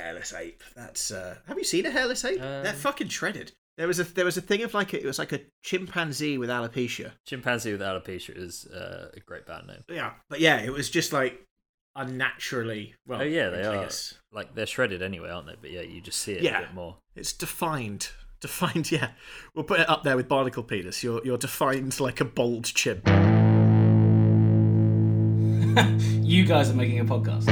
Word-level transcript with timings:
hairless 0.00 0.32
ape. 0.32 0.62
That's. 0.74 1.10
Uh... 1.10 1.36
Have 1.46 1.58
you 1.58 1.64
seen 1.64 1.86
a 1.86 1.90
hairless 1.90 2.24
ape? 2.24 2.40
Um, 2.40 2.62
They're 2.64 2.72
fucking 2.72 3.08
shredded. 3.08 3.52
There 3.78 3.86
was 3.86 3.98
a 3.98 4.04
there 4.04 4.24
was 4.26 4.36
a 4.36 4.40
thing 4.42 4.62
of 4.62 4.74
like 4.74 4.92
a, 4.92 5.00
it 5.00 5.06
was 5.06 5.18
like 5.18 5.32
a 5.32 5.40
chimpanzee 5.62 6.36
with 6.38 6.50
alopecia. 6.50 7.12
Chimpanzee 7.26 7.72
with 7.72 7.80
alopecia 7.80 8.36
is 8.36 8.66
uh, 8.66 9.10
a 9.14 9.20
great 9.20 9.46
band 9.46 9.68
name. 9.68 9.84
Yeah, 9.88 10.12
but 10.28 10.40
yeah, 10.40 10.58
it 10.60 10.70
was 10.72 10.90
just 10.90 11.12
like 11.12 11.42
unnaturally. 11.96 12.94
Well, 13.06 13.20
Oh 13.20 13.24
yeah, 13.24 13.48
they 13.48 13.62
I 13.64 13.76
are. 13.76 13.82
guess. 13.84 14.14
Like 14.32 14.54
they're 14.54 14.66
shredded 14.66 15.00
anyway, 15.02 15.30
aren't 15.30 15.46
they? 15.46 15.56
But 15.60 15.70
yeah, 15.70 15.80
you 15.82 16.00
just 16.02 16.18
see 16.18 16.32
it 16.32 16.42
Yeah. 16.42 16.58
a 16.58 16.62
bit 16.66 16.74
more. 16.74 16.96
It's 17.16 17.32
defined. 17.32 18.10
Defined, 18.40 18.90
yeah. 18.90 19.10
We'll 19.54 19.66
put 19.66 19.80
it 19.80 19.88
up 19.90 20.02
there 20.02 20.16
with 20.16 20.26
barnacle 20.26 20.62
penis. 20.62 21.02
You're 21.04 21.20
you're 21.26 21.36
defined 21.36 22.00
like 22.00 22.22
a 22.22 22.24
bold 22.24 22.64
chimp. 22.64 23.06
You 26.22 26.44
guys 26.46 26.70
are 26.70 26.74
making 26.74 27.00
a 27.00 27.04
podcast. 27.04 27.46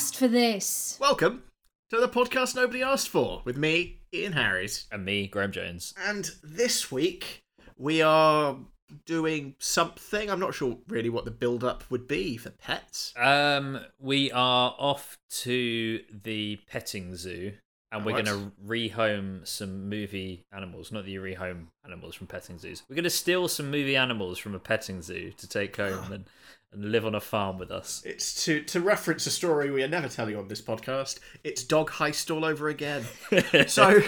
Asked 0.00 0.16
for 0.16 0.28
this. 0.28 0.96
Welcome 0.98 1.42
to 1.90 1.98
the 2.00 2.08
podcast 2.08 2.56
nobody 2.56 2.82
asked 2.82 3.10
for 3.10 3.42
with 3.44 3.58
me, 3.58 3.98
Ian 4.14 4.32
Harris. 4.32 4.86
And 4.90 5.04
me, 5.04 5.26
Graham 5.26 5.52
Jones. 5.52 5.92
And 6.02 6.30
this 6.42 6.90
week 6.90 7.42
we 7.76 8.00
are 8.00 8.56
doing 9.04 9.56
something. 9.58 10.30
I'm 10.30 10.40
not 10.40 10.54
sure 10.54 10.78
really 10.88 11.10
what 11.10 11.26
the 11.26 11.30
build 11.30 11.64
up 11.64 11.84
would 11.90 12.08
be 12.08 12.38
for 12.38 12.48
pets. 12.48 13.12
Um, 13.14 13.78
we 13.98 14.32
are 14.32 14.74
off 14.78 15.18
to 15.42 16.00
the 16.22 16.58
petting 16.66 17.14
zoo, 17.14 17.52
and 17.92 18.02
we're 18.06 18.14
Right. 18.14 18.24
going 18.24 18.40
to 18.40 18.52
rehome 18.66 19.46
some 19.46 19.90
movie 19.90 20.44
animals. 20.50 20.90
Not 20.90 21.04
that 21.04 21.10
you 21.10 21.20
rehome 21.20 21.66
animals 21.84 22.14
from 22.14 22.26
petting 22.26 22.58
zoos. 22.58 22.84
We're 22.88 22.96
going 22.96 23.04
to 23.04 23.10
steal 23.10 23.48
some 23.48 23.70
movie 23.70 23.96
animals 23.96 24.38
from 24.38 24.54
a 24.54 24.58
petting 24.60 25.02
zoo 25.02 25.32
to 25.36 25.46
take 25.46 25.76
home 25.76 26.10
and, 26.10 26.24
and 26.72 26.92
live 26.92 27.04
on 27.04 27.14
a 27.14 27.20
farm 27.20 27.58
with 27.58 27.70
us. 27.70 28.02
It's 28.04 28.44
to 28.44 28.62
to 28.62 28.80
reference 28.80 29.26
a 29.26 29.30
story 29.30 29.70
we 29.70 29.82
are 29.82 29.88
never 29.88 30.08
telling 30.08 30.36
on 30.36 30.48
this 30.48 30.62
podcast. 30.62 31.18
It's 31.42 31.64
dog 31.64 31.90
heist 31.90 32.34
all 32.34 32.44
over 32.44 32.68
again. 32.68 33.04
so 33.66 34.00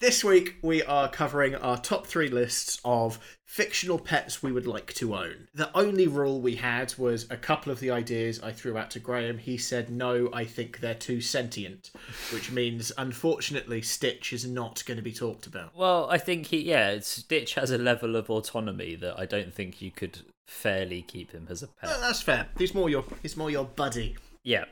this 0.00 0.24
week 0.24 0.56
we 0.62 0.82
are 0.82 1.08
covering 1.08 1.54
our 1.54 1.78
top 1.78 2.06
three 2.06 2.28
lists 2.28 2.80
of 2.84 3.18
fictional 3.44 3.98
pets 3.98 4.42
we 4.42 4.52
would 4.52 4.66
like 4.66 4.92
to 4.92 5.14
own. 5.14 5.48
The 5.54 5.74
only 5.74 6.06
rule 6.06 6.40
we 6.40 6.56
had 6.56 6.94
was 6.98 7.26
a 7.30 7.36
couple 7.36 7.72
of 7.72 7.80
the 7.80 7.90
ideas 7.90 8.40
I 8.42 8.52
threw 8.52 8.76
out 8.76 8.90
to 8.90 9.00
Graham. 9.00 9.38
He 9.38 9.56
said 9.56 9.88
no, 9.88 10.28
I 10.32 10.44
think 10.44 10.80
they're 10.80 10.94
too 10.94 11.20
sentient, 11.20 11.92
which 12.32 12.50
means 12.50 12.92
unfortunately 12.98 13.82
Stitch 13.82 14.32
is 14.32 14.46
not 14.46 14.84
going 14.84 14.96
to 14.98 15.02
be 15.02 15.12
talked 15.12 15.46
about. 15.46 15.74
Well, 15.76 16.08
I 16.10 16.18
think 16.18 16.46
he, 16.46 16.58
yeah, 16.58 16.98
Stitch 17.00 17.54
has 17.54 17.70
a 17.70 17.78
level 17.78 18.16
of 18.16 18.28
autonomy 18.28 18.96
that 18.96 19.18
I 19.18 19.26
don't 19.26 19.54
think 19.54 19.80
you 19.80 19.92
could 19.92 20.20
fairly 20.48 21.02
keep 21.02 21.30
him 21.32 21.46
as 21.50 21.62
a 21.62 21.68
pet. 21.68 21.90
That's 22.00 22.22
fair. 22.22 22.48
He's 22.58 22.74
more 22.74 22.88
your 22.90 23.04
he's 23.22 23.36
more 23.36 23.50
your 23.50 23.64
buddy. 23.64 24.16
Yeah, 24.42 24.64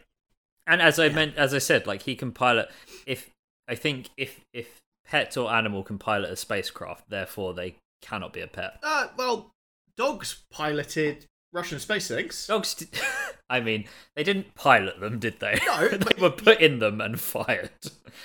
and 0.66 0.80
as 0.82 0.98
I 0.98 1.08
meant, 1.10 1.36
as 1.36 1.54
I 1.54 1.58
said, 1.58 1.86
like 1.86 2.02
he 2.02 2.16
can 2.16 2.32
pilot. 2.32 2.68
If 3.06 3.30
I 3.68 3.74
think 3.74 4.08
if 4.16 4.40
if 4.52 4.78
pet 5.06 5.36
or 5.36 5.52
animal 5.52 5.82
can 5.84 5.98
pilot 5.98 6.30
a 6.30 6.36
spacecraft, 6.36 7.08
therefore 7.10 7.54
they 7.54 7.76
cannot 8.02 8.32
be 8.32 8.40
a 8.40 8.46
pet. 8.46 8.78
Uh, 8.82 9.08
well, 9.16 9.50
dogs 9.96 10.42
piloted 10.50 11.26
Russian 11.52 11.78
space 11.78 12.08
things. 12.08 12.46
Dogs. 12.46 12.84
I 13.50 13.60
mean, 13.60 13.84
they 14.16 14.24
didn't 14.24 14.56
pilot 14.56 14.98
them, 14.98 15.20
did 15.20 15.38
they? 15.38 15.60
No, 15.66 15.88
they 15.88 15.98
but- 15.98 16.18
were 16.18 16.30
put 16.30 16.60
in 16.60 16.80
them 16.80 17.00
and 17.00 17.20
fired, 17.20 17.70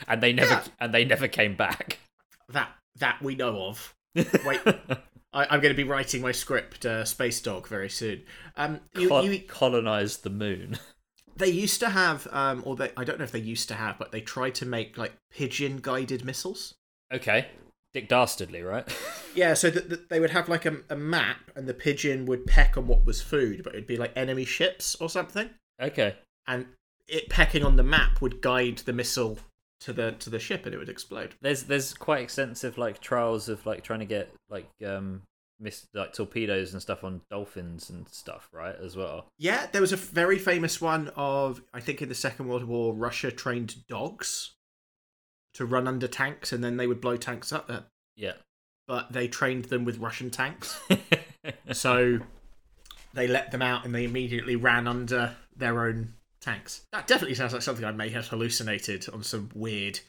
and 0.08 0.22
they 0.24 0.34
never 0.34 0.54
Yeah. 0.54 0.64
and 0.80 0.94
they 0.94 1.06
never 1.06 1.28
came 1.28 1.56
back. 1.56 2.00
That 2.50 2.70
that 2.98 3.22
we 3.22 3.36
know 3.36 3.66
of. 3.68 3.94
Wait, 4.16 4.60
I, 5.34 5.46
I'm 5.46 5.62
going 5.62 5.74
to 5.74 5.78
be 5.78 5.88
writing 5.88 6.22
my 6.22 6.32
script, 6.32 6.86
uh, 6.86 7.06
Space 7.06 7.42
Dog, 7.42 7.68
very 7.68 7.90
soon. 7.90 8.24
Um, 8.58 8.82
you, 8.96 9.08
Col- 9.08 9.26
you, 9.26 9.40
colonized 9.40 10.24
the 10.24 10.30
moon. 10.30 10.78
they 11.38 11.50
used 11.50 11.80
to 11.80 11.90
have, 11.90 12.28
um, 12.32 12.64
or 12.66 12.76
they, 12.76 12.92
I 12.98 13.04
don't 13.04 13.18
know 13.18 13.24
if 13.24 13.32
they 13.32 13.40
used 13.40 13.68
to 13.70 13.76
have, 13.76 13.98
but 13.98 14.12
they 14.12 14.22
tried 14.22 14.56
to 14.56 14.66
make 14.66 14.98
like 14.98 15.14
pigeon 15.32 15.80
guided 15.82 16.26
missiles. 16.26 16.76
Okay, 17.14 17.48
Dick 17.94 18.08
Dastardly, 18.08 18.62
right? 18.62 18.88
Yeah, 19.34 19.54
so 19.54 19.70
that 19.70 19.90
that 19.90 20.10
they 20.10 20.20
would 20.20 20.32
have 20.32 20.50
like 20.50 20.66
a, 20.66 20.80
a 20.90 20.96
map, 20.98 21.52
and 21.56 21.66
the 21.66 21.74
pigeon 21.74 22.26
would 22.26 22.46
peck 22.46 22.76
on 22.76 22.86
what 22.86 23.06
was 23.06 23.22
food, 23.22 23.64
but 23.64 23.72
it'd 23.74 23.88
be 23.88 23.96
like 23.96 24.12
enemy 24.14 24.44
ships 24.44 24.94
or 24.96 25.10
something, 25.10 25.50
okay. 25.82 26.18
and 26.46 26.66
it 27.08 27.30
pecking 27.30 27.64
on 27.64 27.78
the 27.78 27.84
map 27.84 28.20
would 28.20 28.42
guide 28.42 28.80
the 28.80 28.92
missile 28.92 29.40
to 29.82 29.94
the 29.94 30.12
to 30.14 30.30
the 30.30 30.40
ship, 30.40 30.66
and 30.66 30.74
it 30.74 30.78
would 30.78 30.90
explode. 30.90 31.36
There's 31.42 31.64
there's 31.64 31.94
quite 31.94 32.22
extensive 32.22 32.78
like 32.78 33.00
trials 33.02 33.50
of 33.50 33.66
like 33.66 33.84
trying 33.84 34.00
to 34.00 34.06
get 34.06 34.34
like 34.50 34.68
um 34.86 35.24
miss 35.60 35.86
like 35.94 36.14
torpedoes 36.14 36.74
and 36.74 36.82
stuff 36.82 37.04
on 37.04 37.22
dolphins 37.30 37.90
and 37.90 38.08
stuff, 38.10 38.50
right? 38.52 38.76
As 38.84 38.96
well. 38.96 39.26
Yeah, 39.38 39.68
there 39.72 39.82
was 39.82 39.92
a 39.92 39.98
very 39.98 40.40
famous 40.40 40.80
one 40.82 41.12
of 41.16 41.62
I 41.74 41.80
think 41.80 42.02
in 42.02 42.10
the 42.10 42.16
Second 42.16 42.48
World 42.48 42.64
War, 42.64 42.94
Russia 42.94 43.32
trained 43.32 43.88
dogs 43.88 44.52
to 45.54 45.66
run 45.66 45.88
under 45.88 46.08
tanks, 46.08 46.52
and 46.54 46.64
then 46.64 46.78
they 46.78 46.88
would 46.88 47.02
blow 47.02 47.18
tanks 47.18 47.52
up. 47.52 47.70
Yeah. 48.16 48.34
but 48.88 49.12
they 49.12 49.28
trained 49.28 49.66
them 49.66 49.84
with 49.86 49.98
Russian 49.98 50.30
tanks, 50.30 50.80
so 51.72 52.20
they 53.14 53.28
let 53.28 53.52
them 53.52 53.62
out, 53.62 53.84
and 53.86 53.94
they 53.96 54.04
immediately 54.06 54.56
ran 54.56 54.88
under 54.88 55.36
their 55.56 55.84
own 55.86 56.14
tanks. 56.42 56.82
That 56.92 57.08
definitely 57.08 57.36
sounds 57.36 57.54
like 57.54 57.62
something 57.62 57.86
I 57.86 57.92
may 57.92 58.10
have 58.10 58.28
hallucinated 58.28 59.08
on 59.10 59.24
some 59.24 59.50
weird 59.54 60.00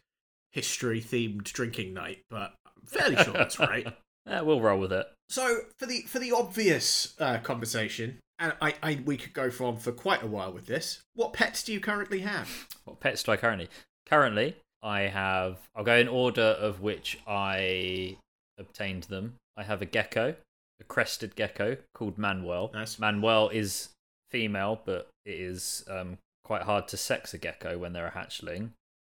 history-themed 0.52 1.44
drinking 1.44 1.94
night, 1.94 2.22
but 2.30 2.54
I'm 2.66 2.86
fairly 2.86 3.16
sure 3.16 3.32
that's 3.32 3.58
right. 3.58 3.86
yeah, 4.26 4.40
we'll 4.40 4.60
roll 4.60 4.80
with 4.80 4.92
it. 4.92 5.06
So 5.28 5.60
for 5.78 5.86
the 5.86 6.02
for 6.02 6.18
the 6.18 6.32
obvious 6.32 7.14
uh, 7.18 7.38
conversation, 7.38 8.18
and 8.38 8.52
I, 8.60 8.74
I 8.82 9.00
we 9.04 9.16
could 9.16 9.32
go 9.32 9.50
on 9.60 9.76
for 9.76 9.92
quite 9.92 10.22
a 10.22 10.26
while 10.26 10.52
with 10.52 10.66
this. 10.66 11.02
What 11.14 11.32
pets 11.32 11.62
do 11.62 11.72
you 11.72 11.80
currently 11.80 12.20
have? 12.20 12.68
What 12.84 13.00
pets 13.00 13.22
do 13.22 13.32
I 13.32 13.36
currently? 13.36 13.68
Currently, 14.06 14.56
I 14.82 15.02
have. 15.02 15.58
I'll 15.74 15.84
go 15.84 15.96
in 15.96 16.08
order 16.08 16.42
of 16.42 16.80
which 16.80 17.18
I 17.26 18.18
obtained 18.58 19.04
them. 19.04 19.34
I 19.56 19.62
have 19.62 19.80
a 19.80 19.86
gecko, 19.86 20.34
a 20.80 20.84
crested 20.84 21.36
gecko 21.36 21.76
called 21.94 22.18
Manuel. 22.18 22.70
Nice. 22.74 22.98
Manuel 22.98 23.48
is 23.48 23.90
female, 24.32 24.80
but 24.84 25.08
it 25.24 25.34
is 25.38 25.84
um, 25.88 26.18
quite 26.44 26.62
hard 26.62 26.88
to 26.88 26.96
sex 26.96 27.32
a 27.34 27.38
gecko 27.38 27.78
when 27.78 27.92
they're 27.92 28.06
a 28.08 28.10
hatchling. 28.10 28.70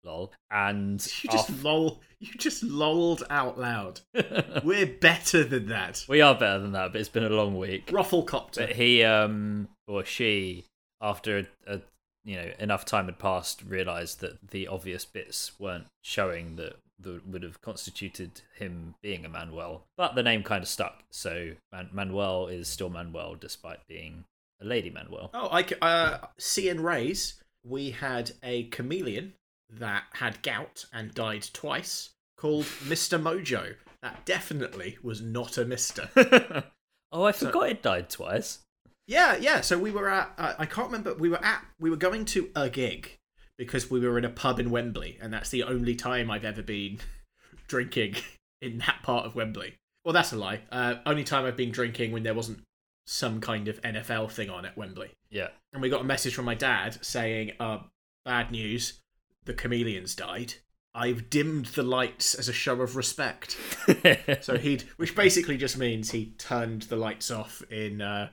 Lol. 0.04 0.32
And 0.52 1.06
You 1.24 1.30
just 1.32 1.64
lol. 1.64 2.00
You 2.20 2.32
just 2.38 2.62
lolled 2.62 3.24
out 3.30 3.58
loud. 3.60 4.02
We're 4.64 4.86
better 4.86 5.44
than 5.44 5.68
that. 5.70 6.06
we 6.08 6.22
are 6.22 6.36
better 6.36 6.60
than 6.60 6.74
that, 6.74 6.92
but 6.92 7.02
it's 7.02 7.10
been 7.10 7.24
a 7.26 7.30
long 7.30 7.58
week. 7.58 7.88
Rufflecopter. 7.88 8.58
But 8.58 8.74
he 8.74 9.04
um 9.04 9.68
or 9.88 10.06
she, 10.06 10.66
after 11.02 11.40
a, 11.40 11.76
a 11.76 11.82
you 12.24 12.36
know 12.36 12.52
enough 12.60 12.86
time 12.86 13.06
had 13.06 13.18
passed, 13.20 13.64
realised 13.64 14.20
that 14.22 14.52
the 14.52 14.68
obvious 14.68 15.06
bits 15.06 15.54
weren't 15.60 15.86
showing 16.04 16.56
that 16.58 16.76
that 17.00 17.28
would 17.28 17.44
have 17.44 17.62
constituted 17.62 18.42
him 18.56 18.96
being 19.02 19.26
a 19.26 19.30
Manuel. 19.30 19.84
But 19.98 20.16
the 20.16 20.24
name 20.24 20.44
kind 20.44 20.62
of 20.64 20.70
stuck, 20.70 21.04
so 21.12 21.52
Man- 21.74 21.90
Manuel 21.92 22.48
is 22.48 22.68
still 22.70 22.90
Manuel 22.90 23.36
despite 23.36 23.80
being 23.88 24.24
lady 24.66 24.90
Manuel. 24.90 25.30
Oh, 25.34 25.48
I 25.52 25.66
uh, 25.82 26.28
C 26.38 26.70
and 26.70 26.82
Rays. 26.82 27.42
We 27.64 27.92
had 27.92 28.32
a 28.44 28.64
chameleon 28.66 29.34
that 29.70 30.04
had 30.14 30.42
gout 30.44 30.86
and 30.94 31.14
died 31.14 31.48
twice, 31.54 32.12
called 32.38 32.66
Mister 32.88 33.18
Mojo. 33.18 33.76
That 34.02 34.26
definitely 34.26 34.98
was 35.02 35.22
not 35.22 35.58
a 35.58 35.66
Mister. 35.66 36.10
oh, 37.12 37.24
I 37.24 37.32
forgot 37.32 37.70
it 37.70 37.82
died 37.82 38.10
twice. 38.10 38.60
Yeah, 39.08 39.36
yeah. 39.36 39.62
So 39.62 39.78
we 39.78 39.92
were 39.92 40.10
at. 40.10 40.34
Uh, 40.38 40.54
I 40.58 40.66
can't 40.66 40.88
remember. 40.88 41.14
We 41.14 41.30
were 41.30 41.44
at. 41.44 41.64
We 41.80 41.90
were 41.90 41.96
going 41.96 42.26
to 42.26 42.50
a 42.56 42.70
gig 42.70 43.18
because 43.58 43.90
we 43.90 44.00
were 44.00 44.18
in 44.18 44.26
a 44.26 44.30
pub 44.30 44.60
in 44.60 44.70
Wembley, 44.70 45.18
and 45.22 45.34
that's 45.34 45.50
the 45.50 45.64
only 45.64 45.96
time 45.96 46.30
I've 46.30 46.46
ever 46.46 46.62
been 46.62 47.00
drinking 47.68 48.16
in 48.62 48.80
that 48.80 49.02
part 49.04 49.26
of 49.26 49.36
Wembley. 49.36 49.76
Well, 50.04 50.14
that's 50.14 50.34
a 50.34 50.38
lie. 50.38 50.62
Uh, 50.72 50.96
only 51.06 51.24
time 51.24 51.46
I've 51.46 51.58
been 51.58 51.72
drinking 51.72 52.12
when 52.12 52.24
there 52.24 52.34
wasn't 52.34 52.62
some 53.06 53.40
kind 53.42 53.68
of 53.68 53.82
NFL 53.82 54.32
thing 54.32 54.50
on 54.50 54.66
at 54.66 54.78
Wembley. 54.78 55.12
Yeah. 55.30 55.50
And 55.74 55.82
we 55.82 55.90
got 55.90 56.02
a 56.02 56.06
message 56.06 56.34
from 56.36 56.46
my 56.46 56.56
dad 56.56 56.98
saying, 57.06 57.52
uh, 57.60 57.80
"Bad 58.24 58.52
news. 58.52 59.02
The 59.46 59.54
chameleons 59.54 60.16
died. 60.16 60.56
I've 60.94 61.30
dimmed 61.30 61.66
the 61.68 61.84
lights 61.84 62.34
as 62.36 62.48
a 62.50 62.54
show 62.54 62.82
of 62.82 62.96
respect." 62.96 63.58
So 64.42 64.58
he'd, 64.58 64.84
which 64.98 65.16
basically 65.16 65.58
just 65.58 65.78
means 65.78 66.12
he 66.12 66.34
turned 66.38 66.84
the 66.84 66.96
lights 66.96 67.30
off 67.32 67.62
in 67.70 68.02
uh, 68.02 68.30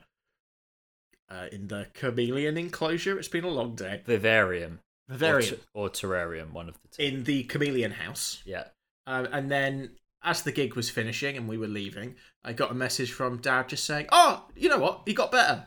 uh, 1.29 1.47
in 1.51 1.67
the 1.67 1.87
chameleon 1.93 2.57
enclosure. 2.57 3.17
It's 3.19 3.27
been 3.27 3.43
a 3.43 3.49
long 3.49 3.75
day. 3.75 4.01
Vivarium. 4.05 4.79
Vivarium 5.09 5.55
Or, 5.73 5.89
t- 5.89 6.03
or 6.05 6.09
terrarium, 6.09 6.51
one 6.53 6.69
of 6.69 6.75
the 6.81 6.87
two. 6.87 7.03
in 7.03 7.23
the 7.25 7.43
chameleon 7.43 7.91
house, 7.91 8.41
yeah. 8.45 8.65
um, 9.05 9.27
and 9.31 9.51
then 9.51 9.91
as 10.23 10.41
the 10.41 10.51
gig 10.51 10.75
was 10.75 10.89
finishing 10.89 11.37
and 11.37 11.47
we 11.47 11.57
were 11.57 11.67
leaving, 11.67 12.15
I 12.43 12.53
got 12.53 12.71
a 12.71 12.75
message 12.75 13.11
from 13.11 13.37
Dad 13.37 13.69
just 13.69 13.83
saying, 13.83 14.07
"Oh, 14.11 14.45
you 14.55 14.69
know 14.69 14.79
what? 14.79 15.01
He 15.05 15.13
got 15.13 15.31
better." 15.31 15.65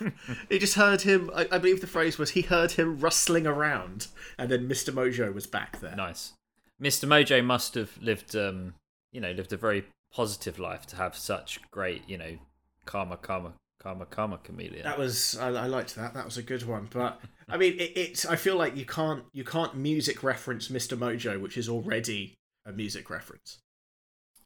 he 0.48 0.58
just 0.58 0.74
heard 0.74 1.02
him. 1.02 1.30
I, 1.34 1.48
I 1.52 1.58
believe 1.58 1.80
the 1.80 1.86
phrase 1.86 2.18
was 2.18 2.30
he 2.30 2.42
heard 2.42 2.72
him 2.72 2.98
rustling 2.98 3.46
around, 3.46 4.08
and 4.38 4.50
then 4.50 4.68
Mister 4.68 4.92
Mojo 4.92 5.32
was 5.32 5.46
back 5.46 5.80
there. 5.80 5.96
Nice. 5.96 6.32
Mr. 6.80 7.08
Mojo 7.08 7.42
must 7.44 7.74
have 7.74 7.96
lived, 8.02 8.36
um, 8.36 8.74
you 9.10 9.20
know, 9.20 9.32
lived 9.32 9.52
a 9.52 9.56
very 9.56 9.84
positive 10.12 10.58
life 10.58 10.86
to 10.86 10.96
have 10.96 11.16
such 11.16 11.58
great, 11.70 12.02
you 12.06 12.18
know, 12.18 12.36
karma, 12.84 13.16
karma, 13.16 13.54
karma, 13.78 14.04
karma 14.06 14.38
chameleon. 14.38 14.82
That 14.84 14.98
was 14.98 15.38
I, 15.38 15.48
I 15.48 15.66
liked 15.66 15.96
that. 15.96 16.14
That 16.14 16.24
was 16.24 16.36
a 16.36 16.42
good 16.42 16.64
one. 16.64 16.88
But 16.92 17.20
I 17.48 17.56
mean, 17.56 17.74
it, 17.74 17.92
it's 17.96 18.26
I 18.26 18.36
feel 18.36 18.56
like 18.56 18.76
you 18.76 18.84
can't 18.84 19.24
you 19.32 19.44
can't 19.44 19.76
music 19.76 20.22
reference 20.22 20.68
Mr. 20.68 20.96
Mojo, 20.98 21.40
which 21.40 21.56
is 21.56 21.68
already 21.68 22.36
a 22.66 22.72
music 22.72 23.08
reference. 23.08 23.58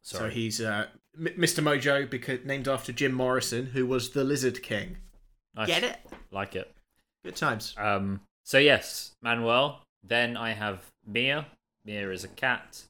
Sorry. 0.03 0.31
So 0.31 0.35
he's 0.35 0.61
uh, 0.61 0.87
M- 1.19 1.35
Mr. 1.39 1.63
Mojo 1.63 2.09
because 2.09 2.45
named 2.45 2.69
after 2.69 2.93
Jim 2.93 3.13
Morrison, 3.13 3.67
who 3.67 3.87
was 3.87 4.11
the 4.11 4.25
Lizard 4.25 4.63
King. 4.63 4.99
Nice. 5.57 5.67
Get 5.67 5.83
it? 5.83 5.99
Like 6.31 6.55
it. 6.55 6.73
Good 7.25 7.37
times. 7.37 7.75
Um, 7.77 8.21
so 8.45 8.59
yes, 8.59 9.13
Manuel. 9.23 9.83
Then 10.03 10.37
I 10.37 10.53
have 10.53 10.91
Mia. 11.07 11.47
Mia 11.85 12.11
is 12.11 12.25
a 12.25 12.29
cat 12.29 12.85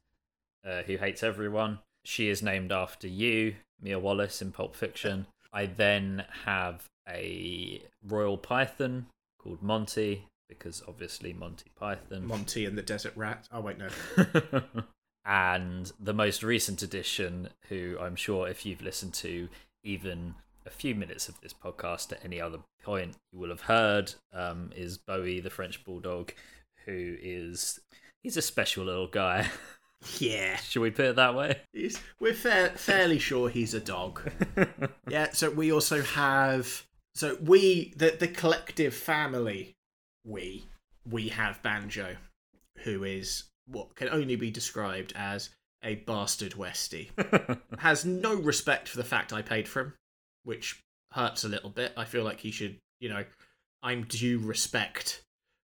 uh, 0.64 0.82
who 0.82 0.96
hates 0.96 1.22
everyone. 1.22 1.80
She 2.04 2.28
is 2.28 2.42
named 2.42 2.72
after 2.72 3.08
you, 3.08 3.56
Mia 3.80 3.98
Wallace 3.98 4.40
in 4.40 4.52
Pulp 4.52 4.76
Fiction. 4.76 5.26
I 5.52 5.66
then 5.66 6.24
have 6.44 6.84
a 7.08 7.82
royal 8.06 8.38
python 8.38 9.06
called 9.38 9.62
Monty 9.62 10.26
because 10.48 10.82
obviously 10.86 11.32
Monty 11.32 11.70
Python. 11.74 12.26
Monty 12.26 12.64
and 12.66 12.78
the 12.78 12.82
Desert 12.82 13.12
Rat. 13.16 13.48
Oh 13.52 13.60
wait, 13.60 13.78
no. 13.78 13.88
and 15.24 15.92
the 16.00 16.14
most 16.14 16.42
recent 16.42 16.82
addition, 16.82 17.50
who 17.68 17.96
I'm 18.00 18.16
sure 18.16 18.48
if 18.48 18.64
you've 18.64 18.82
listened 18.82 19.14
to 19.14 19.48
even 19.84 20.34
a 20.66 20.70
few 20.70 20.94
minutes 20.94 21.28
of 21.28 21.40
this 21.40 21.52
podcast 21.54 22.12
at 22.12 22.24
any 22.24 22.40
other 22.40 22.58
point, 22.82 23.16
you 23.32 23.38
will 23.38 23.48
have 23.50 23.62
heard, 23.62 24.14
um, 24.32 24.70
is 24.76 24.98
Bowie 24.98 25.40
the 25.40 25.50
French 25.50 25.84
Bulldog, 25.84 26.32
who 26.86 27.16
is 27.20 27.80
he's 28.22 28.36
a 28.36 28.42
special 28.42 28.84
little 28.84 29.08
guy. 29.08 29.48
Yeah, 30.18 30.56
Should 30.56 30.80
we 30.80 30.90
put 30.90 31.04
it 31.04 31.16
that 31.16 31.34
way? 31.34 31.60
he's, 31.74 32.00
we're 32.18 32.32
fair, 32.32 32.70
fairly 32.70 33.18
sure 33.18 33.50
he's 33.50 33.74
a 33.74 33.80
dog. 33.80 34.22
yeah. 35.10 35.28
So 35.34 35.50
we 35.50 35.70
also 35.70 36.00
have 36.00 36.86
so 37.14 37.36
we 37.42 37.92
the 37.98 38.16
the 38.18 38.26
collective 38.28 38.94
family 38.94 39.74
we 40.24 40.64
we 41.06 41.28
have 41.28 41.62
Banjo, 41.62 42.16
who 42.84 43.04
is 43.04 43.44
what 43.70 43.94
can 43.94 44.08
only 44.08 44.36
be 44.36 44.50
described 44.50 45.12
as 45.16 45.50
a 45.82 45.96
bastard 45.96 46.52
Westie. 46.52 47.10
Has 47.78 48.04
no 48.04 48.34
respect 48.34 48.88
for 48.88 48.96
the 48.96 49.04
fact 49.04 49.32
I 49.32 49.42
paid 49.42 49.68
for 49.68 49.80
him, 49.80 49.94
which 50.44 50.82
hurts 51.12 51.44
a 51.44 51.48
little 51.48 51.70
bit. 51.70 51.92
I 51.96 52.04
feel 52.04 52.24
like 52.24 52.40
he 52.40 52.50
should, 52.50 52.76
you 53.00 53.08
know, 53.08 53.24
I'm 53.82 54.04
due 54.04 54.38
respect, 54.38 55.22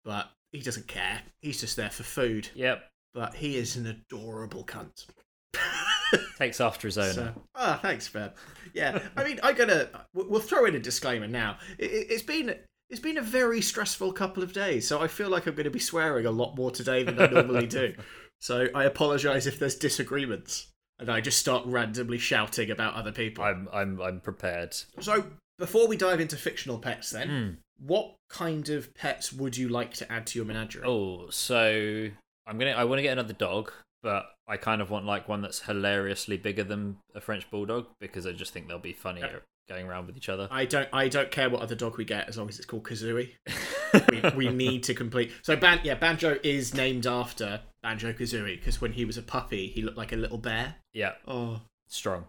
but 0.04 0.30
he 0.52 0.60
doesn't 0.60 0.88
care. 0.88 1.22
He's 1.42 1.62
just 1.62 1.76
there 1.76 1.90
for 1.90 2.04
food. 2.04 2.50
yep. 2.56 2.90
But 3.14 3.36
he 3.36 3.58
is 3.58 3.76
an 3.76 3.86
adorable 3.86 4.64
cunt. 4.64 5.06
Takes 6.38 6.60
after 6.60 6.88
his 6.88 6.98
owner. 6.98 7.14
So, 7.14 7.42
ah, 7.56 7.80
thanks, 7.80 8.10
Ben. 8.10 8.32
Yeah, 8.74 9.00
I 9.16 9.24
mean, 9.24 9.40
I'm 9.44 9.56
gonna. 9.56 9.88
We'll 10.16 10.30
we'll 10.30 10.42
throw 10.42 10.66
in 10.66 10.74
a 10.74 10.80
disclaimer 10.80 11.28
now. 11.28 11.60
It, 11.78 11.86
it's 12.10 12.24
been 12.24 12.56
it's 12.94 13.02
been 13.02 13.18
a 13.18 13.22
very 13.24 13.60
stressful 13.60 14.14
couple 14.14 14.44
of 14.44 14.54
days, 14.54 14.88
so 14.88 15.02
I 15.02 15.08
feel 15.08 15.28
like 15.30 15.48
I'm 15.48 15.56
going 15.56 15.64
to 15.64 15.72
be 15.72 15.80
swearing 15.80 16.28
a 16.28 16.32
lot 16.32 16.56
more 16.56 16.70
today 16.70 17.02
than 17.02 17.20
I 17.20 17.26
normally 17.28 17.66
do. 17.68 17.96
So 18.40 18.68
I 18.76 18.84
apologise 18.84 19.46
if 19.46 19.58
there's 19.58 19.76
disagreements 19.76 20.68
and 21.00 21.10
I 21.10 21.22
just 21.22 21.40
start 21.40 21.66
randomly 21.66 22.18
shouting 22.18 22.70
about 22.72 22.94
other 22.94 23.14
people. 23.14 23.42
I'm 23.42 23.70
I'm 23.72 24.02
I'm 24.02 24.20
prepared. 24.20 24.76
So 25.00 25.24
before 25.58 25.88
we 25.88 25.96
dive 25.96 26.20
into 26.20 26.36
fictional 26.36 26.78
pets, 26.78 27.10
then, 27.12 27.30
Hmm. 27.30 27.86
what 27.88 28.16
kind 28.30 28.68
of 28.68 28.94
pets 28.96 29.32
would 29.32 29.56
you 29.56 29.70
like 29.70 29.94
to 29.94 30.12
add 30.12 30.28
to 30.28 30.40
your 30.40 30.46
menagerie? 30.46 30.84
Oh, 30.86 31.30
so 31.30 32.10
I'm 32.46 32.58
gonna. 32.58 32.72
I 32.72 32.84
want 32.84 33.00
to 33.00 33.04
get 33.04 33.14
another 33.14 33.34
dog, 33.34 33.72
but 34.02 34.26
I 34.46 34.58
kind 34.58 34.82
of 34.82 34.90
want 34.90 35.06
like 35.06 35.30
one 35.30 35.42
that's 35.42 35.62
hilariously 35.62 36.36
bigger 36.36 36.66
than 36.66 36.98
a 37.16 37.22
French 37.22 37.50
bulldog 37.50 37.88
because 38.02 38.28
I 38.28 38.34
just 38.34 38.52
think 38.52 38.68
they'll 38.68 38.78
be 38.78 38.92
funnier 38.92 39.42
going 39.70 39.88
around 39.88 40.08
with 40.08 40.18
each 40.18 40.30
other. 40.30 40.48
I 40.52 40.66
don't. 40.66 40.90
I 40.94 41.08
don't 41.08 41.32
care 41.32 41.50
what 41.50 41.62
other 41.62 41.76
dog 41.76 41.98
we 41.98 42.06
get 42.06 42.28
as 42.30 42.38
long 42.38 42.50
as 42.50 42.58
it's 42.58 42.66
called 42.66 42.84
Kazooie. 42.84 43.32
we, 44.36 44.48
we 44.48 44.50
need 44.50 44.84
to 44.84 44.94
complete. 44.94 45.32
So 45.42 45.56
Ban, 45.56 45.80
yeah, 45.84 45.96
Banjo 45.96 46.38
is 46.44 46.74
named 46.74 47.06
after 47.08 47.62
Banjo 47.82 48.14
Kazooie 48.14 48.58
because 48.60 48.82
when 48.82 48.94
he 48.94 49.06
was 49.06 49.18
a 49.18 49.22
puppy, 49.22 49.68
he 49.68 49.82
looked 49.82 49.98
like 49.98 50.12
a 50.12 50.16
little 50.18 50.38
bear. 50.38 50.76
yeah, 50.94 51.14
Oh, 51.28 51.62
strong. 51.88 52.26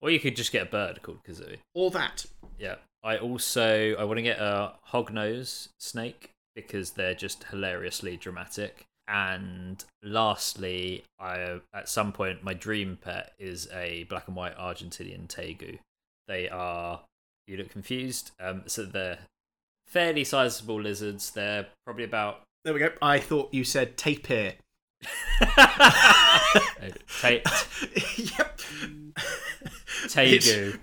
Or 0.00 0.10
you 0.10 0.20
could 0.20 0.36
just 0.36 0.52
get 0.52 0.62
a 0.66 0.70
bird 0.70 1.00
called 1.02 1.20
Kazooie. 1.26 1.58
all 1.74 1.90
that. 1.90 2.26
Yeah. 2.58 2.76
I 3.02 3.18
also 3.18 3.94
I 3.96 4.04
want 4.04 4.18
to 4.18 4.22
get 4.22 4.38
a 4.38 4.72
hognose 4.92 5.68
snake 5.78 6.30
because 6.54 6.92
they're 6.92 7.14
just 7.14 7.44
hilariously 7.44 8.16
dramatic. 8.16 8.84
And 9.06 9.84
lastly, 10.02 11.04
I 11.20 11.60
at 11.74 11.88
some 11.88 12.12
point 12.12 12.42
my 12.42 12.54
dream 12.54 12.98
pet 13.00 13.32
is 13.38 13.68
a 13.72 14.04
black 14.04 14.26
and 14.28 14.36
white 14.36 14.56
Argentinian 14.56 15.26
tegu. 15.26 15.78
They 16.26 16.48
are 16.48 17.02
you 17.46 17.56
look 17.56 17.70
confused. 17.70 18.32
Um, 18.40 18.62
so 18.66 18.84
they're 18.84 19.18
fairly 19.86 20.24
sizable 20.24 20.80
lizards. 20.80 21.30
They're 21.30 21.66
probably 21.84 22.04
about 22.04 22.42
There 22.64 22.74
we 22.74 22.80
go. 22.80 22.90
I 23.02 23.18
thought 23.18 23.52
you 23.52 23.64
said 23.64 23.96
tapir. 23.96 24.54
ta- 25.40 25.68
yep. 28.16 28.60
tegu. 30.06 30.78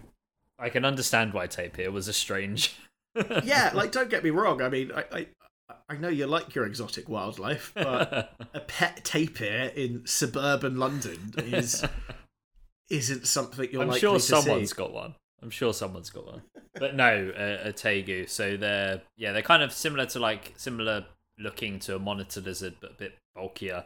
I 0.59 0.69
can 0.69 0.85
understand 0.85 1.33
why 1.33 1.47
tapir 1.47 1.91
was 1.91 2.07
a 2.07 2.13
strange. 2.13 2.75
yeah, 3.44 3.71
like 3.73 3.91
don't 3.91 4.09
get 4.09 4.23
me 4.23 4.29
wrong. 4.29 4.61
I 4.61 4.69
mean, 4.69 4.91
I, 4.91 5.05
I 5.11 5.27
I 5.89 5.97
know 5.97 6.09
you 6.09 6.27
like 6.27 6.53
your 6.53 6.65
exotic 6.65 7.09
wildlife, 7.09 7.71
but 7.73 8.37
a 8.53 8.59
pet 8.59 9.03
tapir 9.03 9.71
in 9.75 10.05
suburban 10.05 10.77
London 10.77 11.33
is 11.37 11.83
isn't 12.89 13.25
something 13.25 13.69
you're 13.71 13.81
I'm 13.81 13.87
likely 13.87 14.01
sure 14.01 14.13
to 14.15 14.19
someone's 14.19 14.69
see. 14.69 14.75
got 14.75 14.94
one. 14.94 15.15
I'm 15.41 15.49
sure 15.49 15.73
someone's 15.73 16.09
got 16.09 16.25
one. 16.27 16.41
But 16.75 16.95
no, 16.95 17.31
a, 17.38 17.69
a 17.69 17.73
tegu. 17.73 18.29
So 18.29 18.57
they're 18.57 19.01
yeah, 19.17 19.31
they're 19.31 19.41
kind 19.41 19.63
of 19.63 19.71
similar 19.73 20.05
to 20.07 20.19
like 20.19 20.53
similar 20.57 21.05
looking 21.39 21.79
to 21.79 21.95
a 21.95 21.99
monitor 21.99 22.41
lizard, 22.41 22.75
but 22.79 22.91
a 22.91 22.95
bit 22.95 23.17
bulkier. 23.35 23.85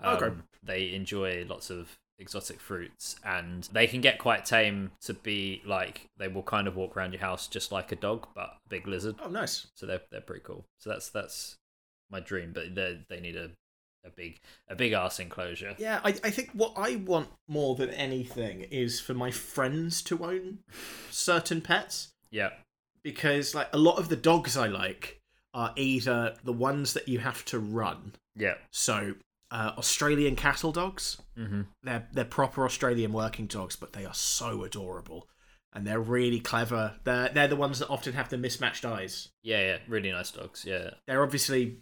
Um, 0.00 0.16
Okay. 0.16 0.34
They 0.62 0.92
enjoy 0.94 1.46
lots 1.48 1.70
of 1.70 1.96
exotic 2.18 2.60
fruits, 2.60 3.16
and 3.24 3.64
they 3.72 3.86
can 3.86 4.00
get 4.00 4.18
quite 4.18 4.44
tame 4.44 4.90
to 5.02 5.14
be 5.14 5.62
like 5.64 6.08
they 6.18 6.28
will 6.28 6.42
kind 6.42 6.66
of 6.66 6.76
walk 6.76 6.96
around 6.96 7.12
your 7.12 7.20
house 7.20 7.46
just 7.46 7.70
like 7.72 7.92
a 7.92 7.96
dog, 7.96 8.26
but 8.34 8.56
a 8.66 8.68
big 8.68 8.86
lizard. 8.86 9.16
Oh, 9.22 9.28
nice. 9.28 9.68
So 9.74 9.86
they're 9.86 10.02
they're 10.10 10.20
pretty 10.20 10.42
cool. 10.44 10.66
So 10.78 10.90
that's 10.90 11.08
that's 11.10 11.56
my 12.10 12.20
dream, 12.20 12.52
but 12.52 12.74
they 12.74 13.00
they 13.08 13.20
need 13.20 13.36
a 13.36 13.50
a 14.06 14.10
big 14.10 14.38
a 14.68 14.74
big 14.76 14.92
ass 14.92 15.18
enclosure. 15.18 15.74
Yeah, 15.78 16.00
I, 16.04 16.10
I 16.24 16.30
think 16.30 16.50
what 16.52 16.72
I 16.76 16.96
want 16.96 17.28
more 17.48 17.74
than 17.74 17.90
anything 17.90 18.62
is 18.62 19.00
for 19.00 19.14
my 19.14 19.30
friends 19.30 20.02
to 20.02 20.24
own 20.24 20.58
certain 21.10 21.60
pets 21.60 22.12
Yeah. 22.30 22.50
because 23.02 23.54
like 23.54 23.68
a 23.72 23.78
lot 23.78 23.98
of 23.98 24.08
the 24.08 24.16
dogs 24.16 24.56
I 24.56 24.68
like 24.68 25.20
are 25.54 25.72
either 25.76 26.34
the 26.44 26.52
ones 26.52 26.92
that 26.92 27.08
you 27.08 27.18
have 27.20 27.44
to 27.46 27.58
run. 27.58 28.12
Yeah. 28.34 28.54
So 28.70 29.14
uh, 29.50 29.72
Australian 29.78 30.36
cattle 30.36 30.72
dogs, 30.72 31.18
hmm 31.36 31.62
they're 31.82 32.06
they're 32.12 32.24
proper 32.24 32.64
Australian 32.64 33.12
working 33.12 33.46
dogs, 33.46 33.76
but 33.76 33.92
they 33.92 34.04
are 34.04 34.14
so 34.14 34.64
adorable 34.64 35.28
and 35.72 35.86
they're 35.86 36.00
really 36.00 36.40
clever. 36.40 36.94
They're 37.04 37.28
they're 37.30 37.48
the 37.48 37.56
ones 37.56 37.78
that 37.78 37.88
often 37.88 38.12
have 38.14 38.28
the 38.28 38.36
mismatched 38.38 38.84
eyes. 38.84 39.28
Yeah, 39.42 39.60
yeah. 39.62 39.78
Really 39.88 40.10
nice 40.10 40.30
dogs. 40.32 40.64
Yeah. 40.66 40.90
They're 41.06 41.22
obviously 41.22 41.78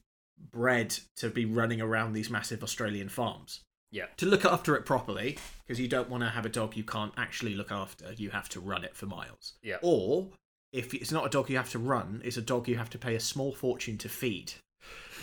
bred 0.52 0.96
to 1.16 1.30
be 1.30 1.44
running 1.44 1.80
around 1.80 2.12
these 2.12 2.30
massive 2.30 2.62
Australian 2.62 3.08
farms. 3.08 3.60
Yeah. 3.90 4.06
to 4.16 4.26
look 4.26 4.44
after 4.44 4.74
it 4.74 4.84
properly 4.84 5.38
because 5.64 5.78
you 5.78 5.86
don't 5.86 6.10
want 6.10 6.24
to 6.24 6.28
have 6.28 6.44
a 6.44 6.48
dog 6.48 6.76
you 6.76 6.82
can't 6.82 7.12
actually 7.16 7.54
look 7.54 7.70
after 7.70 8.12
you 8.14 8.30
have 8.30 8.48
to 8.48 8.58
run 8.60 8.82
it 8.82 8.96
for 8.96 9.06
miles 9.06 9.52
Yeah. 9.62 9.76
or 9.82 10.26
if 10.72 10.92
it's 10.94 11.12
not 11.12 11.24
a 11.26 11.28
dog 11.28 11.48
you 11.48 11.56
have 11.58 11.70
to 11.70 11.78
run 11.78 12.20
it's 12.24 12.36
a 12.36 12.42
dog 12.42 12.66
you 12.66 12.76
have 12.76 12.90
to 12.90 12.98
pay 12.98 13.14
a 13.14 13.20
small 13.20 13.52
fortune 13.52 13.96
to 13.98 14.08
feed 14.08 14.52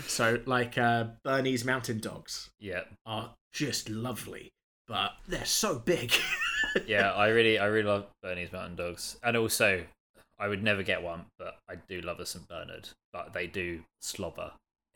so 0.07 0.39
like 0.45 0.77
uh, 0.77 1.07
bernese 1.25 1.65
mountain 1.65 1.99
dogs 1.99 2.49
Yeah. 2.61 2.83
are 3.05 3.31
just 3.51 3.89
lovely 3.89 4.47
but 4.87 5.15
they're 5.27 5.43
so 5.43 5.77
big 5.77 6.13
yeah, 6.87 7.11
I 7.11 7.27
really, 7.27 7.59
I 7.59 7.65
really 7.65 7.87
love 7.89 8.05
Bernese 8.23 8.51
Mountain 8.53 8.75
Dogs, 8.77 9.17
and 9.23 9.35
also 9.35 9.83
I 10.39 10.47
would 10.47 10.63
never 10.63 10.83
get 10.83 11.01
one, 11.03 11.25
but 11.39 11.57
I 11.69 11.75
do 11.89 11.99
love 12.01 12.19
a 12.19 12.25
St 12.25 12.47
Bernard. 12.47 12.89
But 13.13 13.33
they 13.33 13.47
do 13.47 13.81
slobber 14.01 14.51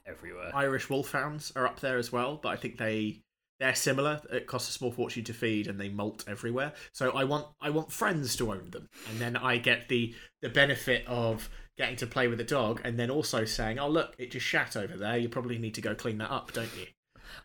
everywhere. 0.07 0.51
irish 0.53 0.89
wolfhounds 0.89 1.51
are 1.55 1.65
up 1.65 1.79
there 1.79 1.97
as 1.97 2.11
well 2.11 2.39
but 2.41 2.49
i 2.49 2.55
think 2.55 2.77
they 2.77 3.21
they're 3.59 3.75
similar. 3.75 4.21
It 4.31 4.47
costs 4.47 4.69
a 4.69 4.73
small 4.73 4.91
fortune 4.91 5.23
to 5.25 5.33
feed 5.33 5.67
and 5.67 5.79
they 5.79 5.89
molt 5.89 6.25
everywhere. 6.27 6.73
So 6.91 7.11
i 7.11 7.23
want 7.23 7.47
i 7.61 7.69
want 7.69 7.91
friends 7.91 8.35
to 8.37 8.51
own 8.51 8.69
them. 8.71 8.89
And 9.09 9.19
then 9.19 9.35
i 9.37 9.57
get 9.57 9.87
the 9.87 10.13
the 10.41 10.49
benefit 10.49 11.05
of 11.07 11.49
getting 11.77 11.95
to 11.97 12.07
play 12.07 12.27
with 12.27 12.39
a 12.39 12.45
dog 12.45 12.81
and 12.83 12.97
then 12.97 13.09
also 13.09 13.45
saying 13.45 13.79
oh 13.79 13.89
look 13.89 14.15
it 14.17 14.31
just 14.31 14.45
shat 14.45 14.75
over 14.75 14.97
there. 14.97 15.17
You 15.17 15.29
probably 15.29 15.57
need 15.57 15.75
to 15.75 15.81
go 15.81 15.95
clean 15.95 16.17
that 16.17 16.31
up 16.31 16.51
don't 16.51 16.75
you? 16.77 16.87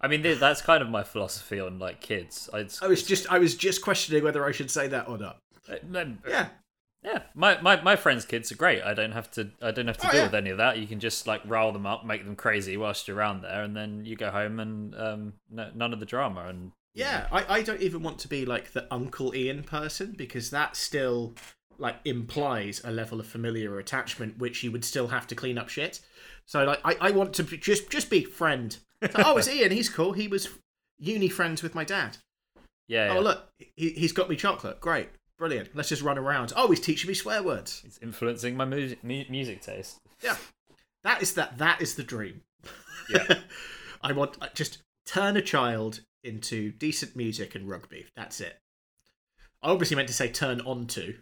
I 0.00 0.09
mean, 0.09 0.23
that's 0.23 0.62
kind 0.62 0.83
of 0.83 0.88
my 0.88 1.02
philosophy 1.02 1.59
on 1.59 1.79
like 1.79 2.00
kids. 2.00 2.49
I'd, 2.52 2.73
i 2.83 2.87
was 2.87 3.02
just 3.05 3.31
i 3.31 3.38
was 3.38 3.55
just 3.55 3.83
questioning 3.83 4.25
whether 4.25 4.45
i 4.45 4.52
should 4.52 4.71
say 4.71 4.88
that 4.88 5.09
or 5.09 5.19
not. 5.19 5.38
Uh, 5.69 6.05
yeah 6.29 6.49
Yeah, 7.02 7.23
my, 7.35 7.59
my, 7.62 7.80
my 7.80 7.97
friends' 7.97 8.26
kids 8.26 8.52
are 8.52 8.57
great. 8.57 8.83
I 8.83 8.92
don't 8.92 9.12
have 9.12 9.30
to 9.33 9.50
I 9.62 9.71
don't 9.71 9.87
have 9.87 9.97
to 9.99 10.09
Oh, 10.09 10.11
deal 10.11 10.21
yeah. 10.21 10.26
with 10.26 10.35
any 10.35 10.50
of 10.50 10.59
that. 10.59 10.78
You 10.78 10.87
can 10.87 11.00
just 11.00 11.26
like 11.26 11.40
rile 11.47 11.73
them 11.73 11.87
up, 11.87 12.04
make 12.04 12.25
them 12.25 12.37
crazy 12.37 12.76
whilst 12.76 13.09
you're 13.09 13.16
around 13.16 13.40
there, 13.42 13.62
and 13.62 13.75
then 13.75 14.04
you 14.04 14.16
go 14.16 14.30
home 14.30 14.61
and 14.61 14.95
um, 14.95 15.33
no, 15.50 15.71
none 15.75 15.92
of 15.95 16.00
the 16.00 16.07
drama. 16.07 16.47
And 16.49 16.73
Yeah, 16.95 17.26
I, 17.33 17.57
I 17.59 17.62
don't 17.62 17.80
even 17.80 18.02
want 18.02 18.19
to 18.21 18.28
be 18.28 18.45
like 18.45 18.73
the 18.73 18.87
Uncle 18.92 19.35
Ian 19.35 19.62
person 19.62 20.12
because 20.16 20.50
that 20.50 20.76
still 20.76 21.35
like 21.78 21.97
implies 22.04 22.83
a 22.85 22.90
level 22.90 23.19
of 23.19 23.26
familiar 23.26 23.78
attachment 23.78 24.37
which 24.37 24.62
you 24.62 24.71
would 24.71 24.85
still 24.85 25.09
have 25.09 25.26
to 25.28 25.35
clean 25.35 25.57
up 25.57 25.71
shit. 25.71 26.00
So 26.45 26.64
like 26.64 26.80
I, 26.85 26.97
I 27.00 27.11
want 27.12 27.33
to 27.35 27.45
be- 27.45 27.57
just 27.57 27.88
just 27.88 28.11
be 28.11 28.25
friend. 28.25 28.76
So, 29.02 29.23
oh, 29.25 29.38
it's 29.38 29.49
Ian. 29.52 29.71
He's 29.73 29.88
cool. 29.88 30.12
He 30.12 30.28
was 30.28 30.49
uni 30.99 31.30
friends 31.30 31.62
with 31.62 31.75
my 31.75 31.85
dad. 31.85 32.19
yeah, 32.88 33.07
yeah. 33.12 33.16
Oh 33.19 33.23
look, 33.23 33.49
he, 33.76 33.90
he's 33.90 34.12
got 34.12 34.28
me 34.28 34.37
chocolate. 34.37 34.80
Great, 34.80 35.09
brilliant. 35.40 35.75
Let's 35.75 35.88
just 35.88 36.02
run 36.02 36.18
around. 36.18 36.52
Oh, 36.54 36.68
he's 36.68 36.78
teaching 36.78 37.09
me 37.09 37.14
swear 37.14 37.42
words. 37.42 37.82
it's 37.85 37.99
influencing 37.99 38.56
my 38.56 38.64
music 38.64 39.02
mu- 39.02 39.25
music 39.28 39.61
taste. 39.62 39.99
Yeah, 40.23 40.37
that 41.02 41.20
is 41.23 41.35
that. 41.35 41.59
That 41.59 41.80
is 41.82 41.97
the 41.97 42.04
dream. 42.04 42.42
Yeah. 43.09 43.38
I 44.02 44.12
want 44.12 44.37
I 44.40 44.49
just 44.54 44.78
turn 45.06 45.37
a 45.37 45.42
child 45.42 46.00
into 46.23 46.70
decent 46.70 47.16
music 47.16 47.54
and 47.56 47.68
rugby. 47.68 48.06
That's 48.14 48.40
it. 48.40 48.56
I 49.62 49.70
obviously 49.70 49.97
meant 49.97 50.09
to 50.09 50.14
say 50.14 50.28
turn 50.28 50.61
onto. 50.61 51.14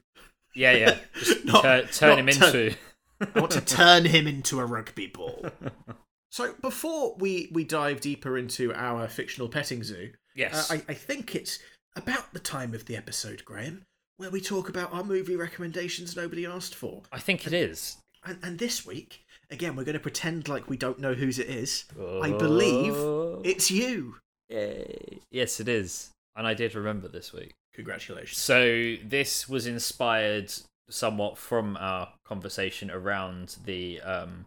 Yeah, 0.54 0.72
yeah. 0.72 0.96
Just 1.14 1.44
Not- 1.44 1.62
tur- 1.62 1.87
turn 1.92 2.08
not 2.10 2.18
him 2.18 2.26
turn- 2.28 2.56
into. 2.56 2.76
I 3.34 3.40
want 3.40 3.52
to 3.52 3.60
turn 3.60 4.04
him 4.04 4.26
into 4.26 4.60
a 4.60 4.66
rugby 4.66 5.06
ball. 5.06 5.46
So 6.30 6.52
before 6.60 7.16
we 7.18 7.48
we 7.52 7.64
dive 7.64 8.02
deeper 8.02 8.37
into 8.37 8.72
our 8.75 9.08
fictional 9.08 9.48
petting 9.48 9.82
zoo, 9.82 10.10
Yes. 10.37 10.70
uh, 10.70 10.75
I, 10.75 10.82
I 10.90 10.94
think 10.94 11.34
it's 11.34 11.58
about 11.96 12.34
the 12.34 12.38
time 12.38 12.75
of 12.75 12.84
the 12.84 12.96
episode, 12.96 13.46
Graham, 13.46 13.87
where 14.18 14.30
we 14.30 14.40
talk 14.40 14.68
about 14.68 14.92
our 14.92 15.02
movie 15.04 15.37
recommendations 15.37 16.14
nobody 16.16 16.44
asked 16.44 16.75
for. 16.75 17.02
I 17.10 17.18
think 17.18 17.46
it 17.46 17.52
is. 17.52 17.96
And, 18.25 18.38
and 18.42 18.58
this 18.58 18.84
week, 18.84 19.25
again, 19.50 19.75
we're 19.76 19.84
going 19.84 19.94
to 19.94 20.00
pretend 20.00 20.48
like 20.48 20.68
we 20.68 20.76
don't 20.76 20.98
know 20.98 21.14
whose 21.14 21.38
it 21.38 21.48
is. 21.48 21.84
I 22.22 22.30
believe 22.32 22.94
Oh. 22.94 23.40
it's 23.44 23.70
you. 23.70 24.16
Yay. 24.50 25.20
Yes, 25.30 25.60
it 25.60 25.68
is. 25.68 26.10
And 26.37 26.46
I 26.46 26.54
did 26.54 26.75
remember 26.75 27.08
this 27.08 27.32
week. 27.32 27.52
Congratulations. 27.75 28.38
So 28.38 28.96
this 29.04 29.48
was 29.48 29.66
inspired 29.66 30.52
somewhat 30.90 31.38
from 31.38 31.76
our 31.80 32.08
conversation 32.25 32.90
around 32.90 33.56
the 33.64 34.00
um, 34.00 34.46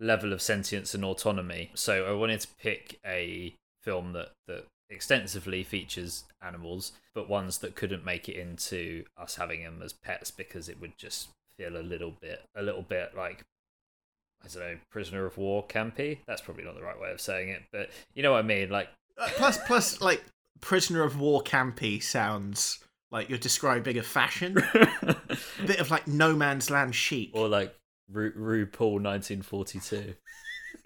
level 0.00 0.32
of 0.32 0.42
sentience 0.42 0.94
and 0.94 1.04
autonomy. 1.04 1.70
So 1.74 2.06
I 2.06 2.12
wanted 2.12 2.40
to 2.40 2.48
pick 2.60 2.98
a 3.06 3.54
film 3.82 4.12
that 4.14 4.30
that 4.48 4.64
extensively 4.90 5.62
features 5.64 6.24
animals, 6.42 6.92
but 7.14 7.28
ones 7.28 7.58
that 7.58 7.74
couldn't 7.74 8.04
make 8.04 8.28
it 8.28 8.36
into 8.36 9.04
us 9.16 9.36
having 9.36 9.62
them 9.62 9.80
as 9.82 9.92
pets 9.92 10.30
because 10.30 10.68
it 10.68 10.80
would 10.80 10.96
just 10.96 11.28
feel 11.56 11.76
a 11.76 11.82
little 11.82 12.12
bit 12.20 12.42
a 12.56 12.62
little 12.62 12.82
bit 12.82 13.12
like 13.16 13.42
I 14.44 14.46
don't 14.48 14.62
know, 14.62 14.78
prisoner 14.90 15.26
of 15.26 15.36
war 15.36 15.66
campy. 15.66 16.18
That's 16.26 16.40
probably 16.40 16.62
not 16.64 16.76
the 16.76 16.82
right 16.82 16.98
way 17.00 17.10
of 17.10 17.20
saying 17.20 17.48
it, 17.48 17.62
but 17.72 17.90
you 18.14 18.22
know 18.22 18.32
what 18.32 18.38
I 18.38 18.42
mean. 18.42 18.70
Like 18.70 18.88
Uh, 19.18 19.28
plus, 19.36 19.58
plus, 19.66 20.00
like 20.00 20.24
prisoner 20.60 21.02
of 21.02 21.18
war 21.18 21.42
campy 21.42 22.00
sounds 22.02 22.78
like 23.10 23.28
you're 23.28 23.38
describing 23.38 23.98
a 23.98 24.02
fashion. 24.02 24.56
a 24.58 25.16
bit 25.66 25.80
of 25.80 25.90
like 25.90 26.06
no 26.06 26.36
man's 26.36 26.70
land 26.70 26.94
chic. 26.94 27.30
or 27.32 27.48
like 27.48 27.74
Ru- 28.12 28.32
RuPaul 28.66 29.02
1942. 29.02 30.14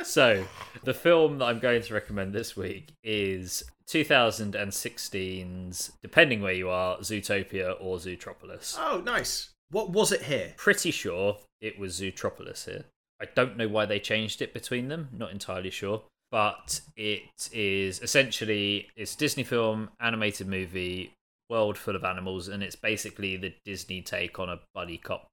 so, 0.03 0.45
the 0.85 0.95
film 0.95 1.39
that 1.39 1.45
I'm 1.45 1.59
going 1.59 1.83
to 1.83 1.95
recommend 1.95 2.33
this 2.33 2.57
week 2.57 2.93
is 3.05 3.63
2016's, 3.89 5.93
depending 6.03 6.41
where 6.41 6.53
you 6.53 6.69
are, 6.69 6.99
Zootopia 6.99 7.75
or 7.81 7.99
Zootropolis. 7.99 8.77
Oh, 8.79 9.03
nice. 9.05 9.51
What 9.71 9.91
was 9.91 10.13
it 10.13 10.23
here? 10.23 10.55
Pretty 10.57 10.91
sure 10.91 11.39
it 11.61 11.79
was 11.79 12.01
Zootropolis 12.01 12.65
here. 12.67 12.85
I 13.21 13.27
don't 13.35 13.57
know 13.57 13.69
why 13.69 13.87
they 13.87 14.01
changed 14.01 14.43
it 14.43 14.53
between 14.53 14.89
them, 14.89 15.09
not 15.13 15.31
entirely 15.31 15.71
sure. 15.71 16.03
But 16.31 16.81
it 16.97 17.51
is 17.53 18.01
essentially 18.01 18.89
it's 18.97 19.15
a 19.15 19.19
Disney 19.19 19.45
film, 19.45 19.91
animated 20.01 20.49
movie, 20.49 21.13
world 21.51 21.77
full 21.77 21.95
of 21.95 22.05
animals, 22.05 22.49
and 22.49 22.63
it's 22.63 22.77
basically 22.77 23.37
the 23.37 23.55
Disney 23.67 24.01
take 24.01 24.39
on 24.39 24.49
a 24.49 24.61
buddy 24.75 24.97
cop 24.97 25.29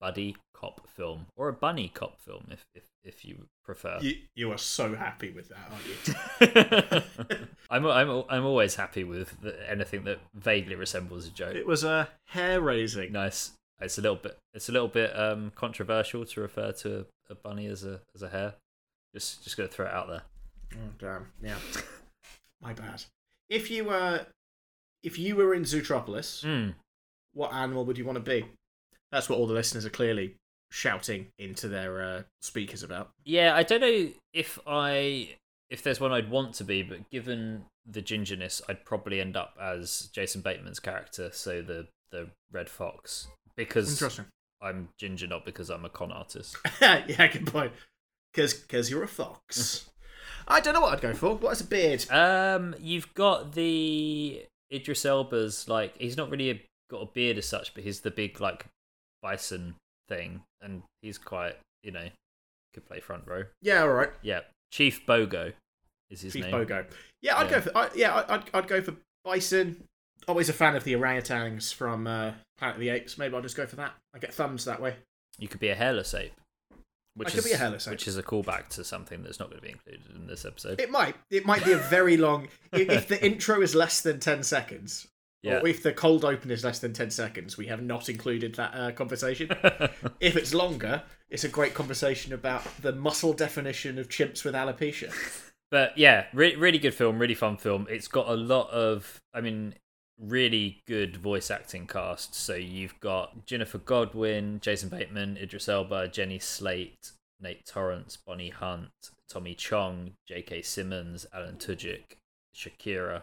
buddy 0.00 0.36
cop 0.54 0.88
film 0.88 1.26
or 1.36 1.48
a 1.48 1.52
bunny 1.52 1.88
cop 1.88 2.20
film 2.20 2.46
if 2.50 2.64
if, 2.74 2.84
if 3.04 3.24
you 3.24 3.46
prefer. 3.64 3.98
You, 4.00 4.16
you 4.34 4.52
are 4.52 4.58
so 4.58 4.94
happy 4.94 5.30
with 5.30 5.48
that, 5.50 5.70
aren't 5.72 6.98
you? 7.32 7.38
I'm 7.70 7.86
I'm 7.86 8.24
I'm 8.28 8.44
always 8.44 8.74
happy 8.74 9.04
with 9.04 9.34
anything 9.68 10.04
that 10.04 10.18
vaguely 10.34 10.74
resembles 10.74 11.26
a 11.26 11.30
joke. 11.30 11.54
it 11.54 11.66
was 11.66 11.84
a 11.84 12.08
hair 12.26 12.60
raising. 12.60 13.12
Nice. 13.12 13.52
It's 13.80 13.96
a 13.98 14.02
little 14.02 14.16
bit 14.16 14.36
it's 14.52 14.68
a 14.68 14.72
little 14.72 14.88
bit 14.88 15.18
um 15.18 15.52
controversial 15.54 16.24
to 16.26 16.40
refer 16.40 16.72
to 16.72 17.06
a 17.30 17.34
bunny 17.34 17.66
as 17.66 17.84
a 17.84 18.00
as 18.14 18.22
a 18.22 18.28
hare. 18.28 18.54
Just 19.14 19.42
just 19.44 19.56
gonna 19.56 19.68
throw 19.68 19.86
it 19.86 19.92
out 19.92 20.08
there. 20.08 20.22
Oh 20.74 20.90
damn! 20.98 21.26
Yeah, 21.42 21.56
my 22.62 22.72
bad. 22.74 23.02
If 23.48 23.70
you 23.70 23.84
were, 23.84 24.26
if 25.02 25.18
you 25.18 25.34
were 25.34 25.54
in 25.54 25.62
Zootropolis, 25.62 26.44
Mm. 26.44 26.74
what 27.32 27.52
animal 27.52 27.84
would 27.86 27.98
you 27.98 28.04
want 28.04 28.16
to 28.16 28.20
be? 28.30 28.44
That's 29.10 29.28
what 29.28 29.38
all 29.40 29.48
the 29.48 29.54
listeners 29.54 29.84
are 29.84 29.90
clearly 29.90 30.36
shouting 30.70 31.26
into 31.38 31.68
their 31.68 32.02
uh, 32.02 32.22
speakers 32.40 32.82
about. 32.82 33.10
Yeah, 33.24 33.54
I 33.54 33.62
don't 33.62 33.80
know 33.80 34.08
if 34.32 34.58
I 34.66 35.36
if 35.68 35.82
there's 35.82 36.00
one 36.00 36.12
I'd 36.12 36.30
want 36.30 36.54
to 36.54 36.64
be, 36.64 36.82
but 36.82 37.08
given 37.10 37.64
the 37.86 38.02
gingerness, 38.02 38.60
I'd 38.68 38.84
probably 38.84 39.20
end 39.20 39.36
up 39.36 39.54
as 39.60 40.10
Jason 40.12 40.42
Bateman's 40.42 40.80
character, 40.80 41.30
so 41.32 41.62
the 41.62 41.88
the 42.10 42.28
red 42.52 42.68
fox, 42.68 43.28
because 43.56 43.90
Interesting. 43.90 44.26
I'm 44.60 44.88
ginger, 44.98 45.26
not 45.26 45.44
because 45.44 45.70
I'm 45.70 45.84
a 45.84 45.90
con 45.90 46.12
artist. 46.12 46.56
yeah, 46.80 47.28
good 47.28 47.46
point. 47.46 47.72
Because 48.32 48.54
because 48.54 48.90
you're 48.90 49.04
a 49.04 49.08
fox. 49.08 49.88
I 50.48 50.60
don't 50.60 50.74
know 50.74 50.80
what 50.80 50.94
I'd 50.94 51.00
go 51.00 51.14
for. 51.14 51.34
What 51.36 51.52
is 51.52 51.60
a 51.60 51.64
beard? 51.64 52.10
Um, 52.10 52.74
you've 52.80 53.12
got 53.14 53.52
the 53.52 54.44
Idris 54.72 55.04
Elba's 55.04 55.68
like 55.68 55.96
he's 55.98 56.16
not 56.16 56.30
really 56.30 56.50
a, 56.50 56.62
got 56.90 57.02
a 57.02 57.06
beard 57.06 57.38
as 57.38 57.46
such, 57.46 57.74
but 57.74 57.84
he's 57.84 58.00
the 58.00 58.10
big 58.10 58.40
like 58.40 58.66
bison 59.22 59.76
thing, 60.10 60.42
and 60.60 60.82
he's 61.00 61.16
quite 61.16 61.56
you 61.82 61.92
know 61.92 62.08
could 62.74 62.84
play 62.84 63.00
front 63.00 63.22
row. 63.26 63.44
Yeah, 63.62 63.80
all 63.82 63.88
right. 63.88 64.10
Yeah, 64.22 64.40
Chief 64.70 65.04
Bogo 65.06 65.52
is 66.10 66.20
his 66.20 66.34
Chief 66.34 66.44
name. 66.44 66.52
Bogo. 66.54 66.84
Yeah, 67.22 67.38
I'd 67.38 67.44
Yeah. 67.46 67.50
go 67.50 67.60
for. 67.62 67.76
I, 67.78 67.88
yeah, 67.94 68.14
I- 68.14 68.34
I'd 68.34 68.50
I'd 68.52 68.68
go 68.68 68.82
for 68.82 68.94
bison. 69.24 69.84
Always 70.28 70.50
a 70.50 70.52
fan 70.52 70.76
of 70.76 70.84
the 70.84 70.92
orangutans 70.92 71.72
from 71.72 72.06
uh, 72.06 72.32
Planet 72.58 72.76
of 72.76 72.80
the 72.80 72.90
Apes. 72.90 73.16
Maybe 73.16 73.34
I'll 73.34 73.40
just 73.40 73.56
go 73.56 73.66
for 73.66 73.76
that. 73.76 73.94
I 74.14 74.18
get 74.18 74.34
thumbs 74.34 74.66
that 74.66 74.80
way. 74.82 74.96
You 75.38 75.48
could 75.48 75.60
be 75.60 75.70
a 75.70 75.74
hairless 75.74 76.12
ape. 76.12 76.32
Which 77.14 77.28
I 77.28 77.30
could 77.30 77.38
is, 77.38 77.44
be 77.46 77.52
a 77.52 77.56
hairless 77.56 77.86
ape. 77.88 77.92
Which 77.92 78.06
is 78.06 78.18
a 78.18 78.22
callback 78.22 78.68
to 78.70 78.84
something 78.84 79.22
that's 79.22 79.40
not 79.40 79.48
going 79.48 79.60
to 79.60 79.66
be 79.66 79.72
included 79.72 80.02
in 80.14 80.26
this 80.26 80.44
episode. 80.44 80.78
It 80.80 80.90
might. 80.90 81.16
It 81.30 81.46
might 81.46 81.64
be 81.64 81.72
a 81.72 81.76
very 81.78 82.16
long. 82.18 82.48
if, 82.72 82.88
if 82.90 83.08
the 83.08 83.24
intro 83.24 83.62
is 83.62 83.74
less 83.74 84.02
than 84.02 84.20
ten 84.20 84.42
seconds, 84.42 85.08
yeah. 85.42 85.60
or 85.60 85.66
if 85.66 85.82
the 85.82 85.92
cold 85.92 86.24
open 86.24 86.50
is 86.50 86.64
less 86.64 86.78
than 86.78 86.92
ten 86.92 87.10
seconds, 87.10 87.56
we 87.56 87.66
have 87.66 87.82
not 87.82 88.08
included 88.08 88.54
that 88.56 88.74
uh, 88.74 88.92
conversation. 88.92 89.48
if 90.20 90.36
it's 90.36 90.54
longer, 90.54 91.02
it's 91.28 91.44
a 91.44 91.48
great 91.48 91.74
conversation 91.74 92.32
about 92.32 92.62
the 92.82 92.92
muscle 92.92 93.32
definition 93.32 93.98
of 93.98 94.08
chimps 94.08 94.44
with 94.44 94.54
alopecia. 94.54 95.12
But 95.70 95.96
yeah, 95.96 96.26
re- 96.32 96.56
really 96.56 96.78
good 96.78 96.94
film, 96.94 97.18
really 97.18 97.34
fun 97.34 97.56
film. 97.56 97.86
It's 97.88 98.08
got 98.08 98.28
a 98.28 98.34
lot 98.34 98.70
of, 98.70 99.20
I 99.32 99.40
mean, 99.40 99.74
really 100.18 100.82
good 100.86 101.16
voice 101.16 101.50
acting 101.50 101.86
cast. 101.86 102.34
So 102.34 102.54
you've 102.54 102.98
got 103.00 103.46
Ginnifer 103.46 103.84
Goodwin, 103.84 104.58
Jason 104.60 104.88
Bateman, 104.88 105.36
Idris 105.36 105.68
Elba, 105.68 106.08
Jenny 106.08 106.38
Slate, 106.38 107.12
Nate 107.40 107.64
Torrence, 107.64 108.16
Bonnie 108.16 108.50
Hunt, 108.50 108.90
Tommy 109.28 109.54
Chong, 109.54 110.12
J.K. 110.26 110.62
Simmons, 110.62 111.24
Alan 111.32 111.56
Tudyk, 111.56 112.16
Shakira, 112.54 113.22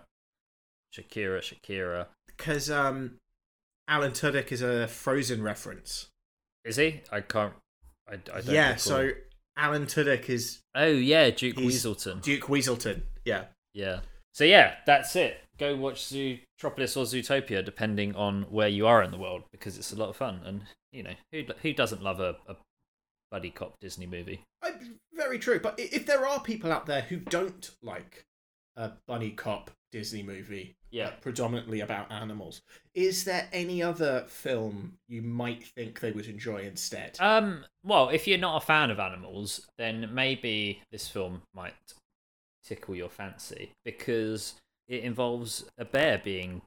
Shakira, 0.93 1.41
Shakira. 1.41 2.07
Because 2.27 2.69
um, 2.69 3.15
Alan 3.87 4.11
Tudyk 4.11 4.51
is 4.51 4.61
a 4.61 4.87
Frozen 4.87 5.41
reference. 5.41 6.07
Is 6.65 6.75
he? 6.75 7.01
I 7.11 7.21
can't. 7.21 7.53
I, 8.09 8.13
I 8.13 8.41
don't. 8.41 8.47
yeah, 8.47 8.69
recall. 8.69 8.77
so 8.79 9.11
Alan 9.57 9.85
Tudyk 9.85 10.29
is 10.29 10.59
Oh 10.75 10.85
yeah, 10.85 11.29
Duke 11.29 11.57
Weaselton. 11.57 12.21
Duke 12.21 12.43
Weaselton. 12.43 13.01
Yeah. 13.25 13.45
Yeah. 13.73 13.99
So 14.33 14.43
yeah, 14.43 14.75
that's 14.85 15.15
it. 15.15 15.39
Go 15.57 15.75
watch 15.75 16.03
Zootropolis 16.03 16.95
or 16.95 17.05
Zootopia, 17.05 17.65
depending 17.65 18.15
on 18.15 18.43
where 18.43 18.67
you 18.67 18.85
are 18.85 19.01
in 19.01 19.09
the 19.09 19.17
world, 19.17 19.43
because 19.51 19.77
it's 19.77 19.91
a 19.91 19.95
lot 19.95 20.09
of 20.09 20.15
fun. 20.15 20.41
And 20.45 20.61
you 20.91 21.03
know, 21.03 21.13
who 21.31 21.43
who 21.61 21.73
doesn't 21.73 22.03
love 22.03 22.19
a, 22.19 22.35
a 22.47 22.55
buddy 23.31 23.49
cop 23.49 23.79
Disney 23.79 24.05
movie? 24.05 24.41
I, 24.61 24.73
very 25.13 25.39
true. 25.39 25.59
But 25.59 25.79
if 25.79 26.05
there 26.05 26.27
are 26.27 26.39
people 26.39 26.71
out 26.71 26.85
there 26.85 27.01
who 27.01 27.17
don't 27.17 27.71
like 27.81 28.25
a 28.75 28.91
bunny 29.07 29.31
cop 29.31 29.71
Disney 29.91 30.23
movie, 30.23 30.75
Yeah. 30.91 31.07
uh, 31.07 31.11
predominantly 31.21 31.79
about 31.81 32.11
animals, 32.11 32.61
is 32.93 33.23
there 33.23 33.47
any 33.53 33.81
other 33.81 34.25
film 34.27 34.97
you 35.07 35.21
might 35.21 35.63
think 35.63 35.99
they 35.99 36.11
would 36.11 36.27
enjoy 36.27 36.61
instead? 36.63 37.17
Um. 37.19 37.65
Well, 37.83 38.09
if 38.09 38.27
you're 38.27 38.37
not 38.37 38.61
a 38.61 38.65
fan 38.65 38.91
of 38.91 38.99
animals, 38.99 39.67
then 39.77 40.09
maybe 40.13 40.81
this 40.91 41.07
film 41.07 41.41
might 41.53 41.73
tickle 42.63 42.95
your 42.95 43.09
fancy 43.09 43.71
because 43.85 44.55
it 44.89 45.03
involves 45.03 45.65
a 45.77 45.85
bear 45.85 46.17
being 46.23 46.61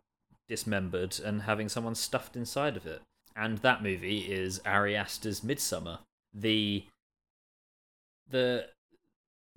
dismembered 0.48 1.18
and 1.20 1.42
having 1.42 1.68
someone 1.68 1.94
stuffed 1.94 2.36
inside 2.36 2.76
of 2.76 2.86
it. 2.86 3.02
and 3.36 3.58
that 3.58 3.82
movie 3.82 4.20
is 4.32 4.60
Ari 4.66 4.96
Aster's 4.96 5.40
Midsommar. 5.42 6.00
The 6.34 6.84
the 8.28 8.66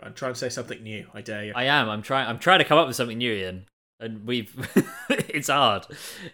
I'm 0.01 0.13
trying 0.13 0.33
to 0.33 0.39
say 0.39 0.49
something 0.49 0.81
new. 0.81 1.07
I 1.13 1.21
dare 1.21 1.45
you. 1.45 1.53
I 1.55 1.63
am. 1.65 1.89
I'm 1.89 2.01
trying. 2.01 2.27
I'm 2.27 2.39
trying 2.39 2.59
to 2.59 2.65
come 2.65 2.77
up 2.77 2.87
with 2.87 2.95
something 2.95 3.17
new, 3.17 3.33
Ian, 3.33 3.65
and 3.99 4.25
we've. 4.25 4.53
it's 5.09 5.49
hard. 5.49 5.85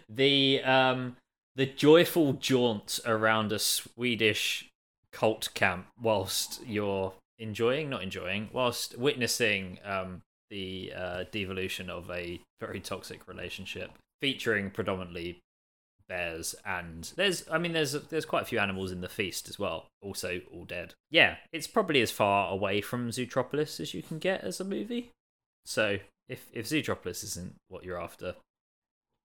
The 0.08 0.62
um 0.62 1.16
the 1.56 1.66
joyful 1.66 2.34
jaunt 2.34 3.00
around 3.04 3.52
a 3.52 3.58
Swedish 3.58 4.68
cult 5.12 5.50
camp 5.54 5.86
whilst 6.00 6.62
you're 6.66 7.12
enjoying, 7.38 7.90
not 7.90 8.02
enjoying, 8.02 8.48
whilst 8.52 8.98
witnessing 8.98 9.78
um 9.84 10.22
the 10.50 10.92
uh, 10.96 11.24
devolution 11.30 11.88
of 11.88 12.10
a 12.10 12.40
very 12.60 12.80
toxic 12.80 13.26
relationship, 13.28 13.92
featuring 14.20 14.70
predominantly 14.70 15.38
bears 16.10 16.56
and 16.66 17.12
there's 17.14 17.48
I 17.50 17.56
mean 17.56 17.72
there's 17.72 17.92
there's 17.92 18.26
quite 18.26 18.42
a 18.42 18.46
few 18.46 18.58
animals 18.58 18.90
in 18.90 19.00
the 19.00 19.08
feast 19.08 19.48
as 19.48 19.58
well, 19.58 19.86
also 20.02 20.40
all 20.52 20.64
dead. 20.64 20.94
Yeah, 21.10 21.36
it's 21.52 21.68
probably 21.68 22.02
as 22.02 22.10
far 22.10 22.52
away 22.52 22.80
from 22.80 23.10
Zootropolis 23.10 23.80
as 23.80 23.94
you 23.94 24.02
can 24.02 24.18
get 24.18 24.42
as 24.42 24.60
a 24.60 24.64
movie. 24.64 25.10
So 25.64 25.98
if 26.28 26.48
if 26.52 26.66
Zootropolis 26.66 27.22
isn't 27.22 27.54
what 27.68 27.84
you're 27.84 28.00
after, 28.00 28.34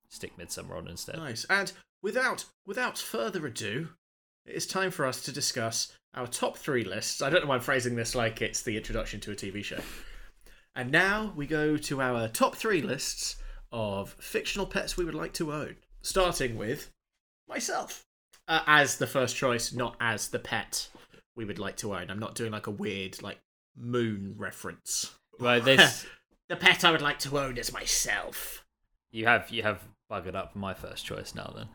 stick 0.09 0.37
Midsommar 0.37 0.77
on 0.77 0.87
instead. 0.87 1.17
Nice. 1.17 1.45
And 1.49 1.73
without 2.03 2.45
without 2.65 2.99
further 2.99 3.47
ado, 3.47 3.89
it 4.45 4.53
is 4.53 4.67
time 4.67 4.91
for 4.91 5.05
us 5.05 5.23
to 5.23 5.31
discuss 5.31 5.91
our 6.13 6.27
top 6.27 6.55
three 6.55 6.83
lists. 6.83 7.21
I 7.21 7.29
don't 7.31 7.41
know 7.41 7.49
why 7.49 7.55
I'm 7.55 7.61
phrasing 7.61 7.95
this 7.95 8.13
like 8.15 8.41
it's 8.41 8.61
the 8.61 8.77
introduction 8.77 9.19
to 9.21 9.31
a 9.31 9.35
TV 9.35 9.63
show. 9.63 9.81
And 10.75 10.91
now 10.91 11.33
we 11.35 11.47
go 11.47 11.77
to 11.77 12.01
our 12.01 12.27
top 12.27 12.55
three 12.55 12.81
lists 12.81 13.37
of 13.71 14.11
fictional 14.19 14.65
pets 14.65 14.97
we 14.97 15.05
would 15.05 15.15
like 15.15 15.33
to 15.33 15.51
own. 15.51 15.77
Starting 16.05 16.55
with 16.55 16.91
myself. 17.49 18.05
Uh, 18.47 18.61
as 18.67 18.97
the 18.97 19.07
first 19.07 19.35
choice, 19.35 19.73
not 19.73 19.95
as 19.99 20.27
the 20.27 20.37
pet 20.37 20.87
we 21.35 21.45
would 21.45 21.57
like 21.57 21.77
to 21.77 21.95
own. 21.95 22.11
I'm 22.11 22.19
not 22.19 22.35
doing 22.35 22.51
like 22.51 22.67
a 22.67 22.71
weird 22.71 23.23
like 23.23 23.39
moon 23.75 24.35
reference. 24.37 25.11
Well, 25.39 25.59
this 25.61 26.05
The 26.47 26.55
pet 26.55 26.85
I 26.85 26.91
would 26.91 27.01
like 27.01 27.17
to 27.19 27.39
own 27.39 27.57
is 27.57 27.73
myself. 27.73 28.63
you 29.11 29.25
have 29.25 29.49
you 29.49 29.63
have 29.63 29.81
buggered 30.11 30.35
up 30.35 30.55
my 30.55 30.75
first 30.75 31.07
choice 31.07 31.33
now. 31.33 31.51
Then 31.55 31.69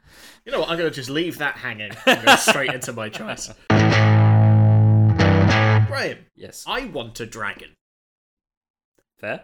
You 0.45 0.53
know 0.53 0.61
what? 0.61 0.69
I'm 0.71 0.79
going 0.79 0.89
to 0.89 0.95
just 0.95 1.11
leave 1.11 1.39
that 1.39 1.57
hanging 1.57 1.91
and 2.07 2.25
go 2.25 2.37
straight 2.37 2.73
into 2.73 2.93
my 2.93 3.09
choice. 3.09 3.51
Graham, 5.89 6.19
yes, 6.37 6.65
I 6.69 6.85
want 6.87 7.19
a 7.19 7.27
dragon. 7.27 7.71
fair. 9.19 9.43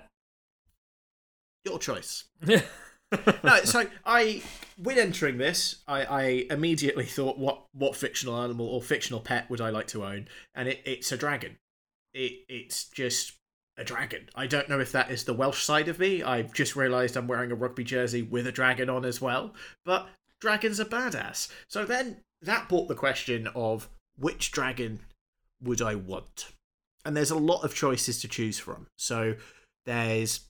Your 1.65 1.81
choice. 1.81 2.27
No, 3.45 3.61
so 3.63 3.87
I, 4.05 4.43
when 4.77 4.99
entering 4.99 5.39
this, 5.39 5.77
I, 5.87 6.05
I 6.05 6.23
immediately 6.51 7.05
thought, 7.05 7.39
what 7.39 7.65
what 7.73 7.95
fictional 7.95 8.41
animal 8.41 8.67
or 8.67 8.83
fictional 8.83 9.21
pet 9.21 9.49
would 9.49 9.61
I 9.61 9.71
like 9.71 9.87
to 9.89 10.05
own? 10.05 10.29
And 10.55 10.69
it, 10.69 10.81
it's 10.85 11.13
a 11.13 11.17
dragon. 11.17 11.57
It 12.13 12.45
it's 12.49 12.85
just 12.85 13.33
a 13.79 13.85
dragon. 13.85 14.29
I 14.35 14.47
don't 14.47 14.69
know 14.69 14.81
if 14.81 14.93
that 14.93 15.11
is 15.11 15.25
the 15.25 15.35
Welsh 15.35 15.63
side 15.63 15.89
of 15.89 15.99
me. 15.99 16.23
I've 16.23 16.53
just 16.53 16.77
realised 16.77 17.17
I'm 17.17 17.29
wearing 17.29 17.53
a 17.53 17.57
rugby 17.57 17.85
jersey 17.85 18.23
with 18.23 18.47
a 18.47 18.53
dragon 18.53 18.91
on 18.91 19.05
as 19.05 19.21
well. 19.21 19.55
But 19.85 20.09
dragons 20.41 20.81
are 20.81 20.85
badass. 20.85 21.49
So 21.69 21.85
then 21.85 22.19
that 22.43 22.69
brought 22.69 22.89
the 22.89 22.95
question 22.95 23.49
of 23.55 23.89
which 24.19 24.51
dragon 24.51 25.01
would 25.63 25.83
I 25.83 25.95
want? 25.95 26.53
And 27.05 27.17
there's 27.17 27.31
a 27.31 27.39
lot 27.39 27.63
of 27.63 27.75
choices 27.75 28.21
to 28.21 28.29
choose 28.29 28.59
from. 28.59 28.87
So 28.97 29.37
there's 29.85 30.41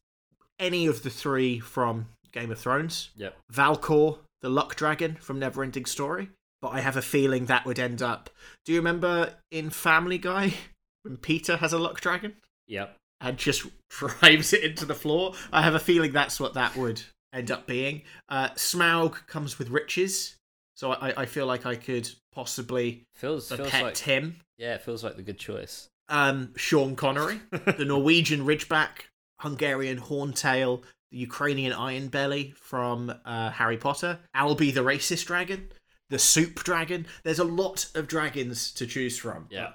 any 0.58 0.86
of 0.86 1.02
the 1.02 1.10
three 1.10 1.58
from 1.58 2.08
Game 2.36 2.50
of 2.52 2.58
Thrones. 2.58 3.10
Yep. 3.16 3.34
Falkor, 3.52 4.18
the 4.42 4.48
luck 4.50 4.76
dragon 4.76 5.16
from 5.16 5.40
Neverending 5.40 5.88
Story. 5.88 6.28
But 6.62 6.68
I 6.68 6.80
have 6.80 6.96
a 6.96 7.02
feeling 7.02 7.46
that 7.46 7.64
would 7.66 7.78
end 7.78 8.02
up. 8.02 8.30
Do 8.64 8.72
you 8.72 8.78
remember 8.78 9.34
in 9.50 9.70
Family 9.70 10.18
Guy 10.18 10.54
when 11.02 11.16
Peter 11.16 11.56
has 11.56 11.72
a 11.72 11.78
luck 11.78 12.00
dragon 12.00 12.34
Yep. 12.66 12.96
and 13.20 13.36
just 13.38 13.66
drives 13.90 14.52
it 14.52 14.64
into 14.64 14.84
the 14.84 14.94
floor? 14.94 15.32
I 15.52 15.62
have 15.62 15.74
a 15.74 15.78
feeling 15.80 16.12
that's 16.12 16.38
what 16.40 16.54
that 16.54 16.76
would 16.76 17.02
end 17.32 17.50
up 17.50 17.66
being. 17.66 18.02
Uh, 18.28 18.48
Smaug 18.50 19.26
comes 19.26 19.58
with 19.58 19.68
riches, 19.70 20.36
so 20.74 20.92
I, 20.92 21.22
I 21.22 21.26
feel 21.26 21.46
like 21.46 21.66
I 21.66 21.74
could 21.74 22.08
possibly 22.32 23.04
Feels 23.14 23.50
feels 23.50 23.70
pet 23.70 23.82
like 23.82 23.98
him. 23.98 24.36
yeah, 24.58 24.74
it 24.74 24.82
feels 24.82 25.02
like 25.04 25.16
the 25.16 25.22
good 25.22 25.38
choice. 25.38 25.88
Um, 26.08 26.52
Sean 26.56 26.96
Connery, 26.96 27.40
the 27.50 27.84
Norwegian 27.86 28.46
Ridgeback, 28.46 29.08
Hungarian 29.40 29.98
Horntail, 29.98 30.82
the 31.10 31.18
Ukrainian 31.18 31.72
Iron 31.72 32.08
Belly 32.08 32.54
from 32.56 33.12
uh, 33.24 33.50
Harry 33.50 33.76
Potter, 33.76 34.18
Albie 34.34 34.74
the 34.74 34.84
Racist 34.84 35.26
Dragon, 35.26 35.68
the 36.10 36.18
Soup 36.18 36.54
Dragon. 36.64 37.06
There's 37.24 37.38
a 37.38 37.44
lot 37.44 37.88
of 37.94 38.08
dragons 38.08 38.72
to 38.72 38.86
choose 38.86 39.18
from. 39.18 39.46
Yeah. 39.50 39.70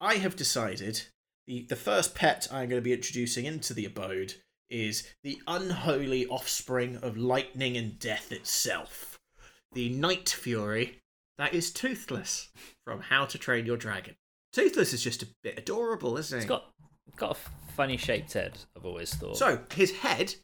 I 0.00 0.14
have 0.14 0.36
decided 0.36 1.02
the, 1.46 1.66
the 1.68 1.76
first 1.76 2.14
pet 2.14 2.46
I'm 2.50 2.68
going 2.68 2.80
to 2.80 2.84
be 2.84 2.92
introducing 2.92 3.46
into 3.46 3.74
the 3.74 3.84
abode 3.84 4.34
is 4.68 5.06
the 5.22 5.40
unholy 5.46 6.26
offspring 6.26 6.96
of 6.96 7.16
lightning 7.16 7.76
and 7.76 7.98
death 7.98 8.32
itself, 8.32 9.18
the 9.72 9.88
Night 9.90 10.28
Fury 10.28 11.00
that 11.38 11.54
is 11.54 11.70
Toothless 11.70 12.48
from 12.84 13.00
How 13.00 13.26
to 13.26 13.38
Train 13.38 13.66
Your 13.66 13.76
Dragon. 13.76 14.14
Toothless 14.52 14.92
is 14.92 15.02
just 15.02 15.22
a 15.22 15.28
bit 15.42 15.58
adorable, 15.58 16.16
isn't 16.16 16.36
he? 16.36 16.42
It's 16.42 16.48
got 16.48 16.72
got 17.16 17.32
a 17.32 17.72
funny 17.72 17.96
shaped 17.96 18.32
head. 18.32 18.58
I've 18.76 18.86
always 18.86 19.14
thought. 19.14 19.36
So 19.36 19.60
his 19.74 19.92
head 19.92 20.34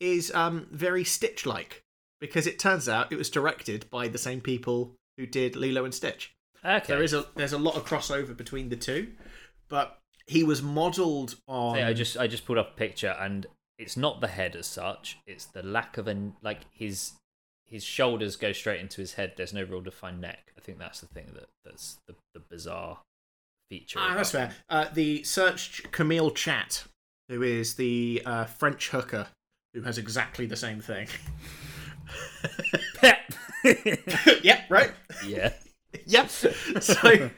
is 0.00 0.32
um, 0.34 0.66
very 0.70 1.04
Stitch-like 1.04 1.82
because 2.20 2.46
it 2.46 2.58
turns 2.58 2.88
out 2.88 3.12
it 3.12 3.16
was 3.16 3.30
directed 3.30 3.88
by 3.90 4.08
the 4.08 4.18
same 4.18 4.40
people 4.40 4.94
who 5.16 5.26
did 5.26 5.56
Lilo 5.56 5.84
and 5.84 5.94
Stitch. 5.94 6.34
okay. 6.64 6.84
There 6.86 7.02
is 7.02 7.12
a 7.12 7.26
there's 7.34 7.52
a 7.52 7.58
lot 7.58 7.76
of 7.76 7.84
crossover 7.84 8.36
between 8.36 8.68
the 8.68 8.76
two, 8.76 9.12
but 9.68 9.98
he 10.26 10.42
was 10.42 10.62
modelled 10.62 11.36
on. 11.46 11.76
So 11.76 11.82
I 11.82 11.92
just 11.92 12.16
I 12.16 12.26
just 12.26 12.46
pulled 12.46 12.58
up 12.58 12.72
a 12.72 12.76
picture 12.78 13.16
and 13.18 13.46
it's 13.78 13.96
not 13.96 14.20
the 14.20 14.28
head 14.28 14.56
as 14.56 14.66
such. 14.66 15.18
It's 15.26 15.46
the 15.46 15.62
lack 15.62 15.98
of 15.98 16.08
an 16.08 16.34
like 16.42 16.60
his 16.72 17.12
his 17.66 17.84
shoulders 17.84 18.36
go 18.36 18.52
straight 18.52 18.80
into 18.80 19.00
his 19.00 19.14
head. 19.14 19.34
There's 19.36 19.52
no 19.52 19.62
real 19.62 19.80
defined 19.80 20.20
neck. 20.20 20.52
I 20.56 20.60
think 20.60 20.78
that's 20.78 21.00
the 21.00 21.06
thing 21.06 21.30
that 21.34 21.48
that's 21.64 21.98
the, 22.06 22.14
the 22.34 22.40
bizarre 22.40 22.98
feature. 23.70 23.98
Ah, 24.00 24.14
that's 24.14 24.30
fair. 24.30 24.52
Uh, 24.68 24.86
the 24.92 25.22
search 25.24 25.82
Camille 25.90 26.30
Chat, 26.30 26.84
who 27.28 27.42
is 27.42 27.74
the 27.74 28.22
uh, 28.24 28.44
French 28.44 28.90
hooker 28.90 29.28
who 29.76 29.82
has 29.82 29.98
exactly 29.98 30.46
the 30.46 30.56
same 30.56 30.80
thing. 30.80 31.06
yep, 34.42 34.62
right. 34.70 34.90
yeah. 35.26 35.52
Yep. 36.04 36.28
So 36.28 37.30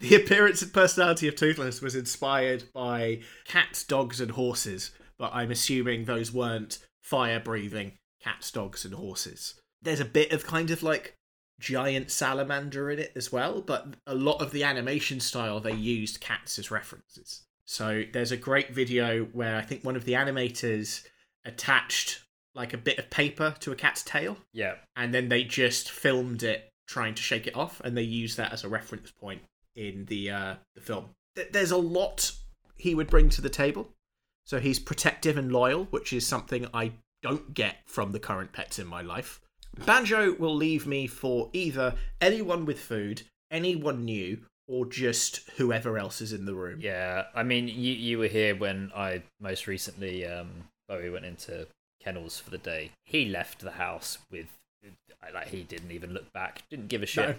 the 0.00 0.14
appearance 0.16 0.62
and 0.62 0.72
personality 0.72 1.28
of 1.28 1.36
Toothless 1.36 1.80
was 1.80 1.94
inspired 1.94 2.64
by 2.74 3.20
cats, 3.46 3.84
dogs, 3.84 4.20
and 4.20 4.32
horses, 4.32 4.90
but 5.16 5.30
I'm 5.32 5.52
assuming 5.52 6.04
those 6.04 6.32
weren't 6.32 6.80
fire 7.02 7.38
breathing 7.38 7.92
cats, 8.20 8.50
dogs, 8.50 8.84
and 8.84 8.94
horses. 8.94 9.60
There's 9.80 10.00
a 10.00 10.04
bit 10.04 10.32
of 10.32 10.44
kind 10.44 10.72
of 10.72 10.82
like 10.82 11.14
giant 11.60 12.10
salamander 12.10 12.90
in 12.90 12.98
it 12.98 13.12
as 13.14 13.30
well, 13.30 13.60
but 13.60 13.94
a 14.08 14.14
lot 14.14 14.42
of 14.42 14.50
the 14.50 14.64
animation 14.64 15.20
style 15.20 15.60
they 15.60 15.72
used 15.72 16.20
cats 16.20 16.58
as 16.58 16.72
references. 16.72 17.42
So 17.64 18.02
there's 18.12 18.32
a 18.32 18.36
great 18.36 18.74
video 18.74 19.26
where 19.26 19.56
I 19.56 19.62
think 19.62 19.84
one 19.84 19.94
of 19.94 20.04
the 20.04 20.14
animators 20.14 21.06
attached 21.44 22.22
like 22.54 22.72
a 22.72 22.78
bit 22.78 22.98
of 22.98 23.08
paper 23.10 23.54
to 23.60 23.70
a 23.72 23.76
cat's 23.76 24.02
tail 24.02 24.36
Yeah. 24.52 24.74
and 24.96 25.14
then 25.14 25.28
they 25.28 25.44
just 25.44 25.90
filmed 25.90 26.42
it 26.42 26.68
trying 26.88 27.14
to 27.14 27.22
shake 27.22 27.46
it 27.46 27.54
off, 27.54 27.80
and 27.84 27.96
they 27.96 28.02
use 28.02 28.34
that 28.36 28.52
as 28.52 28.64
a 28.64 28.68
reference 28.68 29.12
point 29.12 29.40
in 29.76 30.04
the 30.06 30.28
uh, 30.30 30.54
the 30.74 30.80
film. 30.80 31.10
Th- 31.36 31.48
There's 31.52 31.70
a 31.70 31.76
lot 31.76 32.32
he 32.76 32.96
would 32.96 33.06
bring 33.08 33.28
to 33.30 33.40
the 33.40 33.48
table. 33.48 33.90
So 34.44 34.58
he's 34.58 34.80
protective 34.80 35.38
and 35.38 35.52
loyal, 35.52 35.84
which 35.90 36.12
is 36.12 36.26
something 36.26 36.66
I 36.74 36.92
don't 37.22 37.54
get 37.54 37.76
from 37.86 38.10
the 38.10 38.18
current 38.18 38.52
pets 38.52 38.80
in 38.80 38.88
my 38.88 39.02
life. 39.02 39.40
Banjo 39.86 40.34
will 40.34 40.54
leave 40.56 40.84
me 40.86 41.06
for 41.06 41.48
either 41.52 41.94
anyone 42.20 42.64
with 42.64 42.80
food, 42.80 43.22
anyone 43.52 44.04
new, 44.04 44.38
or 44.66 44.84
just 44.86 45.48
whoever 45.58 45.96
else 45.96 46.20
is 46.20 46.32
in 46.32 46.44
the 46.46 46.54
room. 46.54 46.80
Yeah. 46.80 47.26
I 47.36 47.44
mean, 47.44 47.68
you 47.68 47.92
you 47.92 48.18
were 48.18 48.26
here 48.26 48.56
when 48.56 48.90
I 48.96 49.22
most 49.40 49.68
recently 49.68 50.26
um 50.26 50.64
Bowie 50.90 51.08
went 51.10 51.24
into 51.24 51.68
kennels 52.02 52.38
for 52.40 52.50
the 52.50 52.58
day. 52.58 52.90
He 53.04 53.26
left 53.26 53.60
the 53.60 53.70
house 53.72 54.18
with 54.30 54.48
like 55.32 55.48
he 55.48 55.62
didn't 55.62 55.92
even 55.92 56.12
look 56.12 56.32
back. 56.32 56.62
Didn't 56.68 56.88
give 56.88 57.02
a 57.02 57.06
shit 57.06 57.28
No. 57.28 57.34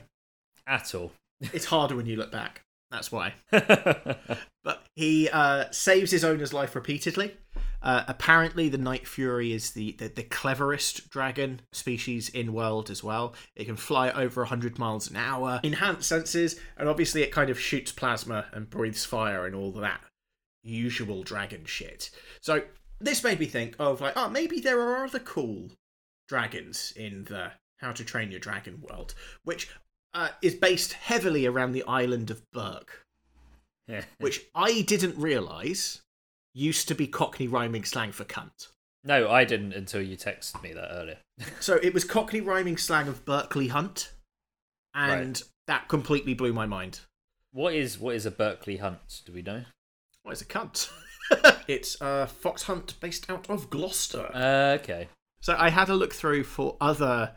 at 0.67 0.95
all. 0.95 1.11
It's 1.41 1.65
harder 1.65 1.95
when 1.95 2.05
you 2.05 2.15
look 2.15 2.31
back. 2.31 2.61
That's 2.89 3.11
why. 3.11 3.33
But 4.63 4.85
he 4.95 5.27
uh, 5.27 5.71
saves 5.71 6.11
his 6.11 6.23
owner's 6.23 6.53
life 6.53 6.75
repeatedly. 6.75 7.35
Uh, 7.81 8.03
apparently, 8.07 8.69
the 8.69 8.77
Night 8.77 9.07
Fury 9.07 9.53
is 9.53 9.71
the, 9.71 9.93
the, 9.93 10.07
the 10.07 10.21
cleverest 10.21 11.09
dragon 11.09 11.61
species 11.71 12.29
in 12.29 12.53
world 12.53 12.91
as 12.91 13.03
well. 13.03 13.33
It 13.55 13.65
can 13.65 13.75
fly 13.75 14.11
over 14.11 14.41
100 14.41 14.77
miles 14.77 15.09
an 15.09 15.15
hour, 15.15 15.59
enhanced 15.63 16.07
senses, 16.07 16.59
and 16.77 16.87
obviously 16.87 17.23
it 17.23 17.31
kind 17.31 17.49
of 17.49 17.59
shoots 17.59 17.91
plasma 17.91 18.45
and 18.53 18.69
breathes 18.69 19.03
fire 19.03 19.47
and 19.47 19.55
all 19.55 19.71
that 19.71 20.01
usual 20.61 21.23
dragon 21.23 21.65
shit. 21.65 22.11
So 22.39 22.61
this 23.01 23.23
made 23.23 23.39
me 23.39 23.45
think 23.45 23.75
of 23.79 24.01
like, 24.01 24.13
oh, 24.15 24.29
maybe 24.29 24.59
there 24.59 24.79
are 24.79 25.05
other 25.05 25.19
cool 25.19 25.69
dragons 26.27 26.93
in 26.95 27.25
the 27.25 27.51
How 27.79 27.91
to 27.91 28.03
Train 28.03 28.31
Your 28.31 28.39
Dragon 28.39 28.81
world, 28.81 29.13
which 29.43 29.69
uh, 30.13 30.29
is 30.41 30.55
based 30.55 30.93
heavily 30.93 31.45
around 31.45 31.71
the 31.71 31.83
island 31.83 32.31
of 32.31 32.49
Berk, 32.51 33.05
which 34.19 34.45
I 34.55 34.81
didn't 34.81 35.17
realise 35.17 36.01
used 36.53 36.87
to 36.89 36.95
be 36.95 37.07
Cockney 37.07 37.47
rhyming 37.47 37.83
slang 37.83 38.11
for 38.11 38.25
cunt. 38.25 38.67
No, 39.03 39.29
I 39.31 39.45
didn't 39.45 39.73
until 39.73 40.01
you 40.01 40.15
texted 40.15 40.61
me 40.61 40.73
that 40.73 40.91
earlier. 40.93 41.17
So 41.59 41.79
it 41.81 41.93
was 41.93 42.03
Cockney 42.03 42.39
rhyming 42.39 42.77
slang 42.77 43.07
of 43.07 43.25
Berkeley 43.25 43.69
Hunt, 43.69 44.13
and 44.93 45.41
that 45.65 45.87
completely 45.87 46.35
blew 46.35 46.53
my 46.53 46.67
mind. 46.67 46.99
What 47.51 47.73
is 47.73 47.97
what 47.97 48.15
is 48.15 48.27
a 48.27 48.31
Berkeley 48.31 48.77
hunt? 48.77 49.23
Do 49.25 49.33
we 49.33 49.41
know? 49.41 49.63
What 50.21 50.33
is 50.33 50.41
a 50.41 50.45
cunt? 50.45 50.91
it's 51.67 51.97
a 52.01 52.27
fox 52.27 52.63
hunt 52.63 52.99
based 52.99 53.29
out 53.29 53.49
of 53.49 53.69
Gloucester. 53.69 54.29
Uh, 54.33 54.77
okay. 54.81 55.07
So 55.41 55.55
I 55.57 55.69
had 55.69 55.89
a 55.89 55.95
look 55.95 56.13
through 56.13 56.43
for 56.43 56.77
other 56.79 57.33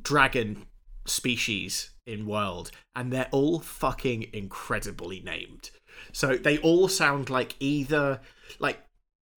dragon 0.00 0.66
species 1.06 1.90
in 2.06 2.26
world, 2.26 2.70
and 2.94 3.12
they're 3.12 3.28
all 3.30 3.60
fucking 3.60 4.26
incredibly 4.32 5.20
named. 5.20 5.70
So 6.12 6.36
they 6.36 6.58
all 6.58 6.88
sound 6.88 7.30
like 7.30 7.56
either 7.60 8.20
like 8.58 8.80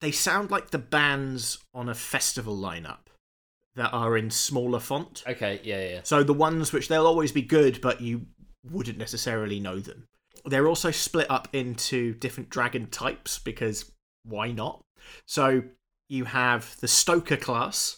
they 0.01 0.11
sound 0.11 0.51
like 0.51 0.71
the 0.71 0.77
bands 0.77 1.57
on 1.73 1.89
a 1.89 1.95
festival 1.95 2.57
lineup 2.57 3.07
that 3.75 3.91
are 3.91 4.17
in 4.17 4.29
smaller 4.29 4.79
font. 4.79 5.23
Okay. 5.27 5.61
Yeah. 5.63 5.89
Yeah. 5.89 5.99
So 6.03 6.23
the 6.23 6.33
ones 6.33 6.73
which 6.73 6.87
they'll 6.87 7.07
always 7.07 7.31
be 7.31 7.41
good, 7.41 7.79
but 7.81 8.01
you 8.01 8.25
wouldn't 8.69 8.97
necessarily 8.97 9.59
know 9.59 9.79
them. 9.79 10.05
They're 10.45 10.67
also 10.67 10.91
split 10.91 11.29
up 11.29 11.47
into 11.53 12.13
different 12.13 12.49
dragon 12.49 12.87
types 12.87 13.39
because 13.39 13.91
why 14.23 14.51
not? 14.51 14.81
So 15.25 15.63
you 16.07 16.25
have 16.25 16.75
the 16.79 16.87
Stoker 16.87 17.37
class 17.37 17.97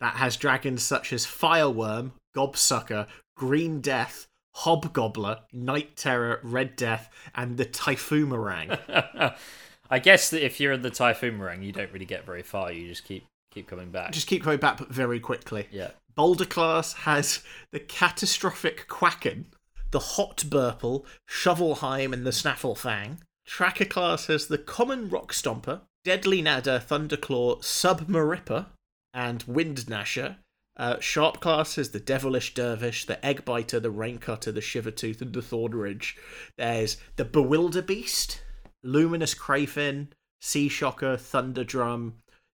that 0.00 0.14
has 0.14 0.36
dragons 0.36 0.82
such 0.82 1.12
as 1.12 1.26
Fireworm, 1.26 2.12
Gobsucker, 2.36 3.06
Green 3.36 3.80
Death, 3.80 4.26
Hobgobbler, 4.56 5.40
Night 5.52 5.96
Terror, 5.96 6.40
Red 6.42 6.76
Death, 6.76 7.10
and 7.34 7.56
the 7.56 7.64
Typhoomerang. 7.64 9.34
I 9.90 9.98
guess 9.98 10.30
that 10.30 10.44
if 10.44 10.60
you're 10.60 10.72
in 10.72 10.82
the 10.82 10.90
Typhoon 10.90 11.38
Meringue, 11.38 11.62
you 11.62 11.72
don't 11.72 11.92
really 11.92 12.04
get 12.04 12.26
very 12.26 12.42
far. 12.42 12.72
You 12.72 12.88
just 12.88 13.04
keep 13.04 13.24
keep 13.50 13.66
coming 13.66 13.90
back. 13.90 14.12
Just 14.12 14.26
keep 14.26 14.44
going 14.44 14.58
back, 14.58 14.78
but 14.78 14.88
very 14.88 15.20
quickly. 15.20 15.66
Yeah. 15.70 15.90
Boulder 16.14 16.44
class 16.44 16.92
has 16.92 17.42
the 17.72 17.80
catastrophic 17.80 18.88
Quaken, 18.88 19.46
the 19.90 19.98
Hot 19.98 20.38
Burple, 20.46 21.04
Shovelhelm, 21.28 22.12
and 22.12 22.26
the 22.26 22.30
Snafflefang. 22.30 23.18
Tracker 23.46 23.86
class 23.86 24.26
has 24.26 24.48
the 24.48 24.58
common 24.58 25.08
Rock 25.08 25.32
Stomper, 25.32 25.80
Deadly 26.04 26.42
Nadder, 26.42 26.82
Thunderclaw, 26.82 27.62
Submaripper, 27.62 28.66
and 29.14 29.42
Wind 29.44 29.86
Gnasher. 29.86 30.36
Uh, 30.76 31.00
sharp 31.00 31.40
class 31.40 31.74
has 31.74 31.90
the 31.90 31.98
Devilish 31.98 32.54
Dervish, 32.54 33.06
the 33.06 33.16
Eggbiter, 33.16 33.82
the 33.82 33.90
Raincutter, 33.90 34.54
the 34.54 34.60
Shivertooth, 34.60 35.20
and 35.20 35.32
the 35.32 35.40
Thornridge. 35.40 36.14
There's 36.56 36.98
the 37.16 37.24
Bewilder 37.24 37.82
Beast, 37.82 38.42
Luminous 38.84 39.34
Crayfin, 39.34 40.08
Sea 40.40 40.68
Shocker, 40.68 41.16
Thunderdrum. 41.16 42.12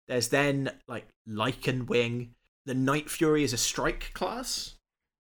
There's 0.08 0.30
then 0.30 0.72
like 0.88 1.08
Lichen 1.28 1.86
Wing. 1.86 2.34
The 2.66 2.74
Night 2.74 3.10
Fury 3.10 3.44
is 3.44 3.52
a 3.52 3.58
strike 3.58 4.12
class, 4.14 4.76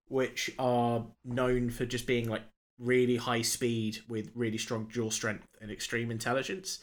which 0.07 0.51
are 0.59 1.05
known 1.23 1.69
for 1.69 1.85
just 1.85 2.07
being 2.07 2.29
like 2.29 2.43
really 2.79 3.17
high 3.17 3.41
speed 3.41 3.99
with 4.07 4.31
really 4.35 4.57
strong 4.57 4.89
dual 4.91 5.11
strength 5.11 5.47
and 5.61 5.71
extreme 5.71 6.11
intelligence. 6.11 6.79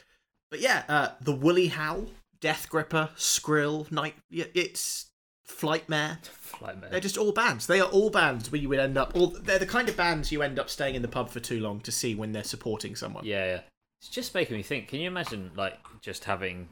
But 0.50 0.61
yeah, 0.61 0.85
uh, 0.88 1.09
the 1.20 1.33
Woolly 1.33 1.68
Howl, 1.68 2.06
Death 2.40 2.68
Gripper, 2.68 3.11
Skrill, 3.16 3.90
Night. 3.92 4.14
Yeah, 4.30 4.46
it's 4.54 5.06
Flightmare. 5.46 6.18
Flightmare. 6.22 6.90
They're 6.90 7.00
just 7.00 7.18
all 7.18 7.33
bands. 7.33 7.66
They 7.66 7.80
are 7.80 7.88
all 7.88 8.11
bands 8.11 8.50
where 8.50 8.61
you 8.61 8.68
would 8.68 8.78
end 8.78 8.96
up. 8.96 9.12
All 9.14 9.28
they're 9.28 9.59
the 9.59 9.66
kind 9.66 9.88
of 9.88 9.96
bands 9.96 10.33
you 10.33 10.42
end 10.42 10.59
up 10.59 10.70
staying 10.70 10.94
in 10.94 11.02
the 11.02 11.09
pub 11.09 11.28
for 11.30 11.40
too 11.40 11.61
long 11.61 11.80
to 11.80 11.92
see 11.92 12.14
when 12.14 12.33
they're 12.33 12.44
supporting 12.44 12.96
someone. 12.96 13.24
Yeah, 13.24 13.44
yeah. 13.44 13.61
It's 14.00 14.09
just 14.09 14.35
making 14.35 14.56
me 14.56 14.62
think. 14.62 14.88
Can 14.88 15.00
you 15.00 15.09
imagine, 15.09 15.50
like, 15.54 15.78
just 16.00 16.24
having 16.24 16.70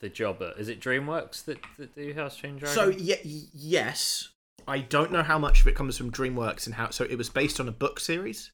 the 0.00 0.08
job 0.08 0.42
at 0.42 0.58
is 0.58 0.68
it 0.68 0.80
DreamWorks 0.80 1.44
that, 1.44 1.58
that 1.78 1.94
do 1.94 2.12
House 2.14 2.36
Train 2.36 2.56
Dragon? 2.56 2.74
So 2.74 2.88
yeah, 2.88 3.16
yes, 3.22 4.30
I 4.66 4.78
don't 4.78 5.12
know 5.12 5.22
how 5.22 5.38
much 5.38 5.60
of 5.60 5.66
it 5.66 5.74
comes 5.74 5.98
from 5.98 6.10
DreamWorks 6.10 6.66
and 6.66 6.74
how. 6.74 6.90
So 6.90 7.04
it 7.04 7.16
was 7.18 7.28
based 7.28 7.60
on 7.60 7.68
a 7.68 7.72
book 7.72 8.00
series. 8.00 8.50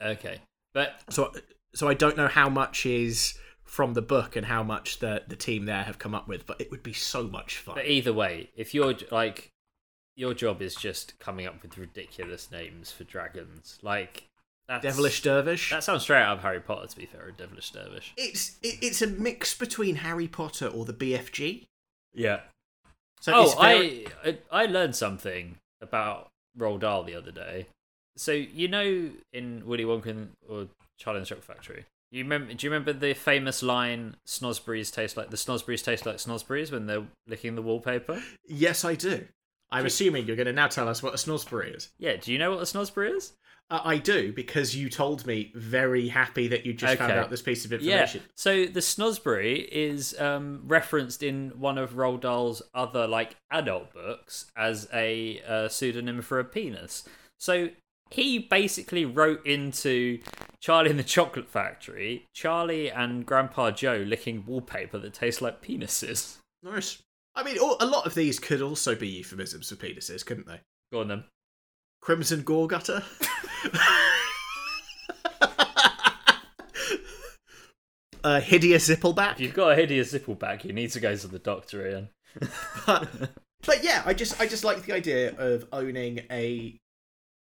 okay, 0.00 0.40
but 0.74 1.00
So 1.10 1.32
so 1.74 1.88
I 1.88 1.94
don't 1.94 2.16
know 2.16 2.28
how 2.28 2.48
much 2.48 2.86
is 2.86 3.38
from 3.64 3.94
the 3.94 4.02
book 4.02 4.36
and 4.36 4.46
how 4.46 4.62
much 4.62 4.98
the 5.00 5.22
the 5.26 5.36
team 5.36 5.66
there 5.66 5.82
have 5.82 5.98
come 5.98 6.14
up 6.14 6.28
with, 6.28 6.46
but 6.46 6.60
it 6.60 6.70
would 6.70 6.82
be 6.82 6.92
so 6.92 7.24
much 7.24 7.58
fun. 7.58 7.74
but 7.74 7.86
either 7.86 8.12
way, 8.12 8.50
if 8.56 8.74
you're 8.74 8.94
like 9.10 9.50
your 10.14 10.32
job 10.32 10.62
is 10.62 10.74
just 10.74 11.18
coming 11.18 11.46
up 11.46 11.62
with 11.62 11.76
ridiculous 11.76 12.50
names 12.50 12.90
for 12.90 13.04
dragons, 13.04 13.78
like 13.82 14.28
that's, 14.66 14.82
Devilish 14.82 15.22
Dervish. 15.22 15.70
That 15.70 15.84
sounds 15.84 16.02
straight 16.02 16.22
out 16.22 16.38
of 16.38 16.42
Harry 16.42 16.60
Potter. 16.60 16.86
To 16.88 16.96
be 16.96 17.06
fair, 17.06 17.28
a 17.28 17.32
Devilish 17.32 17.70
Dervish. 17.70 18.12
It's 18.16 18.56
it, 18.62 18.78
it's 18.82 19.02
a 19.02 19.06
mix 19.06 19.54
between 19.56 19.96
Harry 19.96 20.26
Potter 20.28 20.66
or 20.66 20.84
the 20.84 20.92
BFG. 20.94 21.66
Yeah. 22.14 22.40
So 23.20 23.32
oh, 23.34 23.60
very, 23.60 24.06
I, 24.24 24.38
I 24.52 24.62
I 24.62 24.66
learned 24.66 24.94
something 24.94 25.56
about 25.80 26.28
Roald 26.58 26.80
Dahl 26.80 27.02
the 27.02 27.14
other 27.14 27.30
day. 27.30 27.66
So 28.16 28.32
you 28.32 28.68
know, 28.68 29.10
in 29.32 29.62
Willy 29.66 29.84
Wonka 29.84 30.28
or 30.48 30.68
Charlie 30.98 31.18
and 31.18 31.26
the 31.26 31.28
Chocolate 31.28 31.44
Factory, 31.44 31.84
you 32.10 32.24
remember? 32.24 32.54
Do 32.54 32.66
you 32.66 32.70
remember 32.70 32.92
the 32.92 33.14
famous 33.14 33.62
line 33.62 34.16
"Snozberries 34.26 34.92
taste 34.92 35.16
like 35.16 35.30
the 35.30 35.36
Snozberries 35.36 35.84
taste 35.84 36.06
like 36.06 36.16
Snozberries" 36.16 36.72
when 36.72 36.86
they're 36.86 37.06
licking 37.26 37.54
the 37.54 37.62
wallpaper? 37.62 38.22
yes, 38.46 38.84
I 38.84 38.94
do. 38.94 39.26
I'm 39.70 39.86
assuming 39.86 40.26
you're 40.26 40.36
going 40.36 40.46
to 40.46 40.52
now 40.52 40.68
tell 40.68 40.88
us 40.88 41.02
what 41.02 41.12
a 41.14 41.16
snozberry 41.16 41.76
is. 41.76 41.90
Yeah. 41.98 42.16
Do 42.16 42.32
you 42.32 42.38
know 42.38 42.50
what 42.52 42.60
a 42.60 42.62
Snozberry 42.62 43.16
is? 43.16 43.32
Uh, 43.68 43.80
I 43.82 43.98
do 43.98 44.32
because 44.32 44.76
you 44.76 44.88
told 44.88 45.26
me. 45.26 45.50
Very 45.56 46.06
happy 46.08 46.46
that 46.48 46.64
you 46.64 46.72
just 46.72 46.98
found 46.98 47.12
out 47.12 47.30
this 47.30 47.42
piece 47.42 47.64
of 47.64 47.72
Yeah. 47.72 47.76
information. 48.02 48.22
So 48.36 48.66
the 48.66 48.78
Snozberry 48.80 49.66
is 49.68 50.18
um, 50.20 50.62
referenced 50.66 51.22
in 51.24 51.50
one 51.58 51.78
of 51.78 51.94
Roald 51.94 52.20
Dahl's 52.20 52.62
other 52.74 53.08
like 53.08 53.36
adult 53.50 53.92
books 53.92 54.46
as 54.56 54.88
a 54.94 55.42
uh, 55.48 55.68
pseudonym 55.68 56.22
for 56.22 56.38
a 56.38 56.44
penis. 56.44 57.04
So 57.38 57.70
he 58.10 58.38
basically 58.38 59.04
wrote 59.04 59.44
into 59.44 60.20
Charlie 60.60 60.90
and 60.90 60.98
the 60.98 61.02
Chocolate 61.04 61.48
Factory, 61.48 62.28
Charlie 62.32 62.88
and 62.88 63.26
Grandpa 63.26 63.72
Joe 63.72 64.04
licking 64.06 64.44
wallpaper 64.46 64.98
that 64.98 65.14
tastes 65.14 65.42
like 65.42 65.60
penises. 65.60 66.36
Nice. 66.62 67.02
I 67.36 67.42
mean, 67.42 67.58
a 67.58 67.84
lot 67.86 68.06
of 68.06 68.14
these 68.14 68.38
could 68.38 68.62
also 68.62 68.94
be 68.94 69.08
euphemisms 69.08 69.68
for 69.68 69.76
penises, 69.76 70.24
couldn't 70.24 70.46
they? 70.46 70.60
Go 70.90 71.00
on 71.00 71.08
then. 71.08 71.24
Crimson 72.00 72.42
Gore 72.42 72.66
Gutter. 72.66 73.02
a 78.24 78.40
hideous 78.40 78.88
If 78.88 79.00
Zippleback. 79.00 79.38
you've 79.38 79.54
got 79.54 79.72
a 79.72 79.76
hideous 79.76 80.12
zippleback, 80.12 80.64
you 80.64 80.72
need 80.72 80.90
to 80.92 81.00
go 81.00 81.14
to 81.14 81.28
the 81.28 81.38
doctor, 81.38 81.86
Ian. 81.86 82.08
but, 82.86 83.08
but 83.66 83.84
yeah, 83.84 84.02
I 84.04 84.14
just 84.14 84.40
I 84.40 84.46
just 84.46 84.64
like 84.64 84.82
the 84.84 84.94
idea 84.94 85.34
of 85.36 85.66
owning 85.72 86.20
a 86.30 86.78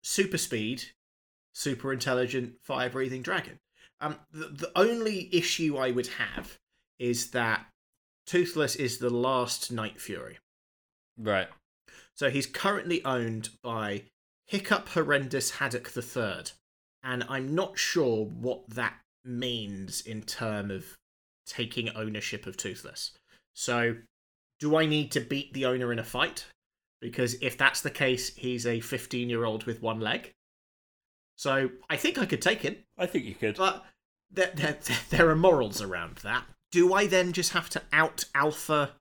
super 0.03 0.39
speed, 0.39 0.85
super 1.53 1.93
intelligent, 1.93 2.55
fire 2.63 2.89
breathing 2.91 3.23
dragon. 3.23 3.59
Um, 4.01 4.17
the, 4.33 4.47
the 4.47 4.73
only 4.77 5.29
issue 5.33 5.77
I 5.77 5.91
would 5.91 6.07
have 6.07 6.57
is 6.99 7.31
that 7.33 7.67
Toothless 8.27 8.77
is 8.77 8.99
the 8.99 9.11
last 9.11 9.73
Night 9.73 10.01
Fury. 10.01 10.39
Right. 11.19 11.49
So 12.15 12.31
he's 12.31 12.47
currently 12.47 13.05
owned 13.05 13.51
by 13.63 14.05
Hiccup 14.47 14.89
Horrendous 14.91 15.53
Haddock 15.53 15.91
III, 15.97 16.45
and 17.03 17.25
I'm 17.29 17.55
not 17.55 17.79
sure 17.79 18.25
what 18.25 18.69
that 18.71 18.95
means 19.25 20.01
in 20.01 20.23
term 20.23 20.71
of 20.71 20.97
taking 21.47 21.89
ownership 21.91 22.47
of 22.47 22.57
Toothless. 22.57 23.13
So, 23.55 23.97
do 24.59 24.77
I 24.77 24.87
need 24.87 25.11
to 25.13 25.21
beat 25.21 25.53
the 25.53 25.67
owner 25.67 25.93
in 25.93 25.99
a 25.99 26.05
fight? 26.05 26.47
Because 27.01 27.35
if 27.41 27.57
that's 27.57 27.81
the 27.81 27.91
case, 27.91 28.35
he's 28.37 28.67
a 28.67 28.81
15 28.81 29.31
year 29.31 29.45
old 29.45 29.65
with 29.65 29.83
one 29.83 30.01
leg. 30.01 30.33
So, 31.37 31.71
I 31.89 31.97
think 31.97 32.19
I 32.19 32.27
could 32.27 32.43
take 32.43 32.63
him, 32.63 32.77
I 32.99 33.07
think 33.07 33.25
you 33.25 33.35
could. 33.35 33.57
but 33.57 33.85
there, 34.31 34.51
there, 34.55 34.79
there 35.11 35.31
are 35.31 35.37
morals 35.37 35.81
around 35.81 36.17
that. 36.19 36.45
Do 36.73 36.95
I 36.95 37.07
then 37.07 37.33
just 37.33 37.53
have 37.53 37.69
to 37.71 37.83
out 37.93 38.25
alpha 38.35 38.93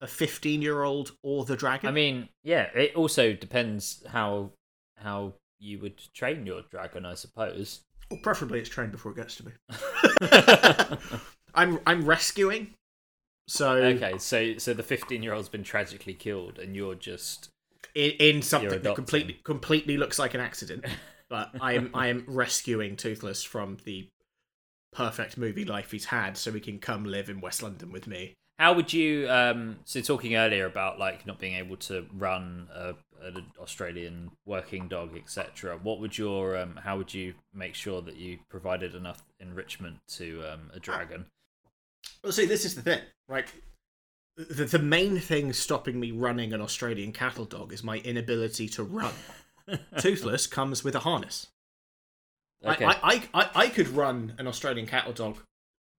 a 0.00 0.06
15 0.06 0.62
year 0.62 0.82
old 0.82 1.12
or 1.22 1.44
the 1.44 1.56
dragon? 1.56 1.88
I 1.88 1.92
mean, 1.92 2.28
yeah. 2.44 2.68
It 2.74 2.94
also 2.94 3.32
depends 3.32 4.04
how 4.08 4.50
how 4.96 5.34
you 5.58 5.78
would 5.80 6.00
train 6.14 6.46
your 6.46 6.62
dragon, 6.70 7.04
I 7.04 7.14
suppose. 7.14 7.80
Well, 8.10 8.20
preferably 8.22 8.60
it's 8.60 8.68
trained 8.68 8.92
before 8.92 9.12
it 9.12 9.16
gets 9.16 9.36
to 9.36 9.46
me. 9.46 9.52
I'm 11.54 11.80
I'm 11.86 12.04
rescuing. 12.04 12.74
So 13.48 13.72
Okay, 13.76 14.18
so 14.18 14.58
so 14.58 14.74
the 14.74 14.82
fifteen 14.82 15.22
year 15.22 15.32
old's 15.32 15.48
been 15.48 15.64
tragically 15.64 16.14
killed, 16.14 16.58
and 16.58 16.76
you're 16.76 16.94
just 16.94 17.48
in, 17.94 18.12
in 18.12 18.42
something 18.42 18.82
that 18.82 18.94
completely 18.94 19.40
completely 19.44 19.96
looks 19.96 20.18
like 20.18 20.34
an 20.34 20.40
accident, 20.40 20.84
but 21.28 21.50
I 21.60 21.74
am 21.74 21.90
I 21.94 22.08
am 22.08 22.24
rescuing 22.26 22.96
Toothless 22.96 23.42
from 23.42 23.78
the 23.84 24.08
perfect 24.96 25.36
movie 25.36 25.64
life 25.64 25.90
he's 25.90 26.06
had, 26.06 26.36
so 26.36 26.50
he 26.52 26.60
can 26.60 26.78
come 26.78 27.04
live 27.04 27.28
in 27.28 27.40
West 27.40 27.62
London 27.62 27.92
with 27.92 28.06
me. 28.06 28.34
How 28.58 28.72
would 28.72 28.92
you? 28.92 29.28
Um, 29.28 29.80
so 29.84 30.00
talking 30.00 30.34
earlier 30.34 30.64
about 30.64 30.98
like 30.98 31.26
not 31.26 31.38
being 31.38 31.54
able 31.54 31.76
to 31.76 32.06
run 32.14 32.68
a, 32.74 32.94
an 33.22 33.44
Australian 33.60 34.30
working 34.46 34.88
dog, 34.88 35.14
etc. 35.14 35.78
What 35.82 36.00
would 36.00 36.16
your? 36.16 36.56
Um, 36.56 36.80
how 36.82 36.96
would 36.96 37.12
you 37.12 37.34
make 37.52 37.74
sure 37.74 38.00
that 38.00 38.16
you 38.16 38.38
provided 38.48 38.94
enough 38.94 39.22
enrichment 39.38 39.98
to 40.14 40.42
um, 40.50 40.70
a 40.72 40.80
dragon? 40.80 41.26
Well, 42.22 42.32
see, 42.32 42.46
this 42.46 42.64
is 42.64 42.74
the 42.74 42.82
thing, 42.82 43.00
right? 43.28 43.46
The, 44.38 44.64
the 44.64 44.78
main 44.78 45.18
thing 45.18 45.52
stopping 45.52 46.00
me 46.00 46.10
running 46.10 46.54
an 46.54 46.62
Australian 46.62 47.12
cattle 47.12 47.44
dog 47.44 47.72
is 47.72 47.84
my 47.84 47.98
inability 47.98 48.68
to 48.70 48.82
run. 48.82 49.12
Toothless 49.98 50.46
comes 50.46 50.82
with 50.82 50.94
a 50.94 51.00
harness. 51.00 51.48
Okay. 52.64 52.84
I, 52.84 52.96
I, 53.02 53.22
I, 53.34 53.50
I 53.54 53.68
could 53.68 53.88
run 53.88 54.34
an 54.38 54.46
Australian 54.46 54.86
cattle 54.86 55.12
dog. 55.12 55.38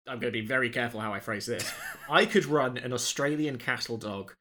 I'm 0.09 0.21
going 0.21 0.33
to 0.33 0.41
be 0.41 0.47
very 0.47 0.71
careful 0.71 1.01
how 1.01 1.13
I 1.13 1.21
phrase 1.21 1.47
this. 1.47 1.71
I 2.11 2.27
could 2.27 2.47
run 2.47 2.77
an 2.79 2.93
Australian 2.93 3.59
cattle 3.59 3.97
dog 3.97 4.33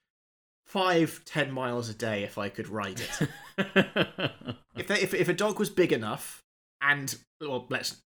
five, 0.65 1.21
ten 1.25 1.51
miles 1.51 1.89
a 1.89 1.93
day 1.93 2.23
if 2.23 2.37
I 2.37 2.49
could 2.49 2.67
ride 2.67 2.99
it. 2.99 3.29
if, 4.75 4.87
they, 4.87 5.01
if 5.01 5.13
if 5.13 5.29
a 5.29 5.33
dog 5.33 5.59
was 5.59 5.69
big 5.69 5.91
enough 5.91 6.41
and 6.81 7.15
well, 7.41 7.65
let's 7.69 8.01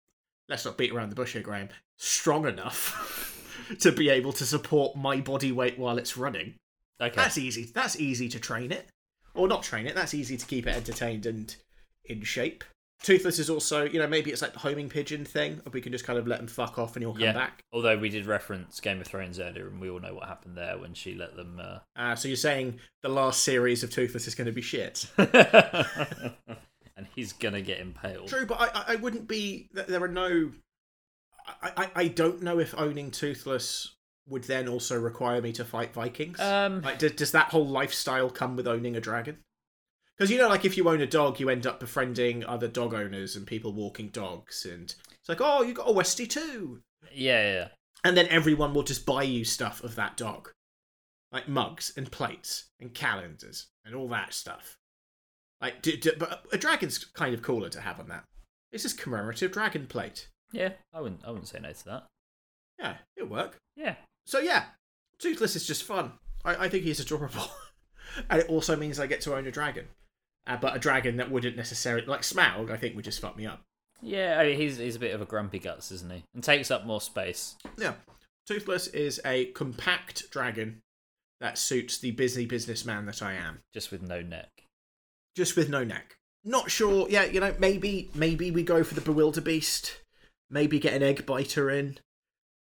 let's 0.48 0.64
not 0.64 0.78
beat 0.78 0.92
around 0.92 1.10
the 1.10 1.16
bush 1.16 1.32
here, 1.32 1.42
Graham. 1.42 1.68
Strong 1.96 2.46
enough 2.46 3.66
to 3.80 3.92
be 3.92 4.08
able 4.08 4.32
to 4.32 4.44
support 4.44 4.96
my 4.96 5.20
body 5.20 5.52
weight 5.52 5.78
while 5.78 5.98
it's 5.98 6.16
running. 6.16 6.54
okay. 7.00 7.14
That's 7.14 7.38
easy. 7.38 7.64
That's 7.64 7.98
easy 7.98 8.28
to 8.28 8.38
train 8.38 8.72
it, 8.72 8.86
or 9.34 9.48
not 9.48 9.62
train 9.62 9.86
it. 9.86 9.94
That's 9.94 10.14
easy 10.14 10.36
to 10.36 10.46
keep 10.46 10.66
it 10.66 10.76
entertained 10.76 11.26
and 11.26 11.54
in 12.04 12.22
shape. 12.22 12.64
Toothless 13.02 13.38
is 13.38 13.48
also, 13.48 13.84
you 13.84 13.98
know, 14.00 14.08
maybe 14.08 14.32
it's 14.32 14.42
like 14.42 14.52
the 14.52 14.58
homing 14.58 14.88
pigeon 14.88 15.24
thing, 15.24 15.60
or 15.64 15.70
we 15.70 15.80
can 15.80 15.92
just 15.92 16.04
kind 16.04 16.18
of 16.18 16.26
let 16.26 16.40
him 16.40 16.48
fuck 16.48 16.78
off 16.78 16.96
and 16.96 17.02
he'll 17.04 17.12
come 17.12 17.22
Yeah. 17.22 17.32
back. 17.32 17.62
Although 17.72 17.96
we 17.96 18.08
did 18.08 18.26
reference 18.26 18.80
Game 18.80 19.00
of 19.00 19.06
Thrones 19.06 19.38
earlier, 19.38 19.68
and 19.68 19.80
we 19.80 19.88
all 19.88 20.00
know 20.00 20.14
what 20.14 20.26
happened 20.28 20.56
there 20.56 20.76
when 20.78 20.94
she 20.94 21.14
let 21.14 21.36
them. 21.36 21.60
Uh... 21.62 21.78
Uh, 21.96 22.16
so 22.16 22.26
you're 22.26 22.36
saying 22.36 22.80
the 23.02 23.08
last 23.08 23.42
series 23.44 23.84
of 23.84 23.90
Toothless 23.90 24.26
is 24.26 24.34
going 24.34 24.46
to 24.46 24.52
be 24.52 24.62
shit? 24.62 25.06
and 25.16 27.06
he's 27.14 27.32
gonna 27.32 27.60
get 27.62 27.78
impaled. 27.80 28.28
True, 28.28 28.46
but 28.46 28.60
I, 28.60 28.66
I- 28.66 28.84
I 28.92 28.96
wouldn't 28.96 29.28
be. 29.28 29.68
There 29.72 30.02
are 30.02 30.08
no. 30.08 30.50
I, 31.62 31.70
I, 31.76 31.90
I 31.94 32.08
don't 32.08 32.42
know 32.42 32.58
if 32.58 32.74
owning 32.76 33.10
Toothless 33.10 33.94
would 34.28 34.44
then 34.44 34.68
also 34.68 34.98
require 35.00 35.40
me 35.40 35.52
to 35.52 35.64
fight 35.64 35.94
Vikings. 35.94 36.38
Um, 36.40 36.82
Like, 36.82 36.98
does, 36.98 37.12
does 37.12 37.32
that 37.32 37.46
whole 37.48 37.66
lifestyle 37.66 38.28
come 38.28 38.56
with 38.56 38.66
owning 38.68 38.94
a 38.96 39.00
dragon? 39.00 39.38
Because 40.18 40.32
you 40.32 40.38
know, 40.38 40.48
like 40.48 40.64
if 40.64 40.76
you 40.76 40.88
own 40.88 41.00
a 41.00 41.06
dog, 41.06 41.38
you 41.38 41.48
end 41.48 41.64
up 41.64 41.78
befriending 41.78 42.44
other 42.44 42.66
dog 42.66 42.92
owners 42.92 43.36
and 43.36 43.46
people 43.46 43.72
walking 43.72 44.08
dogs, 44.08 44.66
and 44.66 44.92
it's 45.10 45.28
like, 45.28 45.40
oh, 45.40 45.62
you 45.62 45.72
got 45.72 45.88
a 45.88 45.92
Westie 45.92 46.28
too, 46.28 46.80
yeah, 47.12 47.42
yeah, 47.42 47.52
yeah. 47.52 47.68
and 48.04 48.16
then 48.16 48.26
everyone 48.26 48.74
will 48.74 48.82
just 48.82 49.06
buy 49.06 49.22
you 49.22 49.44
stuff 49.44 49.84
of 49.84 49.94
that 49.94 50.16
dog, 50.16 50.50
like 51.30 51.48
mugs 51.48 51.92
and 51.96 52.10
plates 52.10 52.64
and 52.80 52.94
calendars 52.94 53.68
and 53.84 53.94
all 53.94 54.08
that 54.08 54.34
stuff. 54.34 54.76
Like, 55.60 55.82
d 55.82 55.96
d 55.96 56.10
but 56.18 56.44
a 56.52 56.58
dragon's 56.58 56.98
kind 56.98 57.32
of 57.32 57.42
cooler 57.42 57.68
to 57.68 57.80
have 57.80 58.00
on 58.00 58.08
that. 58.08 58.24
It's 58.72 58.82
just 58.82 58.98
commemorative 58.98 59.52
dragon 59.52 59.86
plate. 59.86 60.28
Yeah, 60.52 60.70
I 60.92 61.00
wouldn't. 61.00 61.20
I 61.24 61.30
wouldn't 61.30 61.48
say 61.48 61.60
no 61.60 61.72
to 61.72 61.84
that. 61.84 62.06
Yeah, 62.78 62.94
it'll 63.16 63.28
work. 63.28 63.56
Yeah. 63.76 63.94
So 64.26 64.40
yeah, 64.40 64.64
Toothless 65.18 65.54
is 65.54 65.66
just 65.66 65.84
fun. 65.84 66.12
I, 66.44 66.64
I 66.64 66.68
think 66.68 66.82
he's 66.82 67.00
adorable, 67.00 67.50
and 68.30 68.40
it 68.40 68.48
also 68.48 68.74
means 68.74 68.98
I 68.98 69.06
get 69.06 69.20
to 69.22 69.36
own 69.36 69.46
a 69.46 69.52
dragon. 69.52 69.86
Uh, 70.48 70.56
but 70.56 70.74
a 70.74 70.78
dragon 70.78 71.16
that 71.18 71.30
wouldn't 71.30 71.56
necessarily 71.56 72.06
like 72.06 72.22
Smaug, 72.22 72.70
I 72.70 72.76
think 72.76 72.96
would 72.96 73.04
just 73.04 73.20
fuck 73.20 73.36
me 73.36 73.46
up. 73.46 73.60
Yeah, 74.00 74.38
I 74.40 74.46
mean, 74.46 74.56
he's 74.56 74.78
he's 74.78 74.96
a 74.96 75.00
bit 75.00 75.14
of 75.14 75.20
a 75.20 75.26
grumpy 75.26 75.58
guts, 75.58 75.92
isn't 75.92 76.10
he? 76.10 76.24
And 76.34 76.42
takes 76.42 76.70
up 76.70 76.86
more 76.86 77.00
space. 77.00 77.56
Yeah, 77.76 77.94
Toothless 78.46 78.86
is 78.88 79.20
a 79.24 79.46
compact 79.46 80.30
dragon 80.30 80.80
that 81.40 81.58
suits 81.58 81.98
the 81.98 82.12
busy 82.12 82.46
businessman 82.46 83.06
that 83.06 83.22
I 83.22 83.34
am, 83.34 83.60
just 83.74 83.90
with 83.92 84.02
no 84.02 84.22
neck. 84.22 84.48
just 85.36 85.56
with 85.56 85.68
no 85.68 85.84
neck. 85.84 86.16
Not 86.44 86.70
sure. 86.70 87.06
Yeah, 87.10 87.24
you 87.24 87.40
know, 87.40 87.54
maybe 87.58 88.10
maybe 88.14 88.50
we 88.50 88.62
go 88.62 88.82
for 88.84 88.94
the 88.94 89.00
Bewilder 89.00 89.40
Beast. 89.40 90.00
Maybe 90.50 90.78
get 90.78 90.94
an 90.94 91.02
egg 91.02 91.26
biter 91.26 91.68
in. 91.70 91.98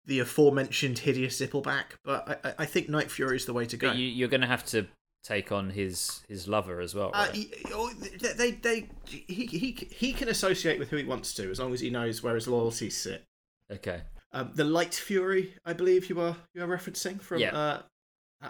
The 0.05 0.19
aforementioned 0.19 0.99
hideous 0.99 1.39
Zippleback, 1.39 1.83
but 2.03 2.41
I, 2.43 2.63
I- 2.63 2.65
think 2.65 2.87
Night 2.89 3.11
Fury 3.11 3.35
is 3.35 3.45
the 3.45 3.53
way 3.53 3.65
to 3.65 3.77
go. 3.77 3.89
But 3.89 3.97
you, 3.97 4.07
you're 4.07 4.29
going 4.29 4.41
to 4.41 4.47
have 4.47 4.65
to 4.67 4.87
take 5.23 5.51
on 5.51 5.69
his 5.71 6.23
his 6.27 6.47
lover 6.47 6.79
as 6.79 6.95
well, 6.95 7.11
Uh, 7.13 7.27
he, 7.31 7.51
oh, 7.73 7.91
they, 8.37 8.51
they, 8.51 8.89
he, 9.05 9.45
he, 9.45 9.87
he 9.91 10.13
can 10.13 10.29
associate 10.29 10.79
with 10.79 10.89
who 10.89 10.97
he 10.97 11.03
wants 11.03 11.33
to, 11.35 11.49
as 11.51 11.59
long 11.59 11.73
as 11.73 11.79
he 11.81 11.89
knows 11.89 12.23
where 12.23 12.35
his 12.35 12.47
loyalties 12.47 12.95
sit. 12.97 13.23
okay. 13.71 14.01
Um, 14.33 14.51
the 14.53 14.65
Light 14.65 14.93
Fury, 14.93 15.53
I 15.65 15.71
believe 15.73 16.09
you 16.09 16.19
are 16.19 16.35
you 16.53 16.61
are 16.61 16.67
referencing 16.67 17.21
from. 17.21 17.39
Yeah. 17.39 17.55
Uh, 17.55 17.81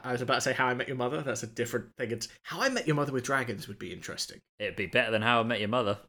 I 0.03 0.11
was 0.11 0.21
about 0.21 0.35
to 0.35 0.41
say 0.41 0.53
How 0.53 0.65
I 0.67 0.73
Met 0.73 0.87
Your 0.87 0.97
Mother. 0.97 1.21
That's 1.21 1.43
a 1.43 1.47
different 1.47 1.95
thing. 1.97 2.11
It's 2.11 2.27
How 2.43 2.61
I 2.61 2.67
Met 2.69 2.87
Your 2.87 2.95
Mother 2.95 3.13
with 3.13 3.23
dragons 3.23 3.67
would 3.67 3.79
be 3.79 3.93
interesting. 3.93 4.39
It'd 4.59 4.75
be 4.75 4.87
better 4.87 5.11
than 5.11 5.21
How 5.21 5.39
I 5.39 5.43
Met 5.43 5.59
Your 5.59 5.69
Mother. 5.69 5.99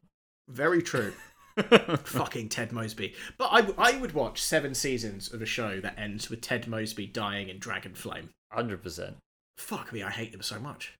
Very 0.49 0.81
true. 0.81 1.13
Fucking 2.03 2.49
Ted 2.49 2.71
Mosby. 2.71 3.13
But 3.37 3.49
I, 3.51 3.67
I 3.93 3.97
would 3.97 4.13
watch 4.13 4.41
seven 4.41 4.73
seasons 4.73 5.31
of 5.33 5.41
a 5.41 5.45
show 5.45 5.79
that 5.81 5.97
ends 5.99 6.29
with 6.29 6.41
Ted 6.41 6.67
Mosby 6.67 7.07
dying 7.07 7.49
in 7.49 7.59
dragon 7.59 7.93
flame. 7.93 8.29
Hundred 8.51 8.81
percent. 8.83 9.17
Fuck 9.59 9.93
me, 9.93 10.01
I 10.01 10.09
hate 10.09 10.33
him 10.33 10.41
so 10.41 10.59
much. 10.59 10.93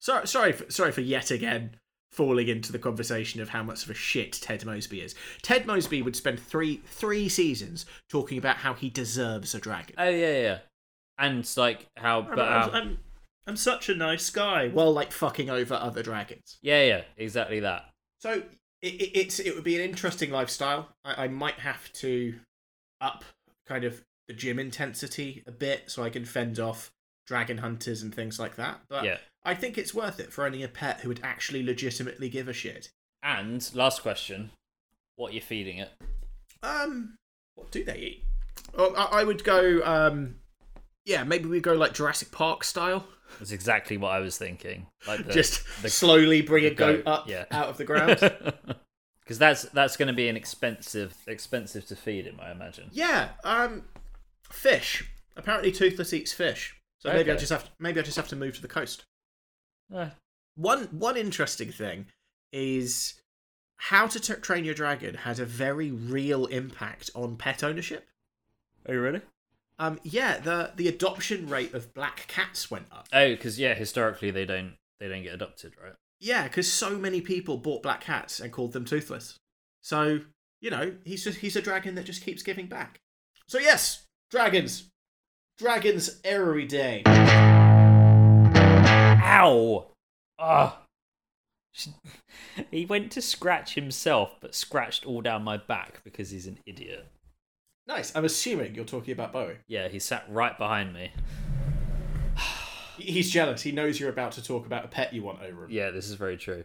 Sorry, 0.00 0.26
sorry, 0.26 0.52
for, 0.52 0.70
sorry 0.70 0.92
for 0.92 1.00
yet 1.00 1.30
again 1.30 1.76
falling 2.14 2.46
into 2.46 2.70
the 2.70 2.78
conversation 2.78 3.40
of 3.40 3.48
how 3.48 3.62
much 3.62 3.82
of 3.82 3.90
a 3.90 3.94
shit 3.94 4.32
Ted 4.32 4.64
Mosby 4.64 5.00
is. 5.00 5.14
Ted 5.42 5.66
Mosby 5.66 6.00
would 6.00 6.14
spend 6.14 6.38
three 6.38 6.80
three 6.86 7.28
seasons 7.28 7.84
talking 8.08 8.38
about 8.38 8.58
how 8.58 8.74
he 8.74 8.88
deserves 8.88 9.54
a 9.54 9.58
dragon. 9.58 9.96
Oh 9.98 10.08
yeah, 10.08 10.40
yeah. 10.40 10.58
And 11.18 11.48
like 11.56 11.88
how, 11.96 12.22
but 12.22 12.38
I'm, 12.38 12.46
how, 12.46 12.70
I'm, 12.70 12.98
I'm 13.46 13.56
such 13.56 13.88
a 13.88 13.94
nice 13.94 14.30
guy. 14.30 14.70
Well, 14.72 14.92
like 14.92 15.12
fucking 15.12 15.50
over 15.50 15.74
other 15.74 16.02
dragons. 16.02 16.58
yeah, 16.62 16.84
yeah, 16.84 17.02
exactly 17.16 17.60
that. 17.60 17.90
So 18.20 18.42
it, 18.82 18.94
it, 18.94 19.18
it's 19.18 19.40
it 19.40 19.54
would 19.54 19.64
be 19.64 19.74
an 19.74 19.82
interesting 19.82 20.30
lifestyle. 20.30 20.90
I, 21.04 21.24
I 21.24 21.28
might 21.28 21.58
have 21.58 21.92
to 21.94 22.36
up 23.00 23.24
kind 23.66 23.84
of 23.84 24.02
the 24.28 24.34
gym 24.34 24.58
intensity 24.58 25.42
a 25.46 25.52
bit 25.52 25.90
so 25.90 26.02
I 26.02 26.10
can 26.10 26.24
fend 26.24 26.58
off 26.60 26.92
dragon 27.26 27.58
hunters 27.58 28.02
and 28.02 28.14
things 28.14 28.38
like 28.38 28.56
that. 28.56 28.80
But 28.88 29.04
Yeah. 29.04 29.18
I 29.44 29.54
think 29.54 29.76
it's 29.78 29.94
worth 29.94 30.20
it 30.20 30.32
for 30.32 30.44
owning 30.46 30.62
a 30.62 30.68
pet 30.68 31.00
who 31.00 31.08
would 31.08 31.20
actually 31.22 31.62
legitimately 31.62 32.28
give 32.28 32.48
a 32.48 32.52
shit. 32.52 32.90
And 33.22 33.68
last 33.74 34.02
question: 34.02 34.50
What 35.16 35.32
are 35.32 35.34
you 35.34 35.40
feeding 35.40 35.78
it? 35.78 35.90
Um, 36.62 37.16
what 37.54 37.70
do 37.70 37.84
they 37.84 37.96
eat? 37.98 38.24
Oh, 38.76 38.94
I, 38.94 39.20
I 39.20 39.24
would 39.24 39.44
go. 39.44 39.82
Um, 39.84 40.36
yeah, 41.04 41.24
maybe 41.24 41.46
we 41.48 41.60
go 41.60 41.74
like 41.74 41.92
Jurassic 41.94 42.30
Park 42.30 42.64
style. 42.64 43.06
That's 43.38 43.52
exactly 43.52 43.96
what 43.96 44.12
I 44.12 44.20
was 44.20 44.38
thinking. 44.38 44.86
Like 45.06 45.26
the, 45.26 45.32
Just 45.32 45.62
the 45.82 45.90
slowly 45.90 46.40
bring 46.42 46.64
a 46.66 46.70
goat, 46.70 47.04
goat, 47.04 47.10
up 47.10 47.28
yeah. 47.28 47.44
out 47.50 47.68
of 47.68 47.76
the 47.76 47.84
ground. 47.84 48.18
because 49.20 49.38
that's 49.38 49.62
that's 49.70 49.96
going 49.96 50.08
to 50.08 50.14
be 50.14 50.28
an 50.28 50.36
expensive 50.36 51.14
expensive 51.26 51.86
to 51.86 51.96
feed 51.96 52.26
him, 52.26 52.38
I 52.42 52.50
imagine. 52.50 52.88
yeah. 52.92 53.30
Um, 53.44 53.84
fish. 54.50 55.10
Apparently, 55.36 55.72
Toothless 55.72 56.12
eats 56.12 56.32
fish. 56.32 56.76
So 57.04 57.12
maybe 57.12 57.30
I 57.30 57.36
just 57.36 57.52
have 57.52 57.64
to, 57.64 57.70
maybe 57.78 58.00
I 58.00 58.02
just 58.02 58.16
have 58.16 58.28
to 58.28 58.36
move 58.36 58.54
to 58.56 58.62
the 58.62 58.68
coast. 58.68 59.04
Uh, 59.94 60.10
One 60.56 60.84
one 60.84 61.16
interesting 61.16 61.70
thing 61.70 62.06
is 62.52 63.20
how 63.76 64.06
to 64.06 64.18
t- 64.20 64.34
train 64.34 64.64
your 64.64 64.74
dragon 64.74 65.14
has 65.16 65.38
a 65.38 65.44
very 65.44 65.90
real 65.90 66.46
impact 66.46 67.10
on 67.14 67.36
pet 67.36 67.62
ownership. 67.62 68.08
oh 68.88 68.94
really? 68.94 69.20
Um, 69.78 69.98
yeah, 70.02 70.38
the 70.38 70.72
the 70.76 70.88
adoption 70.88 71.48
rate 71.48 71.74
of 71.74 71.92
black 71.92 72.26
cats 72.28 72.70
went 72.70 72.86
up. 72.92 73.08
Oh, 73.12 73.30
because 73.30 73.58
yeah, 73.58 73.74
historically 73.74 74.30
they 74.30 74.46
don't 74.46 74.74
they 75.00 75.08
don't 75.08 75.22
get 75.24 75.34
adopted, 75.34 75.74
right? 75.82 75.94
Yeah, 76.20 76.44
because 76.44 76.72
so 76.72 76.96
many 76.96 77.20
people 77.20 77.58
bought 77.58 77.82
black 77.82 78.00
cats 78.00 78.40
and 78.40 78.50
called 78.52 78.72
them 78.72 78.84
toothless. 78.84 79.38
So 79.82 80.20
you 80.60 80.70
know, 80.70 80.94
he's 81.04 81.24
just, 81.24 81.40
he's 81.40 81.56
a 81.56 81.60
dragon 81.60 81.94
that 81.96 82.06
just 82.06 82.24
keeps 82.24 82.42
giving 82.42 82.68
back. 82.68 82.98
So 83.48 83.58
yes, 83.58 84.06
dragons, 84.30 84.90
dragons 85.58 86.20
every 86.24 86.66
day. 86.66 87.02
Ow! 89.24 89.86
Ah. 90.38 90.80
He 92.70 92.86
went 92.86 93.10
to 93.12 93.20
scratch 93.20 93.74
himself, 93.74 94.36
but 94.40 94.54
scratched 94.54 95.04
all 95.04 95.20
down 95.20 95.42
my 95.42 95.56
back 95.56 96.00
because 96.04 96.30
he's 96.30 96.46
an 96.46 96.58
idiot. 96.66 97.08
Nice. 97.88 98.14
I'm 98.14 98.24
assuming 98.24 98.76
you're 98.76 98.84
talking 98.84 99.12
about 99.12 99.32
Bowie. 99.32 99.56
Yeah, 99.66 99.88
he 99.88 99.98
sat 99.98 100.24
right 100.28 100.56
behind 100.56 100.94
me. 100.94 101.10
He's 102.96 103.28
jealous. 103.28 103.62
He 103.62 103.72
knows 103.72 103.98
you're 103.98 104.08
about 104.08 104.32
to 104.32 104.42
talk 104.42 104.66
about 104.66 104.84
a 104.84 104.88
pet 104.88 105.12
you 105.12 105.24
want 105.24 105.42
over 105.42 105.64
him. 105.64 105.70
Yeah, 105.70 105.90
this 105.90 106.08
is 106.08 106.14
very 106.14 106.36
true. 106.36 106.62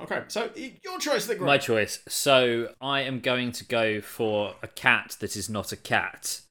Okay, 0.00 0.22
so 0.28 0.50
your 0.54 0.98
choice, 0.98 1.26
the 1.26 1.36
My 1.36 1.56
choice. 1.56 2.00
So 2.08 2.74
I 2.80 3.00
am 3.00 3.20
going 3.20 3.52
to 3.52 3.64
go 3.64 4.02
for 4.02 4.54
a 4.62 4.68
cat 4.68 5.16
that 5.20 5.34
is 5.34 5.48
not 5.48 5.72
a 5.72 5.76
cat. 5.76 6.42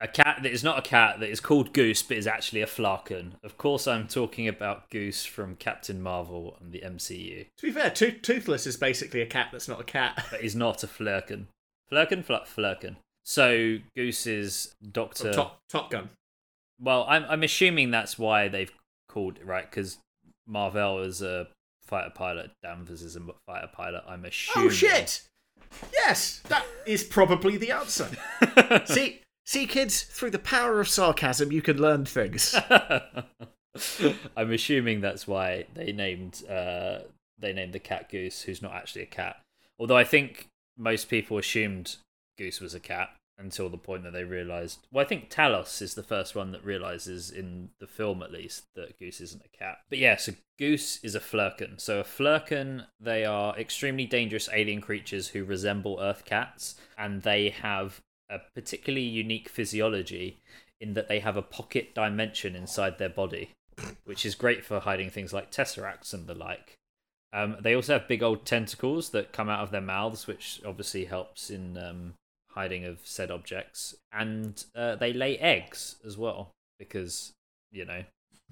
A 0.00 0.08
cat 0.08 0.40
that 0.42 0.52
is 0.52 0.62
not 0.62 0.78
a 0.78 0.82
cat 0.82 1.20
that 1.20 1.30
is 1.30 1.40
called 1.40 1.72
Goose 1.72 2.02
but 2.02 2.18
is 2.18 2.26
actually 2.26 2.60
a 2.60 2.66
Flerken. 2.66 3.32
Of 3.42 3.56
course, 3.56 3.86
I'm 3.86 4.06
talking 4.06 4.46
about 4.46 4.90
Goose 4.90 5.24
from 5.24 5.56
Captain 5.56 6.02
Marvel 6.02 6.56
and 6.60 6.70
the 6.70 6.80
MCU. 6.84 7.46
To 7.56 7.66
be 7.66 7.72
fair, 7.72 7.90
to- 7.90 8.12
Toothless 8.12 8.66
is 8.66 8.76
basically 8.76 9.22
a 9.22 9.26
cat 9.26 9.48
that's 9.52 9.68
not 9.68 9.80
a 9.80 9.84
cat. 9.84 10.26
But 10.30 10.42
he's 10.42 10.54
not 10.56 10.82
a 10.84 10.86
Flerken. 10.86 11.46
Flerken? 11.90 12.22
Fl- 12.24 12.34
Flerken. 12.44 12.96
So 13.24 13.78
Goose 13.96 14.26
is 14.26 14.74
Doctor. 14.92 15.32
Top 15.32 15.58
Top 15.68 15.90
Gun. 15.90 16.10
Well, 16.80 17.06
I'm 17.08 17.24
I'm 17.28 17.42
assuming 17.42 17.90
that's 17.90 18.18
why 18.18 18.48
they've 18.48 18.72
called 19.08 19.38
it 19.38 19.46
right 19.46 19.68
because 19.68 19.98
Marvell 20.46 21.00
is 21.00 21.22
a 21.22 21.48
fighter 21.82 22.10
pilot, 22.10 22.50
Danvers 22.62 23.02
is 23.02 23.16
a 23.16 23.20
fighter 23.46 23.70
pilot. 23.72 24.04
I'm 24.06 24.24
assuming. 24.24 24.68
Oh 24.68 24.70
shit! 24.70 25.22
Yes, 25.92 26.40
that 26.48 26.64
is 26.86 27.02
probably 27.02 27.56
the 27.56 27.70
answer. 27.70 28.08
see, 28.86 29.22
see, 29.46 29.66
kids, 29.66 30.02
through 30.02 30.30
the 30.30 30.38
power 30.38 30.80
of 30.80 30.88
sarcasm, 30.88 31.52
you 31.52 31.62
can 31.62 31.78
learn 31.78 32.04
things. 32.04 32.54
I'm 34.36 34.52
assuming 34.52 35.00
that's 35.00 35.26
why 35.26 35.66
they 35.74 35.92
named 35.92 36.42
uh, 36.48 37.00
they 37.38 37.52
named 37.52 37.72
the 37.72 37.78
cat 37.78 38.08
Goose, 38.08 38.42
who's 38.42 38.62
not 38.62 38.72
actually 38.72 39.02
a 39.02 39.06
cat. 39.06 39.40
Although 39.78 39.96
I 39.96 40.04
think 40.04 40.48
most 40.76 41.08
people 41.08 41.38
assumed 41.38 41.96
Goose 42.38 42.60
was 42.60 42.74
a 42.74 42.80
cat 42.80 43.10
until 43.38 43.68
the 43.68 43.76
point 43.76 44.02
that 44.04 44.12
they 44.12 44.24
realized. 44.24 44.86
Well, 44.90 45.04
I 45.04 45.08
think 45.08 45.28
Talos 45.28 45.82
is 45.82 45.94
the 45.94 46.02
first 46.02 46.34
one 46.34 46.52
that 46.52 46.64
realizes 46.64 47.30
in 47.30 47.70
the 47.80 47.86
film, 47.86 48.22
at 48.22 48.32
least, 48.32 48.64
that 48.74 48.98
Goose 48.98 49.20
isn't 49.20 49.42
a 49.44 49.56
cat. 49.56 49.78
But 49.90 49.98
yeah, 49.98 50.16
so 50.16 50.32
Goose 50.58 50.98
is 51.04 51.14
a 51.14 51.20
Flerken. 51.20 51.78
So 51.78 52.00
a 52.00 52.04
Flerken, 52.04 52.86
they 52.98 53.26
are 53.26 53.56
extremely 53.58 54.06
dangerous 54.06 54.48
alien 54.52 54.80
creatures 54.80 55.28
who 55.28 55.44
resemble 55.44 55.98
Earth 56.00 56.24
cats, 56.24 56.76
and 56.96 57.22
they 57.22 57.50
have 57.50 58.00
a 58.30 58.38
particularly 58.54 59.06
unique 59.06 59.48
physiology 59.48 60.38
in 60.80 60.94
that 60.94 61.08
they 61.08 61.20
have 61.20 61.36
a 61.36 61.42
pocket 61.42 61.94
dimension 61.94 62.54
inside 62.54 62.98
their 62.98 63.08
body, 63.08 63.50
which 64.04 64.26
is 64.26 64.34
great 64.34 64.64
for 64.64 64.80
hiding 64.80 65.10
things 65.10 65.32
like 65.32 65.50
tesseracts 65.50 66.12
and 66.12 66.26
the 66.26 66.34
like. 66.34 66.74
Um, 67.32 67.56
they 67.60 67.74
also 67.74 67.94
have 67.94 68.08
big 68.08 68.22
old 68.22 68.44
tentacles 68.44 69.10
that 69.10 69.32
come 69.32 69.48
out 69.48 69.62
of 69.62 69.70
their 69.70 69.80
mouths, 69.80 70.26
which 70.26 70.60
obviously 70.66 71.04
helps 71.04 71.50
in 71.50 71.76
um, 71.76 72.14
hiding 72.50 72.84
of 72.84 73.00
said 73.04 73.30
objects. 73.30 73.94
And 74.12 74.62
uh, 74.74 74.96
they 74.96 75.12
lay 75.12 75.38
eggs 75.38 75.96
as 76.06 76.16
well, 76.16 76.52
because, 76.78 77.32
you 77.70 77.84
know, 77.84 78.04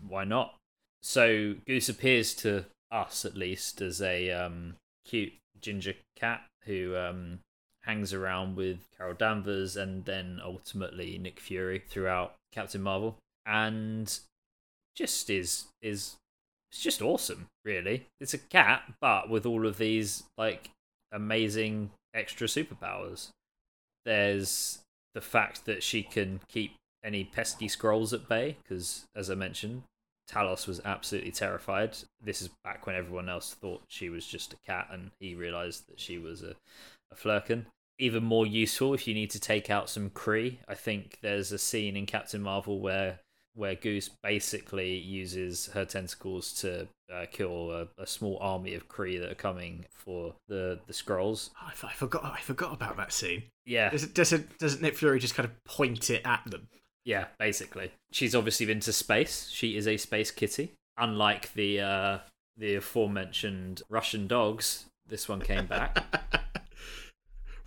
why 0.06 0.24
not? 0.24 0.54
So 1.02 1.54
Goose 1.66 1.88
appears 1.88 2.34
to 2.36 2.66
us, 2.90 3.24
at 3.24 3.36
least, 3.36 3.80
as 3.80 4.00
a 4.02 4.30
um, 4.30 4.74
cute 5.04 5.34
ginger 5.60 5.94
cat 6.16 6.42
who 6.64 6.96
um, 6.96 7.40
hangs 7.84 8.12
around 8.12 8.56
with 8.56 8.78
Carol 8.96 9.14
Danvers 9.14 9.76
and 9.76 10.04
then 10.04 10.40
ultimately 10.42 11.18
Nick 11.18 11.40
Fury 11.40 11.82
throughout 11.88 12.34
Captain 12.52 12.82
Marvel. 12.82 13.16
And 13.46 14.18
just 14.94 15.28
is 15.28 15.66
is 15.82 16.16
it's 16.70 16.82
just 16.82 17.02
awesome, 17.02 17.46
really. 17.64 18.06
It's 18.20 18.34
a 18.34 18.38
cat, 18.38 18.94
but 19.00 19.28
with 19.28 19.46
all 19.46 19.66
of 19.66 19.78
these 19.78 20.24
like 20.36 20.70
amazing 21.12 21.90
extra 22.12 22.46
superpowers. 22.46 23.28
There's 24.04 24.80
the 25.14 25.20
fact 25.20 25.64
that 25.66 25.82
she 25.82 26.02
can 26.02 26.40
keep 26.48 26.74
any 27.04 27.24
pesky 27.24 27.68
Skrulls 27.68 28.12
at 28.12 28.28
bay, 28.28 28.56
because 28.62 29.04
as 29.14 29.30
I 29.30 29.34
mentioned, 29.34 29.82
Talos 30.30 30.66
was 30.66 30.80
absolutely 30.84 31.30
terrified. 31.30 31.96
This 32.22 32.42
is 32.42 32.50
back 32.64 32.86
when 32.86 32.96
everyone 32.96 33.28
else 33.28 33.54
thought 33.54 33.82
she 33.88 34.08
was 34.08 34.26
just 34.26 34.52
a 34.52 34.56
cat, 34.66 34.88
and 34.90 35.10
he 35.20 35.34
realized 35.34 35.86
that 35.88 36.00
she 36.00 36.18
was 36.18 36.42
a, 36.42 36.56
a 37.12 37.14
Flerken. 37.14 37.66
Even 37.98 38.24
more 38.24 38.46
useful 38.46 38.94
if 38.94 39.06
you 39.06 39.14
need 39.14 39.30
to 39.30 39.40
take 39.40 39.70
out 39.70 39.88
some 39.88 40.10
Kree. 40.10 40.58
I 40.68 40.74
think 40.74 41.18
there's 41.22 41.52
a 41.52 41.58
scene 41.58 41.96
in 41.96 42.06
Captain 42.06 42.42
Marvel 42.42 42.80
where 42.80 43.20
where 43.54 43.74
Goose 43.74 44.10
basically 44.22 44.96
uses 44.96 45.66
her 45.74 45.84
tentacles 45.84 46.52
to 46.54 46.88
uh, 47.12 47.26
kill 47.30 47.70
a, 47.70 47.86
a, 48.02 48.06
small 48.06 48.36
army 48.40 48.74
of 48.74 48.88
Kree 48.88 49.20
that 49.20 49.30
are 49.30 49.36
coming 49.36 49.84
for 49.92 50.34
the 50.48 50.80
the 50.86 50.92
Skrulls. 50.92 51.50
Oh, 51.62 51.68
I, 51.68 51.86
I, 51.86 51.92
forgot. 51.92 52.24
I 52.24 52.40
forgot 52.40 52.72
about 52.72 52.96
that 52.96 53.12
scene. 53.12 53.44
Yeah. 53.64 53.90
Does 53.90 54.04
it, 54.04 54.14
does 54.14 54.32
it, 54.32 54.58
does 54.58 54.80
Nick 54.80 54.96
Fury 54.96 55.20
just 55.20 55.34
kind 55.34 55.48
of 55.48 55.64
point 55.64 56.10
it 56.10 56.22
at 56.24 56.42
them? 56.46 56.68
Yeah, 57.04 57.26
basically. 57.38 57.92
She's 58.10 58.34
obviously 58.34 58.66
been 58.66 58.80
to 58.80 58.92
space. 58.92 59.50
She 59.50 59.76
is 59.76 59.86
a 59.86 59.96
space 59.96 60.30
kitty. 60.30 60.72
Unlike 60.96 61.52
the 61.54 61.80
uh, 61.80 62.18
the 62.56 62.76
aforementioned 62.76 63.82
Russian 63.88 64.26
dogs, 64.26 64.86
this 65.06 65.28
one 65.28 65.40
came 65.40 65.66
back. 65.66 66.40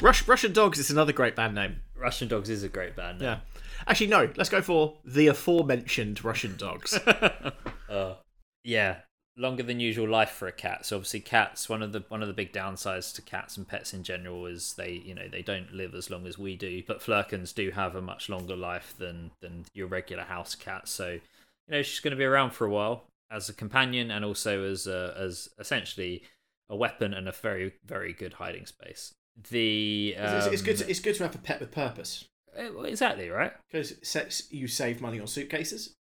Rush, 0.01 0.27
Russian 0.27 0.53
Dogs 0.53 0.77
is 0.77 0.91
another 0.91 1.11
great 1.11 1.35
band 1.35 1.55
name. 1.55 1.77
Russian 1.95 2.27
Dogs 2.27 2.49
is 2.49 2.63
a 2.63 2.69
great 2.69 2.95
band 2.95 3.19
name. 3.19 3.29
Yeah. 3.29 3.39
Actually, 3.87 4.07
no. 4.07 4.29
Let's 4.35 4.49
go 4.49 4.61
for 4.61 4.97
the 5.03 5.27
aforementioned 5.27 6.23
Russian 6.23 6.55
Dogs. 6.55 6.93
uh, 7.89 8.15
yeah, 8.63 8.97
longer 9.37 9.63
than 9.63 9.79
usual 9.79 10.07
life 10.07 10.29
for 10.29 10.47
a 10.47 10.51
cat. 10.51 10.85
So 10.85 10.97
obviously, 10.97 11.21
cats 11.21 11.67
one 11.67 11.81
of 11.81 11.93
the 11.93 12.03
one 12.09 12.21
of 12.21 12.27
the 12.27 12.33
big 12.33 12.53
downsides 12.53 13.13
to 13.15 13.21
cats 13.23 13.57
and 13.57 13.67
pets 13.67 13.93
in 13.93 14.03
general 14.03 14.45
is 14.45 14.73
they 14.73 14.91
you 14.91 15.15
know 15.15 15.27
they 15.27 15.41
don't 15.41 15.71
live 15.73 15.95
as 15.95 16.09
long 16.09 16.27
as 16.27 16.37
we 16.37 16.55
do. 16.55 16.83
But 16.85 17.01
Flerkens 17.01 17.53
do 17.53 17.71
have 17.71 17.95
a 17.95 18.01
much 18.01 18.29
longer 18.29 18.55
life 18.55 18.93
than 18.97 19.31
than 19.41 19.65
your 19.73 19.87
regular 19.87 20.23
house 20.23 20.53
cat. 20.53 20.87
So 20.87 21.09
you 21.09 21.21
know 21.69 21.81
she's 21.81 22.01
going 22.01 22.11
to 22.11 22.17
be 22.17 22.25
around 22.25 22.51
for 22.51 22.65
a 22.67 22.71
while 22.71 23.05
as 23.31 23.49
a 23.49 23.53
companion 23.53 24.11
and 24.11 24.23
also 24.23 24.63
as 24.63 24.87
a, 24.87 25.13
as 25.17 25.49
essentially 25.59 26.23
a 26.69 26.75
weapon 26.75 27.13
and 27.13 27.27
a 27.27 27.31
very 27.31 27.73
very 27.85 28.13
good 28.13 28.33
hiding 28.33 28.65
space. 28.65 29.13
The 29.49 30.15
um, 30.17 30.35
it's, 30.35 30.47
it's, 30.47 30.61
good. 30.61 30.77
To, 30.77 30.89
it's 30.89 30.99
good 30.99 31.15
to 31.15 31.23
have 31.23 31.35
a 31.35 31.39
pet 31.39 31.59
with 31.59 31.71
purpose. 31.71 32.25
Uh, 32.57 32.81
exactly 32.81 33.29
right. 33.29 33.53
Because 33.71 34.47
you 34.49 34.67
save 34.67 35.01
money 35.01 35.19
on 35.19 35.27
suitcases. 35.27 35.93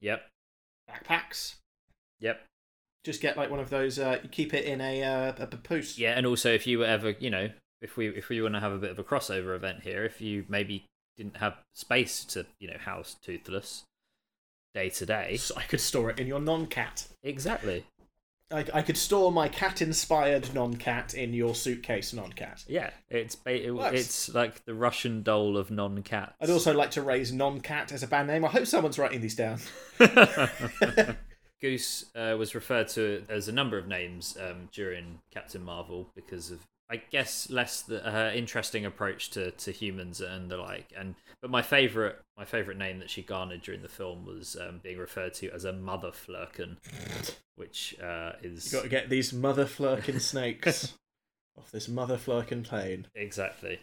Yep. 0.00 0.22
Backpacks. 0.90 1.56
Yep. 2.20 2.40
Just 3.04 3.20
get 3.20 3.36
like 3.36 3.50
one 3.50 3.60
of 3.60 3.70
those. 3.70 3.98
Uh, 3.98 4.18
you 4.22 4.28
keep 4.28 4.54
it 4.54 4.64
in 4.64 4.80
a 4.80 5.02
uh, 5.02 5.32
a 5.38 5.46
papoose. 5.46 5.98
Yeah, 5.98 6.12
and 6.12 6.26
also 6.26 6.52
if 6.52 6.66
you 6.66 6.78
were 6.78 6.86
ever, 6.86 7.10
you 7.18 7.30
know, 7.30 7.50
if 7.80 7.96
we 7.96 8.08
if 8.08 8.28
we 8.28 8.40
want 8.42 8.54
to 8.54 8.60
have 8.60 8.72
a 8.72 8.78
bit 8.78 8.90
of 8.90 8.98
a 8.98 9.04
crossover 9.04 9.54
event 9.54 9.82
here, 9.82 10.04
if 10.04 10.20
you 10.20 10.44
maybe 10.48 10.84
didn't 11.16 11.38
have 11.38 11.56
space 11.74 12.24
to, 12.24 12.46
you 12.60 12.68
know, 12.68 12.78
house 12.78 13.16
Toothless 13.22 13.84
day 14.74 14.88
to 14.90 15.06
day, 15.06 15.36
so 15.36 15.54
I 15.56 15.62
could 15.62 15.80
store 15.80 16.10
it 16.10 16.18
in 16.18 16.26
your 16.26 16.40
non-cat. 16.40 17.08
Exactly. 17.22 17.84
I, 18.52 18.64
I 18.74 18.82
could 18.82 18.96
store 18.96 19.30
my 19.30 19.48
cat-inspired 19.48 20.52
non-cat 20.54 21.14
in 21.14 21.32
your 21.32 21.54
suitcase 21.54 22.12
non-cat. 22.12 22.64
Yeah, 22.66 22.90
it's 23.08 23.36
it, 23.46 23.70
it's 23.94 24.34
like 24.34 24.64
the 24.64 24.74
Russian 24.74 25.22
doll 25.22 25.56
of 25.56 25.70
non-cats. 25.70 26.34
I'd 26.40 26.50
also 26.50 26.74
like 26.74 26.90
to 26.92 27.02
raise 27.02 27.32
non-cat 27.32 27.92
as 27.92 28.02
a 28.02 28.08
band 28.08 28.28
name. 28.28 28.44
I 28.44 28.48
hope 28.48 28.66
someone's 28.66 28.98
writing 28.98 29.20
these 29.20 29.36
down. 29.36 29.60
Goose 31.60 32.06
uh, 32.16 32.34
was 32.38 32.54
referred 32.54 32.88
to 32.88 33.24
as 33.28 33.46
a 33.46 33.52
number 33.52 33.78
of 33.78 33.86
names 33.86 34.36
um, 34.40 34.68
during 34.72 35.20
Captain 35.30 35.62
Marvel 35.62 36.08
because 36.14 36.50
of 36.50 36.66
I 36.90 36.96
guess 36.96 37.48
less 37.50 37.82
the, 37.82 38.00
her 38.00 38.32
interesting 38.34 38.84
approach 38.84 39.30
to, 39.30 39.52
to 39.52 39.70
humans 39.70 40.20
and 40.20 40.50
the 40.50 40.56
like. 40.56 40.92
And 40.96 41.14
but 41.42 41.50
my 41.50 41.62
favorite 41.62 42.20
my 42.36 42.44
favorite 42.44 42.78
name 42.78 42.98
that 42.98 43.10
she 43.10 43.22
garnered 43.22 43.62
during 43.62 43.82
the 43.82 43.88
film 43.88 44.24
was 44.24 44.56
um, 44.60 44.80
being 44.82 44.98
referred 44.98 45.34
to 45.34 45.50
as 45.50 45.64
a 45.64 45.72
mother 45.72 46.10
Flerken, 46.10 46.76
which 47.56 47.96
uh, 48.02 48.32
is 48.42 48.72
you 48.72 48.78
got 48.78 48.82
to 48.82 48.88
get 48.88 49.10
these 49.10 49.32
mother 49.32 49.64
Flerken 49.64 50.20
snakes 50.20 50.94
off 51.58 51.70
this 51.70 51.88
mother 51.88 52.16
flurkin 52.16 52.64
plane. 52.64 53.06
Exactly. 53.14 53.80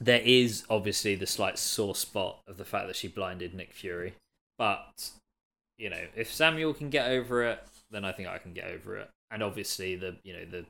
There 0.00 0.22
is 0.24 0.64
obviously 0.68 1.14
the 1.14 1.26
slight 1.26 1.58
sore 1.58 1.94
spot 1.94 2.40
of 2.48 2.56
the 2.56 2.64
fact 2.64 2.86
that 2.88 2.96
she 2.96 3.08
blinded 3.08 3.54
Nick 3.54 3.72
Fury, 3.72 4.14
but 4.58 5.10
you 5.78 5.88
know 5.88 6.06
if 6.16 6.32
Samuel 6.32 6.74
can 6.74 6.90
get 6.90 7.10
over 7.10 7.44
it, 7.44 7.64
then 7.90 8.04
I 8.04 8.12
think 8.12 8.28
I 8.28 8.38
can 8.38 8.52
get 8.52 8.68
over 8.68 8.96
it. 8.96 9.10
And 9.30 9.42
obviously 9.42 9.96
the 9.96 10.16
you 10.24 10.32
know 10.32 10.44
the 10.44 10.64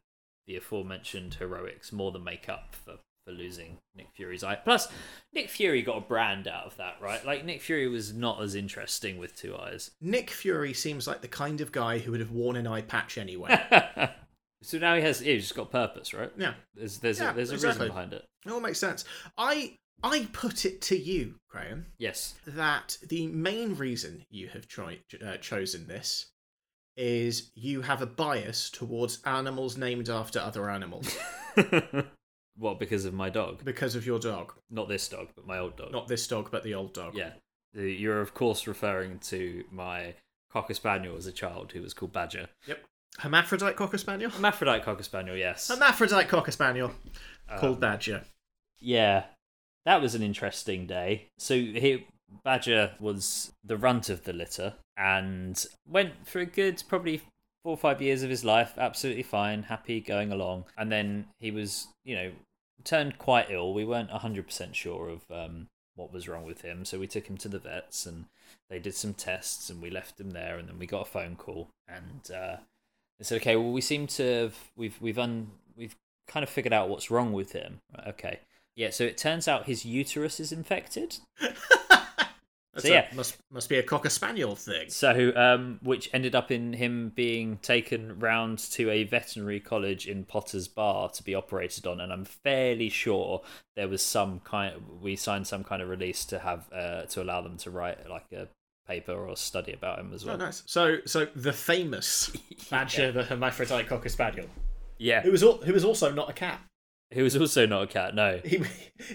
the 0.46 0.56
aforementioned 0.56 1.34
heroics 1.34 1.90
more 1.90 2.12
than 2.12 2.22
make 2.22 2.48
up 2.48 2.74
for, 2.74 2.98
for 3.24 3.32
losing 3.32 3.78
Nick 3.94 4.08
Fury's 4.14 4.44
eye. 4.44 4.56
Plus, 4.56 4.88
Nick 5.32 5.48
Fury 5.48 5.82
got 5.82 5.98
a 5.98 6.02
brand 6.02 6.46
out 6.46 6.66
of 6.66 6.76
that, 6.76 6.96
right? 7.00 7.24
Like, 7.24 7.44
Nick 7.44 7.62
Fury 7.62 7.88
was 7.88 8.12
not 8.12 8.42
as 8.42 8.54
interesting 8.54 9.18
with 9.18 9.36
two 9.36 9.56
eyes. 9.56 9.90
Nick 10.00 10.30
Fury 10.30 10.72
seems 10.72 11.06
like 11.06 11.20
the 11.20 11.28
kind 11.28 11.60
of 11.60 11.72
guy 11.72 11.98
who 11.98 12.10
would 12.12 12.20
have 12.20 12.32
worn 12.32 12.56
an 12.56 12.66
eye 12.66 12.82
patch 12.82 13.18
anyway. 13.18 13.58
so 14.62 14.78
now 14.78 14.94
he 14.94 15.02
has, 15.02 15.20
he's 15.20 15.42
just 15.42 15.54
got 15.54 15.70
purpose, 15.70 16.12
right? 16.12 16.30
Yeah. 16.36 16.54
There's, 16.74 16.98
there's, 16.98 17.18
yeah, 17.18 17.30
a, 17.30 17.34
there's 17.34 17.50
a 17.50 17.54
exactly. 17.54 17.86
reason 17.86 17.94
behind 17.94 18.12
it. 18.12 18.24
It 18.46 18.52
all 18.52 18.60
makes 18.60 18.78
sense. 18.78 19.04
I 19.38 19.78
I 20.02 20.28
put 20.32 20.66
it 20.66 20.82
to 20.82 20.98
you, 20.98 21.36
Graham. 21.48 21.86
Yes. 21.98 22.34
That 22.46 22.98
the 23.08 23.26
main 23.28 23.74
reason 23.74 24.26
you 24.28 24.48
have 24.48 24.68
tried, 24.68 25.00
uh, 25.24 25.38
chosen 25.38 25.86
this 25.86 26.26
is 26.96 27.50
you 27.54 27.82
have 27.82 28.02
a 28.02 28.06
bias 28.06 28.70
towards 28.70 29.22
animals 29.24 29.76
named 29.76 30.08
after 30.08 30.38
other 30.38 30.68
animals. 30.68 31.16
what, 32.56 32.78
because 32.78 33.04
of 33.04 33.14
my 33.14 33.30
dog? 33.30 33.64
Because 33.64 33.94
of 33.94 34.06
your 34.06 34.18
dog. 34.18 34.52
Not 34.70 34.88
this 34.88 35.08
dog, 35.08 35.28
but 35.34 35.46
my 35.46 35.58
old 35.58 35.76
dog. 35.76 35.92
Not 35.92 36.08
this 36.08 36.26
dog, 36.26 36.50
but 36.50 36.62
the 36.62 36.74
old 36.74 36.94
dog. 36.94 37.14
Yeah. 37.14 37.32
You're, 37.74 38.20
of 38.20 38.34
course, 38.34 38.66
referring 38.66 39.18
to 39.20 39.64
my 39.70 40.14
Cocker 40.52 40.74
Spaniel 40.74 41.16
as 41.16 41.26
a 41.26 41.32
child 41.32 41.72
who 41.72 41.82
was 41.82 41.94
called 41.94 42.12
Badger. 42.12 42.48
Yep. 42.66 42.84
Hermaphrodite 43.18 43.76
Cocker 43.76 43.98
Spaniel? 43.98 44.30
Hermaphrodite 44.30 44.82
Cocker 44.84 45.02
Spaniel, 45.02 45.36
yes. 45.36 45.68
Hermaphrodite 45.68 46.28
Cocker 46.28 46.52
Spaniel 46.52 46.92
um, 47.48 47.58
called 47.58 47.80
Badger. 47.80 48.22
Yeah. 48.80 49.24
That 49.84 50.00
was 50.00 50.14
an 50.14 50.22
interesting 50.22 50.86
day. 50.86 51.28
So 51.38 51.54
he, 51.54 52.06
Badger 52.44 52.92
was 53.00 53.52
the 53.64 53.76
runt 53.76 54.08
of 54.08 54.24
the 54.24 54.32
litter 54.32 54.74
and 54.96 55.64
went 55.86 56.26
for 56.26 56.40
a 56.40 56.46
good 56.46 56.82
probably 56.88 57.18
four 57.62 57.72
or 57.72 57.76
five 57.76 58.02
years 58.02 58.22
of 58.22 58.30
his 58.30 58.44
life 58.44 58.74
absolutely 58.78 59.22
fine, 59.22 59.64
happy 59.64 60.00
going 60.00 60.32
along. 60.32 60.64
And 60.76 60.90
then 60.90 61.26
he 61.38 61.50
was, 61.50 61.88
you 62.04 62.14
know, 62.14 62.32
turned 62.82 63.18
quite 63.18 63.50
ill. 63.50 63.72
We 63.72 63.84
weren't 63.84 64.10
100% 64.10 64.74
sure 64.74 65.08
of 65.08 65.22
um, 65.30 65.68
what 65.94 66.12
was 66.12 66.28
wrong 66.28 66.44
with 66.44 66.62
him. 66.62 66.84
So 66.84 66.98
we 66.98 67.06
took 67.06 67.26
him 67.26 67.36
to 67.38 67.48
the 67.48 67.58
vets 67.58 68.06
and 68.06 68.26
they 68.68 68.78
did 68.78 68.94
some 68.94 69.14
tests 69.14 69.70
and 69.70 69.80
we 69.80 69.90
left 69.90 70.20
him 70.20 70.30
there 70.30 70.58
and 70.58 70.68
then 70.68 70.78
we 70.78 70.86
got 70.86 71.02
a 71.02 71.10
phone 71.10 71.36
call 71.36 71.70
and 71.88 72.30
uh, 72.34 72.56
they 73.18 73.24
said, 73.24 73.40
okay, 73.40 73.56
well 73.56 73.72
we 73.72 73.80
seem 73.80 74.06
to 74.08 74.42
have 74.42 74.56
we've 74.76 75.00
we've 75.00 75.18
un 75.18 75.50
we've 75.76 75.94
kind 76.26 76.42
of 76.42 76.50
figured 76.50 76.72
out 76.72 76.88
what's 76.88 77.10
wrong 77.10 77.32
with 77.32 77.52
him. 77.52 77.80
Okay, 78.06 78.40
yeah. 78.74 78.90
So 78.90 79.04
it 79.04 79.18
turns 79.18 79.46
out 79.46 79.66
his 79.66 79.84
uterus 79.84 80.40
is 80.40 80.52
infected. 80.52 81.18
That's 82.74 82.86
So, 82.86 82.92
a- 82.92 82.96
yeah. 82.96 83.08
must 83.14 83.36
must 83.50 83.68
be 83.68 83.78
a 83.78 83.82
cocker 83.82 84.10
spaniel 84.10 84.56
thing. 84.56 84.90
So, 84.90 85.32
um, 85.36 85.78
which 85.82 86.10
ended 86.12 86.34
up 86.34 86.50
in 86.50 86.72
him 86.72 87.12
being 87.14 87.58
taken 87.58 88.18
round 88.18 88.58
to 88.72 88.90
a 88.90 89.04
veterinary 89.04 89.60
college 89.60 90.06
in 90.06 90.24
Potter's 90.24 90.68
Bar 90.68 91.08
to 91.10 91.22
be 91.22 91.34
operated 91.34 91.86
on, 91.86 92.00
and 92.00 92.12
I'm 92.12 92.24
fairly 92.24 92.88
sure 92.88 93.42
there 93.76 93.88
was 93.88 94.02
some 94.02 94.40
kind. 94.40 94.74
We 95.00 95.16
signed 95.16 95.46
some 95.46 95.64
kind 95.64 95.80
of 95.80 95.88
release 95.88 96.24
to 96.26 96.40
have 96.40 96.68
uh, 96.72 97.02
to 97.06 97.22
allow 97.22 97.40
them 97.42 97.56
to 97.58 97.70
write 97.70 98.10
like 98.10 98.30
a 98.32 98.48
paper 98.86 99.12
or 99.14 99.34
study 99.36 99.72
about 99.72 99.98
him 99.98 100.12
as 100.12 100.24
Oh, 100.24 100.28
well. 100.28 100.36
nice. 100.38 100.62
So, 100.66 100.98
so 101.06 101.26
the 101.34 101.52
famous 101.54 102.30
Badger, 102.70 103.12
the 103.12 103.22
hermaphrodite 103.24 103.86
cocker 103.86 104.10
spaniel, 104.10 104.46
Yeah, 104.98 105.22
who 105.22 105.30
was 105.32 105.42
al- 105.42 105.58
who 105.58 105.72
was 105.72 105.84
also 105.84 106.12
not 106.12 106.28
a 106.28 106.34
cat. 106.34 106.60
Who 107.14 107.22
was 107.22 107.36
also 107.36 107.66
not 107.66 107.82
a 107.82 107.86
cat. 107.86 108.14
No, 108.14 108.40
He 108.44 108.62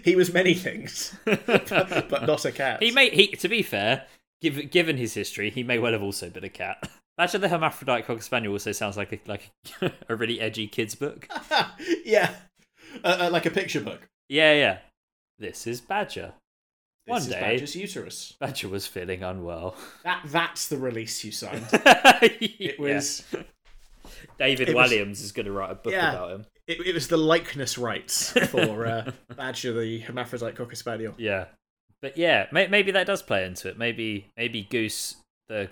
he 0.04 0.16
was 0.16 0.34
many 0.34 0.54
things, 0.54 1.16
but, 1.26 1.45
but 2.10 2.26
not 2.26 2.45
a 2.45 2.52
cat. 2.52 2.82
he 2.82 2.91
may. 2.91 3.10
He 3.10 3.28
to 3.28 3.47
be 3.47 3.62
fair, 3.62 4.06
given 4.41 4.68
given 4.68 4.97
his 4.97 5.14
history, 5.14 5.50
he 5.50 5.64
may 5.64 5.78
well 5.80 5.91
have 5.93 6.04
also 6.04 6.30
been 6.30 6.43
a 6.43 6.50
cat. 6.50 6.89
Imagine 7.18 7.41
the 7.41 7.50
hermaphrodite 7.50 8.06
cocker 8.06 8.22
spaniel 8.22 8.54
also 8.54 8.72
sounds 8.72 8.95
like 8.95 9.12
a 9.12 9.20
like 9.28 9.52
a 10.08 10.16
really 10.16 10.39
edgy 10.39 10.68
kids 10.68 10.95
book. 10.95 11.28
yeah, 12.06 12.34
uh, 13.04 13.18
uh, 13.22 13.30
like 13.32 13.45
a 13.45 13.52
picture 13.52 13.82
book. 13.82 14.08
Yeah, 14.30 14.54
yeah. 14.54 14.78
This 15.38 15.68
is 15.68 15.82
Badger. 15.82 16.34
This 17.06 17.12
One 17.12 17.22
is 17.22 17.28
day- 17.28 17.39
Badger's 17.41 17.76
uterus. 17.76 18.36
Badger 18.39 18.70
was 18.70 18.86
feeling 18.88 19.24
unwell. 19.24 19.76
That 20.04 20.22
that's 20.28 20.68
the 20.70 20.78
release 20.78 21.24
you 21.24 21.32
signed. 21.32 21.66
it 21.74 22.80
was 22.80 23.26
David 24.38 24.70
it 24.70 24.76
was- 24.76 24.91
Walliams 24.91 25.22
is 25.24 25.32
going 25.32 25.45
to 25.45 25.52
write 25.52 25.72
a 25.72 25.76
book 25.76 25.91
Yeah. 25.93 26.12
about 26.14 26.32
him. 26.32 26.45
It, 26.70 26.86
it 26.88 26.93
was 26.93 27.07
the 27.07 27.17
likeness 27.17 27.78
rights 27.78 28.32
for 28.49 28.86
uh, 28.86 29.11
Badger, 29.36 29.74
the 29.74 29.99
hermaphrodite 29.99 30.55
cocker 30.55 30.76
spaniel. 30.76 31.13
Yeah, 31.17 31.45
but 32.01 32.17
yeah, 32.17 32.47
may- 32.51 32.67
maybe 32.67 32.91
that 32.91 33.07
does 33.07 33.22
play 33.22 33.45
into 33.45 33.67
it. 33.70 33.78
Maybe 33.78 34.28
maybe 34.38 34.63
Goose, 34.70 35.15
the 35.47 35.70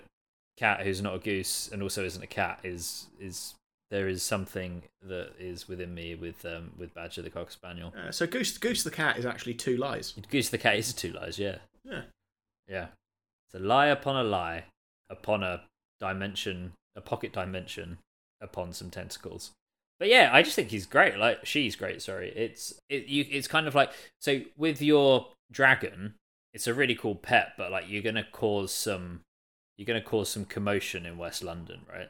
cat 0.58 0.80
who's 0.82 1.00
not 1.00 1.14
a 1.14 1.18
goose 1.20 1.68
and 1.72 1.82
also 1.82 2.04
isn't 2.04 2.22
a 2.22 2.26
cat, 2.26 2.60
is 2.64 3.06
is 3.20 3.54
there 3.90 4.08
is 4.08 4.22
something 4.22 4.82
that 5.02 5.30
is 5.38 5.66
within 5.68 5.94
me 5.94 6.14
with 6.14 6.44
um 6.44 6.72
with 6.76 6.92
Badger 6.94 7.22
the 7.22 7.30
cocker 7.30 7.50
spaniel. 7.50 7.94
Uh, 7.96 8.10
so 8.10 8.26
Goose 8.26 8.58
Goose 8.58 8.82
the 8.82 8.90
cat 8.90 9.16
is 9.18 9.24
actually 9.24 9.54
two 9.54 9.76
lies. 9.76 10.14
Goose 10.30 10.50
the 10.50 10.58
cat 10.58 10.76
is 10.76 10.92
two 10.92 11.12
lies. 11.12 11.38
Yeah, 11.38 11.56
Yeah. 11.84 12.02
yeah. 12.68 12.86
It's 13.46 13.54
a 13.54 13.64
lie 13.64 13.86
upon 13.86 14.16
a 14.16 14.24
lie 14.24 14.64
upon 15.08 15.42
a 15.42 15.62
dimension, 16.00 16.72
a 16.96 17.00
pocket 17.00 17.32
dimension 17.32 17.96
upon 18.42 18.74
some 18.74 18.90
tentacles. 18.90 19.52
But 19.98 20.08
yeah, 20.08 20.30
I 20.32 20.42
just 20.42 20.54
think 20.54 20.68
he's 20.68 20.86
great. 20.86 21.18
Like 21.18 21.44
she's 21.44 21.74
great. 21.74 22.00
Sorry, 22.02 22.30
it's 22.30 22.74
it. 22.88 23.06
You, 23.06 23.24
it's 23.30 23.48
kind 23.48 23.66
of 23.66 23.74
like 23.74 23.90
so 24.20 24.40
with 24.56 24.80
your 24.80 25.28
dragon. 25.50 26.14
It's 26.54 26.66
a 26.66 26.74
really 26.74 26.94
cool 26.94 27.14
pet, 27.14 27.52
but 27.58 27.70
like 27.72 27.84
you're 27.88 28.02
gonna 28.02 28.26
cause 28.32 28.72
some, 28.72 29.20
you're 29.76 29.86
gonna 29.86 30.00
cause 30.00 30.30
some 30.30 30.44
commotion 30.44 31.04
in 31.04 31.18
West 31.18 31.42
London, 31.42 31.80
right? 31.90 32.08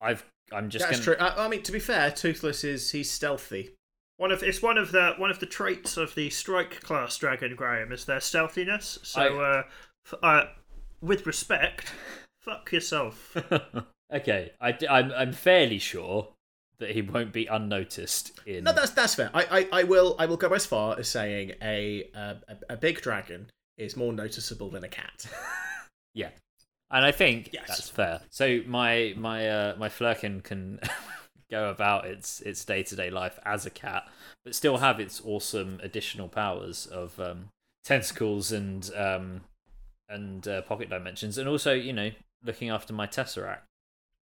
I've. 0.00 0.24
I'm 0.52 0.68
just 0.68 0.84
That's 0.84 1.04
gonna. 1.04 1.16
true. 1.16 1.26
I, 1.26 1.46
I 1.46 1.48
mean, 1.48 1.62
to 1.62 1.72
be 1.72 1.78
fair, 1.78 2.10
Toothless 2.10 2.64
is 2.64 2.90
he's 2.90 3.10
stealthy. 3.10 3.74
One 4.18 4.30
of 4.30 4.42
it's 4.42 4.62
one 4.62 4.78
of 4.78 4.92
the 4.92 5.14
one 5.16 5.30
of 5.30 5.40
the 5.40 5.46
traits 5.46 5.96
of 5.96 6.14
the 6.14 6.30
strike 6.30 6.80
class 6.82 7.16
dragon, 7.18 7.56
Graham, 7.56 7.90
is 7.90 8.04
their 8.04 8.20
stealthiness. 8.20 9.00
So, 9.02 9.20
I- 9.20 9.58
uh, 9.58 9.62
f- 10.06 10.18
uh, 10.22 10.44
with 11.00 11.26
respect, 11.26 11.92
fuck 12.40 12.70
yourself. 12.70 13.36
okay, 14.12 14.52
I, 14.60 14.70
am 14.88 15.12
I'm 15.12 15.32
fairly 15.32 15.78
sure 15.78 16.28
that 16.78 16.90
he 16.90 17.02
won't 17.02 17.32
be 17.32 17.46
unnoticed 17.46 18.40
in. 18.46 18.64
No, 18.64 18.72
that's 18.72 18.90
that's 18.90 19.14
fair. 19.14 19.30
I, 19.34 19.44
I, 19.72 19.80
I 19.80 19.84
will 19.84 20.16
I 20.18 20.26
will 20.26 20.36
go 20.36 20.48
as 20.52 20.66
far 20.66 20.98
as 20.98 21.08
saying 21.08 21.52
a 21.62 22.08
a, 22.14 22.36
a 22.70 22.76
big 22.76 23.00
dragon 23.00 23.50
is 23.78 23.96
more 23.96 24.12
noticeable 24.12 24.70
than 24.70 24.84
a 24.84 24.88
cat. 24.88 25.26
Yeah, 26.16 26.30
and 26.92 27.04
I 27.04 27.10
think 27.10 27.50
Yes. 27.52 27.66
that's 27.66 27.88
fair. 27.88 28.20
So 28.30 28.60
my 28.66 29.14
my 29.16 29.48
uh, 29.48 29.74
my 29.76 29.88
Flerken 29.88 30.44
can 30.44 30.78
go 31.50 31.70
about 31.70 32.06
its 32.06 32.40
its 32.42 32.64
day 32.64 32.84
to 32.84 32.94
day 32.94 33.10
life 33.10 33.38
as 33.44 33.66
a 33.66 33.70
cat, 33.70 34.04
but 34.44 34.54
still 34.54 34.76
have 34.76 35.00
its 35.00 35.20
awesome 35.24 35.80
additional 35.82 36.28
powers 36.28 36.86
of 36.86 37.18
um, 37.18 37.48
tentacles 37.82 38.52
and 38.52 38.88
um, 38.96 39.40
and 40.08 40.46
uh, 40.46 40.62
pocket 40.62 40.88
dimensions, 40.88 41.36
and 41.36 41.48
also 41.48 41.72
you 41.72 41.92
know 41.92 42.10
looking 42.44 42.70
after 42.70 42.92
my 42.92 43.08
Tesseract. 43.08 43.62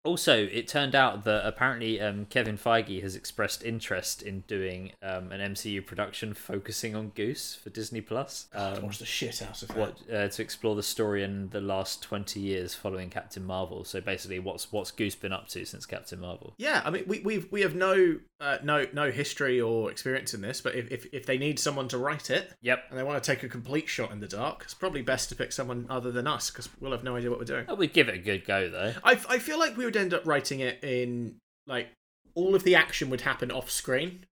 Also, 0.03 0.35
it 0.35 0.67
turned 0.67 0.95
out 0.95 1.25
that 1.25 1.47
apparently 1.47 2.01
um, 2.01 2.25
Kevin 2.27 2.57
Feige 2.57 3.03
has 3.03 3.15
expressed 3.15 3.63
interest 3.63 4.23
in 4.23 4.41
doing 4.47 4.93
um, 5.03 5.31
an 5.31 5.55
MCU 5.55 5.85
production 5.85 6.33
focusing 6.33 6.97
on 6.97 7.11
Goose 7.11 7.55
for 7.55 7.71
Disney 7.71 8.01
Plus. 8.01 8.49
Um, 8.61 8.83
watch 8.83 8.99
the 8.99 9.07
shit 9.07 9.41
out 9.41 9.63
of 9.63 9.69
that. 9.69 9.77
what 9.77 9.97
uh, 10.13 10.29
to 10.29 10.43
explore 10.43 10.77
the 10.77 10.83
story 10.83 11.23
in 11.23 11.49
the 11.49 11.63
last 11.63 12.03
20 12.03 12.39
years 12.39 12.75
following 12.75 13.09
Captain 13.09 13.45
Marvel. 13.45 13.85
So 13.85 14.03
basically 14.03 14.39
what's 14.39 14.71
what's 14.71 14.91
Goose 14.91 15.15
been 15.15 15.33
up 15.33 15.49
to 15.49 15.65
since 15.65 15.87
Captain 15.87 16.21
Marvel? 16.21 16.53
Yeah, 16.59 16.83
I 16.85 16.91
mean, 16.91 17.05
we 17.07 17.21
we've, 17.21 17.51
we 17.51 17.63
have 17.63 17.75
no 17.75 18.19
uh, 18.41 18.59
no 18.63 18.87
no 18.93 19.11
history 19.11 19.61
or 19.61 19.91
experience 19.91 20.33
in 20.35 20.41
this, 20.41 20.61
but 20.61 20.75
if, 20.75 20.91
if 20.91 21.07
if 21.13 21.27
they 21.27 21.37
need 21.39 21.59
someone 21.59 21.89
to 21.89 21.99
write 21.99 22.31
it 22.31 22.53
Yep. 22.63 22.85
and 22.91 22.99
they 22.99 23.03
want 23.03 23.23
to 23.23 23.31
take 23.35 23.43
a 23.43 23.49
complete 23.49 23.89
shot 23.89 24.11
in 24.13 24.21
the 24.21 24.27
dark, 24.29 24.63
it's 24.65 24.75
probably 24.75 25.03
best 25.03 25.29
to 25.29 25.35
pick 25.35 25.53
someone 25.53 25.87
other 25.91 26.11
than 26.11 26.27
us 26.27 26.51
because 26.51 26.69
we'll 26.81 26.93
have 26.93 27.05
no 27.05 27.17
idea 27.17 27.31
what 27.31 27.39
we're 27.39 27.45
doing. 27.45 27.67
Oh, 27.69 27.75
we'd 27.75 27.93
give 27.93 28.09
it 28.09 28.15
a 28.15 28.19
good 28.19 28.45
go 28.47 28.69
though. 28.71 28.95
I 29.05 29.13
I 29.29 29.39
feel 29.39 29.59
like 29.59 29.77
we 29.77 29.85
would 29.85 29.97
end 29.97 30.15
up 30.15 30.27
writing 30.27 30.61
it 30.61 30.83
in 30.83 31.37
like 31.67 31.89
all 32.35 32.55
of 32.55 32.65
the 32.65 32.75
action 32.77 33.11
would 33.11 33.21
happen 33.23 33.51
off 33.51 33.71
screen, 33.71 34.25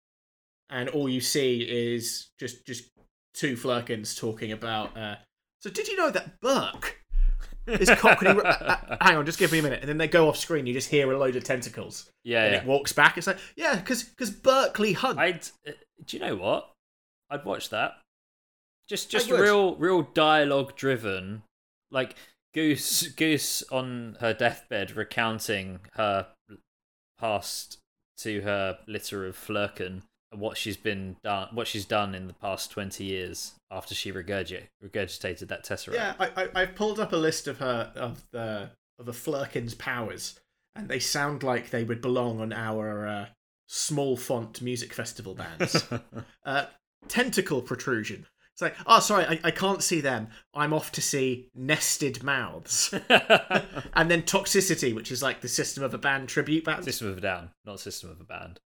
and 0.70 0.88
all 0.88 1.08
you 1.08 1.20
see 1.20 1.60
is 1.60 2.28
just 2.38 2.66
just 2.66 2.84
two 3.34 3.56
Flerkens 3.56 4.18
talking 4.18 4.52
about. 4.52 4.96
Uh, 4.96 5.16
so 5.60 5.70
did 5.70 5.86
you 5.88 5.96
know 5.96 6.10
that 6.10 6.40
Berk 6.40 6.96
is 7.68 7.90
Cockney? 7.90 8.28
uh, 8.30 8.96
hang 9.00 9.16
on, 9.16 9.26
just 9.26 9.38
give 9.38 9.52
me 9.52 9.58
a 9.58 9.62
minute, 9.62 9.80
and 9.80 9.88
then 9.88 9.98
they 9.98 10.08
go 10.08 10.28
off 10.28 10.36
screen. 10.36 10.66
You 10.66 10.72
just 10.72 10.88
hear 10.90 11.10
a 11.12 11.18
load 11.18 11.36
of 11.36 11.44
tentacles, 11.44 12.10
Yeah. 12.24 12.44
and 12.44 12.52
yeah. 12.54 12.60
it 12.60 12.66
walks 12.66 12.92
back. 12.92 13.18
It's 13.18 13.26
like 13.26 13.38
yeah, 13.56 13.76
because 13.76 14.02
because 14.04 14.30
Berkeley 14.30 14.92
Hunt. 14.94 15.18
I'd 15.18 15.46
uh, 15.66 15.72
do 16.04 16.16
you 16.16 16.22
know 16.22 16.36
what? 16.36 16.70
I'd 17.30 17.44
watch 17.44 17.70
that. 17.70 17.98
Just 18.88 19.10
just 19.10 19.30
real 19.30 19.76
real 19.76 20.02
dialogue 20.02 20.74
driven 20.76 21.42
like 21.90 22.14
Goose 22.54 23.08
Goose 23.08 23.62
on 23.70 24.16
her 24.20 24.32
deathbed 24.32 24.96
recounting 24.96 25.80
her 25.94 26.28
past 27.18 27.78
to 28.18 28.40
her 28.42 28.78
litter 28.86 29.26
of 29.26 29.36
Flerken 29.36 30.02
what 30.34 30.56
she's 30.56 30.76
been 30.76 31.16
done 31.24 31.48
what 31.52 31.66
she's 31.66 31.84
done 31.84 32.14
in 32.14 32.26
the 32.26 32.34
past 32.34 32.70
20 32.70 33.02
years 33.02 33.54
after 33.70 33.94
she 33.94 34.12
regurgi- 34.12 34.68
regurgitated 34.84 35.48
that 35.48 35.64
tesseract. 35.64 35.94
Yeah, 35.94 36.14
I, 36.18 36.30
I 36.36 36.48
I've 36.54 36.74
pulled 36.74 37.00
up 37.00 37.12
a 37.12 37.16
list 37.16 37.46
of 37.46 37.58
her 37.58 37.92
of 37.94 38.22
the 38.30 38.70
of 38.98 39.06
the 39.06 39.12
Flerken's 39.12 39.74
powers, 39.74 40.38
and 40.74 40.88
they 40.88 40.98
sound 40.98 41.42
like 41.42 41.70
they 41.70 41.84
would 41.84 42.00
belong 42.00 42.40
on 42.40 42.52
our 42.52 43.06
uh, 43.06 43.26
small 43.66 44.16
font 44.16 44.60
music 44.60 44.92
festival 44.92 45.34
bands. 45.34 45.86
uh, 46.44 46.66
tentacle 47.08 47.62
protrusion. 47.62 48.26
It's 48.52 48.62
like, 48.62 48.74
oh, 48.88 48.98
sorry, 48.98 49.24
I, 49.24 49.40
I 49.44 49.50
can't 49.52 49.84
see 49.84 50.00
them. 50.00 50.28
I'm 50.52 50.72
off 50.72 50.90
to 50.92 51.00
see 51.00 51.48
nested 51.54 52.24
mouths, 52.24 52.92
and 53.08 54.10
then 54.10 54.22
toxicity, 54.22 54.92
which 54.92 55.12
is 55.12 55.22
like 55.22 55.42
the 55.42 55.48
System 55.48 55.84
of 55.84 55.94
a 55.94 55.98
Band 55.98 56.28
tribute 56.28 56.64
band. 56.64 56.84
System 56.84 57.06
of 57.06 57.18
a 57.18 57.20
Down, 57.20 57.50
not 57.64 57.78
System 57.78 58.10
of 58.10 58.20
a 58.20 58.24
Band. 58.24 58.58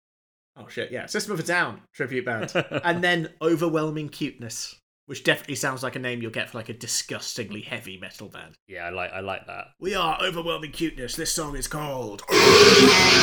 Oh 0.57 0.69
shit, 0.69 0.91
yeah, 0.93 1.07
System 1.07 1.33
of 1.33 1.41
a 1.41 1.43
Down 1.43 1.81
tribute 1.95 2.25
band, 2.25 2.53
and 2.85 3.03
then 3.03 3.31
overwhelming 3.41 4.09
cuteness, 4.11 4.75
which 5.07 5.25
definitely 5.25 5.55
sounds 5.55 5.83
like 5.83 5.97
a 5.97 5.99
name 5.99 6.21
you'll 6.21 6.31
get 6.31 6.51
for 6.51 6.59
like 6.59 6.69
a 6.69 6.75
disgustingly 6.75 7.63
heavy 7.63 7.97
metal 7.99 8.29
band. 8.29 8.55
Yeah, 8.69 8.85
I 8.85 8.91
like 8.91 9.13
I 9.13 9.21
like 9.21 9.47
that. 9.47 9.69
We 9.81 9.95
are 9.95 10.19
overwhelming 10.23 10.73
cuteness. 10.73 11.17
This 11.17 11.33
song 11.33 11.57
is 11.57 11.67
called. 11.69 12.23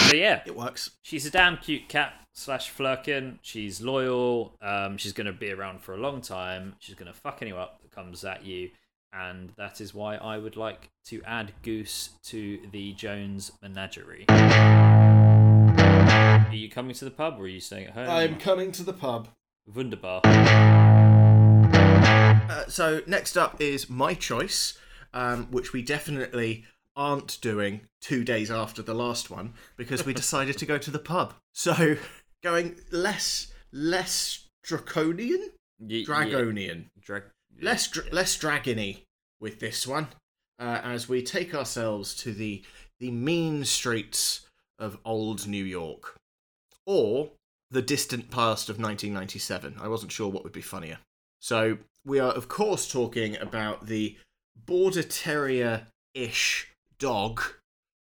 So 0.10 0.16
yeah, 0.16 0.42
It 0.48 0.56
works. 0.56 0.90
she's 1.04 1.28
a 1.28 1.30
damn 1.30 1.58
cute 1.58 1.88
cat 1.88 2.14
slash 2.34 2.74
Flerken. 2.74 3.38
She's 3.44 3.80
loyal. 3.80 4.56
Um, 4.60 4.98
she's 4.98 5.14
going 5.14 5.28
to 5.28 5.34
be 5.34 5.52
around 5.52 5.82
for 5.82 5.94
a 5.94 5.98
long 5.98 6.22
time. 6.22 6.74
She's 6.80 6.96
going 6.96 7.12
to 7.14 7.18
fuck 7.20 7.40
anyone 7.44 7.62
up 7.62 7.80
that 7.84 7.92
comes 7.92 8.26
at 8.26 8.44
you. 8.44 8.72
And 9.14 9.52
that 9.58 9.82
is 9.82 9.94
why 9.94 10.16
I 10.16 10.40
would 10.40 10.56
like 10.58 10.90
to 11.10 11.22
add 11.28 11.54
Goose 11.62 12.10
to 12.24 12.60
the 12.72 12.94
Jones 12.94 13.52
menagerie. 13.62 14.26
Are 16.50 16.56
you 16.56 16.68
coming 16.70 16.96
to 16.96 17.06
the 17.06 17.12
pub 17.12 17.36
or 17.40 17.44
are 17.44 17.48
you 17.48 17.60
staying 17.60 17.88
at 17.88 17.94
home? 17.94 18.10
I'm 18.10 18.38
coming 18.40 18.72
to 18.72 18.84
the 18.84 18.94
pub. 18.94 19.28
Wunderbar. 19.68 20.22
Uh, 22.50 22.66
so 22.68 23.02
next 23.06 23.38
up 23.38 23.62
is 23.62 23.88
my 23.88 24.16
choice, 24.16 24.78
um, 25.14 25.46
which 25.52 25.74
we 25.74 25.84
definitely 25.84 26.66
aren't 26.96 27.40
doing 27.42 27.82
two 28.02 28.24
days 28.24 28.50
after 28.50 28.82
the 28.82 28.96
last 28.96 29.30
one 29.30 29.54
because 29.78 30.06
we 30.08 30.14
decided 30.24 30.58
to 30.58 30.66
go 30.66 30.80
to 30.80 30.90
the 30.90 30.98
pub. 30.98 31.36
So 31.54 31.98
going 32.44 32.78
less 32.92 33.54
less 33.72 34.48
draconian, 34.64 35.52
Y- 35.80 36.04
dragonian. 36.08 36.86
Yeah, 36.96 37.02
Dra- 37.04 37.24
less 37.62 37.88
dr- 37.88 38.12
less 38.12 38.36
dragony 38.36 39.02
with 39.40 39.60
this 39.60 39.86
one, 39.86 40.08
uh, 40.58 40.82
as 40.84 41.08
we 41.08 41.22
take 41.22 41.54
ourselves 41.54 42.16
to 42.16 42.34
the 42.34 42.64
the 43.00 43.12
mean 43.12 43.66
streets 43.66 44.48
of 44.80 44.98
old 45.06 45.46
New 45.48 45.64
York, 45.64 46.16
or 46.90 47.30
the 47.70 47.84
distant 47.84 48.32
past 48.32 48.68
of 48.68 48.80
1997. 48.80 49.76
I 49.80 49.88
wasn't 49.88 50.12
sure 50.12 50.28
what 50.28 50.44
would 50.44 50.52
be 50.52 50.60
funnier. 50.60 50.98
So 51.40 51.78
we 52.04 52.18
are, 52.18 52.32
of 52.32 52.48
course, 52.48 52.92
talking 52.92 53.38
about 53.38 53.86
the 53.86 54.18
border 54.66 55.04
terrier 55.04 55.86
ish 56.16 56.68
dog, 56.98 57.42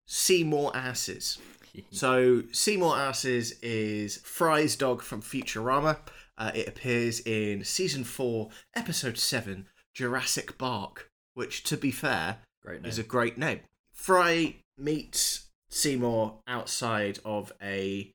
Seymour 0.08 0.72
Asses. 0.74 1.38
So 1.92 2.44
Seymour 2.52 2.98
Asses 2.98 3.54
is 3.62 4.18
Fry's 4.18 4.76
dog 4.76 5.02
from 5.04 5.22
Futurama. 5.22 5.98
Uh, 6.36 6.52
it 6.56 6.68
appears 6.68 7.20
in 7.22 7.64
season 7.64 8.04
four, 8.04 8.50
episode 8.76 9.18
seven, 9.18 9.68
Jurassic 9.94 10.58
Bark, 10.58 11.10
which, 11.36 11.64
to 11.66 11.78
be 11.78 11.92
fair, 11.92 12.40
is 12.84 12.98
a 12.98 13.04
great 13.04 13.38
name. 13.38 13.60
Fry 13.94 14.56
meets 14.78 15.50
Seymour 15.70 16.40
outside 16.48 17.20
of 17.24 17.54
a. 17.62 18.12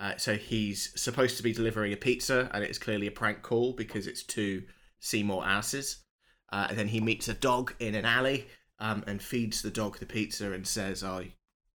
Uh, 0.00 0.16
so 0.16 0.36
he's 0.36 0.92
supposed 1.00 1.36
to 1.36 1.42
be 1.42 1.52
delivering 1.52 1.92
a 1.92 1.96
pizza, 1.96 2.50
and 2.52 2.64
it's 2.64 2.78
clearly 2.78 3.06
a 3.06 3.12
prank 3.12 3.42
call 3.42 3.72
because 3.72 4.06
it's 4.06 4.22
two 4.22 4.64
Seymour 5.00 5.44
asses. 5.44 5.98
Uh, 6.52 6.66
and 6.68 6.78
then 6.78 6.88
he 6.88 7.00
meets 7.00 7.28
a 7.28 7.34
dog 7.34 7.74
in 7.78 7.94
an 7.94 8.04
alley 8.04 8.48
um, 8.78 9.04
and 9.06 9.22
feeds 9.22 9.62
the 9.62 9.70
dog 9.70 9.98
the 9.98 10.06
pizza 10.06 10.52
and 10.52 10.66
says, 10.66 11.02
"Oh, 11.02 11.24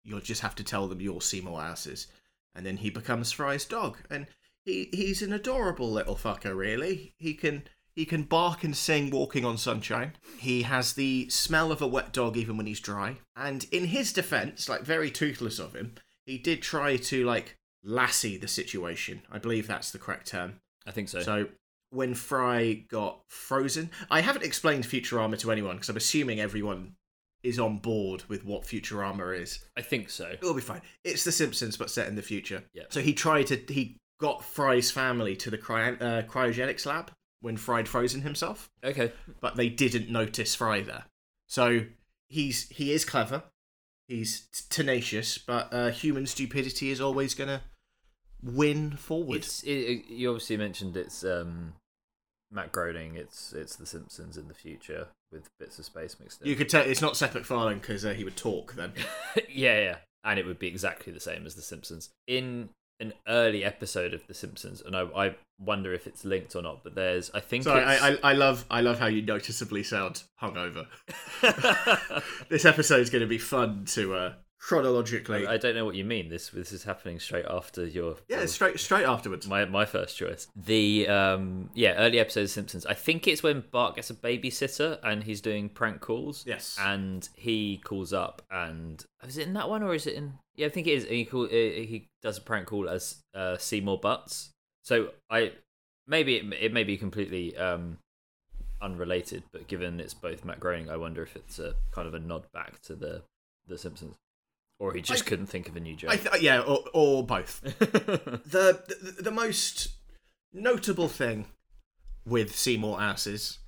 you'll 0.05 0.21
just 0.21 0.43
have 0.43 0.55
to 0.57 0.65
tell 0.65 0.89
them 0.89 1.01
you're 1.01 1.21
Seymour 1.21 1.61
asses." 1.61 2.09
And 2.55 2.67
then 2.67 2.77
he 2.77 2.91
becomes 2.91 3.33
Fry's 3.33 3.65
dog, 3.65 3.99
and 4.11 4.27
he 4.65 4.89
he's 4.93 5.23
an 5.23 5.33
adorable 5.33 5.91
little 5.91 6.17
fucker. 6.17 6.57
Really, 6.57 7.15
he 7.19 7.35
can 7.35 7.65
he 7.99 8.05
can 8.05 8.23
bark 8.23 8.63
and 8.63 8.77
sing 8.77 9.11
walking 9.11 9.45
on 9.45 9.59
sunshine. 9.59 10.13
He 10.39 10.63
has 10.63 10.93
the 10.93 11.29
smell 11.31 11.73
of 11.73 11.83
a 11.83 11.87
wet 11.87 12.13
dog 12.13 12.37
even 12.37 12.57
when 12.57 12.67
he's 12.67 12.79
dry. 12.79 13.19
And 13.35 13.67
in 13.73 13.87
his 13.87 14.13
defense, 14.13 14.69
like 14.69 14.83
very 14.83 15.11
toothless 15.11 15.59
of 15.59 15.75
him, 15.75 15.97
he 16.25 16.39
did 16.39 16.63
try 16.63 16.97
to 16.97 17.25
like 17.25 17.58
lassie 17.83 18.37
the 18.37 18.49
situation. 18.49 19.23
I 19.31 19.39
believe 19.39 19.67
that's 19.67 19.91
the 19.91 19.99
correct 19.99 20.27
term. 20.29 20.61
I 20.87 20.91
think 20.91 21.09
so. 21.09 21.21
So 21.21 21.47
when 21.91 22.15
Fry 22.15 22.85
got 22.89 23.21
frozen, 23.29 23.91
I 24.11 24.21
haven't 24.21 24.45
explained 24.45 24.85
Futurama 24.85 25.39
to 25.41 25.51
anyone 25.53 25.77
because 25.77 25.89
I'm 25.89 25.97
assuming 25.97 26.41
everyone 26.41 26.95
is 27.43 27.59
on 27.59 27.79
board 27.79 28.25
with 28.29 28.45
what 28.45 28.63
Futurama 28.63 29.39
is. 29.41 29.65
I 29.77 29.83
think 29.83 30.11
so. 30.11 30.29
It'll 30.33 30.55
be 30.55 30.61
fine. 30.61 30.83
It's 31.05 31.25
The 31.25 31.33
Simpsons, 31.33 31.77
but 31.77 31.91
set 31.91 32.09
in 32.09 32.17
the 32.17 32.23
future. 32.23 32.65
Yeah. 32.75 32.85
So 32.91 33.01
he 33.01 33.15
tried 33.15 33.47
to. 33.49 33.57
He 33.69 33.97
got 34.21 34.45
Fry's 34.45 34.91
family 34.91 35.37
to 35.37 35.51
the 35.51 35.59
cryo, 35.59 36.01
uh, 36.03 36.23
cryogenics 36.23 36.85
lab 36.85 37.11
when 37.41 37.57
Fry 37.57 37.77
had 37.79 37.89
frozen 37.89 38.23
himself, 38.23 38.69
Okay. 38.83 39.13
but 39.41 39.55
they 39.55 39.69
didn't 39.69 40.11
notice 40.11 40.57
Fry 40.57 40.81
there. 40.81 41.05
So 41.47 41.83
he's 42.27 42.69
he 42.71 42.93
is 42.93 43.05
clever. 43.05 43.45
He's 44.09 44.47
tenacious, 44.71 45.37
but 45.39 45.73
uh, 45.73 45.91
human 45.91 46.27
stupidity 46.27 46.91
is 46.91 47.01
always 47.01 47.35
gonna 47.35 47.63
win 48.43 48.93
forward. 48.93 49.47
It- 49.65 50.07
you 50.09 50.31
obviously 50.31 50.57
mentioned 50.57 50.97
it's 50.97 51.23
um 51.25 51.75
Matt 52.51 52.73
Groening. 52.73 53.17
It's 53.17 53.53
it's 53.53 53.77
The 53.77 53.87
Simpsons 53.87 54.37
in 54.37 54.49
the 54.49 54.55
future 54.55 55.09
with 55.31 55.51
bits 55.59 55.79
of 55.79 55.85
space 55.85 56.17
mixed 56.19 56.41
in. 56.41 56.49
You 56.49 56.57
could 56.57 56.69
tell 56.71 56.83
it's 56.83 57.03
not 57.03 57.17
Seth 57.17 57.35
MacFarlane 57.35 57.79
because 57.81 58.05
uh, 58.05 58.15
he 58.15 58.25
would 58.25 58.37
talk 58.37 58.75
then. 58.75 58.93
yeah, 59.51 59.79
yeah, 59.79 59.97
and 60.25 60.39
it 60.39 60.47
would 60.47 60.59
be 60.59 60.69
exactly 60.69 61.13
the 61.13 61.21
same 61.21 61.45
as 61.45 61.55
The 61.55 61.63
Simpsons 61.63 62.09
in 62.27 62.71
an 63.01 63.13
early 63.29 63.65
episode 63.65 64.13
of 64.15 64.27
The 64.27 64.35
Simpsons, 64.35 64.83
and 64.85 64.97
I, 64.97 65.03
I 65.03 65.35
wonder 65.59 65.93
if 65.93 66.07
it's 66.07 66.25
linked 66.25 66.57
or 66.57 66.63
not. 66.63 66.83
But 66.83 66.95
there's, 66.95 67.31
I 67.33 67.41
think, 67.41 67.65
Sorry. 67.65 67.83
I, 67.83 68.09
I 68.09 68.19
I 68.23 68.33
love 68.33 68.65
I 68.71 68.81
love 68.81 68.99
how 68.99 69.07
you 69.07 69.23
noticeably 69.23 69.83
sound 69.83 70.23
hungover. 70.43 70.87
this 72.49 72.65
episode 72.65 73.01
is 73.01 73.11
going 73.11 73.23
to 73.23 73.29
be 73.29 73.39
fun 73.39 73.85
to 73.87 74.15
uh, 74.15 74.33
chronologically. 74.59 75.47
I 75.47 75.57
don't 75.57 75.75
know 75.75 75.85
what 75.85 75.95
you 75.95 76.05
mean. 76.05 76.29
This 76.29 76.49
this 76.51 76.73
is 76.73 76.85
happening 76.85 77.19
straight 77.21 77.47
after 77.49 77.87
your 77.87 78.17
yeah, 78.29 78.39
your- 78.39 78.47
straight 78.47 78.79
straight 78.81 79.05
afterwards. 79.07 79.47
my 79.47 79.65
my 79.65 79.85
first 79.85 80.17
choice. 80.17 80.49
The 80.57 81.09
um 81.09 81.71
yeah 81.75 81.95
early 81.95 82.19
episode 82.19 82.43
of 82.43 82.51
Simpsons. 82.51 82.85
I 82.87 82.95
think 82.95 83.27
it's 83.29 83.43
when 83.43 83.65
Bart 83.71 83.95
gets 83.97 84.11
a 84.11 84.15
babysitter 84.15 84.99
and 85.03 85.23
he's 85.25 85.41
doing 85.41 85.69
prank 85.69 86.01
calls. 86.01 86.45
Yes. 86.47 86.77
and 86.81 87.29
he 87.35 87.81
calls 87.85 88.13
up 88.13 88.43
and 88.51 89.05
is 89.27 89.39
it 89.39 89.47
in 89.47 89.55
that 89.55 89.69
one 89.69 89.83
or 89.83 89.95
is 89.95 90.07
it 90.07 90.15
in? 90.15 90.35
Yeah, 90.57 90.67
I 90.67 90.71
think 90.71 90.87
it 90.87 90.93
is. 90.93 91.05
He 91.07 91.25
call 91.25 91.47
he 91.49 92.09
does 92.23 92.39
a 92.39 92.43
prank 92.43 92.67
call 92.67 92.89
as 92.89 93.17
uh, 93.35 93.57
Seymour 93.59 93.99
Butts. 94.01 94.51
So 94.83 95.11
I 95.31 95.53
maybe 96.07 96.37
it, 96.37 96.53
it 96.61 96.73
may 96.73 96.85
be 96.85 96.97
completely 96.97 97.57
um 97.57 97.99
unrelated, 98.81 99.43
but 99.53 99.67
given 99.69 100.01
it's 100.01 100.15
both 100.15 100.45
Matt 100.45 100.61
Groening, 100.61 100.89
I 100.91 100.97
wonder 100.97 101.23
if 101.23 101.35
it's 101.37 101.59
a 101.59 101.75
kind 101.91 102.07
of 102.07 102.15
a 102.15 102.19
nod 102.21 102.47
back 102.53 102.81
to 102.83 102.95
the 102.95 103.23
the 103.67 103.77
Simpsons, 103.77 104.15
or 104.79 104.93
he 104.95 105.03
just 105.03 105.25
I- 105.25 105.29
couldn't 105.29 105.47
think 105.47 105.69
of 105.69 105.77
a 105.77 105.81
new 105.81 105.97
joke. 105.97 106.11
I 106.11 106.17
th- 106.17 106.43
yeah, 106.43 106.61
or, 106.61 106.85
or 106.93 107.25
both. 107.25 107.61
the, 107.79 108.83
the 108.87 109.23
the 109.23 109.31
most 109.31 109.89
notable 110.53 111.09
thing 111.09 111.47
with 112.27 112.55
Seymour 112.57 113.01
Asses 113.01 113.59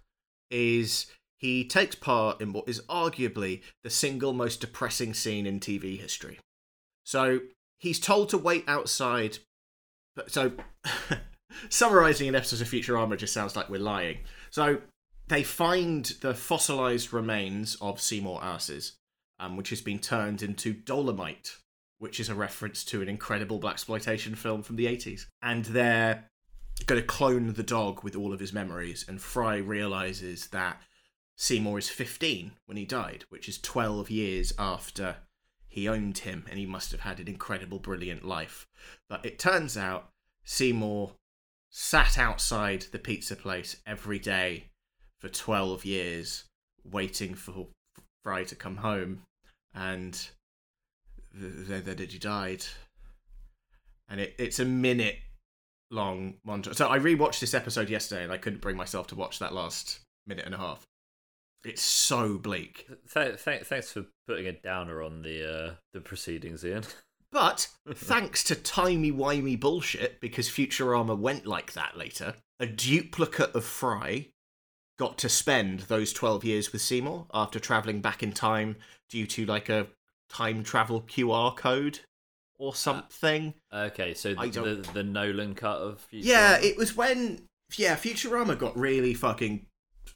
is 0.51 1.07
he 1.39 1.65
takes 1.65 1.95
part 1.95 2.41
in 2.41 2.53
what 2.53 2.69
is 2.69 2.81
arguably 2.83 3.63
the 3.83 3.91
single 3.91 4.33
most 4.33 4.61
depressing 4.61 5.15
scene 5.15 5.47
in 5.47 5.59
TV 5.61 5.99
history. 5.99 6.39
So 7.05 7.41
he's 7.79 7.99
told 7.99 8.29
to 8.31 8.39
wait 8.39 8.65
outside. 8.69 9.39
So 10.27 10.53
summarizing 11.69 12.29
an 12.29 12.35
episode 12.35 12.61
of 12.61 12.69
Futurama 12.69 13.17
just 13.17 13.33
sounds 13.33 13.57
like 13.57 13.71
we're 13.71 13.81
lying. 13.81 14.19
So 14.51 14.79
they 15.29 15.43
find 15.43 16.05
the 16.21 16.35
fossilized 16.35 17.13
remains 17.13 17.77
of 17.81 18.01
Seymour 18.01 18.41
Asses, 18.43 18.93
um, 19.41 19.57
which 19.57 19.70
has 19.70 19.80
been 19.80 19.99
turned 19.99 20.43
into 20.43 20.72
dolomite 20.72 21.57
which 22.01 22.18
is 22.18 22.30
a 22.30 22.34
reference 22.34 22.82
to 22.82 23.03
an 23.03 23.09
incredible 23.09 23.59
black 23.59 23.74
exploitation 23.74 24.34
film 24.34 24.62
from 24.62 24.76
the 24.76 24.86
80s. 24.86 25.26
And 25.43 25.66
they're 25.66 26.24
going 26.86 27.01
to 27.01 27.07
clone 27.07 27.53
the 27.53 27.62
dog 27.62 28.03
with 28.03 28.16
all 28.16 28.32
of 28.32 28.41
his 28.41 28.55
memories. 28.55 29.05
And 29.07 29.20
Fry 29.20 29.59
realizes 29.59 30.49
that 30.49 30.80
Seymour 31.36 31.78
is 31.78 31.91
15 31.91 32.53
when 32.64 32.78
he 32.78 32.86
died, 32.86 33.26
which 33.28 33.49
is 33.49 33.61
12 33.61 34.11
years 34.11 34.55
after 34.59 35.16
he 35.68 35.86
owned 35.86 36.18
him, 36.18 36.47
and 36.49 36.59
he 36.59 36.64
must 36.64 36.91
have 36.91 37.03
had 37.03 37.20
an 37.20 37.28
incredible, 37.28 37.78
brilliant 37.78 38.24
life. 38.24 38.66
But 39.09 39.24
it 39.26 39.38
turns 39.38 39.76
out 39.76 40.09
Seymour 40.43 41.12
sat 41.68 42.16
outside 42.16 42.86
the 42.93 42.99
pizza 42.99 43.36
place 43.36 43.76
every 43.86 44.18
day 44.18 44.70
for 45.18 45.28
12 45.28 45.84
years, 45.84 46.45
waiting 46.82 47.34
for 47.34 47.68
Fry 48.24 48.45
to 48.45 48.57
come 48.57 48.78
home. 48.78 49.22
And 49.75 50.21
then 51.33 51.83
th- 51.85 51.97
that 51.97 52.12
he 52.12 52.18
died. 52.18 52.64
And 54.09 54.21
it, 54.21 54.35
it's 54.39 54.59
a 54.59 54.64
minute 54.64 55.18
long 55.91 56.35
montage. 56.47 56.77
So 56.77 56.89
I 56.89 56.99
rewatched 56.99 57.41
this 57.41 57.55
episode 57.55 57.89
yesterday 57.89 58.25
and 58.25 58.33
I 58.33 58.39
couldn't 58.39 58.61
bring 58.61 58.77
myself 58.77 59.07
to 59.09 59.14
watch 59.14 59.39
that 59.39 59.53
last 59.53 60.01
minute 60.27 60.47
and 60.47 60.55
a 60.55 60.59
half. 60.59 60.87
It's 61.64 61.83
so 61.83 62.39
bleak. 62.39 62.89
Th- 63.12 63.43
th- 63.43 63.62
thanks 63.62 63.93
for 63.93 64.07
putting 64.27 64.47
a 64.47 64.53
downer 64.53 65.03
on 65.03 65.23
the 65.23 65.68
uh, 65.68 65.75
the 65.93 66.01
proceedings, 66.01 66.64
Ian. 66.64 66.85
But 67.31 67.68
thanks 67.95 68.43
to 68.45 68.55
timey-wimey 68.55 69.61
bullshit, 69.61 70.21
because 70.21 70.49
Futurama 70.49 71.18
went 71.18 71.47
like 71.47 71.75
that 71.75 71.99
later, 71.99 72.37
a 72.59 72.66
duplicate 72.66 73.55
of 73.55 73.64
Fry 73.64 74.29
got 75.01 75.17
to 75.17 75.31
spend 75.31 75.81
those 75.81 76.13
12 76.13 76.45
years 76.45 76.73
with 76.75 76.83
Seymour 76.83 77.25
after 77.33 77.59
travelling 77.59 78.03
back 78.03 78.23
in 78.23 78.33
time 78.33 78.77
due 79.09 79.27
to 79.29 79.47
like 79.47 79.71
a 79.71 79.87
time 80.29 80.63
travel 80.63 81.01
QR 81.01 81.57
code 81.57 82.01
or 82.59 82.73
uh, 82.73 82.75
something. 82.75 83.55
Okay, 83.73 84.13
so 84.13 84.35
the, 84.35 84.51
the 84.51 84.91
the 84.93 85.03
Nolan 85.03 85.55
cut 85.55 85.79
of 85.79 86.07
Futurama. 86.13 86.25
Yeah, 86.25 86.59
it 86.61 86.77
was 86.77 86.95
when 86.95 87.49
yeah, 87.79 87.97
Futurama 87.97 88.59
got 88.59 88.77
really 88.77 89.15
fucking 89.15 89.65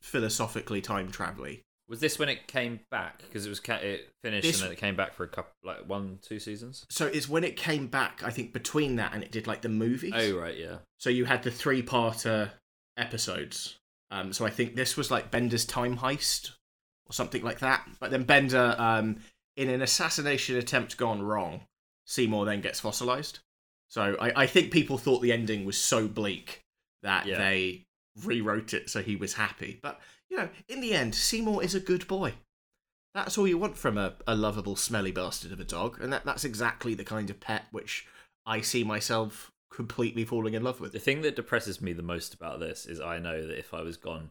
philosophically 0.03 0.83
time 0.83 1.11
travel 1.11 1.47
was 1.89 2.01
this 2.01 2.19
when 2.19 2.29
it 2.29 2.47
came 2.47 2.81
back 2.91 3.23
because 3.23 3.47
it 3.47 3.49
was 3.49 3.61
it 3.67 4.11
finished 4.23 4.47
This- 4.47 4.57
and 4.57 4.67
then 4.67 4.73
it 4.73 4.79
came 4.79 4.97
back 4.97 5.15
for 5.15 5.25
a 5.25 5.29
couple 5.29 5.53
like 5.63 5.89
one 5.89 6.19
two 6.21 6.39
seasons. 6.39 6.85
So 6.91 7.07
it's 7.07 7.27
when 7.27 7.43
it 7.43 7.57
came 7.57 7.87
back, 7.87 8.23
I 8.23 8.29
think 8.29 8.53
between 8.53 8.97
that 8.97 9.15
and 9.15 9.23
it 9.23 9.33
did 9.33 9.47
like 9.47 9.63
the 9.63 9.71
movies. 9.71 10.13
Oh 10.15 10.37
right, 10.37 10.59
yeah. 10.59 10.77
So 10.99 11.09
you 11.09 11.25
had 11.25 11.43
the 11.43 11.51
three 11.51 11.83
parter 11.83 12.51
episodes. 12.99 13.79
Um, 14.15 14.33
so 14.33 14.47
I 14.47 14.51
think 14.51 14.77
this 14.77 14.97
was 14.97 15.11
like 15.11 15.33
Bender's 15.33 15.65
time 15.65 15.99
heist 15.99 16.51
or 17.07 17.13
something 17.13 17.43
like 17.43 17.59
that. 17.59 17.85
But 17.99 18.13
then 18.13 18.23
Bender, 18.23 18.77
um, 18.79 19.17
in 19.57 19.69
an 19.69 19.83
assassination 19.83 20.57
attempt 20.57 20.97
gone 20.97 21.21
wrong, 21.21 21.63
Seymour 22.07 22.45
then 22.45 22.61
gets 22.61 22.79
fossilized. 22.79 23.41
So 23.89 24.17
I, 24.21 24.43
I 24.43 24.47
think 24.47 24.73
people 24.73 24.99
thought 24.99 25.21
the 25.21 25.33
ending 25.33 25.65
was 25.65 25.77
so 25.77 26.07
bleak 26.07 26.63
that 27.03 27.27
Yeah. 27.27 27.39
they 27.39 27.87
rewrote 28.25 28.73
it 28.73 28.89
so 28.89 29.03
he 29.03 29.17
was 29.17 29.35
happy. 29.35 29.81
But 29.83 30.01
you 30.31 30.37
know, 30.37 30.49
in 30.69 30.81
the 30.81 30.95
end, 30.95 31.15
Seymour 31.15 31.63
is 31.65 31.75
a 31.75 31.81
good 31.81 32.07
boy. 32.07 32.35
That's 33.15 33.37
all 33.37 33.49
you 33.49 33.59
want 33.59 33.77
from 33.77 33.99
a, 33.99 34.15
a 34.27 34.35
lovable, 34.37 34.77
smelly 34.77 35.13
bastard 35.13 35.53
of 35.53 35.61
a 35.61 35.65
dog, 35.65 36.01
and 36.01 36.13
that, 36.13 36.25
that's 36.25 36.45
exactly 36.45 36.95
the 36.95 37.05
kind 37.05 37.31
of 37.31 37.41
pet 37.41 37.67
which 37.73 38.07
I 38.47 38.61
see 38.61 38.85
myself 38.85 39.53
completely 39.75 40.25
falling 40.25 40.55
in 40.55 40.63
love 40.63 40.81
with. 40.81 40.93
The 40.93 40.99
thing 40.99 41.23
that 41.23 41.37
depresses 41.37 41.81
me 41.81 41.93
the 41.93 42.03
most 42.03 42.35
about 42.35 42.61
this 42.61 42.87
is 42.87 43.01
I 43.01 43.19
know 43.19 43.47
that 43.47 43.59
if 43.59 43.75
I 43.75 43.83
was 43.83 43.97
gone 43.97 44.31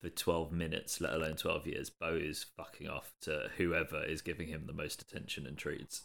for 0.00 0.08
12 0.08 0.52
minutes, 0.52 1.00
let 1.00 1.14
alone 1.14 1.36
12 1.36 1.66
years, 1.66 1.90
Bo 1.90 2.14
is 2.14 2.46
fucking 2.56 2.88
off 2.88 3.12
to 3.22 3.50
whoever 3.56 4.04
is 4.04 4.22
giving 4.22 4.48
him 4.48 4.64
the 4.66 4.72
most 4.72 5.02
attention 5.02 5.46
and 5.46 5.56
treats. 5.56 6.04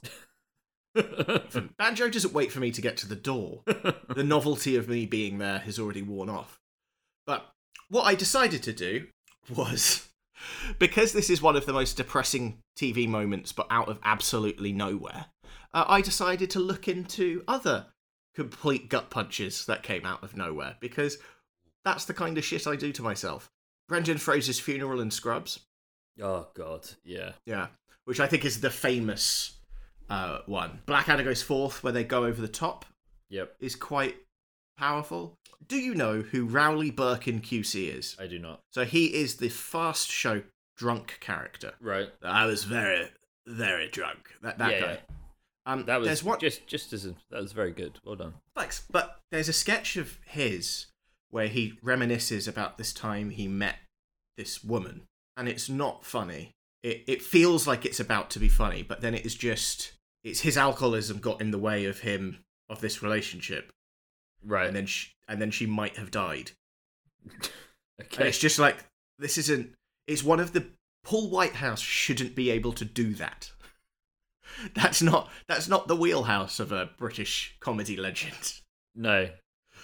Banjo 1.78 2.10
doesn't 2.10 2.34
wait 2.34 2.52
for 2.52 2.60
me 2.60 2.72
to 2.72 2.82
get 2.82 2.98
to 2.98 3.08
the 3.08 3.16
door. 3.16 3.62
the 3.66 4.24
novelty 4.24 4.76
of 4.76 4.90
me 4.90 5.06
being 5.06 5.38
there 5.38 5.60
has 5.60 5.78
already 5.78 6.02
worn 6.02 6.30
off. 6.30 6.60
But 7.26 7.46
what 7.90 8.04
I 8.04 8.16
decided 8.16 8.64
to 8.64 8.74
do 8.74 9.08
was 9.54 10.10
because 10.80 11.14
this 11.14 11.30
is 11.30 11.42
one 11.42 11.56
of 11.56 11.66
the 11.66 11.74
most 11.74 11.98
depressing 11.98 12.60
TV 12.78 13.08
moments, 13.08 13.52
but 13.52 13.68
out 13.70 13.90
of 13.90 14.00
absolutely 14.04 14.72
nowhere, 14.72 15.26
uh, 15.74 15.86
I 15.88 16.02
decided 16.02 16.50
to 16.52 16.60
look 16.60 16.88
into 16.88 17.44
other 17.48 17.88
complete 18.38 18.88
gut 18.88 19.10
punches 19.10 19.66
that 19.66 19.82
came 19.82 20.06
out 20.06 20.24
of 20.24 20.38
nowhere 20.38 20.76
because 20.80 21.18
that's 21.84 22.06
the 22.06 22.14
kind 22.14 22.38
of 22.38 22.46
shit 22.46 22.68
I 22.68 22.76
do 22.76 22.92
to 22.92 23.02
myself. 23.02 23.50
Brendan 23.90 24.20
Fraser's 24.20 24.60
funeral 24.60 25.02
in 25.02 25.10
Scrubs, 25.10 25.62
oh, 26.22 26.48
God. 26.54 26.88
Yeah. 27.04 27.32
yeah, 27.48 27.68
which 28.06 28.20
I 28.20 28.28
think 28.28 28.46
is 28.46 28.62
the 28.62 28.70
famous 28.70 29.58
uh, 30.08 30.40
one. 30.46 30.82
Blackadder 30.86 31.24
goes 31.24 31.42
fourth, 31.42 31.84
where 31.84 31.92
they 31.94 32.04
go 32.04 32.26
over 32.26 32.40
the 32.40 32.48
top, 32.48 32.86
Yep. 33.30 33.56
is 33.60 33.76
quite 33.76 34.16
powerful. 34.78 35.34
Do 35.68 35.78
you 35.78 35.96
know 35.96 36.22
who 36.22 36.46
Rowley 36.46 36.92
Birkin 36.92 37.42
QC 37.42 37.92
is? 37.98 38.16
I 38.20 38.28
do 38.28 38.38
not. 38.38 38.60
So 38.72 38.86
he 38.86 39.08
is 39.16 39.38
the 39.38 39.50
fast 39.50 40.12
show 40.12 40.44
drunk 40.78 41.18
character. 41.22 41.74
Right. 41.82 42.10
I 42.22 42.46
was 42.46 42.66
very, 42.66 43.08
very 43.48 43.88
drunk. 43.90 44.36
That 44.44 44.60
that 44.60 44.72
Yeah, 44.72 44.80
guy. 44.82 44.92
yeah. 44.92 44.98
Um, 45.68 45.86
That 45.86 46.00
was 46.00 46.08
there's 46.08 46.24
one. 46.24 46.40
just 46.40 46.66
just 46.66 46.94
as 46.94 47.06
a, 47.06 47.14
that 47.30 47.42
was 47.42 47.52
very 47.52 47.72
good. 47.72 48.00
Well 48.04 48.16
done. 48.16 48.34
Thanks. 48.56 48.86
But 48.90 49.20
there's 49.32 49.50
a 49.50 49.54
sketch 49.54 49.98
of 49.98 50.18
his 50.26 50.88
where 51.30 51.48
he 51.48 51.74
reminisces 51.84 52.48
about 52.48 52.78
this 52.78 52.94
time 52.94 53.30
he 53.32 53.48
met 53.48 53.76
this 54.38 54.64
woman, 54.64 55.04
and 55.36 55.48
it's 55.50 55.68
not 55.70 56.06
funny. 56.06 56.52
It 56.84 57.04
it 57.08 57.22
feels 57.22 57.68
like 57.68 57.86
it's 57.86 58.00
about 58.00 58.30
to 58.32 58.40
be 58.40 58.50
funny, 58.50 58.82
but 58.82 59.02
then 59.02 59.14
it 59.14 59.26
is 59.26 59.36
just 59.36 59.92
it's 60.24 60.40
his 60.42 60.58
alcoholism 60.58 61.20
got 61.20 61.42
in 61.42 61.52
the 61.52 61.58
way 61.60 61.86
of 61.86 62.00
him 62.00 62.40
of 62.70 62.80
this 62.82 63.04
relationship, 63.04 63.72
Right. 64.44 64.68
and 64.68 64.76
then 64.76 64.86
she, 64.86 65.10
and 65.28 65.42
then 65.42 65.52
she 65.52 65.66
might 65.66 65.98
have 65.98 66.12
died. 66.12 66.52
And 68.00 68.08
okay. 68.14 68.28
it's 68.30 68.38
just 68.38 68.60
like 68.60 68.78
this 69.18 69.40
isn't. 69.40 69.74
It's 70.06 70.24
one 70.24 70.40
of 70.40 70.54
the 70.54 70.68
Paul 71.04 71.32
Whitehouse 71.32 71.80
shouldn't 71.82 72.36
be 72.36 72.52
able 72.52 72.72
to 72.74 72.86
do 72.86 73.16
that. 73.16 73.52
That's 74.74 75.02
not 75.02 75.30
that's 75.48 75.68
not 75.68 75.88
the 75.88 75.96
wheelhouse 75.96 76.60
of 76.60 76.72
a 76.72 76.90
British 76.98 77.56
comedy 77.60 77.96
legend. 77.98 78.54
No. 78.96 79.30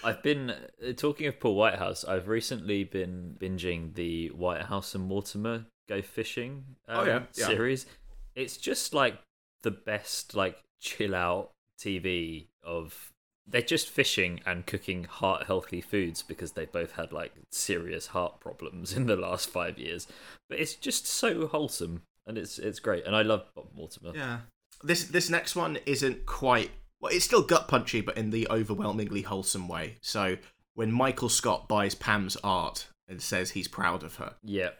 I've 0.02 0.22
been 0.22 0.50
uh, 0.50 0.92
talking 0.96 1.26
of 1.28 1.38
Paul 1.40 1.54
Whitehouse. 1.54 2.04
I've 2.04 2.28
recently 2.28 2.84
been 2.84 3.36
binging 3.40 3.94
the 3.94 4.28
Whitehouse 4.28 4.94
and 4.94 5.04
Mortimer 5.06 5.66
go 5.88 6.02
fishing 6.02 6.64
um, 6.88 6.98
Oh, 6.98 7.04
yeah, 7.04 7.22
yeah. 7.34 7.46
series. 7.46 7.86
It's 8.34 8.56
just 8.56 8.92
like 8.92 9.18
the 9.62 9.70
best 9.70 10.34
like 10.34 10.62
chill 10.80 11.14
out 11.14 11.50
TV 11.80 12.46
of 12.62 13.12
they're 13.46 13.62
just 13.62 13.88
fishing 13.90 14.40
and 14.46 14.66
cooking 14.66 15.04
heart 15.04 15.46
healthy 15.46 15.80
foods 15.80 16.22
because 16.22 16.52
they 16.52 16.64
both 16.64 16.92
had 16.92 17.12
like 17.12 17.32
serious 17.50 18.08
heart 18.08 18.40
problems 18.40 18.92
in 18.96 19.06
the 19.06 19.16
last 19.16 19.48
5 19.50 19.78
years. 19.78 20.06
But 20.48 20.58
it's 20.58 20.74
just 20.74 21.06
so 21.06 21.46
wholesome 21.46 22.02
and 22.26 22.36
it's 22.38 22.58
it's 22.58 22.80
great 22.80 23.06
and 23.06 23.14
I 23.14 23.22
love 23.22 23.44
Bob 23.54 23.68
Mortimer. 23.74 24.12
Yeah. 24.14 24.38
This 24.84 25.04
this 25.04 25.30
next 25.30 25.56
one 25.56 25.78
isn't 25.86 26.26
quite 26.26 26.70
well. 27.00 27.12
It's 27.12 27.24
still 27.24 27.42
gut 27.42 27.68
punchy, 27.68 28.00
but 28.00 28.16
in 28.16 28.30
the 28.30 28.46
overwhelmingly 28.50 29.22
wholesome 29.22 29.66
way. 29.68 29.96
So 30.02 30.36
when 30.74 30.92
Michael 30.92 31.28
Scott 31.28 31.68
buys 31.68 31.94
Pam's 31.94 32.36
art 32.44 32.88
and 33.08 33.20
says 33.22 33.50
he's 33.52 33.68
proud 33.68 34.02
of 34.02 34.16
her, 34.16 34.34
Yeah. 34.42 34.70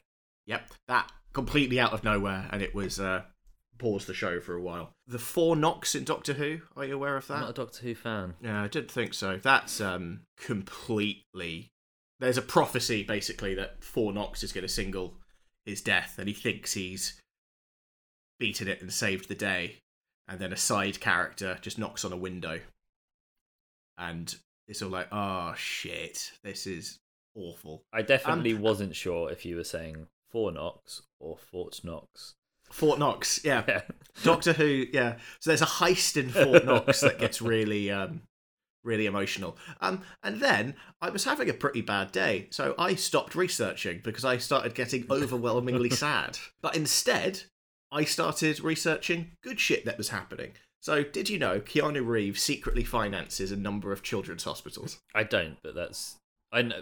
yep, 0.46 0.70
that 0.88 1.10
completely 1.32 1.78
out 1.80 1.92
of 1.92 2.04
nowhere, 2.04 2.48
and 2.52 2.62
it 2.62 2.74
was 2.74 2.98
uh, 3.00 3.22
paused 3.78 4.06
the 4.06 4.14
show 4.14 4.40
for 4.40 4.54
a 4.54 4.62
while. 4.62 4.92
The 5.06 5.18
four 5.18 5.56
knocks 5.56 5.94
in 5.94 6.04
Doctor 6.04 6.32
Who. 6.34 6.60
Are 6.76 6.84
you 6.84 6.94
aware 6.94 7.16
of 7.16 7.30
I'm 7.30 7.36
that? 7.36 7.40
not 7.42 7.50
a 7.50 7.54
Doctor 7.54 7.82
Who 7.82 7.94
fan. 7.94 8.34
Yeah, 8.42 8.62
I 8.62 8.68
didn't 8.68 8.90
think 8.90 9.14
so. 9.14 9.38
That's 9.42 9.80
um 9.80 10.20
completely. 10.38 11.70
There's 12.20 12.38
a 12.38 12.42
prophecy 12.42 13.02
basically 13.02 13.54
that 13.56 13.82
Four 13.82 14.12
knocks 14.12 14.42
is 14.42 14.52
going 14.52 14.62
to 14.62 14.68
single 14.68 15.14
his 15.66 15.80
death, 15.80 16.16
and 16.18 16.28
he 16.28 16.34
thinks 16.34 16.74
he's 16.74 17.20
beaten 18.38 18.68
it 18.68 18.80
and 18.82 18.92
saved 18.92 19.28
the 19.28 19.34
day, 19.34 19.76
and 20.28 20.38
then 20.38 20.52
a 20.52 20.56
side 20.56 21.00
character 21.00 21.58
just 21.60 21.78
knocks 21.78 22.04
on 22.04 22.12
a 22.12 22.16
window, 22.16 22.60
and 23.98 24.34
it's 24.66 24.82
all 24.82 24.90
like, 24.90 25.08
oh 25.12 25.54
shit, 25.56 26.32
this 26.42 26.66
is 26.66 26.98
awful. 27.34 27.82
I 27.92 28.02
definitely 28.02 28.54
wasn't 28.54 28.94
sure 28.94 29.30
if 29.30 29.44
you 29.44 29.56
were 29.56 29.64
saying 29.64 30.06
Four 30.30 30.52
Knox 30.52 31.02
or 31.20 31.36
Fort 31.36 31.80
Knox. 31.84 32.34
Fort 32.70 32.98
Knox, 32.98 33.40
yeah. 33.44 33.62
Yeah. 33.68 33.82
Doctor 34.22 34.52
Who, 34.52 34.86
yeah. 34.92 35.16
So 35.40 35.50
there's 35.50 35.62
a 35.62 35.66
heist 35.66 36.16
in 36.16 36.30
Fort 36.30 36.64
Knox 36.64 37.00
that 37.00 37.18
gets 37.18 37.42
really, 37.42 37.90
um, 37.90 38.22
really 38.84 39.06
emotional. 39.06 39.56
Um, 39.80 40.02
and 40.22 40.40
then 40.40 40.76
I 41.00 41.10
was 41.10 41.24
having 41.24 41.50
a 41.50 41.54
pretty 41.54 41.80
bad 41.80 42.12
day, 42.12 42.46
so 42.50 42.74
I 42.78 42.94
stopped 42.94 43.34
researching 43.34 44.00
because 44.04 44.24
I 44.24 44.38
started 44.38 44.74
getting 44.74 45.06
overwhelmingly 45.10 45.90
sad. 45.90 46.38
But 46.62 46.76
instead, 46.76 47.42
I 47.94 48.02
started 48.02 48.58
researching 48.58 49.30
good 49.42 49.60
shit 49.60 49.84
that 49.84 49.96
was 49.96 50.08
happening. 50.08 50.52
So, 50.80 51.04
did 51.04 51.30
you 51.30 51.38
know 51.38 51.60
Keanu 51.60 52.04
Reeves 52.04 52.42
secretly 52.42 52.82
finances 52.82 53.52
a 53.52 53.56
number 53.56 53.92
of 53.92 54.02
children's 54.02 54.42
hospitals? 54.42 54.98
I 55.14 55.22
don't, 55.22 55.56
but 55.62 55.76
that's 55.76 56.16
I 56.52 56.62
know. 56.62 56.80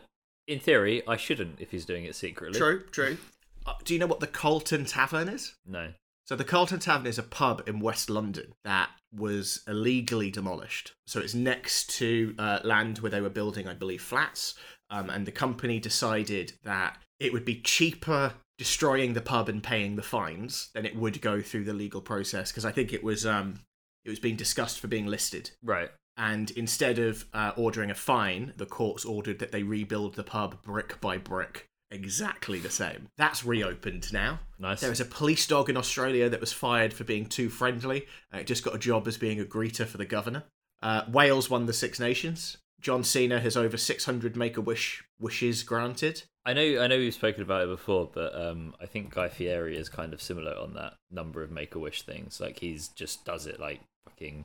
In 0.48 0.58
theory, 0.58 1.06
I 1.06 1.16
shouldn't 1.16 1.60
if 1.60 1.70
he's 1.70 1.84
doing 1.84 2.04
it 2.04 2.16
secretly. 2.16 2.58
True, 2.58 2.82
true. 2.90 3.18
Uh, 3.66 3.74
do 3.84 3.92
you 3.92 4.00
know 4.00 4.06
what 4.06 4.20
the 4.20 4.26
Carlton 4.26 4.86
Tavern 4.86 5.28
is? 5.28 5.54
No. 5.66 5.92
So 6.24 6.34
the 6.34 6.44
Carlton 6.44 6.78
Tavern 6.78 7.06
is 7.06 7.18
a 7.18 7.22
pub 7.22 7.62
in 7.68 7.78
West 7.78 8.08
London 8.08 8.54
that 8.64 8.90
was 9.14 9.62
illegally 9.68 10.30
demolished. 10.30 10.94
So 11.06 11.20
it's 11.20 11.34
next 11.34 11.90
to 11.98 12.34
uh, 12.38 12.60
land 12.64 12.98
where 12.98 13.10
they 13.10 13.20
were 13.20 13.28
building, 13.28 13.68
I 13.68 13.74
believe, 13.74 14.02
flats. 14.02 14.54
Um, 14.88 15.10
and 15.10 15.26
the 15.26 15.32
company 15.32 15.78
decided 15.78 16.54
that 16.64 16.98
it 17.20 17.32
would 17.32 17.44
be 17.44 17.60
cheaper 17.60 18.34
destroying 18.58 19.14
the 19.14 19.20
pub 19.20 19.48
and 19.48 19.62
paying 19.62 19.96
the 19.96 20.02
fines 20.02 20.70
then 20.74 20.84
it 20.86 20.94
would 20.94 21.20
go 21.20 21.40
through 21.40 21.64
the 21.64 21.72
legal 21.72 22.00
process 22.00 22.50
because 22.50 22.64
I 22.64 22.72
think 22.72 22.92
it 22.92 23.02
was 23.02 23.26
um, 23.26 23.60
it 24.04 24.10
was 24.10 24.20
being 24.20 24.36
discussed 24.36 24.80
for 24.80 24.88
being 24.88 25.06
listed. 25.06 25.50
Right. 25.62 25.90
And 26.16 26.50
instead 26.52 26.98
of 26.98 27.24
uh, 27.32 27.52
ordering 27.56 27.90
a 27.90 27.94
fine, 27.94 28.52
the 28.56 28.66
courts 28.66 29.04
ordered 29.04 29.38
that 29.38 29.52
they 29.52 29.62
rebuild 29.62 30.14
the 30.14 30.24
pub 30.24 30.62
brick 30.62 31.00
by 31.00 31.16
brick, 31.16 31.68
exactly 31.90 32.58
the 32.58 32.70
same. 32.70 33.08
That's 33.16 33.44
reopened 33.44 34.12
now. 34.12 34.40
Nice. 34.58 34.80
There 34.80 34.90
was 34.90 35.00
a 35.00 35.06
police 35.06 35.46
dog 35.46 35.70
in 35.70 35.76
Australia 35.76 36.28
that 36.28 36.40
was 36.40 36.52
fired 36.52 36.92
for 36.92 37.04
being 37.04 37.26
too 37.26 37.48
friendly. 37.48 38.06
Uh, 38.32 38.38
it 38.38 38.46
just 38.46 38.64
got 38.64 38.74
a 38.74 38.78
job 38.78 39.08
as 39.08 39.16
being 39.16 39.40
a 39.40 39.44
greeter 39.44 39.86
for 39.86 39.96
the 39.96 40.04
governor. 40.04 40.44
Uh, 40.82 41.02
Wales 41.08 41.48
won 41.48 41.66
the 41.66 41.72
Six 41.72 41.98
Nations. 41.98 42.58
John 42.82 43.04
Cena 43.04 43.40
has 43.40 43.56
over 43.56 43.76
600 43.76 44.36
Make 44.36 44.56
a 44.56 44.60
Wish 44.60 45.04
wishes 45.20 45.62
granted. 45.62 46.24
I 46.44 46.52
know. 46.52 46.80
I 46.82 46.88
know 46.88 46.98
we've 46.98 47.14
spoken 47.14 47.42
about 47.42 47.62
it 47.62 47.68
before, 47.68 48.10
but 48.12 48.34
um, 48.34 48.74
I 48.80 48.86
think 48.86 49.14
Guy 49.14 49.28
Fieri 49.28 49.76
is 49.76 49.88
kind 49.88 50.12
of 50.12 50.20
similar 50.20 50.56
on 50.58 50.74
that 50.74 50.94
number 51.10 51.42
of 51.42 51.50
Make 51.52 51.74
a 51.74 51.78
Wish 51.78 52.02
things. 52.02 52.40
Like 52.40 52.58
he's 52.58 52.88
just 52.88 53.24
does 53.24 53.46
it 53.46 53.60
like 53.60 53.80
fucking 54.08 54.44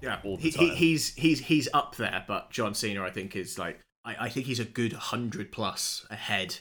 Yeah, 0.00 0.18
all 0.24 0.36
the 0.36 0.42
he, 0.42 0.50
he, 0.50 0.68
time. 0.68 0.76
he's 0.76 1.14
he's 1.14 1.40
he's 1.40 1.68
up 1.72 1.94
there, 1.96 2.24
but 2.26 2.50
John 2.50 2.74
Cena, 2.74 3.02
I 3.04 3.10
think, 3.10 3.36
is 3.36 3.58
like 3.58 3.78
I, 4.04 4.16
I 4.22 4.28
think 4.28 4.46
he's 4.46 4.58
a 4.60 4.64
good 4.64 4.92
hundred 4.94 5.52
plus 5.52 6.04
ahead 6.10 6.58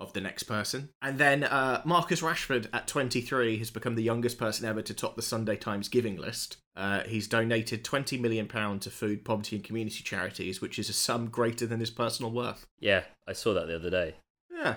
of 0.00 0.12
the 0.12 0.20
next 0.20 0.44
person. 0.44 0.88
And 1.02 1.18
then 1.18 1.44
uh, 1.44 1.82
Marcus 1.84 2.22
Rashford 2.22 2.68
at 2.72 2.86
23 2.86 3.58
has 3.58 3.70
become 3.70 3.94
the 3.94 4.02
youngest 4.02 4.38
person 4.38 4.64
ever 4.66 4.82
to 4.82 4.94
top 4.94 5.16
the 5.16 5.22
Sunday 5.22 5.56
Times 5.56 5.88
giving 5.88 6.16
list. 6.16 6.56
Uh, 6.74 7.02
he's 7.02 7.28
donated 7.28 7.84
20 7.84 8.16
million 8.18 8.48
pound 8.48 8.82
to 8.82 8.90
food, 8.90 9.24
poverty, 9.24 9.56
and 9.56 9.64
community 9.64 10.02
charities, 10.02 10.60
which 10.60 10.78
is 10.78 10.88
a 10.88 10.94
sum 10.94 11.28
greater 11.28 11.66
than 11.66 11.80
his 11.80 11.90
personal 11.90 12.30
worth. 12.30 12.66
yeah. 12.78 13.02
I 13.28 13.32
saw 13.32 13.54
that 13.54 13.68
the 13.68 13.76
other 13.76 13.90
day. 13.90 14.16
Yeah, 14.50 14.74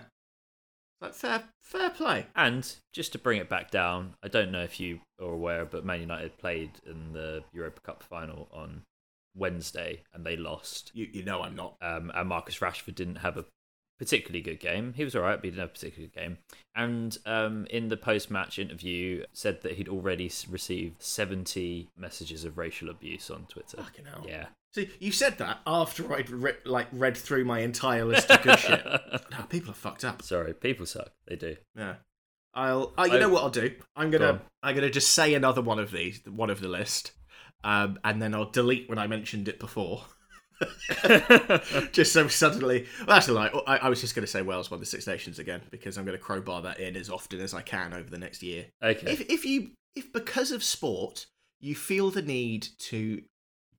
like 1.01 1.13
fair 1.13 1.43
fair 1.61 1.89
play. 1.89 2.27
And 2.35 2.71
just 2.93 3.11
to 3.11 3.17
bring 3.17 3.39
it 3.39 3.49
back 3.49 3.71
down, 3.71 4.13
I 4.23 4.27
don't 4.27 4.51
know 4.51 4.63
if 4.63 4.79
you 4.79 4.99
are 5.19 5.27
aware, 5.27 5.65
but 5.65 5.85
Man 5.85 6.01
United 6.01 6.37
played 6.37 6.71
in 6.85 7.13
the 7.13 7.43
Europa 7.51 7.81
Cup 7.81 8.03
final 8.03 8.47
on 8.51 8.83
Wednesday 9.35 10.03
and 10.13 10.25
they 10.25 10.37
lost. 10.37 10.91
You 10.93 11.07
you 11.11 11.23
know 11.23 11.41
I'm 11.41 11.55
not. 11.55 11.75
Um, 11.81 12.11
and 12.15 12.29
Marcus 12.29 12.59
Rashford 12.59 12.95
didn't 12.95 13.17
have 13.17 13.37
a 13.37 13.45
particularly 14.03 14.41
good 14.41 14.59
game. 14.59 14.93
He 14.95 15.03
was 15.03 15.15
all 15.15 15.21
right, 15.21 15.35
but 15.35 15.43
he 15.45 15.49
didn't 15.51 15.61
have 15.61 15.69
a 15.69 15.73
particularly 15.73 16.11
good 16.13 16.19
game. 16.21 16.37
And 16.75 17.17
um, 17.25 17.65
in 17.69 17.89
the 17.89 17.97
post-match 17.97 18.59
interview, 18.59 19.23
said 19.31 19.61
that 19.61 19.73
he'd 19.73 19.87
already 19.89 20.31
received 20.49 21.01
seventy 21.01 21.89
messages 21.97 22.43
of 22.45 22.57
racial 22.57 22.89
abuse 22.89 23.29
on 23.29 23.45
Twitter. 23.45 23.77
Fucking 23.77 24.05
hell. 24.05 24.25
Yeah. 24.27 24.47
See, 24.73 24.89
you 24.99 25.11
said 25.11 25.37
that 25.37 25.59
after 25.67 26.11
I'd 26.13 26.29
re- 26.31 26.53
like 26.65 26.87
read 26.91 27.15
through 27.15 27.45
my 27.45 27.59
entire 27.59 28.05
list 28.05 28.29
of 28.31 28.41
good 28.41 28.57
shit. 28.59 28.83
No, 29.31 29.43
people 29.49 29.71
are 29.71 29.75
fucked 29.75 30.03
up. 30.03 30.21
Sorry, 30.23 30.53
people 30.53 30.85
suck. 30.87 31.11
They 31.27 31.35
do. 31.35 31.55
Yeah. 31.75 31.95
I'll. 32.55 32.93
Oh, 32.97 33.05
you 33.05 33.13
I- 33.13 33.19
know 33.19 33.29
what 33.29 33.43
I'll 33.43 33.49
do? 33.49 33.73
I'm 33.95 34.09
gonna. 34.11 34.25
on. 34.29 34.41
I'm 34.63 34.75
gonna 34.75 34.89
just 34.89 35.09
say 35.13 35.33
another 35.35 35.61
one 35.61 35.79
of 35.79 35.91
these, 35.91 36.21
one 36.25 36.49
of 36.49 36.59
the 36.59 36.67
list, 36.67 37.11
um, 37.63 37.99
and 38.03 38.21
then 38.21 38.33
I'll 38.33 38.49
delete 38.49 38.89
when 38.89 38.97
I 38.97 39.07
mentioned 39.07 39.47
it 39.47 39.59
before. 39.59 40.03
just 41.91 42.13
so 42.13 42.27
suddenly. 42.27 42.85
Well, 42.99 43.07
that's 43.15 43.27
a 43.27 43.33
lie. 43.33 43.49
I, 43.67 43.77
I 43.77 43.89
was 43.89 44.01
just 44.01 44.15
going 44.15 44.23
to 44.25 44.31
say 44.31 44.41
Wales 44.41 44.69
won 44.71 44.79
the 44.79 44.85
Six 44.85 45.07
Nations 45.07 45.39
again 45.39 45.61
because 45.71 45.97
I'm 45.97 46.05
going 46.05 46.17
to 46.17 46.23
crowbar 46.23 46.61
that 46.63 46.79
in 46.79 46.95
as 46.95 47.09
often 47.09 47.39
as 47.39 47.53
I 47.53 47.61
can 47.61 47.93
over 47.93 48.09
the 48.09 48.17
next 48.17 48.43
year. 48.43 48.65
okay. 48.81 49.11
If 49.11 49.21
if 49.29 49.45
you 49.45 49.71
if 49.95 50.11
because 50.11 50.51
of 50.51 50.63
sport 50.63 51.27
you 51.59 51.75
feel 51.75 52.09
the 52.11 52.21
need 52.21 52.67
to 52.77 53.21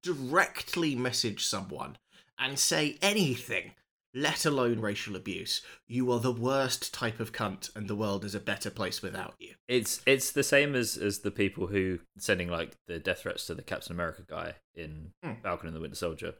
directly 0.02 0.94
message 0.94 1.44
someone 1.44 1.96
and 2.38 2.58
say 2.58 2.96
anything, 3.02 3.72
let 4.14 4.46
alone 4.46 4.80
racial 4.80 5.16
abuse, 5.16 5.60
you 5.88 6.10
are 6.12 6.20
the 6.20 6.32
worst 6.32 6.94
type 6.94 7.18
of 7.20 7.32
cunt, 7.32 7.74
and 7.74 7.88
the 7.88 7.96
world 7.96 8.24
is 8.24 8.34
a 8.34 8.40
better 8.40 8.70
place 8.70 9.02
without 9.02 9.34
you. 9.38 9.54
It's 9.68 10.00
it's 10.06 10.30
the 10.30 10.42
same 10.42 10.74
as 10.74 10.96
as 10.96 11.20
the 11.20 11.30
people 11.30 11.66
who 11.66 11.98
sending 12.18 12.48
like 12.48 12.76
the 12.86 12.98
death 12.98 13.20
threats 13.20 13.46
to 13.46 13.54
the 13.54 13.62
Captain 13.62 13.92
America 13.92 14.22
guy 14.28 14.54
in 14.74 15.12
Hmm. 15.22 15.32
Falcon 15.42 15.68
and 15.68 15.76
the 15.76 15.80
Winter 15.80 15.96
Soldier 15.96 16.34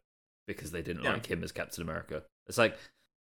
because 0.47 0.71
they 0.71 0.83
didn't 0.83 1.05
Yeah. 1.05 1.13
like 1.15 1.27
him 1.27 1.43
as 1.43 1.53
Captain 1.53 1.83
America. 1.83 2.25
It's 2.47 2.59
like, 2.59 2.77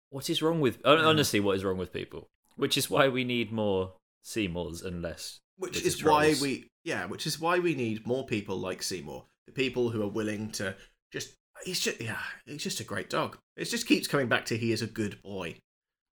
what 0.09 0.29
is 0.29 0.41
wrong 0.41 0.61
with 0.61 0.81
mm-hmm. 0.83 1.05
honestly? 1.05 1.39
What 1.39 1.55
is 1.55 1.63
wrong 1.63 1.77
with 1.77 1.93
people? 1.93 2.29
Which 2.55 2.77
is 2.77 2.89
why 2.89 3.07
we 3.07 3.23
need 3.23 3.51
more 3.51 3.93
Seymours 4.23 4.81
and 4.81 5.01
less. 5.01 5.39
Which 5.57 5.73
British 5.73 5.95
is 5.95 6.03
why 6.03 6.35
we 6.41 6.67
yeah, 6.83 7.05
which 7.05 7.25
is 7.25 7.39
why 7.39 7.59
we 7.59 7.75
need 7.75 8.05
more 8.05 8.25
people 8.25 8.57
like 8.57 8.83
Seymour, 8.83 9.25
the 9.45 9.51
people 9.51 9.89
who 9.89 10.01
are 10.03 10.07
willing 10.07 10.51
to 10.53 10.75
just. 11.11 11.33
He's 11.63 11.79
just 11.79 12.01
yeah, 12.01 12.17
he's 12.45 12.63
just 12.63 12.79
a 12.79 12.83
great 12.83 13.09
dog. 13.09 13.37
It 13.55 13.65
just 13.65 13.87
keeps 13.87 14.07
coming 14.07 14.27
back 14.27 14.45
to 14.45 14.57
he 14.57 14.71
is 14.71 14.81
a 14.81 14.87
good 14.87 15.21
boy. 15.21 15.57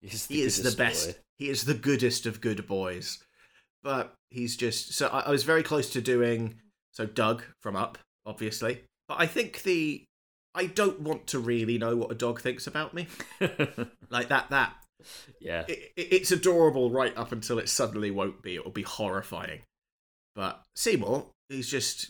He 0.01 0.41
is 0.41 0.61
the 0.61 0.75
best. 0.75 1.07
boy. 1.07 1.15
He 1.37 1.49
is 1.49 1.63
the 1.63 1.73
goodest 1.73 2.25
of 2.25 2.41
good 2.41 2.67
boys. 2.67 3.23
But 3.81 4.13
he's 4.29 4.55
just 4.55 4.93
so 4.93 5.07
I, 5.07 5.21
I 5.21 5.29
was 5.29 5.43
very 5.43 5.63
close 5.63 5.89
to 5.91 6.01
doing 6.01 6.55
so 6.91 7.05
Doug 7.05 7.43
from 7.61 7.75
Up, 7.75 7.97
obviously. 8.25 8.81
But 9.07 9.19
I 9.19 9.25
think 9.25 9.63
the 9.63 10.03
I 10.55 10.65
don't 10.65 10.99
want 11.01 11.27
to 11.27 11.39
really 11.39 11.77
know 11.77 11.95
what 11.95 12.11
a 12.11 12.15
dog 12.15 12.41
thinks 12.41 12.67
about 12.67 12.93
me. 12.93 13.07
Like 14.11 14.29
that 14.29 14.49
that 14.49 14.73
yeah. 15.39 15.65
it, 15.67 15.91
it- 15.95 16.07
it's 16.13 16.31
adorable 16.31 16.89
right 16.89 17.15
up 17.15 17.31
until 17.31 17.59
it 17.59 17.69
suddenly 17.69 18.09
won't 18.11 18.41
be. 18.41 18.55
It 18.55 18.65
will 18.65 18.71
be 18.71 18.81
horrifying. 18.81 19.61
But 20.35 20.63
Seymour, 20.75 21.27
he's 21.47 21.69
just 21.69 22.09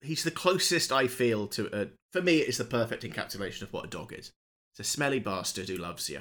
he's 0.00 0.24
the 0.24 0.30
closest 0.32 0.90
I 0.90 1.06
feel 1.06 1.46
to 1.48 1.68
a. 1.72 1.88
For 2.12 2.20
me, 2.20 2.38
it's 2.38 2.58
the 2.58 2.64
perfect 2.64 3.04
encapsulation 3.04 3.62
of 3.62 3.72
what 3.72 3.84
a 3.84 3.88
dog 3.88 4.12
is. 4.12 4.32
It's 4.72 4.80
a 4.80 4.84
smelly 4.84 5.20
bastard 5.20 5.68
who 5.68 5.76
loves 5.76 6.10
you. 6.10 6.20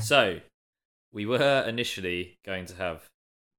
So, 0.00 0.40
we 1.12 1.26
were 1.26 1.64
initially 1.68 2.38
going 2.46 2.66
to 2.66 2.76
have 2.76 3.06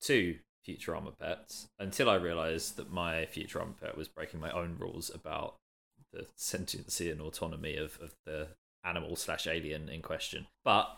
two 0.01 0.37
Futurama 0.67 1.13
pets 1.19 1.67
until 1.79 2.09
I 2.09 2.15
realised 2.15 2.77
that 2.77 2.91
my 2.91 3.27
Futurama 3.33 3.79
pet 3.81 3.97
was 3.97 4.07
breaking 4.07 4.39
my 4.39 4.51
own 4.51 4.75
rules 4.79 5.09
about 5.13 5.55
the 6.13 6.27
sentiency 6.35 7.09
and 7.09 7.21
autonomy 7.21 7.77
of, 7.77 7.97
of 8.01 8.13
the 8.25 8.47
animal 8.83 9.15
slash 9.15 9.47
alien 9.47 9.89
in 9.89 10.01
question. 10.01 10.47
But 10.65 10.97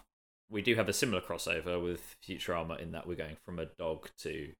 we 0.49 0.61
do 0.61 0.76
have 0.76 0.89
a 0.89 0.93
similar 0.93 1.22
crossover 1.22 1.82
with 1.82 2.16
Futurama 2.28 2.80
in 2.82 2.91
that 2.91 3.07
we're 3.07 3.16
going 3.16 3.38
from 3.45 3.59
a 3.59 3.66
dog 3.66 4.09
to 4.20 4.51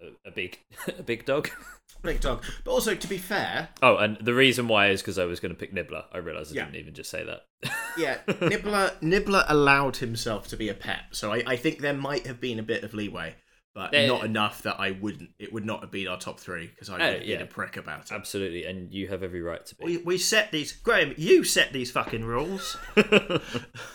a, 0.00 0.28
a 0.28 0.30
big 0.30 0.58
a 0.98 1.02
big 1.02 1.24
dog. 1.24 1.50
Big 2.02 2.20
dog. 2.20 2.44
But 2.64 2.70
also, 2.70 2.94
to 2.94 3.08
be 3.08 3.18
fair, 3.18 3.70
Oh, 3.82 3.96
and 3.96 4.18
the 4.20 4.34
reason 4.34 4.68
why 4.68 4.90
is 4.90 5.00
because 5.02 5.18
I 5.18 5.24
was 5.24 5.40
going 5.40 5.52
to 5.52 5.58
pick 5.58 5.72
Nibbler. 5.72 6.04
I 6.12 6.18
realised 6.18 6.52
I 6.52 6.56
Yeah. 6.56 6.64
didn't 6.66 6.76
even 6.80 6.94
just 6.94 7.10
say 7.10 7.24
that. 7.24 7.72
yeah, 7.98 8.18
Nibbler 8.40 8.92
Nibbler 9.00 9.44
allowed 9.48 9.96
himself 9.96 10.46
to 10.48 10.56
be 10.56 10.68
a 10.68 10.74
pet, 10.74 11.00
so 11.10 11.32
I, 11.32 11.42
I 11.44 11.56
think 11.56 11.80
there 11.80 11.94
might 11.94 12.24
have 12.28 12.40
been 12.40 12.60
a 12.60 12.62
bit 12.62 12.84
of 12.84 12.94
leeway, 12.94 13.34
but 13.78 13.92
There- 13.92 14.08
not 14.08 14.24
enough 14.24 14.62
that 14.62 14.80
I 14.80 14.90
wouldn't. 14.90 15.30
It 15.38 15.52
would 15.52 15.64
not 15.64 15.82
have 15.82 15.92
been 15.92 16.08
our 16.08 16.18
top 16.18 16.40
three 16.40 16.66
because 16.66 16.90
I 16.90 16.94
would 16.94 17.00
Oh, 17.02 17.18
been 17.20 17.28
yeah. 17.28 17.36
a 17.42 17.46
prick 17.46 17.76
about 17.76 18.06
it. 18.06 18.12
Absolutely, 18.12 18.64
and 18.64 18.92
you 18.92 19.06
have 19.06 19.22
every 19.22 19.40
right 19.40 19.64
to 19.66 19.74
be. 19.76 19.84
We, 19.84 19.96
we 19.98 20.18
set 20.18 20.50
these. 20.50 20.72
Graham, 20.72 21.14
you 21.16 21.44
set 21.44 21.72
these 21.72 21.92
fucking 21.92 22.24
rules. 22.24 22.76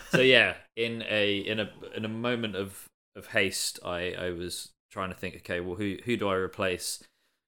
so 0.09 0.21
yeah, 0.21 0.53
in 0.77 1.03
a 1.09 1.37
in 1.39 1.59
a 1.59 1.69
in 1.95 2.05
a 2.05 2.09
moment 2.09 2.55
of 2.55 2.85
of 3.17 3.27
haste, 3.27 3.77
I 3.83 4.13
I 4.17 4.29
was 4.31 4.71
trying 4.89 5.09
to 5.09 5.15
think. 5.15 5.35
Okay, 5.37 5.59
well, 5.59 5.75
who 5.75 5.97
who 6.05 6.15
do 6.15 6.29
I 6.29 6.35
replace 6.35 7.03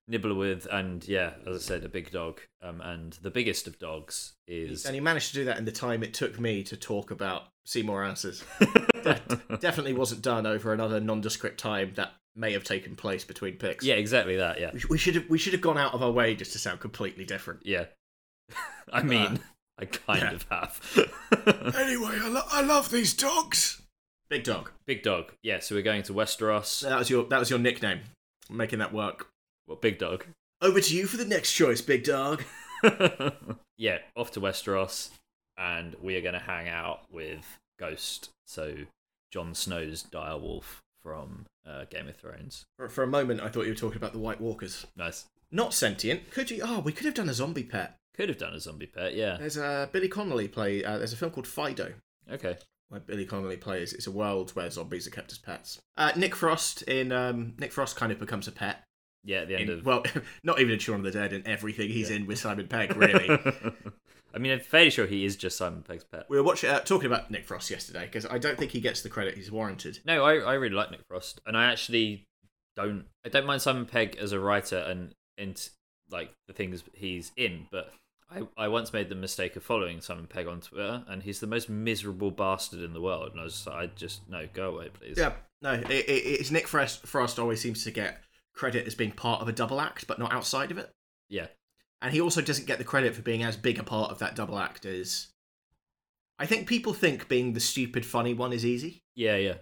Nibbler 0.09 0.35
with? 0.35 0.67
And 0.69 1.07
yeah, 1.07 1.35
as 1.47 1.55
I 1.55 1.59
said, 1.59 1.83
a 1.85 1.89
big 1.89 2.11
dog. 2.11 2.41
Um, 2.61 2.81
and 2.81 3.13
the 3.21 3.31
biggest 3.31 3.65
of 3.65 3.79
dogs 3.79 4.33
is 4.45 4.85
And 4.85 4.93
he 4.93 4.99
managed 4.99 5.29
to 5.29 5.35
do 5.35 5.45
that 5.45 5.57
in 5.57 5.63
the 5.65 5.71
time 5.71 6.03
it 6.03 6.13
took 6.13 6.37
me 6.39 6.63
to 6.63 6.75
talk 6.75 7.11
about 7.11 7.43
Seymour 7.65 8.03
Asses. 8.03 8.43
That 9.05 9.59
definitely 9.61 9.93
wasn't 9.93 10.23
done 10.23 10.47
over 10.47 10.73
another 10.73 10.99
nondescript 10.99 11.59
time 11.59 11.91
that 11.93 12.13
may 12.35 12.53
have 12.53 12.63
taken 12.63 12.95
place 12.95 13.23
between 13.23 13.55
picks. 13.55 13.85
yeah, 13.85 13.95
exactly 13.95 14.35
that. 14.37 14.59
Yeah, 14.59 14.71
We 14.89 14.97
should 14.97 15.15
have 15.15 15.29
we 15.29 15.37
should 15.37 15.53
have 15.53 15.61
gone 15.61 15.77
out 15.77 15.93
of 15.93 16.03
our 16.03 16.11
way 16.11 16.35
just 16.35 16.51
to 16.53 16.59
sound 16.59 16.79
completely 16.79 17.25
different. 17.25 17.61
yeah. 17.65 17.85
I 18.93 19.01
mean, 19.03 19.21
Uh, 19.21 19.37
I 19.79 19.85
kind 19.85 20.21
yeah. 20.21 20.31
of 20.31 20.45
have. 20.49 20.81
Anyway, 21.75 22.17
I, 22.21 22.27
lo- 22.29 22.47
I 22.49 22.61
love 22.61 22.89
these 22.91 23.13
dogs. 23.13 23.81
Big 24.29 24.43
dog. 24.43 24.71
big 24.85 25.03
dog. 25.03 25.33
Yeah, 25.43 25.59
so 25.59 25.75
we're 25.75 25.81
going 25.81 26.03
to 26.03 26.13
Westeros. 26.13 26.81
That 26.81 26.97
was 26.97 27.09
your 27.09 27.25
that 27.25 27.39
was 27.39 27.49
your 27.49 27.59
nickname. 27.59 27.99
I'm 28.49 28.57
making 28.57 28.79
that 28.79 28.93
work. 28.93 29.27
Well, 29.67 29.77
big 29.77 29.97
dog. 29.99 30.25
Over 30.61 30.79
to 30.79 30.95
you 30.95 31.05
for 31.07 31.17
the 31.17 31.25
next 31.25 31.53
choice, 31.53 31.81
big 31.81 32.03
dog. 32.03 32.43
yeah, 33.77 33.97
off 34.15 34.31
to 34.31 34.39
Westeros, 34.41 35.09
and 35.57 35.95
we 36.01 36.15
are 36.15 36.21
going 36.21 36.33
to 36.33 36.39
hang 36.39 36.67
out 36.69 37.01
with 37.11 37.45
Ghost. 37.79 38.29
So 38.47 38.75
Jon 39.31 39.53
Snow's 39.53 40.03
direwolf 40.03 40.79
from 41.03 41.45
uh, 41.65 41.85
Game 41.89 42.07
of 42.07 42.15
Thrones. 42.17 42.65
For, 42.77 42.89
for 42.89 43.03
a 43.03 43.07
moment, 43.07 43.41
I 43.41 43.49
thought 43.49 43.63
you 43.63 43.71
were 43.71 43.75
talking 43.75 43.97
about 43.97 44.13
the 44.13 44.19
White 44.19 44.39
Walkers. 44.41 44.85
Nice. 44.95 45.25
Not 45.51 45.73
sentient. 45.73 46.31
Could 46.31 46.51
you? 46.51 46.61
Oh, 46.63 46.79
we 46.79 46.91
could 46.91 47.05
have 47.05 47.13
done 47.13 47.29
a 47.29 47.33
zombie 47.33 47.63
pet. 47.63 47.97
Could 48.15 48.29
have 48.29 48.37
done 48.37 48.53
a 48.53 48.59
zombie 48.59 48.87
pet. 48.87 49.13
Yeah. 49.15 49.37
There's 49.39 49.57
a 49.57 49.89
Billy 49.91 50.07
Connolly 50.07 50.47
play. 50.47 50.83
Uh, 50.83 50.97
there's 50.97 51.13
a 51.13 51.17
film 51.17 51.31
called 51.31 51.47
Fido. 51.47 51.93
Okay. 52.31 52.57
where 52.89 52.99
Billy 53.01 53.25
Connolly 53.25 53.57
plays. 53.57 53.93
It's 53.93 54.07
a 54.07 54.11
world 54.11 54.51
where 54.51 54.69
zombies 54.69 55.05
are 55.07 55.11
kept 55.11 55.31
as 55.31 55.37
pets. 55.37 55.79
Uh, 55.97 56.11
Nick 56.15 56.35
Frost 56.35 56.81
in 56.83 57.11
um, 57.11 57.53
Nick 57.59 57.71
Frost 57.71 57.95
kind 57.95 58.11
of 58.11 58.19
becomes 58.19 58.47
a 58.47 58.51
pet. 58.51 58.83
Yeah. 59.23 59.39
At 59.41 59.47
the 59.49 59.55
end 59.59 59.69
In- 59.69 59.79
of 59.79 59.85
well, 59.85 60.03
not 60.43 60.59
even 60.59 60.73
in 60.73 60.79
Shaun 60.79 60.97
of 60.97 61.03
the 61.03 61.11
Dead 61.11 61.33
and 61.33 61.45
everything 61.47 61.89
he's 61.89 62.09
in 62.09 62.25
with 62.25 62.39
Simon 62.39 62.67
Pegg. 62.67 62.95
Really, 62.95 63.27
I 64.35 64.39
mean, 64.39 64.51
I'm 64.51 64.59
fairly 64.59 64.89
sure 64.89 65.05
he 65.05 65.23
is 65.23 65.37
just 65.37 65.57
Simon 65.57 65.81
Pegg's 65.81 66.03
pet. 66.03 66.25
we 66.29 66.37
were 66.37 66.43
watching 66.43 66.69
uh, 66.69 66.79
talking 66.81 67.07
about 67.07 67.31
Nick 67.31 67.45
Frost 67.45 67.69
yesterday 67.69 68.05
because 68.05 68.25
I 68.25 68.37
don't 68.37 68.57
think 68.57 68.71
he 68.71 68.81
gets 68.81 69.01
the 69.01 69.09
credit 69.09 69.35
he's 69.35 69.51
warranted. 69.51 69.99
No, 70.05 70.25
I, 70.25 70.35
I 70.39 70.53
really 70.55 70.75
like 70.75 70.91
Nick 70.91 71.05
Frost, 71.07 71.39
and 71.45 71.57
I 71.57 71.71
actually 71.71 72.25
don't. 72.75 73.05
I 73.25 73.29
don't 73.29 73.45
mind 73.45 73.61
Simon 73.61 73.85
Pegg 73.85 74.17
as 74.19 74.33
a 74.33 74.39
writer 74.39 74.77
and 74.77 75.13
and 75.37 75.69
like 76.11 76.31
the 76.47 76.53
things 76.53 76.83
he's 76.93 77.31
in, 77.37 77.67
but 77.71 77.93
I, 78.29 78.43
I 78.57 78.67
once 78.67 78.91
made 78.91 79.09
the 79.09 79.15
mistake 79.15 79.55
of 79.55 79.63
following 79.63 80.01
Simon 80.01 80.27
Pegg 80.27 80.47
on 80.47 80.61
Twitter, 80.61 81.03
and 81.07 81.23
he's 81.23 81.39
the 81.39 81.47
most 81.47 81.69
miserable 81.69 82.31
bastard 82.31 82.81
in 82.81 82.93
the 82.93 83.01
world. 83.01 83.31
And 83.31 83.39
I 83.39 83.43
was 83.43 83.53
just, 83.53 83.67
I 83.67 83.85
just 83.87 84.29
no, 84.29 84.47
go 84.53 84.75
away, 84.75 84.89
please. 84.89 85.17
Yeah, 85.17 85.33
no, 85.61 85.73
it, 85.73 85.89
it, 85.89 86.09
it's 86.09 86.51
Nick 86.51 86.67
Frost. 86.67 87.05
Frost 87.07 87.39
always 87.39 87.61
seems 87.61 87.83
to 87.85 87.91
get 87.91 88.21
credit 88.53 88.87
as 88.87 88.95
being 88.95 89.11
part 89.11 89.41
of 89.41 89.47
a 89.47 89.53
double 89.53 89.79
act, 89.79 90.07
but 90.07 90.19
not 90.19 90.33
outside 90.33 90.71
of 90.71 90.77
it. 90.77 90.89
yeah, 91.29 91.47
And 92.05 92.13
he 92.13 92.21
also 92.21 92.39
doesn't 92.39 92.67
get 92.67 92.77
the 92.77 92.83
credit 92.83 93.15
for 93.15 93.23
being 93.23 93.41
as 93.41 93.57
big 93.57 93.79
a 93.79 93.83
part 93.83 94.11
of 94.11 94.19
that 94.19 94.35
double 94.35 94.59
act 94.59 94.85
as. 94.85 95.29
I 96.37 96.45
think 96.45 96.67
people 96.67 96.93
think 96.93 97.27
being 97.27 97.53
the 97.53 97.59
stupid, 97.59 98.05
funny 98.05 98.35
one 98.35 98.53
is 98.53 98.63
easy. 98.63 99.01
yeah, 99.15 99.37
yeah. 99.37 99.55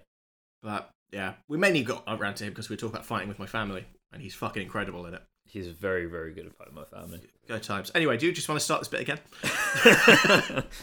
But 0.62 0.90
yeah, 1.14 1.36
we 1.48 1.58
mainly 1.58 1.84
got 1.84 2.04
around 2.06 2.36
to 2.36 2.44
him 2.44 2.50
because 2.50 2.68
we 2.68 2.76
talk 2.76 2.90
about 2.90 3.06
fighting 3.06 3.30
with 3.30 3.40
my 3.40 3.46
family, 3.46 3.86
and 4.12 4.22
he's 4.22 4.36
fucking 4.36 4.62
incredible 4.62 5.06
in 5.06 5.14
it. 5.14 5.22
He's 5.46 5.70
very, 5.70 6.06
very 6.06 6.34
good 6.34 6.46
at 6.46 6.54
fighting 6.54 6.76
my 6.76 6.84
family. 6.84 7.22
Go 7.48 7.60
times. 7.60 7.92
Anyway, 7.96 8.18
do 8.18 8.26
you 8.26 8.34
just 8.34 8.50
want 8.50 8.60
to 8.60 8.66
start 8.66 8.82
this 8.82 8.90
bit 8.90 9.00
again? 9.00 9.20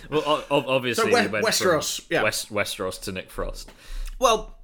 well, 0.11 0.43
obviously, 0.51 1.13
So 1.13 1.29
we 1.31 1.41
Westeros, 1.43 2.07
yeah. 2.09 2.23
West 2.23 2.51
Westeros 2.51 2.99
to 3.03 3.13
Nick 3.13 3.31
Frost. 3.31 3.71
Well, 4.19 4.57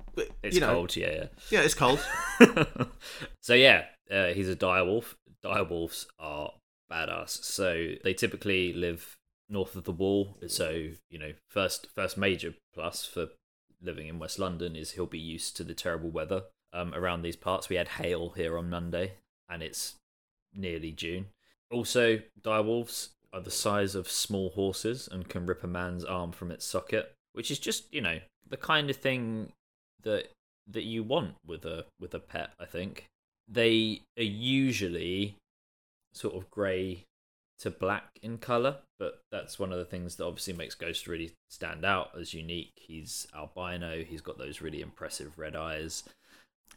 It's 0.43 0.55
you 0.55 0.63
know, 0.63 0.73
cold, 0.73 0.97
yeah, 0.97 1.11
yeah, 1.13 1.27
yeah. 1.51 1.61
it's 1.61 1.75
cold. 1.75 2.03
so 3.43 3.53
yeah, 3.53 3.85
uh, 4.11 4.29
he's 4.29 4.49
a 4.49 4.57
direwolf. 4.57 5.15
Direwolves 5.45 6.07
are 6.19 6.53
badass. 6.91 7.43
So 7.45 7.95
they 8.05 8.15
typically 8.15 8.73
live 8.73 9.17
north 9.49 9.77
of 9.77 9.85
the 9.85 9.93
wall. 9.93 10.37
So 10.47 10.91
you 11.11 11.19
know, 11.19 11.33
first 11.49 11.89
first 11.95 12.17
major 12.17 12.55
plus 12.75 13.05
for 13.05 13.29
living 13.83 14.09
in 14.09 14.19
West 14.19 14.39
London 14.39 14.75
is 14.77 14.93
he'll 14.93 15.07
be 15.07 15.19
used 15.19 15.57
to 15.57 15.65
the 15.65 15.75
terrible 15.75 16.11
weather 16.11 16.45
um, 16.73 16.95
around 16.95 17.23
these 17.23 17.37
parts. 17.37 17.69
We 17.69 17.77
had 17.77 17.89
hail 17.89 18.31
here 18.31 18.59
on 18.59 18.71
Monday, 18.71 19.15
and 19.49 19.63
it's 19.63 19.97
nearly 20.55 20.93
June. 20.93 21.27
Also, 21.71 22.21
direwolves 22.43 23.11
are 23.33 23.41
the 23.41 23.51
size 23.51 23.95
of 23.95 24.11
small 24.11 24.51
horses 24.51 25.09
and 25.11 25.29
can 25.29 25.47
rip 25.47 25.65
a 25.65 25.67
man's 25.67 26.05
arm 26.05 26.33
from 26.33 26.51
its 26.51 26.65
socket, 26.65 27.15
which 27.33 27.51
is 27.51 27.59
just 27.59 27.93
you 27.93 28.01
know 28.01 28.21
the 28.49 28.57
kind 28.57 28.91
of 28.91 28.97
thing 28.97 29.53
that 30.03 30.31
that 30.69 30.85
you 30.85 31.03
want 31.03 31.35
with 31.47 31.65
a 31.65 31.85
with 32.01 32.15
a 32.15 32.21
pet. 32.21 32.51
I 32.59 32.65
think 32.65 33.07
they 33.49 34.03
are 34.19 34.23
usually 34.23 35.37
sort 36.17 36.35
of 36.35 36.51
grey 36.51 37.05
to 37.59 37.71
black 37.71 38.19
in 38.23 38.39
color, 38.39 38.77
but 38.99 39.21
that's 39.31 39.59
one 39.59 39.73
of 39.73 39.79
the 39.79 39.85
things 39.85 40.17
that 40.17 40.27
obviously 40.27 40.53
makes 40.53 40.75
Ghost 40.75 41.07
really 41.07 41.33
stand 41.51 41.85
out 41.85 42.11
as 42.19 42.35
unique. 42.35 42.73
He's 42.77 43.27
albino. 43.35 44.03
He's 44.03 44.21
got 44.21 44.39
those 44.39 44.61
really 44.61 44.83
impressive 44.83 45.39
red 45.39 45.57
eyes, 45.57 46.03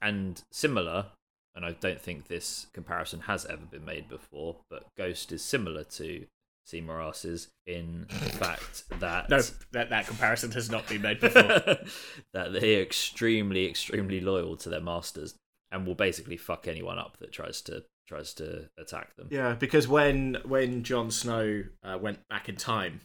and 0.02 0.42
similar. 0.52 1.08
And 1.56 1.66
I 1.66 1.72
don't 1.72 2.00
think 2.00 2.28
this 2.28 2.68
comparison 2.74 3.22
has 3.22 3.46
ever 3.46 3.66
been 3.66 3.84
made 3.84 4.08
before, 4.08 4.58
but 4.70 4.86
Ghost 4.98 5.32
is 5.32 5.42
similar 5.42 5.84
to 5.84 6.26
Seymour 6.66 7.02
asses 7.02 7.48
in 7.66 8.06
the 8.08 8.30
fact 8.30 8.84
that 9.00 9.30
No, 9.30 9.42
that, 9.72 9.90
that 9.90 10.08
comparison 10.08 10.52
has 10.52 10.70
not 10.70 10.88
been 10.88 11.02
made 11.02 11.20
before. 11.20 11.42
that 12.34 12.54
they're 12.54 12.82
extremely, 12.82 13.68
extremely 13.68 14.22
loyal 14.22 14.56
to 14.58 14.70
their 14.70 14.80
masters 14.80 15.34
and 15.72 15.86
will 15.86 15.96
basically 15.96 16.38
fuck 16.38 16.68
anyone 16.68 17.00
up 17.00 17.18
that 17.18 17.32
tries 17.32 17.62
to 17.64 17.84
tries 18.10 18.34
to 18.34 18.68
attack 18.78 19.16
them. 19.16 19.28
yeah, 19.32 19.53
because 19.53 19.88
when 19.88 20.38
when 20.43 20.84
Jon 20.84 21.12
Snow 21.12 21.64
uh, 21.84 21.97
went 22.01 22.28
back 22.28 22.49
in 22.49 22.55
time 22.57 23.01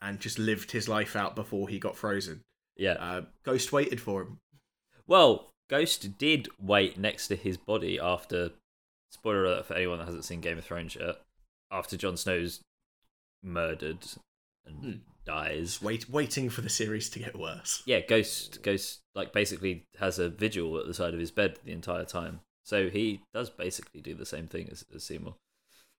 and 0.00 0.20
just 0.20 0.38
lived 0.38 0.70
his 0.70 0.88
life 0.88 1.16
out 1.16 1.34
before 1.34 1.68
he 1.68 1.78
got 1.78 1.96
frozen, 1.96 2.42
Yeah. 2.76 2.92
uh, 2.92 3.22
Ghost 3.42 3.72
waited 3.72 4.00
for 4.00 4.22
him. 4.22 4.38
Well, 5.06 5.50
Ghost 5.68 6.16
did 6.18 6.48
wait 6.60 6.96
next 6.98 7.28
to 7.28 7.36
his 7.36 7.56
body 7.56 7.98
after. 7.98 8.52
Spoiler 9.10 9.44
alert 9.44 9.66
for 9.66 9.74
anyone 9.74 9.98
that 9.98 10.04
hasn't 10.04 10.24
seen 10.24 10.40
Game 10.40 10.58
of 10.58 10.64
Thrones 10.64 10.94
yet. 10.94 11.16
After 11.70 11.96
Jon 11.96 12.16
Snow's 12.16 12.60
murdered 13.42 14.06
and 14.66 14.84
Hmm. 14.84 14.92
dies, 15.24 15.80
Wait, 15.82 16.08
waiting 16.08 16.48
for 16.50 16.60
the 16.60 16.68
series 16.70 17.10
to 17.10 17.18
get 17.18 17.36
worse. 17.38 17.82
yeah, 17.86 18.00
Ghost 18.00 18.62
Ghost 18.62 19.00
like 19.14 19.32
basically 19.32 19.84
has 19.98 20.18
a 20.18 20.28
vigil 20.28 20.78
at 20.78 20.86
the 20.86 20.94
side 20.94 21.12
of 21.14 21.20
his 21.20 21.30
bed 21.30 21.58
the 21.64 21.72
entire 21.72 22.04
time. 22.04 22.40
So 22.68 22.90
he 22.90 23.22
does 23.32 23.48
basically 23.48 24.02
do 24.02 24.12
the 24.12 24.26
same 24.26 24.46
thing 24.46 24.68
as, 24.70 24.84
as 24.94 25.02
Seymour. 25.02 25.36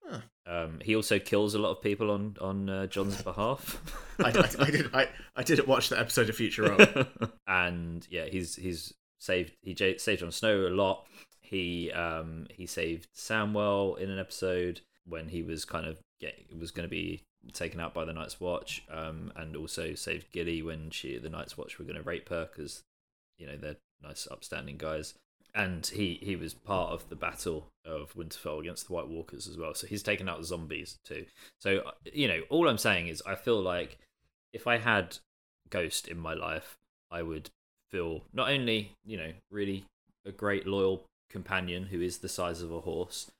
Huh. 0.05 0.19
Um, 0.45 0.79
he 0.83 0.95
also 0.95 1.17
kills 1.17 1.55
a 1.55 1.59
lot 1.59 1.71
of 1.71 1.81
people 1.81 2.11
on 2.11 2.37
on 2.39 2.69
uh, 2.69 2.85
Jon's 2.85 3.19
behalf. 3.23 3.81
I, 4.23 4.29
I, 4.29 4.63
I 4.65 4.69
did. 4.69 4.89
I, 4.93 5.07
I 5.35 5.41
didn't 5.41 5.67
watch 5.67 5.89
that 5.89 5.97
episode 5.97 6.29
of 6.29 6.37
Futurama. 6.37 7.31
and 7.47 8.07
yeah, 8.11 8.25
he's 8.25 8.55
he's 8.55 8.93
saved 9.17 9.53
he 9.63 9.73
j- 9.73 9.97
saved 9.97 10.19
Jon 10.19 10.31
Snow 10.31 10.67
a 10.67 10.69
lot. 10.69 11.07
He 11.41 11.91
um 11.91 12.45
he 12.51 12.67
saved 12.67 13.07
Samwell 13.15 13.97
in 13.97 14.11
an 14.11 14.19
episode 14.19 14.81
when 15.07 15.29
he 15.29 15.41
was 15.41 15.65
kind 15.65 15.87
of 15.87 15.97
get 16.19 16.35
was 16.55 16.69
going 16.69 16.87
to 16.87 16.91
be 16.91 17.23
taken 17.51 17.79
out 17.79 17.95
by 17.95 18.05
the 18.05 18.13
Night's 18.13 18.39
Watch. 18.39 18.83
Um, 18.91 19.33
and 19.35 19.55
also 19.55 19.95
saved 19.95 20.31
Gilly 20.31 20.61
when 20.61 20.91
she 20.91 21.17
the 21.17 21.31
Night's 21.31 21.57
Watch 21.57 21.79
were 21.79 21.85
going 21.85 21.97
to 21.97 22.03
rape 22.03 22.29
her 22.29 22.47
because 22.51 22.83
you 23.39 23.47
know 23.47 23.57
they're 23.57 23.77
nice 24.03 24.27
upstanding 24.29 24.77
guys. 24.77 25.15
And 25.55 25.85
he 25.85 26.19
he 26.21 26.35
was 26.35 26.53
part 26.53 26.91
of 26.91 27.09
the 27.09 27.15
battle 27.15 27.67
of 27.85 28.13
Winterfell 28.13 28.59
against 28.59 28.87
the 28.87 28.93
White 28.93 29.07
Walkers 29.07 29.47
as 29.47 29.57
well. 29.57 29.73
So 29.73 29.87
he's 29.87 30.03
taken 30.03 30.29
out 30.29 30.45
zombies 30.45 30.99
too. 31.03 31.25
So 31.59 31.79
uh, 31.79 31.91
you 32.13 32.27
know, 32.27 32.41
all 32.49 32.67
I'm 32.67 32.77
saying 32.77 33.07
is 33.07 33.23
I 33.25 33.35
feel 33.35 33.61
like 33.61 33.97
if 34.53 34.67
I 34.67 34.77
had 34.77 35.17
Ghost 35.69 36.07
in 36.07 36.17
my 36.17 36.33
life, 36.33 36.77
I 37.11 37.23
would 37.23 37.49
feel 37.89 38.23
not 38.33 38.49
only 38.49 38.91
you 39.05 39.17
know 39.17 39.31
really 39.49 39.85
a 40.25 40.31
great 40.31 40.67
loyal 40.67 41.03
companion 41.29 41.85
who 41.85 42.01
is 42.01 42.19
the 42.19 42.29
size 42.29 42.61
of 42.61 42.71
a 42.71 42.81
horse, 42.81 43.31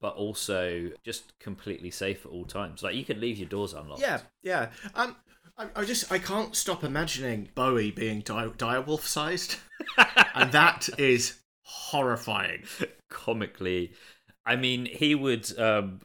but 0.00 0.14
also 0.16 0.90
just 1.04 1.38
completely 1.38 1.90
safe 1.90 2.24
at 2.26 2.32
all 2.32 2.44
times. 2.44 2.82
Like 2.82 2.94
you 2.94 3.04
could 3.04 3.18
leave 3.18 3.38
your 3.38 3.48
doors 3.48 3.72
unlocked. 3.72 4.00
yeah, 4.00 4.20
yeah. 4.42 4.70
Um, 4.94 5.16
I, 5.58 5.66
I 5.76 5.84
just 5.84 6.10
I 6.10 6.18
can't 6.18 6.56
stop 6.56 6.82
imagining 6.82 7.50
Bowie 7.54 7.90
being 7.90 8.20
di- 8.20 8.46
direwolf 8.56 9.02
sized, 9.02 9.56
and 10.34 10.50
that 10.52 10.88
is 10.98 11.38
horrifying. 11.62 12.64
comically. 13.10 13.92
I 14.44 14.56
mean, 14.56 14.86
he 14.86 15.14
would. 15.14 15.58
um 15.58 16.00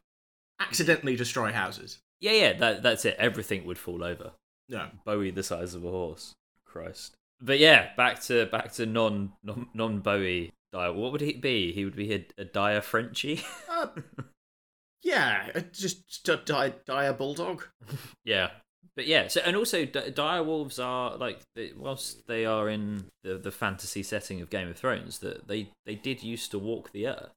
Accidentally 0.60 1.16
destroy 1.16 1.52
houses. 1.52 2.00
Yeah, 2.20 2.32
yeah. 2.32 2.54
That 2.54 2.84
that's 2.84 3.06
it. 3.06 3.16
Everything 3.20 3.66
would 3.66 3.78
fall 3.78 4.04
over. 4.04 4.32
Yeah, 4.68 4.88
Bowie 5.06 5.32
the 5.32 5.44
size 5.44 5.76
of 5.76 5.86
a 5.86 5.90
horse. 5.92 6.34
Christ. 6.66 7.16
But 7.40 7.60
yeah, 7.60 7.90
back 7.96 8.22
to 8.24 8.46
back 8.48 8.74
to 8.74 8.86
non 8.86 9.34
non 9.44 9.68
non 9.74 10.00
Bowie. 10.00 10.52
Dire. 10.74 10.92
What 10.92 11.12
would 11.14 11.22
he 11.22 11.34
be? 11.34 11.72
He 11.72 11.86
would 11.86 11.96
be 11.96 12.14
a, 12.14 12.26
a 12.38 12.46
dire 12.46 12.82
Frenchie. 12.82 13.42
Uh, 13.72 13.88
yeah, 15.04 15.50
uh, 15.56 15.62
just 15.72 16.28
a 16.28 16.38
di- 16.38 16.74
dire 16.86 17.14
bulldog. 17.14 17.64
Yeah, 18.26 18.50
but 18.98 19.08
yeah. 19.08 19.28
So 19.28 19.40
and 19.46 19.56
also, 19.56 19.86
di- 19.86 20.10
dire 20.10 20.44
wolves 20.44 20.80
are 20.80 21.16
like, 21.16 21.40
they, 21.56 21.72
whilst 21.78 22.28
they 22.28 22.46
are 22.46 22.68
in 22.68 23.06
the 23.24 23.38
the 23.38 23.52
fantasy 23.52 24.04
setting 24.04 24.42
of 24.42 24.50
Game 24.50 24.68
of 24.68 24.76
Thrones, 24.76 25.20
that 25.20 25.48
they 25.48 25.70
they 25.86 25.96
did 25.96 26.24
used 26.24 26.52
to 26.52 26.60
walk 26.60 26.92
the 26.92 27.08
earth. 27.08 27.32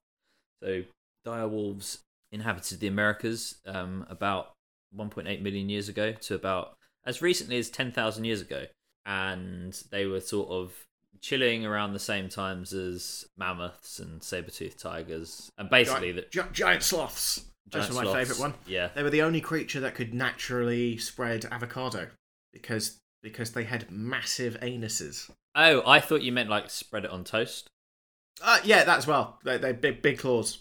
So 0.61 0.81
dire 1.23 1.47
wolves 1.47 1.99
inhabited 2.31 2.79
the 2.79 2.87
Americas 2.87 3.55
um, 3.65 4.05
about 4.09 4.53
1.8 4.97 5.41
million 5.41 5.69
years 5.69 5.87
ago 5.87 6.13
to 6.13 6.33
about 6.35 6.73
as 7.05 7.21
recently 7.21 7.57
as 7.57 7.69
10,000 7.69 8.25
years 8.25 8.41
ago, 8.41 8.65
and 9.05 9.73
they 9.91 10.05
were 10.05 10.19
sort 10.19 10.49
of 10.49 10.85
chilling 11.19 11.65
around 11.65 11.93
the 11.93 11.99
same 11.99 12.29
times 12.29 12.73
as 12.73 13.25
mammoths 13.37 13.99
and 13.99 14.23
saber-toothed 14.23 14.79
tigers, 14.79 15.51
and 15.57 15.69
basically 15.69 16.11
Gi- 16.11 16.15
that 16.15 16.31
gi- 16.31 16.41
giant 16.53 16.83
sloths. 16.83 17.50
Were 17.73 18.03
my 18.03 18.13
favourite 18.13 18.39
one. 18.39 18.53
Yeah, 18.67 18.89
They 18.93 19.03
were 19.03 19.09
the 19.09 19.21
only 19.21 19.41
creature 19.41 19.79
that 19.79 19.95
could 19.95 20.13
naturally 20.13 20.97
spread 20.97 21.45
avocado 21.45 22.07
because 22.53 22.97
because 23.23 23.51
they 23.51 23.63
had 23.63 23.89
massive 23.91 24.57
anuses. 24.61 25.29
Oh, 25.55 25.83
I 25.85 25.99
thought 25.99 26.21
you 26.21 26.31
meant 26.31 26.49
like 26.49 26.69
spread 26.69 27.05
it 27.05 27.11
on 27.11 27.23
toast. 27.23 27.69
Uh, 28.41 28.59
yeah, 28.63 28.83
that 28.83 28.97
as 28.97 29.07
well. 29.07 29.39
They 29.43 29.57
they 29.57 29.71
big 29.73 30.01
big 30.01 30.17
claws. 30.19 30.59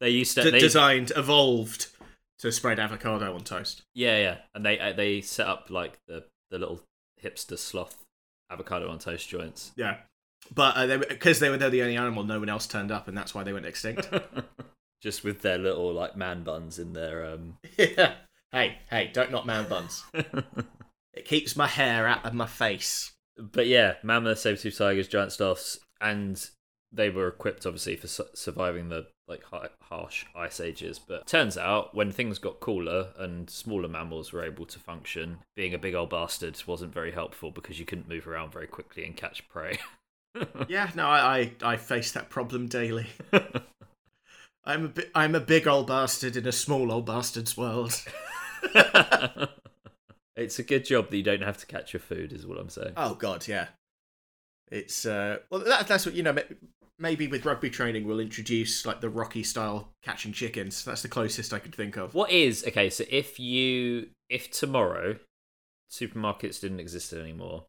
They 0.00 0.10
used 0.10 0.34
to 0.34 0.42
D- 0.42 0.50
they, 0.50 0.58
designed, 0.58 1.12
evolved 1.16 1.88
to 2.40 2.52
spread 2.52 2.78
avocado 2.78 3.34
on 3.34 3.40
toast. 3.42 3.82
yeah, 3.94 4.18
yeah, 4.18 4.36
and 4.54 4.64
they 4.64 4.78
uh, 4.78 4.92
they 4.92 5.20
set 5.20 5.46
up 5.46 5.70
like 5.70 5.98
the 6.06 6.24
the 6.50 6.58
little 6.58 6.80
hipster 7.22 7.58
sloth 7.58 8.04
avocado 8.50 8.88
on 8.90 8.98
toast 8.98 9.28
joints. 9.28 9.72
Yeah, 9.76 9.98
but 10.54 10.76
uh, 10.76 10.86
they 10.86 10.96
because 10.96 11.40
they 11.40 11.50
were 11.50 11.56
they're 11.56 11.70
the 11.70 11.82
only 11.82 11.96
animal, 11.96 12.24
no 12.24 12.38
one 12.38 12.48
else 12.48 12.66
turned 12.66 12.90
up, 12.90 13.08
and 13.08 13.16
that's 13.16 13.34
why 13.34 13.42
they 13.42 13.52
went 13.52 13.66
extinct. 13.66 14.08
Just 15.02 15.22
with 15.24 15.42
their 15.42 15.58
little 15.58 15.92
like 15.92 16.16
man 16.16 16.42
buns 16.42 16.78
in 16.78 16.92
their 16.92 17.24
um. 17.26 17.58
yeah. 17.78 18.14
Hey, 18.52 18.78
hey, 18.90 19.10
don't 19.12 19.30
knock 19.30 19.46
man 19.46 19.68
buns. 19.68 20.04
It 21.14 21.24
keeps 21.24 21.56
my 21.56 21.66
hair 21.66 22.06
out 22.06 22.24
of 22.24 22.32
my 22.32 22.46
face. 22.46 23.12
but 23.36 23.66
yeah, 23.66 23.94
mammoth, 24.04 24.38
saber-tooth 24.38 24.78
tigers, 24.78 25.08
giant 25.08 25.32
sloths, 25.32 25.80
and 26.00 26.48
they 26.92 27.10
were 27.10 27.26
equipped 27.26 27.66
obviously 27.66 27.96
for 27.96 28.06
su- 28.06 28.28
surviving 28.34 28.88
the 28.88 29.08
like 29.26 29.42
hi- 29.42 29.70
harsh 29.82 30.26
ice 30.36 30.60
ages. 30.60 31.00
But 31.00 31.26
turns 31.26 31.58
out 31.58 31.92
when 31.92 32.12
things 32.12 32.38
got 32.38 32.60
cooler 32.60 33.08
and 33.18 33.50
smaller 33.50 33.88
mammals 33.88 34.32
were 34.32 34.44
able 34.44 34.64
to 34.66 34.78
function, 34.78 35.38
being 35.56 35.74
a 35.74 35.78
big 35.78 35.94
old 35.96 36.10
bastard 36.10 36.62
wasn't 36.68 36.94
very 36.94 37.10
helpful 37.10 37.50
because 37.50 37.80
you 37.80 37.84
couldn't 37.84 38.08
move 38.08 38.28
around 38.28 38.52
very 38.52 38.68
quickly 38.68 39.04
and 39.04 39.16
catch 39.16 39.48
prey. 39.48 39.78
Yeah, 40.68 40.88
no, 40.94 41.06
I 41.08 41.38
I, 41.62 41.72
I 41.72 41.76
face 41.78 42.12
that 42.12 42.30
problem 42.30 42.68
daily. 42.68 43.06
I'm 44.68 44.84
a 44.84 44.88
bi- 44.88 45.10
I'm 45.14 45.34
a 45.34 45.40
big 45.40 45.66
old 45.66 45.86
bastard 45.86 46.36
in 46.36 46.46
a 46.46 46.52
small 46.52 46.92
old 46.92 47.06
bastard's 47.06 47.56
world. 47.56 48.04
it's 50.36 50.58
a 50.58 50.62
good 50.62 50.84
job 50.84 51.10
that 51.10 51.16
you 51.16 51.22
don't 51.22 51.42
have 51.42 51.56
to 51.58 51.66
catch 51.66 51.94
your 51.94 52.00
food, 52.00 52.32
is 52.34 52.46
what 52.46 52.58
I'm 52.58 52.68
saying. 52.68 52.92
Oh 52.96 53.14
God, 53.14 53.48
yeah. 53.48 53.68
It's 54.70 55.06
uh, 55.06 55.38
well, 55.50 55.62
that, 55.64 55.88
that's 55.88 56.04
what 56.04 56.14
you 56.14 56.22
know. 56.22 56.36
Maybe 57.00 57.28
with 57.28 57.46
rugby 57.46 57.70
training, 57.70 58.06
we'll 58.06 58.20
introduce 58.20 58.84
like 58.84 59.00
the 59.00 59.08
Rocky 59.08 59.42
style 59.42 59.92
catching 60.02 60.32
chickens. 60.32 60.84
That's 60.84 61.00
the 61.00 61.08
closest 61.08 61.54
I 61.54 61.60
could 61.60 61.74
think 61.74 61.96
of. 61.96 62.12
What 62.12 62.30
is 62.30 62.62
okay? 62.68 62.90
So 62.90 63.04
if 63.08 63.40
you 63.40 64.08
if 64.28 64.50
tomorrow 64.50 65.16
supermarkets 65.90 66.60
didn't 66.60 66.80
exist 66.80 67.14
anymore, 67.14 67.64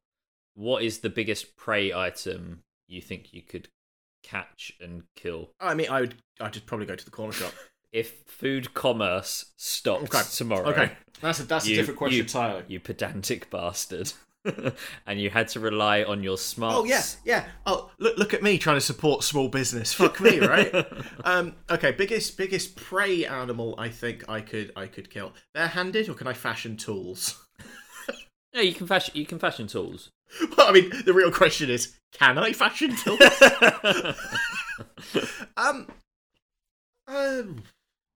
what 0.55 0.83
is 0.83 0.99
the 0.99 1.09
biggest 1.09 1.55
prey 1.55 1.93
item 1.93 2.59
you 2.89 3.01
think 3.01 3.33
you 3.33 3.41
could 3.41 3.69
catch 4.29 4.71
and 4.79 5.03
kill 5.15 5.49
I 5.59 5.73
mean, 5.73 5.89
I 5.89 6.01
would 6.01 6.15
I'd 6.39 6.53
just 6.53 6.65
probably 6.65 6.85
go 6.85 6.95
to 6.95 7.05
the 7.05 7.11
corner 7.11 7.33
shop. 7.33 7.53
if 7.91 8.21
food 8.27 8.73
commerce 8.73 9.53
stopped 9.57 10.13
Okay. 10.13 10.21
tomorrow? 10.31 10.67
Okay, 10.69 10.91
that's 11.21 11.39
a 11.39 11.43
that's 11.43 11.65
a 11.65 11.75
different 11.75 11.97
question 11.97 12.17
you- 12.17 12.23
entirely. 12.23 12.63
You 12.67 12.79
pedantic 12.79 13.49
bastard. 13.49 14.13
and 15.05 15.19
you 15.19 15.29
had 15.29 15.49
to 15.49 15.59
rely 15.59 16.01
on 16.03 16.23
your 16.23 16.37
smarts. 16.37 16.77
Oh 16.79 16.85
yeah, 16.85 17.03
yeah. 17.25 17.45
Oh 17.65 17.91
look, 17.99 18.17
look 18.17 18.33
at 18.33 18.41
me 18.41 18.57
trying 18.57 18.77
to 18.77 18.81
support 18.81 19.23
small 19.23 19.49
business. 19.49 19.91
Fuck 19.91 20.21
me, 20.21 20.39
right? 20.39 20.73
um, 21.25 21.55
okay, 21.69 21.91
biggest 21.91 22.37
biggest 22.37 22.75
prey 22.77 23.25
animal 23.25 23.75
I 23.77 23.89
think 23.89 24.29
I 24.29 24.39
could 24.39 24.71
I 24.77 24.87
could 24.87 25.09
kill. 25.09 25.33
Barehanded, 25.53 26.07
or 26.07 26.13
can 26.13 26.27
I 26.27 26.33
fashion 26.33 26.77
tools? 26.77 27.37
yeah, 28.53 28.61
you 28.61 28.73
can 28.73 28.87
fashion. 28.87 29.13
You 29.15 29.25
can 29.25 29.39
fashion 29.39 29.67
tools. 29.67 30.09
well, 30.57 30.67
I 30.67 30.71
mean, 30.71 30.91
the 31.05 31.13
real 31.13 31.31
question 31.31 31.69
is, 31.69 31.95
can 32.13 32.37
I 32.37 32.53
fashion 32.53 32.95
tools? 33.03 33.19
um, 35.57 35.87
um, 37.07 37.63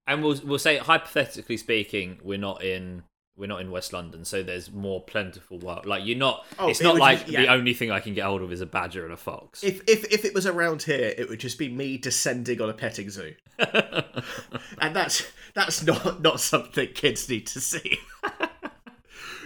and 0.08 0.24
we'll 0.24 0.40
we'll 0.44 0.60
say 0.60 0.78
hypothetically 0.78 1.58
speaking, 1.58 2.20
we're 2.24 2.38
not 2.38 2.64
in 2.64 3.04
we're 3.36 3.48
not 3.48 3.62
in 3.62 3.72
West 3.72 3.94
London, 3.94 4.26
so 4.26 4.44
there's 4.44 4.72
more 4.72 5.02
plentiful 5.02 5.58
wild. 5.58 5.86
Like 5.88 6.06
you're 6.06 6.18
not. 6.18 6.46
Oh, 6.60 6.70
it's 6.70 6.82
it 6.82 6.84
not 6.84 6.94
would 6.94 7.00
like 7.00 7.20
just- 7.20 7.32
the 7.32 7.48
only 7.48 7.74
thing 7.74 7.90
I 7.90 8.00
can 8.00 8.14
get 8.14 8.26
hold 8.26 8.42
of 8.42 8.52
is 8.52 8.62
a 8.62 8.66
badger 8.66 9.06
and 9.06 9.14
a 9.14 9.18
fox. 9.18 9.64
if 9.64 9.82
if 9.88 10.06
if 10.12 10.26
it 10.26 10.34
was 10.34 10.46
around 10.46 10.84
here, 10.84 11.14
it 11.18 11.28
would 11.30 11.40
just 11.40 11.58
be 11.58 11.70
me 11.70 11.98
descending 11.98 12.62
on 12.62 12.70
a 12.70 12.74
petting 12.74 13.10
zoo, 13.10 13.34
and 13.58 14.96
that's 14.96 15.26
that's 15.56 15.84
not 15.84 16.22
not 16.22 16.40
something 16.40 16.90
kids 16.94 17.28
need 17.28 17.48
to 17.48 17.60
see. 17.60 17.98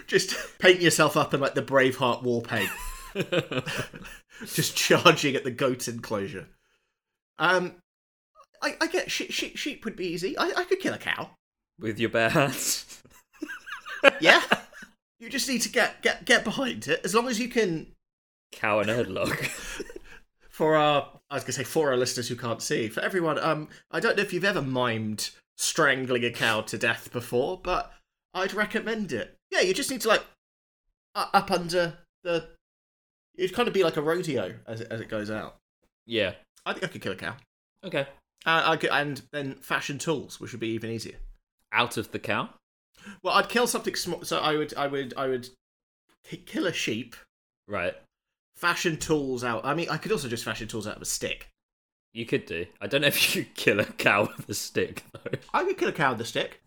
Just 0.08 0.34
paint 0.58 0.80
yourself 0.80 1.16
up 1.16 1.32
in 1.32 1.40
like 1.40 1.54
the 1.54 1.62
Braveheart 1.62 2.22
war 2.22 2.42
paint. 2.42 2.70
just 4.46 4.76
charging 4.76 5.36
at 5.36 5.44
the 5.44 5.50
goat 5.50 5.86
enclosure. 5.86 6.48
Um, 7.38 7.76
I, 8.60 8.74
I 8.80 8.86
get 8.88 9.10
sheep, 9.10 9.30
sheep. 9.30 9.56
Sheep 9.56 9.84
would 9.84 9.94
be 9.94 10.08
easy. 10.08 10.36
I, 10.36 10.52
I 10.56 10.64
could 10.64 10.80
kill 10.80 10.94
a 10.94 10.98
cow. 10.98 11.30
With 11.78 12.00
your 12.00 12.10
bare 12.10 12.30
hands. 12.30 12.84
Yeah, 14.20 14.42
you 15.18 15.28
just 15.28 15.48
need 15.48 15.62
to 15.62 15.68
get 15.68 16.02
get 16.02 16.24
get 16.24 16.44
behind 16.44 16.86
it. 16.86 17.00
As 17.02 17.16
long 17.16 17.26
as 17.26 17.40
you 17.40 17.48
can 17.48 17.88
Cow 18.52 18.78
and 18.78 18.88
headlock. 18.88 19.36
for 20.50 20.76
our 20.76 21.10
I 21.30 21.34
was 21.34 21.42
gonna 21.42 21.52
say 21.52 21.64
for 21.64 21.90
our 21.90 21.96
listeners 21.96 22.28
who 22.28 22.36
can't 22.36 22.62
see, 22.62 22.88
for 22.88 23.00
everyone, 23.00 23.40
um, 23.40 23.68
I 23.90 23.98
don't 23.98 24.16
know 24.16 24.22
if 24.22 24.32
you've 24.32 24.44
ever 24.44 24.62
mimed 24.62 25.32
strangling 25.56 26.24
a 26.24 26.30
cow 26.30 26.60
to 26.62 26.78
death 26.78 27.12
before, 27.12 27.60
but 27.62 27.92
I'd 28.34 28.54
recommend 28.54 29.12
it. 29.12 29.34
Yeah, 29.50 29.60
you 29.60 29.74
just 29.74 29.90
need 29.90 30.00
to 30.02 30.08
like 30.08 30.24
up 31.14 31.50
under 31.50 31.98
the. 32.22 32.48
It'd 33.36 33.54
kind 33.54 33.68
of 33.68 33.74
be 33.74 33.84
like 33.84 33.96
a 33.96 34.02
rodeo 34.02 34.54
as 34.66 34.80
it, 34.80 34.88
as 34.90 35.00
it 35.00 35.08
goes 35.08 35.30
out. 35.30 35.56
yeah. 36.06 36.32
I 36.66 36.72
think 36.72 36.84
I 36.84 36.88
could 36.88 37.00
kill 37.00 37.12
a 37.12 37.16
cow. 37.16 37.34
Okay. 37.84 38.06
Uh, 38.44 38.62
I 38.66 38.76
could, 38.76 38.90
and 38.90 39.22
then 39.32 39.54
fashion 39.54 39.96
tools, 39.96 40.38
which 40.38 40.52
would 40.52 40.60
be 40.60 40.68
even 40.68 40.90
easier. 40.90 41.16
Out 41.72 41.96
of 41.96 42.10
the 42.12 42.18
cow. 42.18 42.50
Well, 43.22 43.34
I'd 43.34 43.48
kill 43.48 43.66
something 43.66 43.94
small. 43.94 44.22
So 44.24 44.38
I 44.38 44.56
would, 44.56 44.74
I 44.76 44.86
would, 44.86 45.14
I 45.16 45.28
would 45.28 45.48
kill 46.44 46.66
a 46.66 46.72
sheep. 46.72 47.16
Right. 47.66 47.94
Fashion 48.56 48.98
tools 48.98 49.44
out. 49.44 49.64
I 49.64 49.72
mean, 49.74 49.88
I 49.88 49.96
could 49.96 50.12
also 50.12 50.28
just 50.28 50.44
fashion 50.44 50.68
tools 50.68 50.86
out 50.86 50.96
of 50.96 51.02
a 51.02 51.06
stick. 51.06 51.48
You 52.12 52.26
could 52.26 52.44
do. 52.44 52.66
I 52.80 52.86
don't 52.86 53.00
know 53.02 53.06
if 53.06 53.36
you 53.36 53.44
could 53.44 53.54
kill 53.54 53.80
a 53.80 53.84
cow 53.84 54.28
with 54.36 54.48
a 54.48 54.54
stick 54.54 55.04
though. 55.12 55.38
I 55.54 55.64
could 55.64 55.78
kill 55.78 55.88
a 55.88 55.92
cow 55.92 56.12
with 56.12 56.20
a 56.20 56.24
stick. 56.24 56.60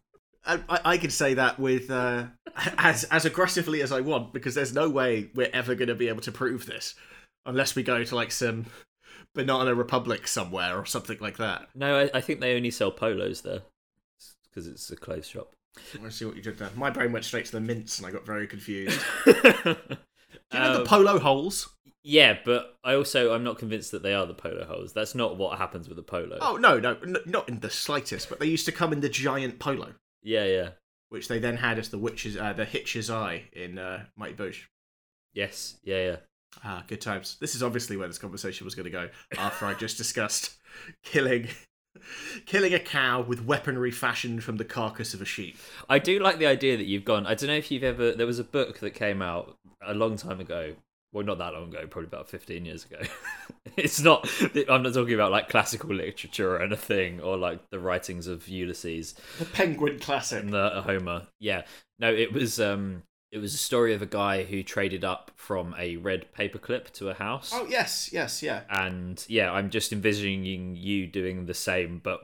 I, 0.46 0.60
I, 0.70 0.80
I 0.86 0.98
could 0.98 1.12
say 1.14 1.34
that 1.36 1.60
with 1.60 1.90
uh, 1.92 2.26
as 2.78 3.04
as 3.06 3.26
aggressively 3.26 3.82
as 3.82 3.92
I 3.92 4.02
want 4.02 4.34
because 4.34 4.56
there's 4.56 4.74
no 4.74 4.90
way 4.90 5.30
we're 5.36 5.50
ever 5.54 5.76
going 5.76 5.88
to 5.90 5.96
be 5.96 6.08
able 6.08 6.22
to 6.22 6.32
prove 6.32 6.66
this 6.66 6.96
unless 7.46 7.76
we 7.76 7.84
go 7.84 8.04
to 8.04 8.16
like 8.16 8.32
some 8.32 8.66
banana 9.34 9.74
republic 9.76 10.28
somewhere 10.28 10.78
or 10.78 10.86
something 10.86 11.18
like 11.22 11.38
that. 11.38 11.68
No, 11.76 12.00
I, 12.00 12.10
I 12.16 12.22
think 12.22 12.40
they 12.40 12.56
only 12.56 12.72
sell 12.72 12.92
polos 12.92 13.42
there 13.42 13.62
because 14.50 14.68
it's 14.68 14.90
a 14.92 14.96
clothes 14.96 15.28
shop. 15.28 15.54
Let's 16.02 16.18
see 16.18 16.26
what 16.26 16.36
you 16.36 16.42
did 16.42 16.58
there. 16.58 16.70
My 16.76 16.90
brain 16.90 17.12
went 17.14 17.24
straight 17.24 17.46
to 17.46 17.52
the 17.54 17.62
mints 17.62 17.98
and 17.98 18.06
I 18.08 18.12
got 18.12 18.26
very 18.26 18.46
confused. 18.48 19.00
Do 19.26 19.36
you 20.54 20.60
know 20.60 20.74
the 20.74 20.80
Um, 20.82 20.86
polo 20.86 21.20
holes? 21.20 21.70
Yeah, 22.04 22.38
but 22.44 22.78
I 22.84 22.96
also 22.96 23.34
I'm 23.34 23.44
not 23.44 23.60
convinced 23.60 23.92
that 23.92 24.02
they 24.04 24.14
are 24.14 24.26
the 24.26 24.34
polo 24.34 24.66
holes. 24.66 24.92
That's 24.92 25.14
not 25.16 25.38
what 25.38 25.58
happens 25.60 25.88
with 25.88 26.00
a 26.00 26.04
polo. 26.04 26.40
Oh 26.42 26.58
no, 26.58 26.80
no, 26.80 26.98
n- 27.04 27.18
not 27.26 27.48
in 27.48 27.60
the 27.60 27.70
slightest. 27.70 28.28
But 28.28 28.40
they 28.40 28.48
used 28.48 28.66
to 28.66 28.72
come 28.72 28.92
in 28.92 29.02
the 29.02 29.10
giant 29.10 29.60
polo, 29.60 29.94
Yeah, 30.24 30.46
yeah. 30.46 30.70
which 31.10 31.28
they 31.28 31.40
then 31.40 31.58
had 31.58 31.80
as 31.80 31.90
the 31.90 31.98
witch's, 31.98 32.38
uh, 32.38 32.54
the 32.54 32.66
Hitcher's 32.66 33.10
eye 33.10 33.44
in 33.54 33.78
uh, 33.78 34.06
Mighty 34.16 34.36
Boosh. 34.36 34.64
Yes, 35.34 35.78
yeah, 35.84 36.04
yeah. 36.04 36.16
Ah, 36.64 36.84
good 36.88 37.02
times. 37.02 37.38
This 37.40 37.56
is 37.56 37.64
obviously 37.64 37.96
where 37.98 38.08
this 38.08 38.18
conversation 38.18 38.66
was 38.66 38.76
going 38.76 38.86
to 38.86 38.90
go 38.90 39.10
after 39.38 39.66
I 39.66 39.74
just 39.74 39.98
discussed 39.98 40.58
killing, 41.04 41.48
killing 42.46 42.74
a 42.74 42.80
cow 42.80 43.22
with 43.22 43.46
weaponry 43.46 43.92
fashioned 43.92 44.44
from 44.44 44.58
the 44.58 44.66
carcass 44.66 45.14
of 45.14 45.22
a 45.22 45.26
sheep. 45.26 45.58
I 45.90 46.00
do 46.00 46.20
like 46.20 46.40
the 46.40 46.48
idea 46.48 46.78
that 46.78 46.86
you've 46.86 47.06
gone. 47.06 47.26
I 47.26 47.36
don't 47.36 47.48
know 47.48 47.56
if 47.56 47.72
you've 47.72 47.84
ever. 47.84 48.12
There 48.12 48.28
was 48.28 48.40
a 48.40 48.44
book 48.44 48.80
that 48.80 48.92
came 48.92 49.22
out 49.22 49.58
a 49.86 49.94
long 49.94 50.18
time 50.18 50.40
ago. 50.42 50.76
Well, 51.14 51.26
not 51.26 51.40
that 51.40 51.54
long 51.54 51.70
ago, 51.70 51.86
probably 51.88 52.08
about 52.08 52.30
15 52.30 52.66
years 52.66 52.86
ago. 52.86 53.02
it's 53.78 54.00
not, 54.00 54.30
I'm 54.70 54.82
not 54.84 54.94
talking 54.94 55.14
about 55.14 55.32
like 55.32 55.50
classical 55.50 55.94
literature 55.94 56.56
or 56.56 56.62
anything, 56.62 57.20
or 57.20 57.38
like 57.38 57.70
the 57.70 57.80
writings 57.80 58.28
of 58.28 58.48
Ulysses 58.48 59.16
The 59.38 59.46
Penguin 59.46 60.00
Classic. 60.00 60.42
and 60.42 60.54
the 60.54 60.82
Homer. 60.86 61.28
Yeah. 61.40 61.64
No, 62.00 62.14
it 62.14 62.32
was, 62.32 62.62
um, 62.62 63.04
it 63.32 63.40
was 63.40 63.54
a 63.54 63.58
story 63.58 63.94
of 63.94 64.02
a 64.02 64.06
guy 64.06 64.44
who 64.44 64.64
traded 64.64 65.04
up 65.04 65.32
from 65.36 65.76
a 65.78 65.98
red 65.98 66.28
paperclip 66.38 66.92
to 66.92 67.10
a 67.10 67.14
house. 67.14 67.52
Oh 67.54 67.66
yes, 67.70 68.10
yes, 68.12 68.42
yeah. 68.42 68.62
And 68.70 69.24
yeah, 69.28 69.52
I'm 69.52 69.70
just 69.70 69.92
envisioning 69.94 70.76
you 70.76 71.08
doing 71.08 71.46
the 71.46 71.54
same, 71.54 72.00
but 72.04 72.22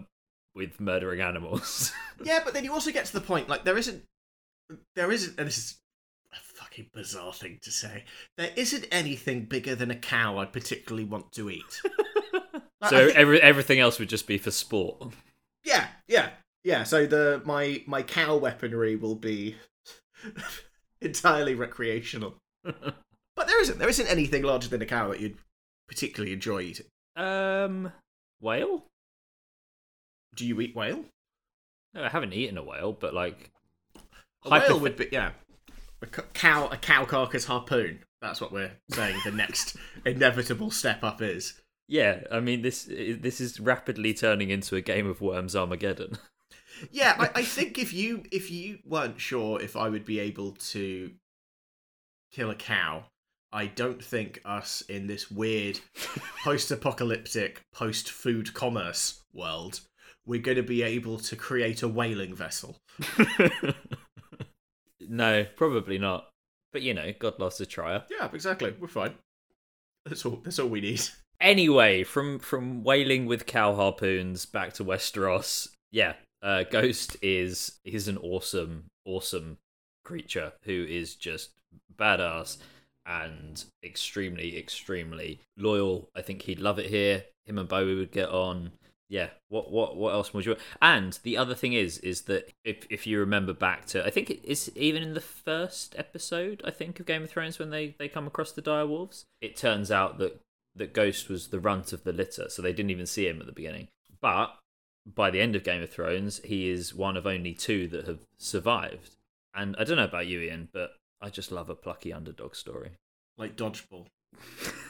with 0.56 0.80
murdering 0.80 1.22
animals. 1.22 1.92
Yeah, 2.24 2.40
but 2.44 2.56
then 2.56 2.64
you 2.64 2.74
also 2.74 2.92
get 2.92 3.06
to 3.06 3.14
the 3.14 3.22
point 3.22 3.48
like 3.48 3.64
there 3.64 3.78
isn't, 3.78 4.04
there 4.96 5.12
isn't, 5.12 5.38
and 5.38 5.48
this 5.48 5.60
is 5.60 5.78
fucking 6.78 6.90
bizarre 6.94 7.34
thing 7.34 7.60
to 7.64 7.72
say. 7.72 8.04
There 8.38 8.52
isn't 8.56 8.86
anything 8.92 9.46
bigger 9.46 9.76
than 9.76 9.92
a 9.92 9.96
cow 9.96 10.38
I'd 10.38 10.54
particularly 10.54 11.06
want 11.06 11.32
to 11.34 11.50
eat. 11.50 11.82
Like, 12.80 12.92
so 12.92 13.06
think- 13.08 13.18
every, 13.18 13.42
everything 13.42 13.80
else 13.80 13.98
would 13.98 14.08
just 14.08 14.28
be 14.28 14.38
for 14.38 14.52
sport. 14.52 15.12
Yeah, 15.64 15.88
yeah, 16.08 16.30
yeah. 16.64 16.84
So 16.84 17.08
the 17.08 17.42
my 17.44 17.82
my 17.88 18.04
cow 18.04 18.38
weaponry 18.38 18.96
will 18.96 19.16
be 19.16 19.56
entirely 21.02 21.56
recreational. 21.56 22.36
But 23.36 23.48
there 23.48 23.60
isn't 23.62 23.80
there 23.80 23.90
isn't 23.90 24.06
anything 24.06 24.44
larger 24.44 24.70
than 24.70 24.84
a 24.84 24.86
cow 24.86 25.10
that 25.10 25.20
you'd 25.20 25.40
particularly 25.88 26.34
enjoy 26.34 26.62
eating. 26.62 26.86
Um, 27.16 27.92
whale? 28.40 28.86
Do 30.36 30.46
you 30.46 30.62
eat 30.62 30.76
whale? 30.76 31.04
No, 31.96 32.04
I 32.04 32.10
haven't 32.10 32.34
eaten 32.34 32.60
a 32.60 32.64
whale, 32.64 32.94
but 32.94 33.14
like, 33.16 33.50
A 34.46 34.50
whale 34.52 34.80
would 34.80 34.98
be 34.98 35.10
yeah. 35.12 35.32
A 36.02 36.06
cow 36.06 36.68
a 36.68 36.78
cow 36.78 37.06
carcass 37.06 37.46
harpoon. 37.46 38.04
That's 38.22 38.42
what 38.42 38.52
we're 38.52 38.72
saying. 38.90 39.20
The 39.26 39.32
next 39.32 39.76
inevitable 40.06 40.72
step 40.72 41.04
up 41.04 41.22
is. 41.22 41.60
yeah. 41.88 42.22
I 42.32 42.40
mean, 42.40 42.62
this 42.62 42.88
this 42.90 43.40
is 43.42 43.60
rapidly 43.60 44.14
turning 44.14 44.50
into 44.50 44.76
a 44.76 44.82
game 44.82 45.08
of 45.08 45.22
Worms 45.22 45.56
Armageddon. 45.56 46.18
Yeah, 46.92 47.16
I, 47.18 47.40
I 47.40 47.44
think 47.44 47.80
if 47.80 47.92
you 47.92 48.22
if 48.32 48.52
you 48.52 48.78
weren't 48.86 49.20
sure 49.20 49.60
if 49.60 49.76
I 49.76 49.90
would 49.90 50.06
be 50.06 50.20
able 50.20 50.52
to 50.52 51.12
kill 52.32 52.52
a 52.52 52.56
cow, 52.56 53.06
I 53.52 53.66
don't 53.66 54.04
think 54.04 54.42
us 54.46 54.82
in 54.82 55.08
this 55.08 55.32
weird 55.32 55.80
post-apocalyptic, 56.44 57.62
post-food 57.74 58.54
commerce 58.54 59.24
world, 59.34 59.82
we're 60.28 60.40
going 60.42 60.58
to 60.58 60.62
be 60.64 60.84
able 60.84 61.18
to 61.18 61.36
create 61.36 61.82
a 61.82 61.88
whaling 61.88 62.36
vessel. 62.36 62.78
No, 65.08 65.46
probably 65.56 65.98
not. 65.98 66.30
But 66.74 66.82
you 66.82 66.94
know, 66.94 67.14
God 67.18 67.40
loves 67.40 67.60
a 67.62 67.66
trier. 67.66 68.04
Yeah, 68.10 68.30
exactly. 68.32 68.76
We're 68.80 68.88
fine. 68.88 69.16
That's 70.06 70.26
all. 70.26 70.42
That's 70.44 70.60
all 70.60 70.70
we 70.70 70.82
need. 70.82 71.02
Anyway, 71.40 72.04
from 72.04 72.40
from 72.40 72.84
whaling 72.84 73.28
with 73.28 73.46
cow 73.46 73.76
harpoons 73.76 74.48
back 74.48 74.74
to 74.74 74.84
Westeros. 74.84 75.68
Yeah, 75.92 76.14
uh, 76.42 76.64
Ghost 76.64 77.16
is 77.22 77.80
is 77.86 78.08
an 78.08 78.18
awesome, 78.18 78.86
awesome 79.06 79.60
creature 80.04 80.54
who 80.64 80.86
is 80.90 81.14
just 81.14 81.52
badass 81.96 82.58
and 83.06 83.64
extremely, 83.84 84.58
extremely 84.58 85.40
loyal. 85.58 86.10
I 86.16 86.22
think 86.22 86.42
he'd 86.42 86.60
love 86.60 86.80
it 86.80 86.88
here. 86.88 87.24
Him 87.46 87.58
and 87.58 87.70
Bowie 87.70 87.96
would 87.96 88.12
get 88.12 88.30
on. 88.30 88.72
Yeah. 89.10 89.30
What 89.50 89.72
what 89.72 89.96
what 89.96 90.14
else 90.14 90.34
would 90.34 90.46
you? 90.46 90.58
And 90.82 91.18
the 91.24 91.38
other 91.38 91.56
thing 91.56 91.74
is, 91.74 91.98
is 92.00 92.24
that 92.24 92.52
if 92.66 92.86
if 92.90 93.08
you 93.08 93.20
remember 93.20 93.54
back 93.54 93.86
to, 93.88 94.06
I 94.06 94.10
think 94.10 94.30
it 94.30 94.44
is 94.44 94.72
even 94.76 95.04
in 95.04 95.14
the 95.14 95.22
first 95.22 95.96
episode, 95.98 96.62
I 96.66 96.72
think 96.72 97.00
of 97.00 97.06
Game 97.06 97.24
of 97.24 97.30
Thrones 97.30 97.60
when 97.60 97.70
they 97.70 97.96
they 97.98 98.10
come 98.10 98.28
across 98.28 98.52
the 98.52 98.62
dire 98.62 98.88
wolves. 98.88 99.26
It 99.42 99.56
turns 99.56 99.92
out 99.92 100.18
that 100.20 100.42
that 100.76 100.94
Ghost 100.94 101.30
was 101.30 101.48
the 101.48 101.60
runt 101.60 101.94
of 101.94 102.04
the 102.04 102.14
litter, 102.14 102.50
so 102.50 102.62
they 102.62 102.74
didn't 102.74 102.92
even 102.92 103.06
see 103.06 103.28
him 103.28 103.40
at 103.40 103.46
the 103.46 103.52
beginning. 103.52 103.88
But 104.22 104.58
by 105.16 105.32
the 105.32 105.42
end 105.42 105.56
of 105.56 105.64
Game 105.64 105.82
of 105.82 105.90
Thrones, 105.90 106.42
he 106.44 106.70
is 106.70 106.94
one 106.94 107.16
of 107.16 107.26
only 107.26 107.54
two 107.54 107.88
that 107.88 108.08
have 108.08 108.20
survived. 108.38 109.16
And 109.56 109.76
I 109.80 109.84
don't 109.84 109.98
know 109.98 110.04
about 110.04 110.28
you, 110.28 110.42
Ian, 110.42 110.70
but 110.74 110.92
I 111.22 111.30
just 111.30 111.52
love 111.52 111.70
a 111.70 111.76
plucky 111.76 112.12
underdog 112.12 112.56
story. 112.56 112.92
Like 113.38 113.56
dodgeball. 113.56 114.08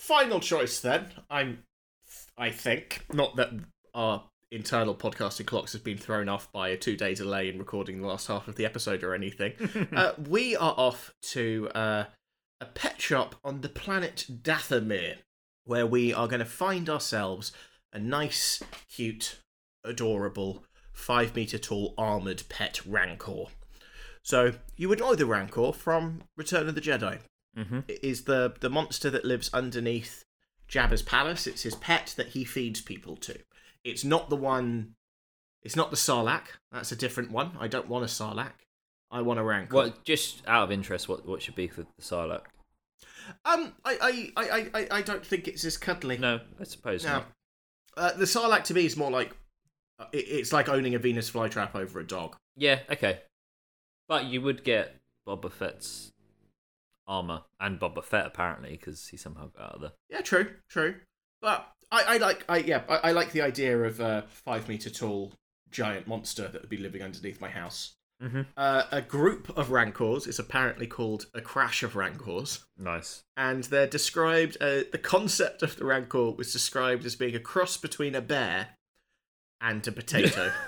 Final 0.00 0.40
choice 0.40 0.80
then. 0.80 1.08
I'm. 1.28 1.58
I 2.38 2.50
think 2.50 3.04
not 3.12 3.36
that 3.36 3.50
our 3.94 4.24
internal 4.50 4.94
podcasting 4.94 5.44
clocks 5.44 5.72
has 5.72 5.82
been 5.82 5.98
thrown 5.98 6.26
off 6.26 6.50
by 6.50 6.70
a 6.70 6.76
two-day 6.78 7.14
delay 7.14 7.50
in 7.50 7.58
recording 7.58 8.00
the 8.00 8.06
last 8.06 8.26
half 8.26 8.48
of 8.48 8.56
the 8.56 8.64
episode 8.64 9.04
or 9.04 9.14
anything. 9.14 9.52
uh, 9.94 10.12
we 10.26 10.56
are 10.56 10.72
off 10.78 11.12
to 11.20 11.68
uh, 11.74 12.04
a 12.62 12.64
pet 12.64 12.98
shop 12.98 13.34
on 13.44 13.60
the 13.60 13.68
planet 13.68 14.24
Dathomir, 14.42 15.16
where 15.64 15.86
we 15.86 16.14
are 16.14 16.26
going 16.26 16.40
to 16.40 16.46
find 16.46 16.88
ourselves 16.88 17.52
a 17.92 17.98
nice, 17.98 18.62
cute, 18.90 19.40
adorable, 19.84 20.64
five 20.94 21.36
meter 21.36 21.58
tall 21.58 21.92
armored 21.98 22.44
pet 22.48 22.80
Rancor. 22.86 23.48
So 24.22 24.54
you 24.76 24.88
would 24.88 25.00
know 25.00 25.14
the 25.14 25.26
Rancor 25.26 25.72
from 25.72 26.22
Return 26.38 26.70
of 26.70 26.74
the 26.74 26.80
Jedi. 26.80 27.18
Mm-hmm. 27.56 27.80
Is 28.02 28.24
the 28.24 28.54
the 28.60 28.70
monster 28.70 29.10
that 29.10 29.24
lives 29.24 29.50
underneath 29.52 30.24
Jabba's 30.68 31.02
palace. 31.02 31.46
It's 31.46 31.62
his 31.62 31.74
pet 31.74 32.14
that 32.16 32.28
he 32.28 32.44
feeds 32.44 32.80
people 32.80 33.16
to. 33.16 33.38
It's 33.84 34.04
not 34.04 34.30
the 34.30 34.36
one. 34.36 34.94
It's 35.62 35.76
not 35.76 35.90
the 35.90 35.96
Sarlacc. 35.96 36.44
That's 36.72 36.92
a 36.92 36.96
different 36.96 37.32
one. 37.32 37.52
I 37.58 37.66
don't 37.68 37.88
want 37.88 38.04
a 38.04 38.08
Sarlacc. 38.08 38.52
I 39.10 39.22
want 39.22 39.40
a 39.40 39.42
Rancor. 39.42 39.74
Well, 39.74 39.94
just 40.04 40.42
out 40.46 40.62
of 40.64 40.70
interest, 40.72 41.08
what 41.08 41.26
what 41.26 41.42
should 41.42 41.56
be 41.56 41.66
for 41.66 41.82
the 41.82 41.88
Sarlacc? 42.02 42.42
Um, 43.44 43.74
I, 43.84 44.32
I, 44.36 44.42
I, 44.44 44.70
I, 44.74 44.88
I 44.98 45.02
don't 45.02 45.24
think 45.24 45.46
it's 45.46 45.64
as 45.64 45.76
cuddly. 45.76 46.18
No, 46.18 46.40
I 46.60 46.64
suppose 46.64 47.04
No. 47.04 47.10
not. 47.12 47.26
Uh, 47.96 48.12
the 48.12 48.24
Sarlacc 48.24 48.64
to 48.64 48.74
me 48.74 48.86
is 48.86 48.96
more 48.96 49.10
like 49.10 49.36
uh, 49.98 50.06
it, 50.12 50.18
it's 50.28 50.52
like 50.52 50.68
owning 50.68 50.94
a 50.94 50.98
Venus 50.98 51.30
flytrap 51.30 51.74
over 51.74 51.98
a 52.00 52.06
dog. 52.06 52.36
Yeah, 52.56 52.80
okay. 52.90 53.20
But 54.08 54.26
you 54.26 54.40
would 54.40 54.64
get 54.64 54.96
Boba 55.26 55.50
Fett's 55.52 56.12
armor 57.10 57.42
and 57.58 57.78
Boba 57.78 58.02
Fett 58.04 58.24
apparently 58.26 58.70
because 58.70 59.08
he 59.08 59.16
somehow 59.18 59.48
got 59.48 59.62
out 59.64 59.74
of 59.74 59.80
there. 59.82 59.92
Yeah, 60.08 60.20
true, 60.22 60.46
true. 60.70 60.94
But 61.42 61.66
I, 61.90 62.04
I 62.14 62.16
like, 62.18 62.44
I 62.48 62.58
yeah, 62.58 62.82
I, 62.88 62.96
I 63.08 63.12
like 63.12 63.32
the 63.32 63.42
idea 63.42 63.78
of 63.82 64.00
a 64.00 64.24
five 64.30 64.68
meter 64.68 64.88
tall 64.90 65.32
giant 65.70 66.06
monster 66.06 66.48
that 66.48 66.60
would 66.62 66.70
be 66.70 66.76
living 66.76 67.02
underneath 67.02 67.40
my 67.40 67.48
house. 67.50 67.94
Mhm. 68.22 68.46
Uh, 68.56 68.82
a 68.92 69.00
group 69.00 69.56
of 69.56 69.70
rancors 69.70 70.26
is 70.26 70.38
apparently 70.38 70.86
called 70.86 71.24
a 71.34 71.40
crash 71.40 71.82
of 71.82 71.96
rancors, 71.96 72.64
Nice. 72.76 73.22
and 73.36 73.64
they're 73.64 73.86
described. 73.86 74.58
Uh, 74.60 74.82
the 74.92 75.00
concept 75.02 75.62
of 75.62 75.76
the 75.76 75.86
rancor 75.86 76.30
was 76.32 76.52
described 76.52 77.06
as 77.06 77.16
being 77.16 77.34
a 77.34 77.40
cross 77.40 77.76
between 77.78 78.14
a 78.14 78.20
bear 78.20 78.76
and 79.60 79.86
a 79.88 79.92
potato. 79.92 80.52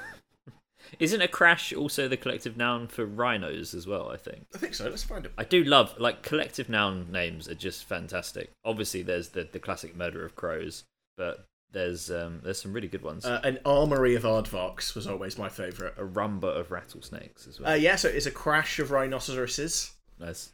Isn't 0.99 1.23
a 1.23 1.29
crash 1.29 1.73
also 1.73 2.09
the 2.09 2.17
collective 2.17 2.57
noun 2.57 2.87
for 2.89 3.05
rhinos 3.07 3.75
as 3.75 3.87
well? 3.87 4.11
I 4.11 4.17
think. 4.17 4.47
I 4.55 4.59
think 4.59 4.75
so. 4.75 4.89
Let's 4.89 5.03
find 5.03 5.25
it. 5.27 5.33
I 5.39 5.45
do 5.45 5.65
love 5.65 5.95
like 5.99 6.23
collective 6.23 6.69
noun 6.69 7.11
names 7.11 7.49
are 7.49 7.55
just 7.55 7.85
fantastic. 7.85 8.51
Obviously, 8.65 9.03
there's 9.03 9.31
the 9.31 9.49
the 9.51 9.59
classic 9.59 9.97
murder 9.97 10.25
of 10.25 10.37
crows, 10.37 10.85
but 11.17 11.47
there's 11.73 12.11
um 12.11 12.41
there's 12.45 12.61
some 12.61 12.73
really 12.73 12.89
good 12.89 13.03
ones. 13.03 13.25
Uh, 13.25 13.41
an 13.45 13.59
armory 13.65 14.15
of 14.15 14.25
aardvarks 14.25 14.95
was 14.95 15.07
always 15.07 15.39
my 15.39 15.49
favourite. 15.49 15.95
a 15.97 16.05
rumba 16.05 16.45
of 16.59 16.71
rattlesnakes 16.71 17.47
as 17.47 17.59
well. 17.59 17.71
Uh, 17.73 17.75
yeah, 17.75 17.97
so 17.97 18.09
it's 18.09 18.27
a 18.27 18.31
crash 18.31 18.79
of 18.79 18.91
rhinoceroses, 18.91 19.93
nice. 20.21 20.51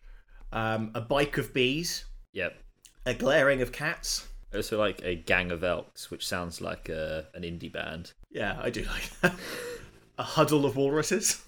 um, 0.53 0.91
a 0.95 1.01
bike 1.01 1.37
of 1.39 1.53
bees, 1.53 2.05
Yep. 2.35 2.57
a 3.07 3.15
glaring 3.15 3.63
of 3.63 3.73
cats. 3.73 4.29
Also 4.55 4.79
like 4.79 5.03
a 5.05 5.15
gang 5.15 5.51
of 5.51 5.63
elks, 5.65 6.11
which 6.11 6.27
sounds 6.27 6.61
like 6.63 6.89
a, 6.89 7.27
an 7.35 7.43
indie 7.43 7.71
band. 7.73 8.13
Yeah, 8.31 8.59
I 8.63 8.71
do 8.71 8.85
like 8.85 9.11
that. 9.21 9.35
a 10.19 10.23
huddle 10.25 10.67
of 10.67 10.77
walruses, 10.77 11.45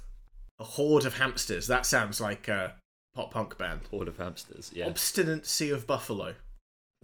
a 0.58 0.64
horde 0.64 1.04
of 1.04 1.18
hamsters. 1.18 1.66
That 1.66 1.84
sounds 1.84 2.20
like 2.20 2.48
a 2.48 2.74
pop 3.14 3.32
punk 3.32 3.58
band. 3.58 3.80
Horde 3.90 4.08
of 4.08 4.16
hamsters. 4.16 4.70
Yeah. 4.74 4.86
Obstinacy 4.86 5.70
of 5.70 5.86
buffalo. 5.86 6.34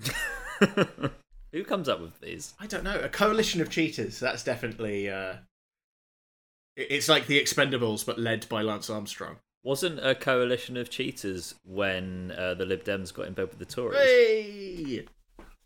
Who 1.52 1.64
comes 1.64 1.88
up 1.88 2.00
with 2.00 2.20
these? 2.20 2.54
I 2.60 2.66
don't 2.66 2.84
know. 2.84 3.00
A 3.00 3.08
coalition 3.08 3.60
of 3.60 3.70
cheaters. 3.70 4.20
That's 4.20 4.44
definitely. 4.44 5.10
Uh, 5.10 5.34
it's 6.76 7.08
like 7.08 7.26
the 7.26 7.40
Expendables, 7.40 8.04
but 8.04 8.18
led 8.18 8.48
by 8.48 8.62
Lance 8.62 8.90
Armstrong. 8.90 9.36
Wasn't 9.64 9.98
a 10.04 10.14
coalition 10.14 10.76
of 10.76 10.90
cheaters 10.90 11.54
when 11.64 12.32
uh, 12.38 12.54
the 12.54 12.66
Lib 12.66 12.84
Dems 12.84 13.12
got 13.12 13.26
in 13.26 13.32
bed 13.32 13.48
with 13.48 13.58
the 13.58 13.64
Tories? 13.64 13.98
Hey! 13.98 15.06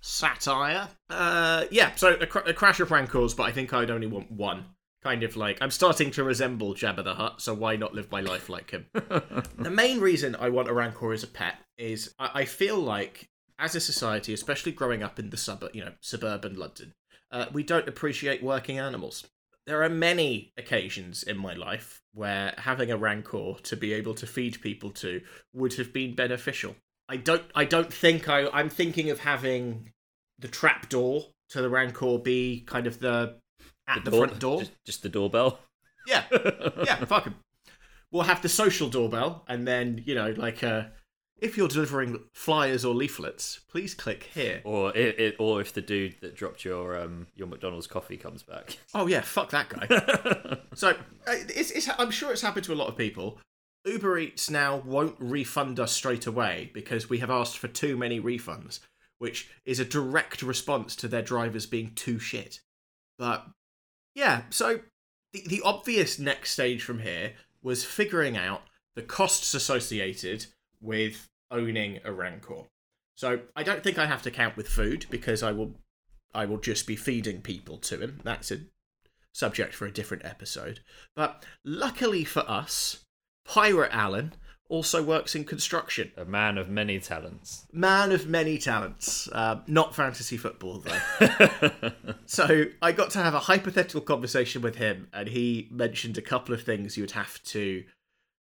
Satire. 0.01 0.88
Uh, 1.11 1.64
yeah. 1.70 1.94
So 1.96 2.14
a, 2.14 2.26
cr- 2.26 2.38
a 2.38 2.55
crash 2.55 2.80
of 2.80 2.90
rancors, 2.90 3.34
but 3.34 3.42
I 3.42 3.53
think 3.53 3.74
I'd 3.74 3.90
only 3.90 4.07
want 4.07 4.30
one. 4.30 4.64
Kind 5.03 5.22
of 5.22 5.34
like 5.34 5.59
I'm 5.62 5.70
starting 5.70 6.11
to 6.12 6.24
resemble 6.24 6.74
Jabba 6.74 7.03
the 7.03 7.14
Hutt, 7.14 7.40
so 7.40 7.55
why 7.55 7.76
not 7.76 7.94
live 7.94 8.11
my 8.11 8.20
life 8.20 8.51
like 8.51 8.70
him? 8.70 8.86
the 8.92 9.70
main 9.70 9.98
reason 9.98 10.36
I 10.36 10.51
want 10.51 10.68
a 10.68 10.74
rancor 10.74 11.12
as 11.12 11.22
a 11.22 11.26
pet 11.26 11.57
is 11.78 12.14
I, 12.18 12.30
I 12.34 12.44
feel 12.44 12.76
like 12.76 13.30
as 13.59 13.74
a 13.74 13.80
society, 13.80 14.34
especially 14.34 14.72
growing 14.72 15.03
up 15.03 15.18
in 15.18 15.30
the 15.30 15.38
suburb, 15.38 15.70
you 15.74 15.82
know, 15.82 15.92
suburban 16.01 16.55
London, 16.55 16.92
uh, 17.32 17.46
we 17.53 17.62
don't 17.62 17.88
appreciate 17.88 18.42
working 18.42 18.78
animals. 18.78 19.26
There 19.66 19.82
are 19.82 19.88
many 19.88 20.53
occasions 20.59 21.22
in 21.22 21.38
my 21.38 21.55
life 21.55 22.03
where 22.12 22.55
having 22.59 22.90
a 22.90 22.96
rancor 22.96 23.55
to 23.62 23.76
be 23.76 23.94
able 23.94 24.14
to 24.14 24.26
feed 24.26 24.61
people 24.61 24.90
to 24.90 25.22
would 25.55 25.74
have 25.74 25.92
been 25.94 26.14
beneficial. 26.14 26.76
I 27.09 27.16
don't. 27.16 27.44
I 27.55 27.64
don't 27.64 27.92
think 27.92 28.28
I. 28.28 28.48
I'm 28.53 28.68
thinking 28.68 29.11
of 29.11 29.20
having 29.20 29.92
the 30.38 30.48
trapdoor 30.48 31.24
to 31.51 31.62
the 31.62 31.68
rancor 31.68 32.18
be 32.18 32.64
kind 32.66 32.86
of 32.86 33.01
the 33.01 33.39
at 33.97 34.05
the, 34.05 34.11
Door- 34.11 34.26
front 34.28 34.41
door. 34.41 34.59
Just, 34.61 34.72
just 34.86 35.03
the 35.03 35.09
doorbell. 35.09 35.61
Yeah, 36.07 36.24
yeah, 36.84 37.05
fuck 37.05 37.26
'em. 37.26 37.34
We'll 38.11 38.24
have 38.24 38.43
the 38.43 38.49
social 38.49 38.88
doorbell, 38.88 39.45
and 39.49 39.66
then 39.68 40.03
you 40.07 40.14
know, 40.14 40.34
like, 40.36 40.64
uh, 40.64 40.84
if 41.38 41.57
you're 41.57 41.68
delivering 41.68 42.18
flyers 42.34 42.84
or 42.84 42.95
leaflets, 42.95 43.61
please 43.70 43.95
click 43.95 44.24
here. 44.34 44.61
Or 44.64 44.95
it, 44.97 45.18
it, 45.20 45.36
or 45.38 45.61
if 45.61 45.72
the 45.72 45.80
dude 45.80 46.16
that 46.20 46.34
dropped 46.34 46.64
your 46.64 46.99
um 47.01 47.28
your 47.34 47.47
McDonald's 47.47 47.86
coffee 47.86 48.16
comes 48.16 48.43
back. 48.43 48.78
Oh 48.95 49.07
yeah, 49.07 49.20
fuck 49.20 49.51
that 49.51 49.68
guy. 49.68 50.59
so 50.74 50.91
uh, 50.91 50.95
it's, 51.26 51.70
it's, 51.70 51.88
I'm 51.99 52.11
sure 52.11 52.32
it's 52.32 52.43
happened 52.43 52.64
to 52.64 52.72
a 52.72 52.74
lot 52.74 52.88
of 52.88 52.97
people. 52.97 53.38
Uber 53.86 54.18
Eats 54.18 54.51
now 54.51 54.82
won't 54.84 55.16
refund 55.18 55.80
us 55.80 55.93
straight 55.93 56.26
away 56.26 56.70
because 56.74 57.09
we 57.09 57.18
have 57.18 57.30
asked 57.30 57.57
for 57.57 57.68
too 57.68 57.97
many 57.97 58.20
refunds, 58.20 58.80
which 59.18 59.49
is 59.64 59.78
a 59.80 59.84
direct 59.86 60.43
response 60.43 60.95
to 60.97 61.09
their 61.09 61.22
drivers 61.22 61.64
being 61.64 61.93
too 61.95 62.18
shit. 62.18 62.61
But 63.18 63.47
yeah, 64.14 64.42
so 64.50 64.80
the, 65.32 65.44
the 65.46 65.62
obvious 65.64 66.18
next 66.18 66.52
stage 66.52 66.82
from 66.82 67.00
here 67.00 67.34
was 67.62 67.84
figuring 67.84 68.36
out 68.36 68.62
the 68.94 69.02
costs 69.02 69.54
associated 69.54 70.46
with 70.80 71.28
owning 71.50 72.00
a 72.04 72.12
Rancor. 72.12 72.64
So 73.16 73.40
I 73.54 73.62
don't 73.62 73.82
think 73.82 73.98
I 73.98 74.06
have 74.06 74.22
to 74.22 74.30
count 74.30 74.56
with 74.56 74.68
food 74.68 75.06
because 75.11 75.42
I 75.42 75.52
will 75.52 75.74
I 76.34 76.46
will 76.46 76.58
just 76.58 76.86
be 76.86 76.96
feeding 76.96 77.42
people 77.42 77.76
to 77.78 78.00
him. 78.00 78.20
That's 78.24 78.50
a 78.50 78.61
subject 79.32 79.74
for 79.74 79.86
a 79.86 79.92
different 79.92 80.24
episode. 80.24 80.80
But 81.14 81.44
luckily 81.64 82.24
for 82.24 82.48
us, 82.48 83.04
Pirate 83.44 83.92
Alan 83.92 84.34
also 84.70 85.02
works 85.02 85.34
in 85.34 85.44
construction. 85.44 86.12
A 86.16 86.24
man 86.24 86.56
of 86.56 86.70
many 86.70 86.98
talents. 87.00 87.66
Man 87.72 88.12
of 88.12 88.26
many 88.26 88.56
talents. 88.56 89.28
Uh, 89.32 89.60
not 89.66 89.94
fantasy 89.94 90.36
football, 90.36 90.78
though. 90.78 91.92
so 92.26 92.64
I 92.80 92.92
got 92.92 93.10
to 93.10 93.18
have 93.18 93.34
a 93.34 93.40
hypothetical 93.40 94.00
conversation 94.00 94.62
with 94.62 94.76
him, 94.76 95.08
and 95.12 95.28
he 95.28 95.68
mentioned 95.70 96.16
a 96.16 96.22
couple 96.22 96.54
of 96.54 96.62
things 96.62 96.96
you 96.96 97.02
would 97.02 97.10
have 97.10 97.42
to 97.44 97.84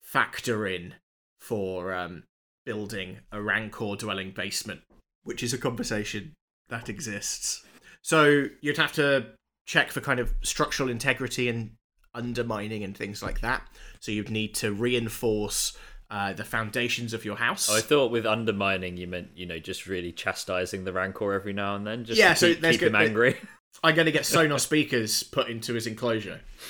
factor 0.02 0.66
in 0.66 0.96
for 1.40 1.94
um, 1.94 2.24
building 2.66 3.20
a 3.32 3.42
Rancor 3.42 3.96
dwelling 3.98 4.32
basement, 4.32 4.82
which 5.24 5.44
is 5.44 5.54
a 5.54 5.58
conversation 5.58 6.34
that 6.70 6.88
exists. 6.90 7.64
So 8.02 8.46
you'd 8.62 8.78
have 8.78 8.94
to 8.94 9.28
check 9.66 9.92
for 9.92 10.02
kind 10.02 10.20
of 10.20 10.34
structural 10.42 10.90
integrity 10.90 11.50
and 11.50 11.72
undermining 12.14 12.84
and 12.84 12.96
things 12.96 13.22
like 13.22 13.42
that. 13.42 13.68
So 14.00 14.12
you'd 14.12 14.30
need 14.30 14.54
to 14.56 14.72
reinforce 14.72 15.78
uh, 16.14 16.32
the 16.32 16.44
foundations 16.44 17.14
of 17.14 17.26
your 17.26 17.36
house. 17.38 17.70
Oh, 17.72 17.76
I 17.76 17.82
thought 17.82 18.12
with 18.12 18.26
undermining 18.28 18.98
you 18.98 19.08
meant 19.08 19.30
you 19.36 19.48
know 19.48 19.58
just 19.58 19.88
really 19.88 20.12
chastising 20.12 20.84
the 20.86 20.94
rancor 20.94 21.34
every 21.34 21.54
now 21.54 21.76
and 21.76 21.88
then, 21.88 22.06
just 22.06 22.20
Yeah, 22.20 22.34
to 22.34 22.40
so 22.40 22.48
keep, 22.50 22.62
there's 22.62 22.76
keep 22.76 22.84
him 22.84 22.92
good- 22.94 23.02
angry. 23.08 23.38
I'm 23.84 23.96
going 23.96 24.06
to 24.06 24.12
get 24.12 24.24
sonar 24.28 24.60
speakers 24.70 25.24
put 25.24 25.48
into 25.50 25.74
his 25.74 25.88
enclosure. 25.88 26.42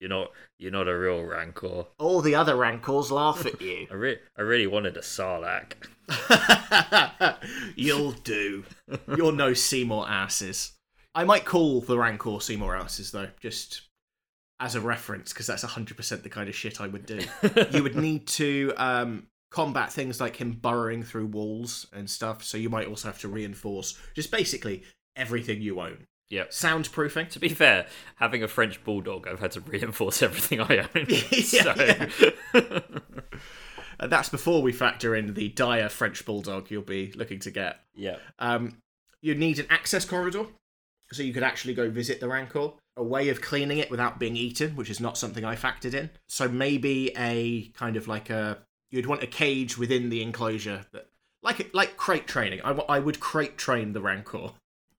you're 0.00 0.08
not 0.08 0.28
you're 0.60 0.70
not 0.70 0.86
a 0.86 0.96
real 0.96 1.24
rancor. 1.24 1.86
All 1.98 2.20
the 2.20 2.36
other 2.36 2.54
rancors 2.54 3.10
laugh 3.10 3.44
at 3.44 3.60
you. 3.60 3.88
I 3.90 3.94
re- 3.94 4.18
I 4.36 4.42
really 4.42 4.68
wanted 4.68 4.96
a 4.96 5.00
sarlacc. 5.00 5.72
You'll 7.74 8.12
do. 8.12 8.64
You're 9.16 9.32
no 9.32 9.52
Seymour 9.54 10.06
asses. 10.08 10.72
I 11.14 11.24
might 11.24 11.44
call 11.44 11.80
the 11.80 11.98
rancor 11.98 12.40
Seymour 12.40 12.76
asses 12.76 13.10
though, 13.10 13.28
just 13.40 13.87
as 14.60 14.74
a 14.74 14.80
reference, 14.80 15.32
because 15.32 15.46
that's 15.46 15.64
100% 15.64 16.22
the 16.22 16.28
kind 16.28 16.48
of 16.48 16.54
shit 16.54 16.80
I 16.80 16.86
would 16.88 17.06
do. 17.06 17.20
you 17.70 17.82
would 17.82 17.94
need 17.96 18.26
to 18.28 18.72
um, 18.76 19.26
combat 19.50 19.92
things 19.92 20.20
like 20.20 20.36
him 20.36 20.52
burrowing 20.52 21.02
through 21.02 21.26
walls 21.26 21.86
and 21.92 22.08
stuff. 22.10 22.42
So 22.42 22.58
you 22.58 22.68
might 22.68 22.86
also 22.88 23.08
have 23.08 23.20
to 23.20 23.28
reinforce 23.28 23.98
just 24.14 24.30
basically 24.30 24.82
everything 25.16 25.62
you 25.62 25.80
own. 25.80 26.06
Yeah. 26.30 26.44
Soundproofing. 26.46 27.30
To 27.30 27.38
be 27.38 27.48
fair, 27.48 27.86
having 28.16 28.42
a 28.42 28.48
French 28.48 28.82
bulldog, 28.84 29.26
I've 29.26 29.40
had 29.40 29.52
to 29.52 29.60
reinforce 29.60 30.22
everything 30.22 30.60
I 30.60 30.78
own. 30.94 31.06
Yeah, 31.08 32.08
so 32.08 32.82
Uh, 34.00 34.06
that's 34.06 34.28
before 34.28 34.62
we 34.62 34.70
factor 34.72 35.16
in 35.16 35.34
the 35.34 35.48
dire 35.48 35.88
French 35.88 36.24
bulldog 36.24 36.70
you'll 36.70 36.82
be 36.82 37.10
looking 37.16 37.40
to 37.40 37.50
get. 37.50 37.80
yeah. 37.96 38.16
Um, 38.38 38.76
you 39.20 39.34
need 39.34 39.58
an 39.58 39.66
access 39.70 40.04
corridor, 40.04 40.46
so 41.10 41.24
you 41.24 41.32
could 41.32 41.42
actually 41.42 41.74
go 41.74 41.90
visit 41.90 42.20
the 42.20 42.28
Rancor. 42.28 42.70
A 42.98 43.02
way 43.02 43.28
of 43.28 43.40
cleaning 43.40 43.78
it 43.78 43.90
without 43.90 44.18
being 44.18 44.36
eaten, 44.36 44.74
which 44.76 44.90
is 44.90 44.98
not 45.00 45.16
something 45.16 45.44
I 45.44 45.54
factored 45.56 45.94
in. 45.94 46.10
So 46.28 46.48
maybe 46.48 47.12
a 47.16 47.68
kind 47.68 47.96
of 47.96 48.08
like 48.08 48.28
a 48.28 48.58
you'd 48.90 49.06
want 49.06 49.22
a 49.22 49.26
cage 49.26 49.78
within 49.78 50.08
the 50.10 50.20
enclosure 50.22 50.84
that 50.92 51.06
like 51.42 51.72
like 51.72 51.96
crate 51.96 52.26
training. 52.26 52.60
I, 52.64 52.72
I 52.72 52.98
would 52.98 53.20
crate 53.20 53.56
train 53.56 53.92
the 53.92 54.00
Rancor. 54.00 54.50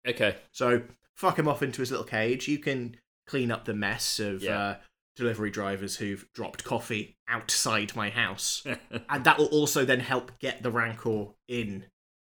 Okay. 0.07 0.37
So 0.53 0.83
fuck 1.17 1.37
him 1.37 1.47
off 1.47 1.61
into 1.61 1.81
his 1.81 1.91
little 1.91 2.05
cage. 2.05 2.47
You 2.47 2.57
can 2.59 2.95
clean 3.27 3.51
up 3.51 3.65
the 3.65 3.73
mess 3.73 4.19
of 4.19 4.41
Yeah. 4.41 4.57
uh, 4.59 4.75
delivery 5.17 5.51
drivers 5.51 5.97
who've 5.97 6.25
dropped 6.33 6.63
coffee 6.63 7.17
outside 7.27 7.93
my 7.95 8.09
house, 8.09 8.63
and 9.09 9.23
that 9.25 9.37
will 9.37 9.47
also 9.47 9.83
then 9.83 9.99
help 9.99 10.31
get 10.39 10.63
the 10.63 10.71
Rancor 10.71 11.25
in 11.49 11.83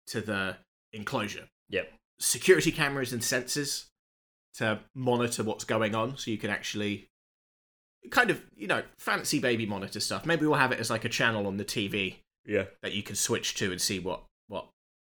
to 0.07 0.21
the 0.21 0.55
enclosure. 0.93 1.49
Yep. 1.69 1.91
Security 2.19 2.71
cameras 2.71 3.11
and 3.11 3.21
sensors 3.21 3.87
to 4.57 4.79
monitor 4.95 5.43
what's 5.43 5.63
going 5.63 5.95
on, 5.95 6.17
so 6.17 6.31
you 6.31 6.37
can 6.37 6.49
actually 6.49 7.07
kind 8.09 8.29
of 8.29 8.41
you 8.55 8.67
know 8.67 8.83
fancy 8.97 9.39
baby 9.39 9.65
monitor 9.65 9.99
stuff. 9.99 10.25
Maybe 10.25 10.45
we'll 10.45 10.57
have 10.59 10.71
it 10.71 10.79
as 10.79 10.89
like 10.89 11.05
a 11.05 11.09
channel 11.09 11.47
on 11.47 11.57
the 11.57 11.65
TV 11.65 12.17
Yeah. 12.45 12.65
that 12.81 12.93
you 12.93 13.03
can 13.03 13.15
switch 13.15 13.55
to 13.55 13.71
and 13.71 13.81
see 13.81 13.99
what 13.99 14.23
what 14.47 14.69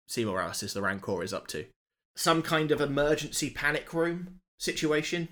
Seymour 0.07 0.39
Asses 0.41 0.73
the 0.73 0.81
Rancor 0.81 1.23
is 1.23 1.33
up 1.33 1.47
to. 1.47 1.65
Some 2.15 2.41
kind 2.41 2.71
of 2.71 2.79
emergency 2.79 3.49
panic 3.49 3.93
room 3.93 4.39
situation 4.57 5.27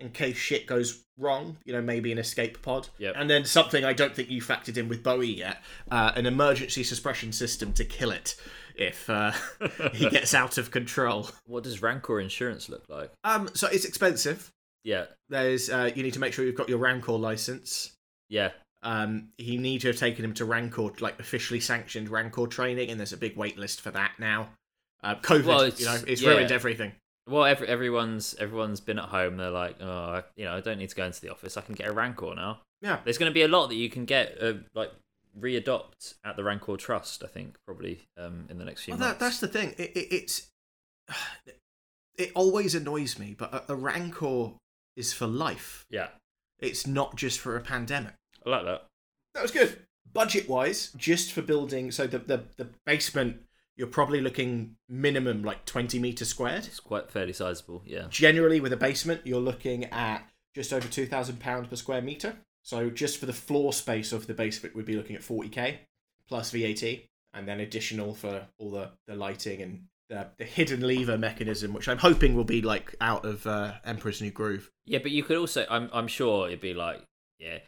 in 0.00 0.10
case 0.10 0.36
shit 0.36 0.66
goes 0.66 1.04
wrong. 1.18 1.58
You 1.64 1.74
know, 1.74 1.82
maybe 1.82 2.10
an 2.10 2.18
escape 2.18 2.62
pod. 2.62 2.88
Yep. 2.98 3.14
And 3.16 3.28
then 3.28 3.44
something 3.44 3.84
I 3.84 3.92
don't 3.92 4.14
think 4.14 4.30
you 4.30 4.40
factored 4.40 4.76
in 4.76 4.88
with 4.88 5.02
Bowie 5.02 5.28
yet: 5.34 5.62
uh, 5.90 6.12
an 6.16 6.26
emergency 6.26 6.82
suppression 6.82 7.32
system 7.32 7.72
to 7.74 7.84
kill 7.84 8.10
it 8.10 8.34
if 8.74 9.08
uh, 9.10 9.32
he 9.92 10.08
gets 10.10 10.34
out 10.34 10.58
of 10.58 10.70
control. 10.70 11.28
What 11.46 11.64
does 11.64 11.82
rancor 11.82 12.20
insurance 12.20 12.68
look 12.68 12.84
like? 12.88 13.10
Um, 13.24 13.48
so 13.54 13.68
it's 13.68 13.84
expensive. 13.84 14.50
Yeah, 14.84 15.06
There's 15.30 15.70
uh, 15.70 15.90
you 15.94 16.02
need 16.02 16.12
to 16.14 16.20
make 16.20 16.32
sure 16.34 16.44
you've 16.44 16.56
got 16.56 16.68
your 16.68 16.78
Rancor 16.78 17.12
license. 17.12 17.92
yeah. 18.28 18.50
Um, 18.82 19.28
you 19.38 19.58
need 19.58 19.80
to 19.80 19.86
have 19.86 19.96
taken 19.96 20.22
him 20.26 20.34
to 20.34 20.44
Rancor, 20.44 20.90
like 21.00 21.18
officially 21.18 21.58
sanctioned 21.58 22.10
Rancor 22.10 22.46
training, 22.46 22.90
and 22.90 23.00
there's 23.00 23.14
a 23.14 23.16
big 23.16 23.34
wait 23.34 23.56
list 23.56 23.80
for 23.80 23.90
that 23.92 24.12
now. 24.18 24.50
Uh, 25.02 25.14
COVID, 25.14 25.44
Well, 25.46 25.60
it's- 25.62 25.80
you 25.80 25.86
know, 25.86 25.98
it's 26.06 26.20
yeah. 26.20 26.28
ruined 26.32 26.52
everything. 26.52 26.92
Well, 27.26 27.44
every, 27.46 27.66
everyone's 27.66 28.34
everyone's 28.38 28.80
been 28.82 28.98
at 28.98 29.06
home. 29.06 29.38
They're 29.38 29.48
like, 29.48 29.76
oh, 29.80 29.88
I- 29.88 30.24
you 30.36 30.44
know, 30.44 30.54
I 30.54 30.60
don't 30.60 30.76
need 30.76 30.90
to 30.90 30.96
go 30.96 31.06
into 31.06 31.22
the 31.22 31.30
office. 31.30 31.56
I 31.56 31.62
can 31.62 31.74
get 31.74 31.88
a 31.88 31.92
Rancor 31.92 32.34
now. 32.34 32.60
Yeah. 32.82 32.98
There's 33.04 33.16
going 33.16 33.30
to 33.30 33.34
be 33.34 33.40
a 33.40 33.48
lot 33.48 33.68
that 33.68 33.76
you 33.76 33.88
can 33.88 34.04
get, 34.04 34.36
uh, 34.42 34.52
like 34.74 34.92
readopt 35.38 36.14
at 36.24 36.36
the 36.36 36.44
Rancor 36.44 36.76
Trust. 36.76 37.22
I 37.24 37.26
think 37.28 37.56
probably 37.66 38.02
um, 38.16 38.46
in 38.50 38.58
the 38.58 38.64
next 38.64 38.84
few 38.84 38.92
Well, 38.94 39.00
months. 39.00 39.18
that, 39.18 39.24
that's 39.24 39.40
the 39.40 39.48
thing. 39.48 39.74
It, 39.78 39.90
it, 39.96 40.08
it's 40.14 40.50
it 42.16 42.30
always 42.34 42.74
annoys 42.74 43.18
me, 43.18 43.34
but 43.36 43.52
a, 43.52 43.72
a 43.72 43.76
Rancor 43.76 44.52
is 44.96 45.12
for 45.12 45.26
life. 45.26 45.84
yeah, 45.90 46.08
It's 46.58 46.86
not 46.86 47.16
just 47.16 47.40
for 47.40 47.56
a 47.56 47.60
pandemic. 47.60 48.14
I 48.46 48.50
like 48.50 48.64
that. 48.64 48.86
That 49.34 49.42
was 49.42 49.50
good. 49.50 49.78
Budget 50.12 50.48
wise, 50.48 50.92
just 50.96 51.32
for 51.32 51.42
building, 51.42 51.90
so 51.90 52.06
the, 52.06 52.18
the 52.18 52.44
the 52.56 52.68
basement, 52.86 53.38
you're 53.76 53.88
probably 53.88 54.20
looking 54.20 54.76
minimum 54.88 55.42
like 55.42 55.64
20 55.64 55.98
meters 55.98 56.28
squared. 56.28 56.66
It's 56.66 56.78
quite 56.78 57.10
fairly 57.10 57.32
sizable. 57.32 57.82
Yeah. 57.84 58.06
Generally, 58.10 58.60
with 58.60 58.72
a 58.72 58.76
basement, 58.76 59.22
you're 59.24 59.40
looking 59.40 59.86
at 59.86 60.28
just 60.54 60.72
over 60.72 60.86
two 60.86 61.06
thousand 61.06 61.40
pounds 61.40 61.66
per 61.66 61.74
square 61.74 62.00
meter. 62.00 62.36
So 62.64 62.90
just 62.90 63.18
for 63.18 63.26
the 63.26 63.32
floor 63.32 63.72
space 63.72 64.12
of 64.12 64.26
the 64.26 64.34
basement, 64.34 64.74
we'd 64.74 64.86
be 64.86 64.96
looking 64.96 65.14
at 65.14 65.22
40k 65.22 65.76
plus 66.26 66.50
VAT, 66.50 66.82
and 67.34 67.46
then 67.46 67.60
additional 67.60 68.14
for 68.14 68.46
all 68.58 68.70
the 68.70 68.90
the 69.06 69.14
lighting 69.14 69.62
and 69.62 69.84
the 70.08 70.28
the 70.38 70.44
hidden 70.44 70.86
lever 70.86 71.18
mechanism, 71.18 71.72
which 71.72 71.88
I'm 71.88 71.98
hoping 71.98 72.34
will 72.34 72.44
be 72.44 72.62
like 72.62 72.94
out 73.00 73.24
of 73.24 73.46
uh, 73.46 73.74
Emperor's 73.84 74.22
New 74.22 74.30
Groove. 74.30 74.70
Yeah, 74.86 75.00
but 75.02 75.10
you 75.10 75.22
could 75.22 75.36
also. 75.36 75.66
I'm 75.68 75.90
I'm 75.92 76.08
sure 76.08 76.46
it'd 76.46 76.60
be 76.60 76.74
like, 76.74 77.02
yeah, 77.38 77.58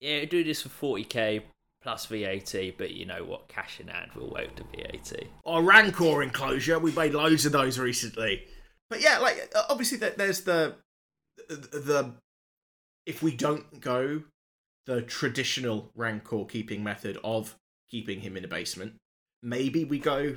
yeah, 0.00 0.24
do 0.24 0.44
this 0.44 0.62
for 0.62 0.68
forty 0.68 1.04
k 1.04 1.42
plus 1.82 2.06
VAT. 2.06 2.54
But 2.78 2.92
you 2.92 3.06
know 3.06 3.24
what? 3.24 3.48
Cash 3.48 3.80
in 3.80 3.88
hand 3.88 4.12
will 4.12 4.30
waive 4.30 4.50
the 4.54 4.64
VAT. 4.76 5.24
Our 5.46 5.62
Rancor 5.62 6.22
enclosure, 6.22 6.78
we 6.78 6.92
made 6.92 7.12
loads 7.12 7.44
of 7.44 7.52
those 7.52 7.78
recently. 7.78 8.44
But 8.88 9.00
yeah, 9.00 9.18
like 9.18 9.50
uh, 9.54 9.62
obviously 9.68 9.98
there's 9.98 10.42
the 10.42 10.76
the 11.48 12.12
if 13.08 13.22
we 13.22 13.34
don't 13.34 13.80
go 13.80 14.22
the 14.86 15.02
traditional 15.02 15.90
Rancor 15.96 16.44
keeping 16.44 16.84
method 16.84 17.18
of 17.24 17.56
keeping 17.90 18.20
him 18.20 18.36
in 18.36 18.44
a 18.44 18.48
basement, 18.48 18.94
maybe 19.42 19.82
we 19.84 19.98
go 19.98 20.36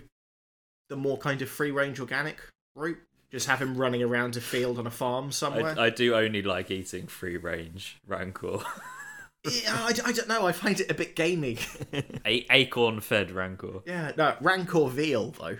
the 0.89 0.95
more 0.95 1.17
kind 1.17 1.41
of 1.41 1.49
free 1.49 1.71
range 1.71 1.99
organic 1.99 2.37
route. 2.75 2.97
Just 3.29 3.47
have 3.47 3.61
him 3.61 3.75
running 3.75 4.01
around 4.01 4.35
a 4.35 4.41
field 4.41 4.79
on 4.79 4.87
a 4.87 4.91
farm 4.91 5.31
somewhere. 5.31 5.75
I, 5.77 5.85
I 5.85 5.89
do 5.89 6.15
only 6.15 6.41
like 6.41 6.71
eating 6.71 7.07
free 7.07 7.37
range 7.37 7.97
Rancor, 8.07 8.59
yeah, 9.45 9.73
I, 9.73 9.93
I 10.05 10.11
don't 10.11 10.27
know. 10.27 10.45
I 10.45 10.51
find 10.51 10.79
it 10.79 10.89
a 10.89 10.93
bit 10.93 11.15
gamey. 11.15 11.57
a- 12.25 12.45
acorn 12.49 12.99
fed 13.01 13.31
Rancor. 13.31 13.81
Yeah, 13.85 14.11
no, 14.17 14.35
Rancor 14.41 14.89
veal 14.89 15.31
though. 15.31 15.57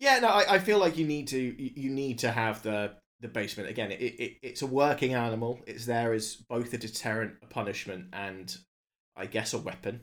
Yeah, 0.00 0.18
no, 0.18 0.28
I, 0.28 0.54
I 0.54 0.58
feel 0.58 0.78
like 0.78 0.96
you 0.96 1.06
need 1.06 1.28
to 1.28 1.38
you 1.38 1.70
you 1.74 1.90
need 1.90 2.18
to 2.20 2.30
have 2.30 2.62
the 2.62 2.92
the 3.22 3.28
basement 3.28 3.70
again. 3.70 3.90
It, 3.92 3.96
it 3.96 4.36
it's 4.42 4.62
a 4.62 4.66
working 4.66 5.14
animal. 5.14 5.60
It's 5.66 5.86
there 5.86 6.12
as 6.12 6.36
both 6.36 6.74
a 6.74 6.78
deterrent, 6.78 7.34
a 7.42 7.46
punishment, 7.46 8.06
and 8.12 8.54
I 9.16 9.26
guess 9.26 9.54
a 9.54 9.58
weapon. 9.58 10.00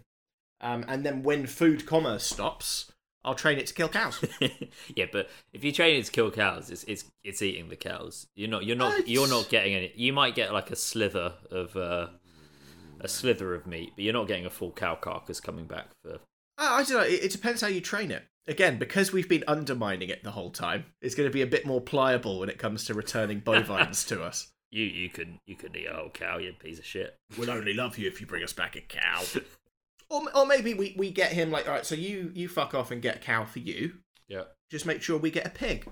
Um, 0.61 0.83
and 0.87 1.05
then 1.05 1.21
when 1.23 1.45
food 1.45 1.85
commerce 1.85 2.23
stops, 2.23 2.91
I'll 3.23 3.35
train 3.35 3.59
it 3.59 3.67
to 3.67 3.73
kill 3.73 3.89
cows. 3.89 4.23
yeah, 4.95 5.05
but 5.11 5.29
if 5.53 5.63
you 5.63 5.71
train 5.71 5.99
it 5.99 6.05
to 6.05 6.11
kill 6.11 6.31
cows, 6.31 6.71
it's 6.71 6.83
it's 6.85 7.05
it's 7.23 7.41
eating 7.41 7.69
the 7.69 7.75
cows. 7.75 8.27
You're 8.35 8.49
not 8.49 8.65
you're 8.65 8.77
not 8.77 8.93
What? 8.93 9.07
you're 9.07 9.29
not 9.29 9.49
getting 9.49 9.75
any. 9.75 9.91
You 9.95 10.13
might 10.13 10.35
get 10.35 10.53
like 10.53 10.71
a 10.71 10.75
slither 10.75 11.33
of 11.51 11.75
uh, 11.75 12.07
a 13.01 13.07
slither 13.07 13.53
of 13.53 13.67
meat, 13.67 13.91
but 13.95 14.03
you're 14.03 14.13
not 14.13 14.27
getting 14.27 14.45
a 14.45 14.49
full 14.49 14.71
cow 14.71 14.95
carcass 14.95 15.39
coming 15.39 15.65
back 15.65 15.87
for. 16.01 16.19
I, 16.57 16.79
I 16.79 16.83
don't 16.83 16.97
know. 16.97 17.03
It, 17.05 17.25
it 17.25 17.31
depends 17.31 17.61
how 17.61 17.67
you 17.67 17.81
train 17.81 18.11
it. 18.11 18.23
Again, 18.49 18.79
because 18.79 19.13
we've 19.13 19.29
been 19.29 19.43
undermining 19.47 20.09
it 20.09 20.23
the 20.23 20.31
whole 20.31 20.49
time, 20.49 20.85
it's 21.01 21.15
going 21.15 21.29
to 21.29 21.33
be 21.33 21.41
a 21.41 21.47
bit 21.47 21.65
more 21.65 21.81
pliable 21.81 22.39
when 22.39 22.49
it 22.49 22.57
comes 22.57 22.85
to 22.85 22.93
returning 22.93 23.39
bovines 23.39 24.05
to 24.07 24.23
us. 24.23 24.47
You 24.71 24.83
you 24.83 25.09
can 25.09 25.39
you 25.47 25.55
can 25.55 25.75
eat 25.75 25.87
a 25.91 25.95
whole 25.95 26.11
cow, 26.11 26.37
you 26.37 26.53
piece 26.53 26.77
of 26.77 26.85
shit. 26.85 27.17
We'll 27.39 27.49
only 27.49 27.73
love 27.73 27.97
you 27.97 28.07
if 28.07 28.21
you 28.21 28.27
bring 28.27 28.43
us 28.43 28.53
back 28.53 28.75
a 28.75 28.81
cow. 28.81 29.23
or, 30.11 30.21
or 30.35 30.45
maybe 30.45 30.75
we, 30.75 30.93
we 30.95 31.09
get 31.09 31.31
him 31.31 31.49
like, 31.49 31.67
all 31.67 31.73
right, 31.73 31.85
so 31.87 31.95
you 31.95 32.31
you 32.35 32.47
fuck 32.47 32.75
off 32.75 32.91
and 32.91 33.01
get 33.01 33.15
a 33.15 33.19
cow 33.19 33.45
for 33.45 33.57
you. 33.57 33.93
Yeah. 34.27 34.43
Just 34.69 34.85
make 34.85 35.01
sure 35.01 35.17
we 35.17 35.31
get 35.31 35.47
a 35.47 35.49
pig. 35.49 35.89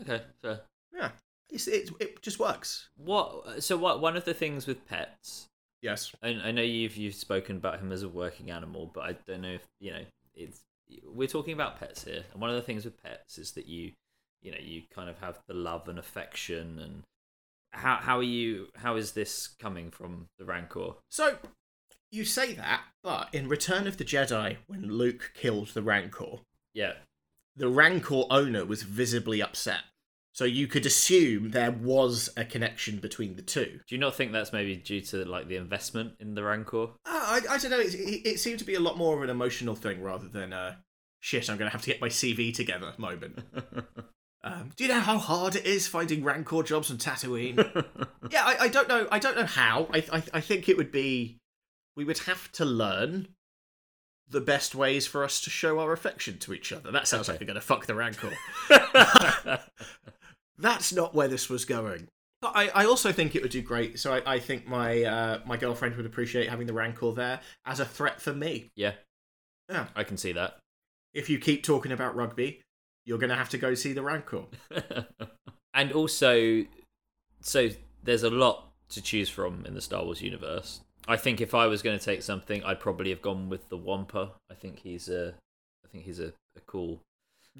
Okay, 0.00 0.22
fair. 0.40 0.60
Yeah, 0.94 1.10
it's, 1.50 1.68
it 1.68 1.90
it 2.00 2.22
just 2.22 2.38
works. 2.38 2.88
What? 2.96 3.62
So 3.62 3.76
what? 3.76 4.00
One 4.00 4.16
of 4.16 4.24
the 4.24 4.32
things 4.32 4.66
with 4.66 4.86
pets, 4.86 5.50
Yes. 5.82 6.14
I, 6.22 6.28
I 6.28 6.50
know 6.52 6.62
you've 6.62 6.96
you've 6.96 7.14
spoken 7.14 7.56
about 7.56 7.80
him 7.80 7.92
as 7.92 8.02
a 8.02 8.08
working 8.08 8.50
animal, 8.50 8.90
but 8.92 9.00
I 9.00 9.16
don't 9.26 9.42
know 9.42 9.52
if 9.52 9.66
you 9.78 9.92
know 9.92 10.04
it's. 10.34 10.60
We're 11.04 11.28
talking 11.28 11.54
about 11.54 11.78
pets 11.78 12.04
here, 12.04 12.24
and 12.32 12.40
one 12.40 12.50
of 12.50 12.56
the 12.56 12.62
things 12.62 12.84
with 12.84 13.02
pets 13.02 13.38
is 13.38 13.52
that 13.52 13.66
you, 13.66 13.92
you 14.42 14.50
know, 14.50 14.58
you 14.60 14.82
kind 14.94 15.08
of 15.08 15.18
have 15.18 15.38
the 15.46 15.54
love 15.54 15.88
and 15.88 15.98
affection, 15.98 16.78
and 16.78 17.02
how 17.70 17.96
how 17.96 18.18
are 18.18 18.22
you? 18.22 18.68
How 18.76 18.96
is 18.96 19.12
this 19.12 19.48
coming 19.48 19.90
from 19.90 20.28
the 20.38 20.44
Rancor? 20.44 20.92
So 21.08 21.38
you 22.10 22.24
say 22.24 22.54
that, 22.54 22.82
but 23.02 23.28
in 23.32 23.48
Return 23.48 23.86
of 23.86 23.96
the 23.96 24.04
Jedi, 24.04 24.56
when 24.66 24.90
Luke 24.90 25.32
killed 25.34 25.68
the 25.68 25.82
Rancor, 25.82 26.40
Yeah, 26.74 26.94
the 27.56 27.68
Rancor 27.68 28.24
owner 28.30 28.64
was 28.64 28.82
visibly 28.82 29.42
upset. 29.42 29.82
So 30.32 30.44
you 30.44 30.66
could 30.68 30.86
assume 30.86 31.50
there 31.50 31.72
was 31.72 32.30
a 32.36 32.44
connection 32.44 32.98
between 32.98 33.34
the 33.36 33.42
two. 33.42 33.80
do 33.86 33.94
you 33.94 33.98
not 33.98 34.14
think 34.14 34.30
that's 34.32 34.52
maybe 34.52 34.76
due 34.76 35.00
to 35.02 35.24
like 35.24 35.48
the 35.48 35.56
investment 35.56 36.12
in 36.20 36.34
the 36.34 36.42
Rancor? 36.44 36.84
Uh, 36.84 36.86
I, 37.06 37.40
I 37.50 37.58
don't 37.58 37.70
know. 37.72 37.80
It, 37.80 37.94
it, 37.94 38.26
it 38.28 38.40
seemed 38.40 38.60
to 38.60 38.64
be 38.64 38.74
a 38.74 38.80
lot 38.80 38.96
more 38.96 39.16
of 39.16 39.22
an 39.22 39.30
emotional 39.30 39.74
thing 39.74 40.00
rather 40.02 40.28
than 40.28 40.52
a 40.52 40.78
shit. 41.18 41.50
I'm 41.50 41.56
going 41.58 41.68
to 41.68 41.72
have 41.72 41.82
to 41.82 41.90
get 41.90 42.00
my 42.00 42.08
CV 42.08 42.54
together 42.54 42.92
moment. 42.96 43.40
Um, 44.42 44.70
do 44.74 44.84
you 44.84 44.88
know 44.88 45.00
how 45.00 45.18
hard 45.18 45.54
it 45.54 45.66
is 45.66 45.86
finding 45.86 46.24
Rancor 46.24 46.62
jobs 46.62 46.90
on 46.90 46.96
Tatooine? 46.96 47.58
yeah, 48.30 48.42
I, 48.42 48.56
I 48.58 48.68
don't 48.68 48.88
know. 48.88 49.06
I 49.12 49.18
don't 49.18 49.36
know 49.36 49.44
how. 49.44 49.86
I, 49.92 50.02
I 50.10 50.22
I 50.32 50.40
think 50.40 50.66
it 50.66 50.78
would 50.78 50.90
be 50.90 51.36
we 51.94 52.06
would 52.06 52.20
have 52.20 52.50
to 52.52 52.64
learn 52.64 53.28
the 54.30 54.40
best 54.40 54.74
ways 54.74 55.06
for 55.06 55.24
us 55.24 55.42
to 55.42 55.50
show 55.50 55.78
our 55.78 55.92
affection 55.92 56.38
to 56.38 56.54
each 56.54 56.72
other. 56.72 56.90
That 56.90 57.06
sounds 57.06 57.28
Okay. 57.28 57.34
like 57.34 57.40
we're 57.42 57.48
going 57.48 57.56
to 57.56 57.60
fuck 57.60 57.84
the 57.84 57.94
Rancor. 57.94 58.32
That's 60.60 60.92
not 60.92 61.14
where 61.14 61.28
this 61.28 61.48
was 61.48 61.64
going. 61.64 62.08
But 62.40 62.52
I, 62.54 62.68
I 62.68 62.84
also 62.86 63.12
think 63.12 63.34
it 63.34 63.42
would 63.42 63.50
do 63.50 63.62
great. 63.62 63.98
So 63.98 64.14
I, 64.14 64.34
I 64.34 64.38
think 64.38 64.66
my 64.66 65.02
uh, 65.02 65.38
my 65.46 65.56
girlfriend 65.56 65.96
would 65.96 66.06
appreciate 66.06 66.48
having 66.48 66.66
the 66.66 66.72
Rancor 66.72 67.12
there 67.12 67.40
as 67.66 67.80
a 67.80 67.84
threat 67.84 68.20
for 68.20 68.32
me. 68.32 68.70
yeah, 68.76 68.92
Yeah. 69.68 69.86
I 69.94 70.04
can 70.04 70.16
see 70.16 70.32
that. 70.32 70.58
If 71.12 71.28
you 71.28 71.38
keep 71.38 71.62
talking 71.62 71.92
about 71.92 72.14
rugby, 72.14 72.62
you're 73.04 73.18
going 73.18 73.30
to 73.30 73.36
have 73.36 73.48
to 73.50 73.58
go 73.58 73.74
see 73.74 73.92
the 73.92 74.02
Rancor. 74.02 74.44
and 75.74 75.92
also, 75.92 76.64
so 77.40 77.68
there's 78.02 78.22
a 78.22 78.30
lot 78.30 78.70
to 78.90 79.02
choose 79.02 79.28
from 79.28 79.64
in 79.66 79.74
the 79.74 79.80
Star 79.80 80.04
Wars 80.04 80.22
universe. 80.22 80.80
I 81.08 81.16
think 81.16 81.40
if 81.40 81.54
I 81.54 81.66
was 81.66 81.82
going 81.82 81.98
to 81.98 82.04
take 82.04 82.22
something, 82.22 82.62
I'd 82.64 82.80
probably 82.80 83.10
have 83.10 83.22
gone 83.22 83.48
with 83.48 83.68
the 83.68 83.76
Wampa. 83.76 84.32
I 84.50 84.54
think 84.54 84.80
he's 84.80 85.08
a, 85.08 85.34
I 85.84 85.88
think 85.88 86.04
he's 86.04 86.20
a, 86.20 86.32
a 86.56 86.60
cool, 86.66 87.00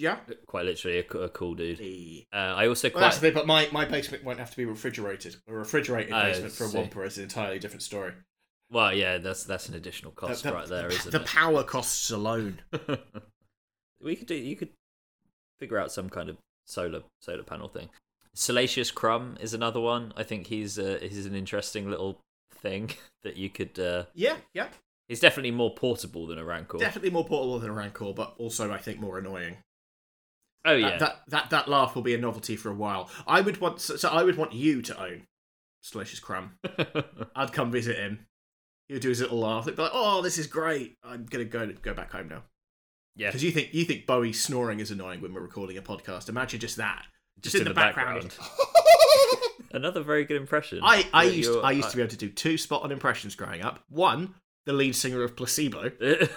Yeah. 0.01 0.17
quite 0.47 0.65
literally 0.65 0.99
a, 0.99 1.19
a 1.19 1.29
cool 1.29 1.55
dude. 1.55 1.79
Well, 1.79 2.23
Uh, 2.33 2.55
I 2.57 2.67
also 2.69 2.89
that's 2.89 2.97
quite, 2.99 3.13
the 3.15 3.21
thing, 3.21 3.35
but 3.35 3.47
my, 3.47 3.69
my 3.71 3.85
basement 3.85 4.25
won't 4.25 4.39
have 4.39 4.51
to 4.51 4.57
be 4.57 4.65
refrigerated. 4.65 5.37
A 5.47 5.53
refrigerated 5.53 6.13
Oh, 6.13 6.23
basement 6.23 6.53
for 6.53 6.65
a 6.65 6.69
see. 6.69 6.79
Wampa 6.79 7.03
is 7.03 7.19
an 7.19 7.25
entirely 7.25 7.59
different 7.59 7.83
story. 7.83 8.13
well, 8.71 8.93
yeah, 8.95 9.19
that's 9.19 9.45
that's 9.45 9.69
an 9.69 9.75
additional 9.75 10.13
cost 10.13 10.43
the, 10.43 10.49
the- 10.51 10.55
right 10.55 10.69
there, 10.69 10.89
the, 10.89 10.95
isn't 10.95 11.11
the 11.13 11.19
it? 11.19 11.21
The 11.21 11.27
power 11.27 11.63
costs 11.63 12.11
alone. 12.11 12.61
we 14.03 14.17
could 14.17 14.27
do, 14.27 14.35
you 14.35 14.57
could 14.57 14.71
figure 15.59 15.79
out 15.79 15.93
some 15.93 16.09
kind 16.09 16.29
of 16.29 16.37
solar 16.67 17.03
solar 17.21 17.43
panel 17.43 17.69
thing. 17.69 17.91
Salacious 18.35 18.91
Crumb 18.91 19.37
is 19.41 19.55
another 19.55 19.81
one. 19.81 20.13
I 20.17 20.23
think 20.23 20.47
he's 20.47 20.79
uh, 20.79 20.99
he's 21.03 21.27
an 21.27 21.35
interesting 21.35 21.91
little 21.91 22.21
thing 22.55 22.91
that 23.25 23.37
you 23.37 23.51
could. 23.51 23.79
Uh, 23.79 24.05
Yeah, 24.15 24.37
yeah. 24.55 24.69
he's 25.09 25.21
definitely 25.21 25.51
more 25.51 25.75
portable 25.75 26.27
than 26.27 26.39
a 26.39 26.45
Rancor. 26.45 26.79
Definitely 26.79 27.11
more 27.11 27.25
portable 27.27 27.59
than 27.59 27.71
a 27.71 27.75
Rancor, 27.75 28.13
but 28.15 28.35
also 28.39 28.73
I 28.73 28.79
think 28.79 29.01
more 29.01 29.19
annoying. 29.19 29.57
Oh 30.65 30.73
yeah, 30.75 30.99
That, 30.99 31.21
that 31.29 31.51
that 31.51 31.69
laugh 31.69 31.95
will 31.95 32.03
be 32.03 32.15
a 32.15 32.19
novelty 32.19 32.57
for 32.57 32.71
a 32.71 32.75
while. 32.75 33.11
I 33.27 33.41
would 33.41 33.61
want 33.61 33.81
so, 33.81 33.97
so 33.97 34.09
I 34.09 34.23
would 34.23 34.37
want 34.37 34.53
you 34.53 34.83
to 34.83 35.01
own 35.03 35.23
Salacious 35.83 36.21
Crumb. 36.21 36.53
I'd 37.37 37.53
come 37.53 37.71
visit 37.71 37.97
him. 37.97 38.27
He 38.89 38.95
would 38.95 39.03
do 39.03 39.09
his 39.09 39.21
little 39.21 39.39
laugh. 39.39 39.65
He'd 39.67 39.77
be 39.77 39.83
like, 39.83 39.93
"Oh, 39.95 40.21
this 40.23 40.37
is 40.39 40.47
great. 40.47 40.97
I'm 41.05 41.25
gonna 41.27 41.45
go 41.45 41.71
go 41.83 41.95
back 41.95 42.13
home 42.13 42.29
now." 42.29 42.43
yeah. 43.17 43.29
Because 43.29 43.43
you 43.45 43.51
think 43.51 43.73
you 43.73 43.85
think 43.85 44.07
Bowie 44.07 44.33
snoring 44.33 44.81
is 44.81 44.91
annoying 44.91 45.21
when 45.21 45.33
we're 45.35 45.41
recording 45.41 45.79
a 45.79 45.83
podcast. 45.83 46.29
Imagine 46.29 46.61
just 46.61 46.77
that, 46.77 47.05
Just 47.41 47.55
in 47.57 47.65
the 47.65 47.75
background. 47.75 48.35
Another 49.73 50.03
very 50.03 50.25
good 50.25 50.37
impression. 50.37 50.81
I, 50.83 51.07
I 51.13 51.25
You're- 51.25 51.37
used 51.37 51.59
I 51.63 51.71
used 51.73 51.91
to 51.91 51.97
be 51.97 52.03
able 52.03 52.11
to 52.11 52.17
do 52.17 52.29
two 52.31 52.59
spot 52.59 52.83
on 52.83 52.91
impressions 52.91 53.37
growing 53.37 53.63
up. 53.63 53.79
One, 53.89 54.35
the 54.67 54.73
lead 54.73 54.97
singer 54.97 55.23
of 55.23 55.37
Placebo. 55.37 55.93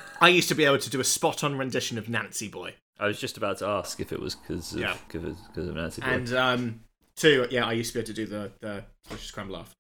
I 0.22 0.30
used 0.30 0.50
to 0.50 0.56
be 0.56 0.66
able 0.66 0.78
to 0.78 0.90
do 0.90 1.00
a 1.00 1.04
spot 1.04 1.44
on 1.44 1.58
rendition 1.58 1.98
of 1.98 2.08
Nancy 2.10 2.48
Boy. 2.48 2.76
I 3.04 3.08
was 3.08 3.20
just 3.20 3.36
about 3.38 3.58
to 3.58 3.68
ask 3.68 4.00
if 4.00 4.14
it 4.14 4.20
was 4.20 4.36
because 4.36 4.74
of, 4.74 4.80
Yeah. 4.80 4.96
cause 5.10 5.24
of, 5.24 5.38
'cause 5.54 5.68
of 5.68 5.76
Nancy 5.76 6.02
Boy. 6.02 6.08
And 6.08 6.34
um, 6.34 6.80
Two, 7.16 7.48
yeah, 7.52 7.66
I 7.68 7.74
used 7.74 7.92
to 7.92 7.96
be 7.96 8.00
able 8.00 8.08
to 8.08 8.14
do 8.14 8.26
the 8.26 8.52
the 8.62 8.86
Salacious 9.08 9.30
Crumb 9.32 9.54
off. 9.54 9.76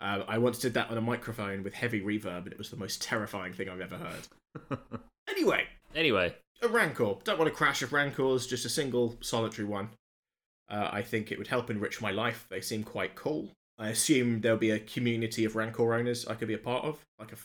Uh, 0.00 0.24
I 0.26 0.38
once 0.38 0.58
did 0.58 0.72
that 0.74 0.88
on 0.90 0.96
a 0.96 1.00
microphone 1.00 1.62
with 1.62 1.74
heavy 1.74 2.00
reverb, 2.00 2.44
and 2.44 2.52
it 2.52 2.58
was 2.58 2.70
the 2.70 2.76
most 2.76 3.02
terrifying 3.02 3.52
thing 3.52 3.68
I've 3.68 3.80
ever 3.82 3.98
heard. 3.98 4.78
anyway, 5.28 5.66
Anyway, 5.94 6.34
a 6.62 6.68
Rancor. 6.68 7.16
Don't 7.24 7.38
want 7.38 7.48
a 7.50 7.54
crash 7.54 7.82
of 7.82 7.92
Rancors, 7.92 8.46
just 8.46 8.64
a 8.64 8.68
single 8.70 9.18
solitary 9.20 9.66
one. 9.66 9.90
Uh, 10.70 10.88
I 10.92 11.02
think 11.02 11.32
it 11.32 11.36
would 11.38 11.48
help 11.48 11.68
enrich 11.68 12.00
my 12.00 12.12
life. 12.12 12.46
They 12.48 12.60
seem 12.60 12.84
quite 12.84 13.14
cool. 13.16 13.50
I 13.78 13.88
assume 13.88 14.40
there'll 14.40 14.56
be 14.56 14.70
a 14.70 14.78
community 14.78 15.44
of 15.44 15.56
Rancor 15.56 15.92
owners 15.94 16.26
I 16.26 16.34
could 16.34 16.48
be 16.48 16.54
a 16.54 16.58
part 16.58 16.84
of, 16.84 17.00
like 17.18 17.32
a 17.32 17.36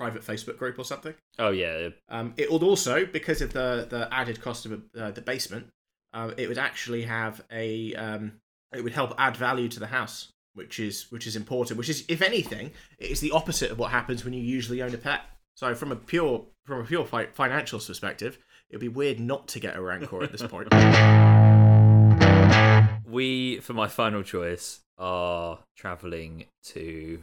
private 0.00 0.22
Facebook 0.22 0.56
group 0.56 0.78
or 0.78 0.84
something. 0.84 1.12
oh 1.38 1.50
yeah, 1.50 1.90
Um, 2.08 2.32
it 2.38 2.50
would 2.50 2.62
also, 2.62 3.04
because 3.04 3.42
of 3.42 3.52
the, 3.52 3.86
the 3.88 4.08
added 4.10 4.40
cost 4.40 4.64
of 4.64 4.80
uh, 4.98 5.10
the 5.10 5.20
basement, 5.20 5.66
uh, 6.14 6.30
it 6.38 6.48
would 6.48 6.56
actually 6.58 7.02
have 7.02 7.44
a. 7.52 7.94
Um, 7.94 8.32
it 8.72 8.82
would 8.82 8.94
help 8.94 9.12
add 9.18 9.36
value 9.36 9.68
to 9.68 9.78
the 9.78 9.88
house, 9.88 10.32
which 10.54 10.80
is 10.80 11.10
which 11.10 11.26
is 11.26 11.36
important. 11.36 11.76
Which 11.76 11.90
is, 11.90 12.06
if 12.08 12.22
anything, 12.22 12.70
it 12.98 13.10
is 13.10 13.20
the 13.20 13.32
opposite 13.32 13.70
of 13.70 13.78
what 13.78 13.90
happens 13.90 14.24
when 14.24 14.32
you 14.32 14.40
usually 14.40 14.80
own 14.80 14.94
a 14.94 14.98
pet. 14.98 15.20
So 15.54 15.74
from 15.74 15.92
a 15.92 15.96
pure 15.96 16.46
from 16.64 16.80
a 16.80 16.84
pure 16.84 17.04
fi- 17.04 17.26
financials 17.26 17.86
perspective, 17.86 18.38
it'd 18.70 18.80
be 18.80 18.88
weird 18.88 19.20
not 19.20 19.48
to 19.48 19.60
get 19.60 19.76
a 19.76 19.82
Rancor 19.82 20.22
at 20.22 20.32
this 20.32 20.42
point. 20.42 20.68
we 23.06 23.60
for 23.60 23.74
my 23.74 23.86
final 23.86 24.22
choice 24.22 24.80
are 24.96 25.58
traveling 25.76 26.46
to 26.64 27.20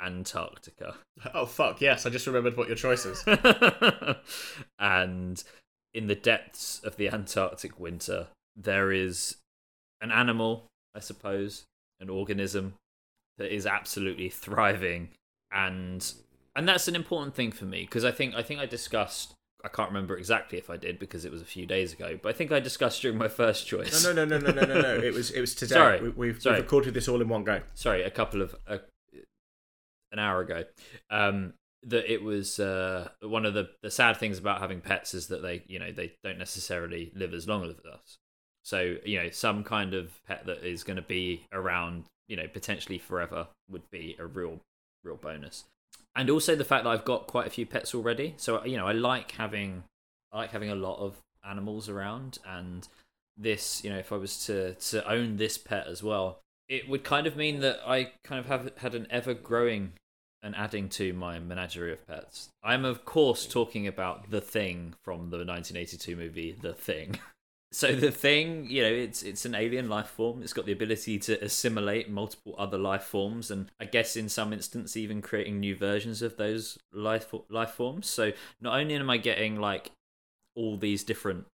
Antarctica. 0.00 0.94
oh 1.34 1.46
fuck 1.46 1.80
yes! 1.80 2.06
I 2.06 2.10
just 2.10 2.26
remembered 2.26 2.56
what 2.56 2.68
your 2.68 2.76
choice 2.76 3.04
is. 3.04 3.24
and 4.78 5.42
in 5.94 6.06
the 6.06 6.14
depths 6.14 6.80
of 6.84 6.96
the 6.96 7.08
Antarctic 7.08 7.78
winter, 7.80 8.28
there 8.56 8.92
is 8.92 9.36
an 10.00 10.10
animal, 10.10 10.66
I 10.94 11.00
suppose, 11.00 11.64
an 12.00 12.08
organism 12.08 12.74
that 13.38 13.54
is 13.54 13.66
absolutely 13.66 14.28
thriving, 14.28 15.08
and 15.52 16.12
and 16.54 16.68
that's 16.68 16.88
an 16.88 16.96
important 16.96 17.34
thing 17.34 17.52
for 17.52 17.64
me 17.64 17.82
because 17.82 18.04
I 18.04 18.10
think 18.10 18.34
I 18.34 18.42
think 18.42 18.60
I 18.60 18.66
discussed. 18.66 19.34
I 19.64 19.68
can't 19.68 19.88
remember 19.90 20.16
exactly 20.16 20.56
if 20.56 20.70
I 20.70 20.76
did 20.76 21.00
because 21.00 21.24
it 21.24 21.32
was 21.32 21.42
a 21.42 21.44
few 21.44 21.66
days 21.66 21.92
ago, 21.92 22.16
but 22.22 22.28
I 22.28 22.32
think 22.32 22.52
I 22.52 22.60
discussed 22.60 23.02
during 23.02 23.18
my 23.18 23.26
first 23.26 23.66
choice. 23.66 24.04
No, 24.04 24.12
no, 24.12 24.24
no, 24.24 24.38
no, 24.38 24.52
no, 24.52 24.64
no, 24.64 24.80
no. 24.80 24.94
It 24.94 25.12
was 25.12 25.32
it 25.32 25.40
was 25.40 25.54
today. 25.56 25.74
Sorry. 25.74 26.00
We, 26.00 26.10
we've, 26.10 26.40
Sorry. 26.40 26.56
we've 26.56 26.64
recorded 26.64 26.94
this 26.94 27.08
all 27.08 27.20
in 27.20 27.28
one 27.28 27.42
go. 27.42 27.62
sorry, 27.74 28.04
a 28.04 28.10
couple 28.10 28.40
of 28.40 28.54
uh, 28.68 28.78
an 30.12 30.18
hour 30.18 30.40
ago. 30.40 30.64
Um, 31.10 31.54
that 31.84 32.12
it 32.12 32.22
was 32.22 32.58
uh, 32.58 33.08
one 33.22 33.46
of 33.46 33.54
the 33.54 33.70
the 33.82 33.90
sad 33.90 34.16
things 34.16 34.38
about 34.38 34.60
having 34.60 34.80
pets 34.80 35.14
is 35.14 35.28
that 35.28 35.42
they 35.42 35.62
you 35.68 35.78
know 35.78 35.92
they 35.92 36.12
don't 36.24 36.38
necessarily 36.38 37.12
live 37.14 37.32
as 37.32 37.46
long 37.46 37.64
as 37.64 37.70
us. 37.70 38.18
So 38.64 38.96
you 39.04 39.22
know 39.22 39.30
some 39.30 39.64
kind 39.64 39.94
of 39.94 40.20
pet 40.26 40.46
that 40.46 40.64
is 40.64 40.84
going 40.84 40.96
to 40.96 41.02
be 41.02 41.46
around 41.52 42.04
you 42.26 42.36
know 42.36 42.48
potentially 42.48 42.98
forever 42.98 43.48
would 43.70 43.88
be 43.90 44.16
a 44.18 44.26
real 44.26 44.60
real 45.04 45.16
bonus. 45.16 45.64
And 46.16 46.30
also 46.30 46.56
the 46.56 46.64
fact 46.64 46.84
that 46.84 46.90
I've 46.90 47.04
got 47.04 47.28
quite 47.28 47.46
a 47.46 47.50
few 47.50 47.64
pets 47.64 47.94
already. 47.94 48.34
So 48.38 48.64
you 48.64 48.76
know 48.76 48.86
I 48.86 48.92
like 48.92 49.32
having 49.32 49.84
I 50.32 50.38
like 50.38 50.50
having 50.50 50.70
a 50.70 50.74
lot 50.74 50.98
of 50.98 51.16
animals 51.48 51.88
around 51.88 52.38
and 52.46 52.88
this 53.36 53.84
you 53.84 53.90
know 53.90 53.98
if 53.98 54.10
I 54.10 54.16
was 54.16 54.44
to 54.46 54.74
to 54.74 55.08
own 55.08 55.36
this 55.36 55.56
pet 55.56 55.86
as 55.86 56.02
well 56.02 56.40
it 56.68 56.88
would 56.88 57.04
kind 57.04 57.26
of 57.26 57.36
mean 57.36 57.60
that 57.60 57.80
I 57.86 58.12
kind 58.24 58.38
of 58.38 58.46
have 58.46 58.70
had 58.78 58.94
an 58.94 59.06
ever 59.10 59.34
growing 59.34 59.92
and 60.42 60.54
adding 60.54 60.88
to 60.88 61.12
my 61.12 61.38
menagerie 61.38 61.92
of 61.92 62.06
pets. 62.06 62.50
I'm 62.62 62.84
of 62.84 63.04
course 63.04 63.46
talking 63.46 63.86
about 63.86 64.30
the 64.30 64.40
thing 64.40 64.94
from 65.02 65.30
the 65.30 65.38
1982 65.38 66.16
movie 66.16 66.56
The 66.60 66.74
Thing. 66.74 67.18
So 67.70 67.94
the 67.94 68.10
thing, 68.10 68.66
you 68.70 68.82
know, 68.82 68.88
it's 68.88 69.22
it's 69.22 69.44
an 69.44 69.54
alien 69.54 69.90
life 69.90 70.08
form. 70.08 70.42
It's 70.42 70.54
got 70.54 70.64
the 70.64 70.72
ability 70.72 71.18
to 71.18 71.44
assimilate 71.44 72.08
multiple 72.08 72.54
other 72.56 72.78
life 72.78 73.02
forms, 73.02 73.50
and 73.50 73.70
I 73.78 73.84
guess 73.84 74.16
in 74.16 74.30
some 74.30 74.54
instance 74.54 74.96
even 74.96 75.20
creating 75.20 75.60
new 75.60 75.76
versions 75.76 76.22
of 76.22 76.38
those 76.38 76.78
life 76.94 77.30
life 77.50 77.72
forms. 77.72 78.08
So 78.08 78.32
not 78.62 78.78
only 78.80 78.94
am 78.94 79.10
I 79.10 79.18
getting 79.18 79.60
like 79.60 79.90
all 80.56 80.78
these 80.78 81.04
different 81.04 81.44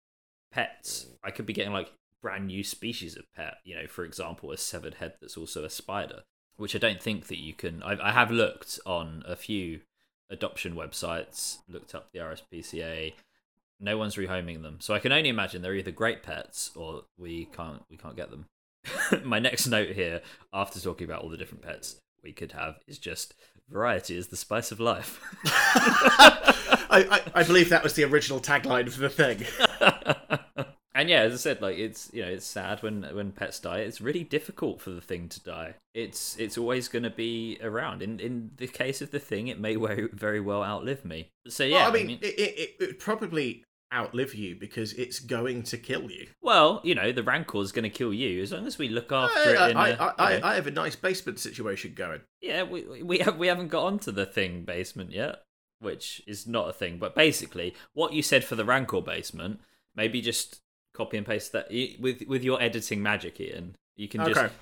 pets, 0.53 1.09
I 1.25 1.33
could 1.33 1.47
be 1.47 1.53
getting 1.53 1.73
like 1.73 1.91
brand 2.25 2.47
new 2.47 2.65
species 2.65 3.17
of 3.17 3.31
pet. 3.37 3.59
You 3.65 3.77
know, 3.77 3.87
for 3.87 4.03
example, 4.03 4.51
a 4.51 4.57
severed 4.57 4.95
head 4.95 5.13
that's 5.21 5.37
also 5.37 5.63
a 5.63 5.71
spider, 5.71 6.23
which 6.57 6.75
I 6.75 6.79
don't 6.79 7.03
think 7.03 7.27
that 7.27 7.39
you 7.39 7.53
can. 7.53 7.83
I, 7.83 8.09
I 8.09 8.13
have 8.13 8.31
looked 8.31 8.81
on 8.87 9.23
a 9.29 9.37
few 9.37 9.81
adoption 10.31 10.75
websites, 10.75 11.59
looked 11.69 11.95
up 11.95 12.13
the 12.13 12.21
RSPCA. 12.21 13.13
No 13.79 13.99
one's 13.99 14.17
rehoming 14.17 14.63
them, 14.63 14.79
so 14.81 14.95
I 14.95 15.01
can 15.01 15.13
only 15.13 15.29
imagine 15.29 15.61
they're 15.61 15.75
either 15.75 15.91
great 15.91 16.23
pets 16.23 16.71
or 16.75 17.03
we 17.19 17.45
can't 17.45 17.83
we 17.91 17.99
can't 17.99 18.17
get 18.17 18.31
them. 18.31 18.47
My 19.23 19.39
next 19.39 19.67
note 19.67 19.91
here, 19.91 20.23
after 20.51 20.81
talking 20.81 21.05
about 21.05 21.23
all 21.23 21.29
the 21.29 21.37
different 21.37 21.63
pets 21.63 22.01
we 22.23 22.33
could 22.33 22.53
have, 22.53 22.77
is 22.87 22.99
just 22.99 23.35
variety 23.69 24.17
is 24.17 24.29
the 24.29 24.37
spice 24.39 24.73
of 24.73 24.81
life. 24.81 25.21
I, 25.45 27.21
I, 27.35 27.41
I 27.41 27.43
believe 27.43 27.69
that 27.69 27.83
was 27.83 27.93
the 27.93 28.05
original 28.05 28.41
tagline 28.41 28.91
for 28.91 29.01
the 29.01 29.11
thing. 29.11 29.45
and 30.95 31.09
yeah, 31.09 31.21
as 31.23 31.33
I 31.33 31.37
said, 31.37 31.61
like 31.61 31.77
it's 31.79 32.11
you 32.13 32.23
know 32.23 32.29
it's 32.29 32.47
sad 32.47 32.83
when 32.83 33.03
when 33.15 33.33
pets 33.33 33.59
die. 33.61 33.79
It's 33.81 34.01
really 34.01 34.25
difficult 34.25 34.81
for 34.81 34.91
the 34.91 35.01
thing 35.01 35.29
to 35.31 35.41
die. 35.41 35.75
It's 35.95 36.37
it's 36.39 36.57
always 36.59 36.89
going 36.89 37.03
to 37.03 37.11
be 37.11 37.59
around. 37.63 38.03
In 38.03 38.21
in 38.21 38.51
the 38.57 38.67
case 38.69 39.03
of 39.03 39.11
the 39.11 39.19
thing, 39.19 39.49
it 39.49 39.59
may 39.61 39.77
very 40.13 40.41
well 40.41 40.63
outlive 40.63 41.05
me. 41.05 41.31
So 41.49 41.65
yeah, 41.65 41.89
well, 41.89 41.91
I 41.91 41.93
mean, 41.93 42.19
It, 42.23 42.25
it, 42.39 42.59
it 42.59 42.77
would 42.81 42.99
probably 42.99 43.65
outlive 43.93 44.35
you 44.35 44.57
because 44.57 44.93
it's 44.95 45.21
going 45.21 45.63
to 45.63 45.79
kill 45.79 46.11
you. 46.11 46.27
well, 46.43 46.81
you 46.83 46.97
know, 46.97 47.13
the 47.13 47.23
rancor 47.23 47.59
is 47.61 47.71
going 47.71 47.85
to 47.85 47.91
kill 47.91 48.13
you 48.13 48.43
as 48.43 48.51
long 48.51 48.67
as 48.67 48.77
we 48.77 48.89
look 48.89 49.13
after 49.13 49.39
I, 49.39 49.67
it. 49.69 49.71
In 49.71 49.77
I, 49.77 49.89
a- 49.91 49.93
I, 49.93 50.33
you 50.35 50.41
know- 50.41 50.47
I, 50.47 50.53
I 50.53 50.55
have 50.57 50.67
a 50.67 50.73
nice 50.73 50.97
basement 50.97 51.39
situation 51.39 51.93
going. 51.95 52.21
yeah, 52.41 52.63
we 52.65 53.03
we 53.03 53.19
have 53.19 53.37
we 53.43 53.47
haven't 53.49 53.69
got 53.69 53.85
onto 53.85 54.11
the 54.11 54.27
thing 54.27 54.65
basement 54.65 55.13
yet, 55.13 55.43
which 55.81 56.23
is 56.27 56.47
not 56.47 56.69
a 56.69 56.73
thing. 56.73 56.99
But 56.99 57.15
basically, 57.15 57.75
what 57.93 58.13
you 58.13 58.23
said 58.23 58.43
for 58.45 58.57
the 58.57 58.65
rancor 58.65 59.01
basement, 59.01 59.61
maybe 59.95 60.21
just 60.21 60.61
copy 60.95 61.17
and 61.19 61.27
paste 61.27 61.53
that 61.53 61.69
with 62.01 62.23
with 62.27 62.43
your 62.43 62.63
editing 62.63 63.03
magic, 63.03 63.39
Ian. 63.41 63.77
You 63.97 64.09
can 64.09 64.25
just 64.25 64.41
Okay. 64.41 64.53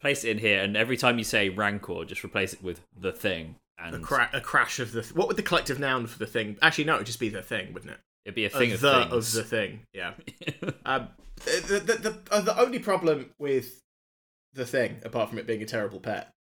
place 0.00 0.24
it 0.24 0.30
in 0.30 0.38
here, 0.38 0.62
and 0.62 0.76
every 0.76 0.96
time 0.96 1.18
you 1.18 1.24
say 1.24 1.48
rancor, 1.48 2.04
just 2.04 2.24
replace 2.24 2.52
it 2.52 2.62
with 2.62 2.80
the 2.98 3.12
thing, 3.12 3.56
and 3.78 3.96
A, 3.96 3.98
cra- 4.00 4.30
a 4.32 4.40
crash 4.40 4.78
of 4.80 4.92
the. 4.92 5.02
Th- 5.02 5.14
what 5.14 5.28
would 5.28 5.36
the 5.36 5.42
collective 5.42 5.78
noun 5.78 6.06
for 6.06 6.18
the 6.18 6.26
thing? 6.26 6.56
Actually, 6.60 6.84
no, 6.84 6.94
it 6.94 6.98
would 6.98 7.06
just 7.06 7.20
be 7.20 7.28
the 7.28 7.42
thing, 7.42 7.72
wouldn't 7.72 7.92
it? 7.92 7.98
it'd 8.24 8.34
be 8.34 8.44
a 8.44 8.50
thing 8.50 8.72
of, 8.72 8.80
the 8.80 9.06
things. 9.08 9.36
of 9.36 9.44
the 9.44 9.48
thing. 9.48 9.80
Yeah. 9.92 10.14
um, 10.84 11.08
the 11.44 11.80
the 11.84 11.94
the, 11.94 12.18
uh, 12.32 12.40
the 12.40 12.58
only 12.58 12.80
problem 12.80 13.30
with 13.38 13.80
the 14.52 14.66
thing, 14.66 14.96
apart 15.04 15.28
from 15.28 15.38
it 15.38 15.46
being 15.46 15.62
a 15.62 15.66
terrible 15.66 16.00
pet, 16.00 16.32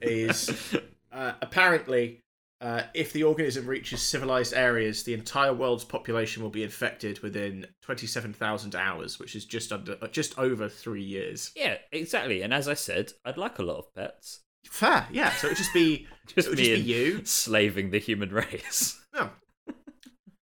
is 0.00 0.50
uh, 1.12 1.32
apparently. 1.42 2.20
Uh, 2.62 2.84
if 2.94 3.12
the 3.12 3.24
organism 3.24 3.66
reaches 3.66 4.00
civilized 4.00 4.54
areas, 4.54 5.02
the 5.02 5.14
entire 5.14 5.52
world's 5.52 5.84
population 5.84 6.42
will 6.42 6.50
be 6.50 6.62
infected 6.62 7.18
within 7.20 7.66
27,000 7.82 8.76
hours, 8.76 9.18
which 9.18 9.34
is 9.34 9.44
just 9.44 9.72
under, 9.72 9.98
uh, 10.00 10.06
just 10.06 10.38
over 10.38 10.68
three 10.68 11.02
years. 11.02 11.50
yeah, 11.56 11.76
exactly. 11.90 12.40
And 12.42 12.54
as 12.54 12.68
I 12.68 12.74
said, 12.74 13.12
I'd 13.24 13.36
like 13.36 13.58
a 13.58 13.62
lot 13.64 13.78
of 13.78 13.92
pets. 13.94 14.40
Fair, 14.64 15.08
yeah. 15.10 15.32
So 15.32 15.48
it 15.48 15.50
would 15.50 15.56
just 15.58 15.74
be, 15.74 16.06
Just 16.28 16.50
me 16.50 16.54
just 16.54 16.56
be 16.56 16.74
and 16.74 16.84
you. 16.84 17.24
slaving 17.24 17.90
the 17.90 17.98
human 17.98 18.30
race. 18.30 18.98
No. 19.14 19.28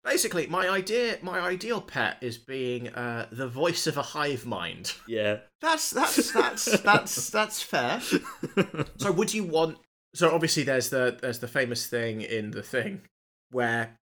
Basically, 0.04 0.48
my 0.48 0.68
idea, 0.68 1.18
my 1.22 1.40
ideal 1.40 1.80
pet 1.80 2.18
is 2.22 2.38
being 2.40 2.90
uh, 2.90 3.28
the 3.32 3.48
voice 3.48 3.86
of 3.88 3.98
a 3.98 4.02
hive 4.02 4.46
mind. 4.48 4.94
yeah. 5.08 5.38
That's 5.62 5.92
that's 5.92 6.32
that's 6.34 6.80
that's 6.82 7.30
that's 7.30 7.62
fair. 7.62 8.02
So, 8.98 9.12
would 9.12 9.32
you 9.34 9.44
want? 9.44 9.78
So, 10.14 10.32
obviously, 10.32 10.64
there's 10.64 10.90
the 10.90 11.18
there's 11.22 11.40
the 11.40 11.48
famous 11.48 11.88
thing 11.88 12.22
in 12.22 12.52
the 12.52 12.64
thing 12.64 13.02
where. 13.52 13.98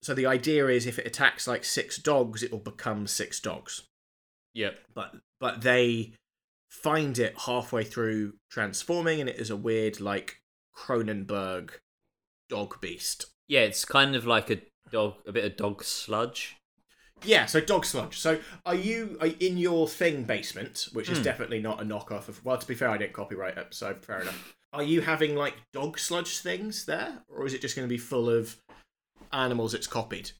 So 0.00 0.14
the 0.14 0.26
idea 0.26 0.68
is, 0.68 0.86
if 0.86 0.98
it 1.00 1.06
attacks 1.08 1.48
like 1.48 1.64
six 1.64 1.96
dogs, 1.98 2.44
it 2.44 2.52
will 2.52 2.60
become 2.60 3.08
six 3.08 3.40
dogs. 3.40 3.82
Yep. 4.54 4.78
But 4.94 5.16
but 5.40 5.62
they 5.62 6.12
find 6.68 7.18
it 7.18 7.34
halfway 7.46 7.82
through 7.82 8.34
transforming, 8.50 9.20
and 9.20 9.28
it 9.28 9.36
is 9.36 9.50
a 9.50 9.56
weird 9.56 10.00
like 10.00 10.36
Cronenberg 10.76 11.70
dog 12.48 12.80
beast. 12.80 13.26
Yeah, 13.48 13.60
it's 13.62 13.84
kind 13.84 14.14
of 14.14 14.24
like 14.26 14.50
a 14.50 14.60
dog, 14.92 15.14
a 15.26 15.32
bit 15.32 15.44
of 15.44 15.56
dog 15.56 15.82
sludge. 15.82 16.56
Yeah, 17.24 17.46
so 17.46 17.60
dog 17.60 17.84
sludge. 17.84 18.18
So 18.20 18.38
are 18.64 18.76
you 18.76 19.18
are 19.20 19.26
in 19.40 19.58
your 19.58 19.88
thing 19.88 20.22
basement, 20.22 20.88
which 20.92 21.08
is 21.08 21.18
Hmm. 21.18 21.24
definitely 21.24 21.60
not 21.60 21.82
a 21.82 21.84
knockoff 21.84 22.28
of? 22.28 22.44
Well, 22.44 22.58
to 22.58 22.66
be 22.66 22.76
fair, 22.76 22.90
I 22.90 22.98
didn't 22.98 23.14
copyright 23.14 23.58
it, 23.58 23.74
so 23.74 23.94
fair 24.00 24.20
enough. 24.20 24.54
Are 24.72 24.82
you 24.82 25.00
having 25.00 25.34
like 25.34 25.54
dog 25.72 25.98
sludge 25.98 26.38
things 26.40 26.84
there, 26.84 27.22
or 27.28 27.46
is 27.46 27.54
it 27.54 27.60
just 27.60 27.74
going 27.76 27.88
to 27.88 27.92
be 27.92 27.98
full 27.98 28.28
of 28.28 28.56
animals 29.32 29.74
it's 29.74 29.86
copied? 29.86 30.32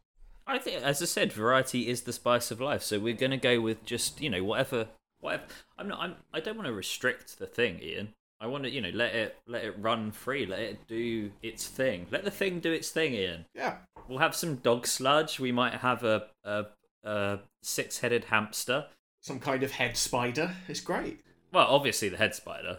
I 0.47 0.59
think, 0.59 0.83
as 0.83 1.03
I 1.03 1.07
said, 1.07 1.33
variety 1.33 1.89
is 1.89 2.03
the 2.03 2.13
spice 2.13 2.51
of 2.51 2.61
life. 2.61 2.83
So 2.83 2.99
we're 2.99 3.15
going 3.15 3.33
to 3.33 3.37
go 3.37 3.61
with 3.61 3.85
just 3.85 4.21
you 4.21 4.31
know 4.31 4.45
whatever, 4.45 4.89
whatever. 5.21 5.45
I'm 5.79 5.89
not. 5.89 6.01
I'm. 6.01 6.17
I 6.33 6.41
don't 6.41 6.57
want 6.57 6.67
to 6.67 6.73
restrict 6.73 7.39
the 7.39 7.47
thing, 7.47 7.81
Ian. 7.83 8.15
I 8.41 8.47
want 8.47 8.65
to, 8.65 8.71
you 8.71 8.81
know, 8.81 8.91
let 8.95 9.15
it 9.15 9.37
let 9.47 9.65
it 9.65 9.75
run 9.79 10.13
free. 10.13 10.47
Let 10.47 10.61
it 10.61 10.87
do 10.87 11.33
its 11.43 11.67
thing. 11.67 12.07
Let 12.11 12.25
the 12.25 12.31
thing 12.31 12.61
do 12.61 12.71
its 12.73 12.91
thing, 12.91 13.15
Ian. 13.15 13.47
Yeah. 13.55 13.79
We'll 14.09 14.19
have 14.21 14.37
some 14.37 14.57
dog 14.57 14.87
sludge. 14.87 15.41
We 15.41 15.53
might 15.53 15.75
have 15.75 16.05
a 16.05 16.27
a, 16.45 16.67
a 17.03 17.41
six 17.63 17.99
headed 17.99 18.25
hamster. 18.27 18.87
some 19.23 19.41
kind 19.41 19.63
of 19.63 19.73
head 19.73 19.97
spider. 19.97 20.55
It's 20.69 20.81
great. 20.81 21.21
Well, 21.53 21.67
obviously 21.67 22.09
the 22.11 22.17
head 22.17 22.35
spider. 22.35 22.79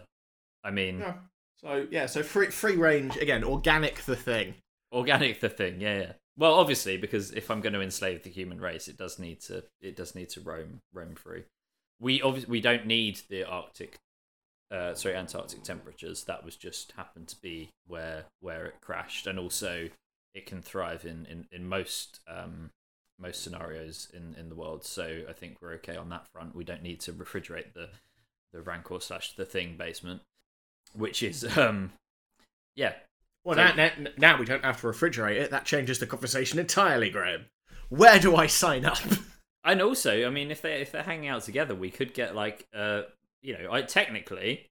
I 0.64 0.72
mean, 0.72 1.00
Yeah. 1.00 1.14
So 1.62 1.88
yeah, 1.92 2.06
so 2.06 2.24
free 2.24 2.48
free 2.48 2.78
range 2.78 3.18
again, 3.18 3.44
organic 3.44 4.02
the 4.02 4.16
thing. 4.16 4.56
organic 4.92 5.40
the 5.40 5.50
thing. 5.50 5.82
Yeah, 5.82 5.98
yeah. 6.00 6.12
Well, 6.38 6.54
obviously 6.54 6.98
because 6.98 7.32
if 7.32 7.52
I'm 7.52 7.62
going 7.62 7.74
to 7.74 7.82
enslave 7.82 8.24
the 8.24 8.30
human 8.30 8.62
race, 8.62 8.88
it 8.88 8.98
does 8.98 9.20
need 9.20 9.42
to 9.42 9.64
it 9.82 9.96
does 9.96 10.16
need 10.16 10.30
to 10.30 10.42
roam 10.42 10.80
roam 10.94 11.16
free. 11.16 11.44
We 12.00 12.22
obviously 12.22 12.50
we 12.50 12.62
don't 12.62 12.86
need 12.86 13.20
the 13.30 13.44
Arctic, 13.44 13.98
uh, 14.72 14.94
sorry, 14.94 15.16
Antarctic 15.16 15.64
temperatures. 15.64 16.24
That 16.24 16.46
was 16.46 16.56
just 16.56 16.94
happened 16.94 17.28
to 17.30 17.42
be 17.42 17.72
where 17.88 18.26
where 18.40 18.66
it 18.66 18.76
crashed, 18.82 19.28
and 19.28 19.38
also 19.38 19.90
it 20.34 20.46
can 20.46 20.62
thrive 20.62 21.04
in 21.04 21.26
in 21.26 21.48
in 21.52 21.68
most 21.68 22.22
um 22.28 22.70
most 23.20 23.44
scenarios 23.44 24.08
in 24.14 24.34
in 24.40 24.48
the 24.48 24.56
world. 24.56 24.86
So 24.86 25.24
I 25.28 25.34
think 25.34 25.58
we're 25.62 25.74
okay 25.74 25.98
on 25.98 26.08
that 26.10 26.28
front. 26.32 26.56
We 26.56 26.64
don't 26.64 26.84
need 26.84 27.02
to 27.02 27.12
refrigerate 27.12 27.74
the 27.74 27.90
the 28.54 28.62
Rancor 28.62 29.02
slash 29.02 29.36
the 29.36 29.46
Thing 29.46 29.76
basement, 29.78 30.22
which 30.94 31.24
is 31.24 31.46
um 31.58 31.92
yeah 32.76 32.94
Well, 33.44 33.56
So- 33.56 33.76
now, 33.76 33.92
now, 33.98 34.10
now 34.18 34.40
we 34.40 34.46
don't 34.46 34.64
have 34.64 34.82
to 34.82 34.88
refrigerate 34.88 35.38
it. 35.38 35.52
That 35.52 35.66
changes 35.66 36.00
the 36.00 36.08
conversation 36.08 36.60
entirely, 36.60 37.10
Graham. 37.10 37.46
Where 37.90 38.20
do 38.20 38.36
I 38.36 38.48
sign 38.48 38.86
up? 38.86 39.00
And 39.62 39.82
also, 39.82 40.26
I 40.26 40.30
mean, 40.30 40.52
if 40.52 40.62
they 40.62 40.76
if 40.82 40.92
they're 40.94 41.04
hanging 41.04 41.28
out 41.28 41.44
together, 41.44 41.76
we 41.76 41.92
could 41.92 42.14
get 42.14 42.34
like 42.34 42.66
uh 42.74 43.02
you 43.42 43.58
know, 43.58 43.72
I 43.74 43.82
technically 43.82 44.68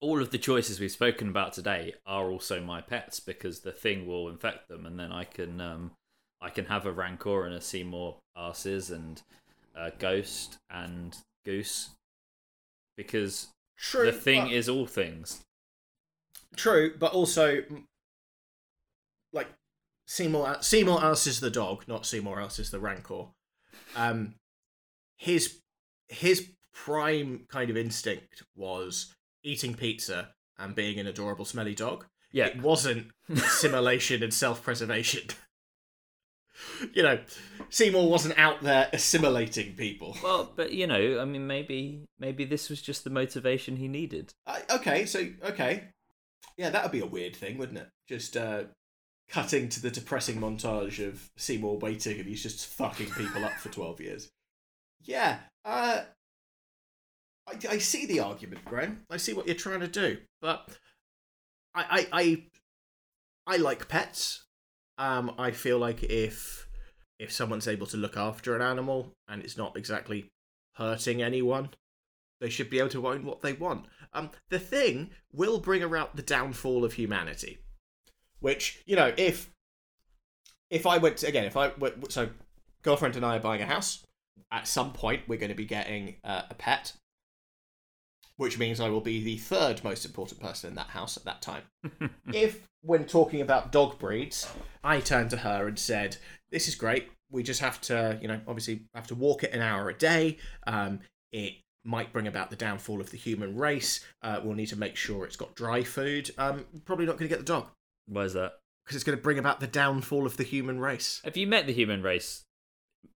all 0.00 0.20
of 0.20 0.30
the 0.30 0.38
choices 0.38 0.78
we've 0.78 0.90
spoken 0.92 1.28
about 1.30 1.54
today 1.54 1.94
are 2.06 2.30
also 2.30 2.60
my 2.60 2.80
pets 2.82 3.18
because 3.18 3.60
the 3.60 3.72
thing 3.72 4.06
will 4.06 4.28
infect 4.28 4.68
them, 4.68 4.84
and 4.84 5.00
then 5.00 5.10
I 5.10 5.24
can 5.24 5.60
um 5.62 5.92
I 6.40 6.50
can 6.50 6.66
have 6.66 6.84
a 6.84 6.92
Rancor 6.92 7.46
and 7.46 7.54
a 7.54 7.62
Seymour 7.62 8.18
Arses 8.36 8.90
and 8.92 9.22
a 9.74 9.90
Ghost 9.90 10.58
and 10.70 11.16
Goose 11.46 11.90
because 12.96 13.48
True. 13.78 14.06
the 14.06 14.12
thing 14.12 14.44
but- 14.44 14.52
is 14.52 14.68
all 14.68 14.86
things. 14.86 15.44
True, 16.56 16.94
but 16.98 17.12
also, 17.12 17.62
like 19.32 19.48
Seymour 20.06 20.56
Seymour 20.60 21.04
else 21.04 21.26
is 21.26 21.40
the 21.40 21.50
dog, 21.50 21.84
not 21.86 22.06
Seymour 22.06 22.40
else 22.40 22.58
is 22.58 22.70
the 22.70 22.80
Rancor. 22.80 23.26
Um, 23.94 24.34
his 25.16 25.60
his 26.08 26.50
prime 26.72 27.44
kind 27.48 27.70
of 27.70 27.76
instinct 27.76 28.42
was 28.56 29.14
eating 29.44 29.74
pizza 29.74 30.30
and 30.58 30.74
being 30.74 30.98
an 30.98 31.06
adorable 31.06 31.44
smelly 31.44 31.74
dog. 31.74 32.06
Yeah, 32.32 32.46
It 32.46 32.60
wasn't 32.62 33.08
assimilation 33.30 34.22
and 34.22 34.32
self 34.34 34.62
preservation. 34.62 35.22
you 36.92 37.02
know, 37.02 37.18
Seymour 37.70 38.08
wasn't 38.08 38.38
out 38.38 38.62
there 38.62 38.88
assimilating 38.92 39.74
people. 39.74 40.16
well, 40.22 40.52
but 40.54 40.72
you 40.72 40.86
know, 40.86 41.20
I 41.20 41.24
mean, 41.24 41.46
maybe 41.46 42.04
maybe 42.18 42.44
this 42.44 42.68
was 42.70 42.80
just 42.82 43.04
the 43.04 43.10
motivation 43.10 43.76
he 43.76 43.88
needed. 43.88 44.32
I, 44.46 44.62
okay, 44.70 45.06
so 45.06 45.26
okay, 45.44 45.84
yeah, 46.56 46.70
that 46.70 46.82
would 46.82 46.92
be 46.92 47.00
a 47.00 47.06
weird 47.06 47.36
thing, 47.36 47.58
wouldn't 47.58 47.78
it? 47.78 47.88
Just 48.08 48.36
uh, 48.36 48.64
cutting 49.28 49.68
to 49.70 49.80
the 49.80 49.90
depressing 49.90 50.40
montage 50.40 51.06
of 51.06 51.30
Seymour 51.36 51.78
waiting, 51.78 52.18
and 52.18 52.28
he's 52.28 52.42
just 52.42 52.66
fucking 52.66 53.10
people 53.10 53.44
up 53.44 53.54
for 53.58 53.68
twelve 53.68 54.00
years. 54.00 54.28
Yeah, 55.02 55.38
uh, 55.64 56.00
I, 57.48 57.54
I 57.70 57.78
see 57.78 58.06
the 58.06 58.20
argument, 58.20 58.64
Graham. 58.64 59.04
I 59.10 59.16
see 59.16 59.32
what 59.32 59.46
you're 59.46 59.54
trying 59.54 59.80
to 59.80 59.88
do, 59.88 60.18
but 60.40 60.68
I, 61.74 62.06
I, 62.12 62.20
I, 62.20 63.54
I 63.54 63.56
like 63.56 63.88
pets. 63.88 64.44
Um, 64.98 65.34
I 65.38 65.52
feel 65.52 65.78
like 65.78 66.02
if 66.02 66.68
if 67.18 67.32
someone's 67.32 67.68
able 67.68 67.86
to 67.86 67.96
look 67.96 68.16
after 68.16 68.54
an 68.54 68.62
animal 68.62 69.12
and 69.28 69.42
it's 69.42 69.56
not 69.56 69.76
exactly 69.76 70.28
hurting 70.74 71.22
anyone, 71.22 71.70
they 72.40 72.48
should 72.48 72.70
be 72.70 72.78
able 72.78 72.90
to 72.90 73.08
own 73.08 73.24
what 73.24 73.40
they 73.40 73.52
want. 73.52 73.86
Um, 74.12 74.30
the 74.50 74.58
thing 74.58 75.10
will 75.32 75.58
bring 75.58 75.82
about 75.82 76.16
the 76.16 76.22
downfall 76.22 76.84
of 76.84 76.92
humanity, 76.94 77.58
which 78.40 78.82
you 78.86 78.96
know, 78.96 79.12
if 79.16 79.50
if 80.70 80.86
I 80.86 80.98
went 80.98 81.22
again, 81.22 81.44
if 81.44 81.56
I 81.56 81.72
so 82.08 82.28
girlfriend 82.82 83.16
and 83.16 83.24
I 83.24 83.36
are 83.36 83.40
buying 83.40 83.62
a 83.62 83.66
house. 83.66 84.04
At 84.50 84.68
some 84.68 84.92
point, 84.92 85.22
we're 85.28 85.38
going 85.38 85.50
to 85.50 85.56
be 85.56 85.66
getting 85.66 86.16
uh, 86.24 86.42
a 86.48 86.54
pet, 86.54 86.94
which 88.38 88.58
means 88.58 88.80
I 88.80 88.88
will 88.88 89.02
be 89.02 89.22
the 89.22 89.36
third 89.36 89.84
most 89.84 90.06
important 90.06 90.40
person 90.40 90.70
in 90.70 90.76
that 90.76 90.88
house 90.88 91.18
at 91.18 91.24
that 91.24 91.42
time. 91.42 91.64
if, 92.32 92.66
when 92.80 93.04
talking 93.04 93.42
about 93.42 93.70
dog 93.70 93.98
breeds, 93.98 94.50
I 94.82 95.00
turned 95.00 95.30
to 95.30 95.38
her 95.38 95.68
and 95.68 95.78
said, 95.78 96.16
"This 96.50 96.66
is 96.66 96.74
great. 96.74 97.10
We 97.30 97.42
just 97.42 97.60
have 97.60 97.80
to, 97.82 98.18
you 98.22 98.28
know, 98.28 98.40
obviously 98.48 98.86
have 98.94 99.08
to 99.08 99.14
walk 99.14 99.44
it 99.44 99.52
an 99.52 99.60
hour 99.60 99.90
a 99.90 99.94
day. 99.94 100.38
Um, 100.66 101.00
it 101.32 101.54
might 101.84 102.12
bring 102.12 102.26
about 102.26 102.48
the 102.50 102.56
downfall 102.56 103.00
of 103.00 103.10
the 103.10 103.18
human 103.18 103.56
race. 103.56 104.00
Uh, 104.22 104.40
we'll 104.42 104.54
need 104.54 104.66
to 104.66 104.78
make 104.78 104.96
sure 104.96 105.24
it's 105.24 105.36
got 105.36 105.54
dry 105.54 105.82
food. 105.82 106.30
Um, 106.38 106.64
probably 106.84 107.06
not 107.06 107.18
going 107.18 107.28
to 107.28 107.34
get 107.34 107.44
the 107.44 107.52
dog 107.52 107.68
Why 108.06 108.22
is 108.22 108.32
that? 108.32 108.54
because 108.88 108.96
it's 108.96 109.04
going 109.04 109.18
to 109.18 109.22
bring 109.22 109.38
about 109.38 109.60
the 109.60 109.66
downfall 109.66 110.24
of 110.24 110.38
the 110.38 110.44
human 110.44 110.80
race. 110.80 111.20
Have 111.22 111.36
you 111.36 111.46
met 111.46 111.66
the 111.66 111.74
human 111.74 112.02
race 112.02 112.46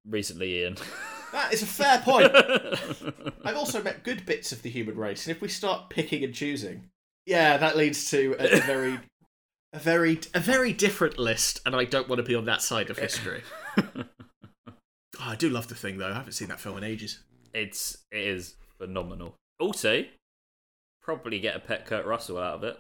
recently, 0.07 0.59
Ian? 0.59 0.77
That 1.33 1.53
is 1.53 1.63
a 1.63 1.67
fair 1.67 1.99
point. 1.99 2.31
I've 3.45 3.57
also 3.57 3.83
met 3.83 4.05
good 4.05 4.27
bits 4.27 4.53
of 4.53 4.63
the 4.63 4.71
human 4.71 4.97
race, 4.97 5.27
and 5.27 5.35
if 5.35 5.43
we 5.43 5.49
start 5.49 5.89
picking 5.89 6.23
and 6.25 6.35
choosing, 6.35 6.91
yeah, 7.27 7.57
that 7.57 7.77
leads 7.77 8.11
to 8.11 8.37
a, 8.39 8.59
a 8.59 8.61
very, 8.61 9.01
a 9.73 9.79
very, 9.79 10.21
a 10.35 10.41
very 10.41 10.73
different 10.73 11.19
list, 11.19 11.61
and 11.65 11.75
I 11.75 11.85
don't 11.85 12.09
want 12.09 12.19
to 12.19 12.23
be 12.23 12.35
on 12.35 12.45
that 12.45 12.63
side 12.63 12.91
of 12.91 12.99
history. 12.99 13.43
Oh, 15.21 15.29
I 15.29 15.37
do 15.37 15.51
love 15.51 15.69
the 15.69 15.75
thing 15.75 15.99
though. 15.99 16.09
I 16.09 16.15
haven't 16.15 16.33
seen 16.33 16.49
that 16.49 16.59
film 16.59 16.79
in 16.79 16.85
ages. 16.85 17.21
it's 17.53 17.99
it 18.11 18.23
is 18.23 18.55
phenomenal. 18.79 19.37
Also, 19.61 20.05
probably 21.03 21.39
get 21.39 21.55
a 21.55 21.61
pet 21.61 21.87
Kurt 21.87 22.07
Russell 22.07 22.39
out 22.39 22.55
of 22.55 22.65
it. 22.65 22.79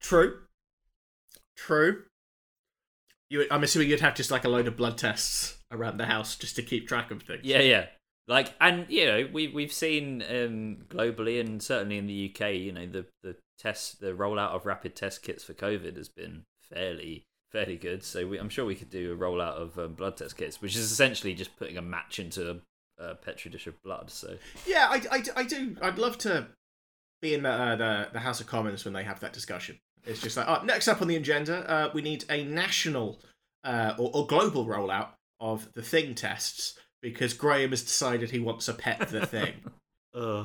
True. 0.00 0.40
True. 1.56 2.04
You, 3.28 3.46
I'm 3.50 3.62
assuming 3.64 3.88
you'd 3.88 4.00
have 4.00 4.14
just 4.14 4.30
like 4.30 4.44
a 4.44 4.48
load 4.48 4.68
of 4.68 4.76
blood 4.76 4.98
tests 4.98 5.56
around 5.70 5.98
the 5.98 6.06
house 6.06 6.36
just 6.36 6.56
to 6.56 6.62
keep 6.62 6.88
track 6.88 7.10
of 7.10 7.22
things. 7.22 7.44
Yeah, 7.44 7.60
yeah. 7.60 7.86
Like, 8.28 8.54
and 8.60 8.86
you 8.88 9.06
know, 9.06 9.28
we 9.32 9.48
we've 9.48 9.72
seen 9.72 10.22
um, 10.22 10.78
globally 10.88 11.40
and 11.40 11.62
certainly 11.62 11.98
in 11.98 12.06
the 12.06 12.32
UK, 12.32 12.54
you 12.54 12.72
know, 12.72 12.86
the 12.86 13.06
the 13.22 13.36
test, 13.58 14.00
the 14.00 14.12
rollout 14.12 14.50
of 14.50 14.66
rapid 14.66 14.94
test 14.94 15.22
kits 15.22 15.42
for 15.42 15.52
COVID 15.52 15.96
has 15.96 16.08
been 16.08 16.44
fairly 16.60 17.24
fairly 17.50 17.76
good. 17.76 18.04
So 18.04 18.26
we, 18.26 18.38
I'm 18.38 18.48
sure 18.48 18.64
we 18.64 18.76
could 18.76 18.90
do 18.90 19.12
a 19.12 19.16
rollout 19.16 19.54
of 19.54 19.78
um, 19.78 19.94
blood 19.94 20.16
test 20.16 20.36
kits, 20.36 20.62
which 20.62 20.76
is 20.76 20.90
essentially 20.90 21.34
just 21.34 21.56
putting 21.56 21.76
a 21.76 21.82
match 21.82 22.18
into 22.18 22.62
a, 22.98 23.04
a 23.04 23.14
petri 23.16 23.50
dish 23.50 23.66
of 23.66 23.82
blood. 23.82 24.10
So 24.10 24.36
Yeah, 24.66 24.86
I, 24.88 25.02
I, 25.10 25.24
I 25.36 25.44
do. 25.44 25.76
I'd 25.82 25.98
love 25.98 26.16
to 26.18 26.46
be 27.20 27.34
in 27.34 27.42
the, 27.42 27.50
uh, 27.50 27.76
the 27.76 28.08
the 28.12 28.20
House 28.20 28.40
of 28.40 28.46
Commons 28.46 28.84
when 28.84 28.94
they 28.94 29.04
have 29.04 29.20
that 29.20 29.32
discussion. 29.32 29.78
It's 30.04 30.20
just 30.20 30.36
like, 30.36 30.46
oh, 30.48 30.64
next 30.64 30.88
up 30.88 31.02
on 31.02 31.08
the 31.08 31.16
agenda, 31.16 31.68
uh, 31.70 31.90
we 31.92 32.00
need 32.00 32.24
a 32.30 32.44
national 32.44 33.20
uh, 33.64 33.94
or, 33.98 34.10
or 34.14 34.26
global 34.26 34.64
rollout 34.64 35.08
of 35.40 35.72
the 35.72 35.82
thing 35.82 36.14
tests 36.14 36.78
because 37.00 37.32
Graham 37.32 37.70
has 37.70 37.82
decided 37.82 38.30
he 38.30 38.38
wants 38.38 38.68
a 38.68 38.74
pet 38.74 39.08
the 39.08 39.26
thing. 39.26 39.54
uh, 40.14 40.44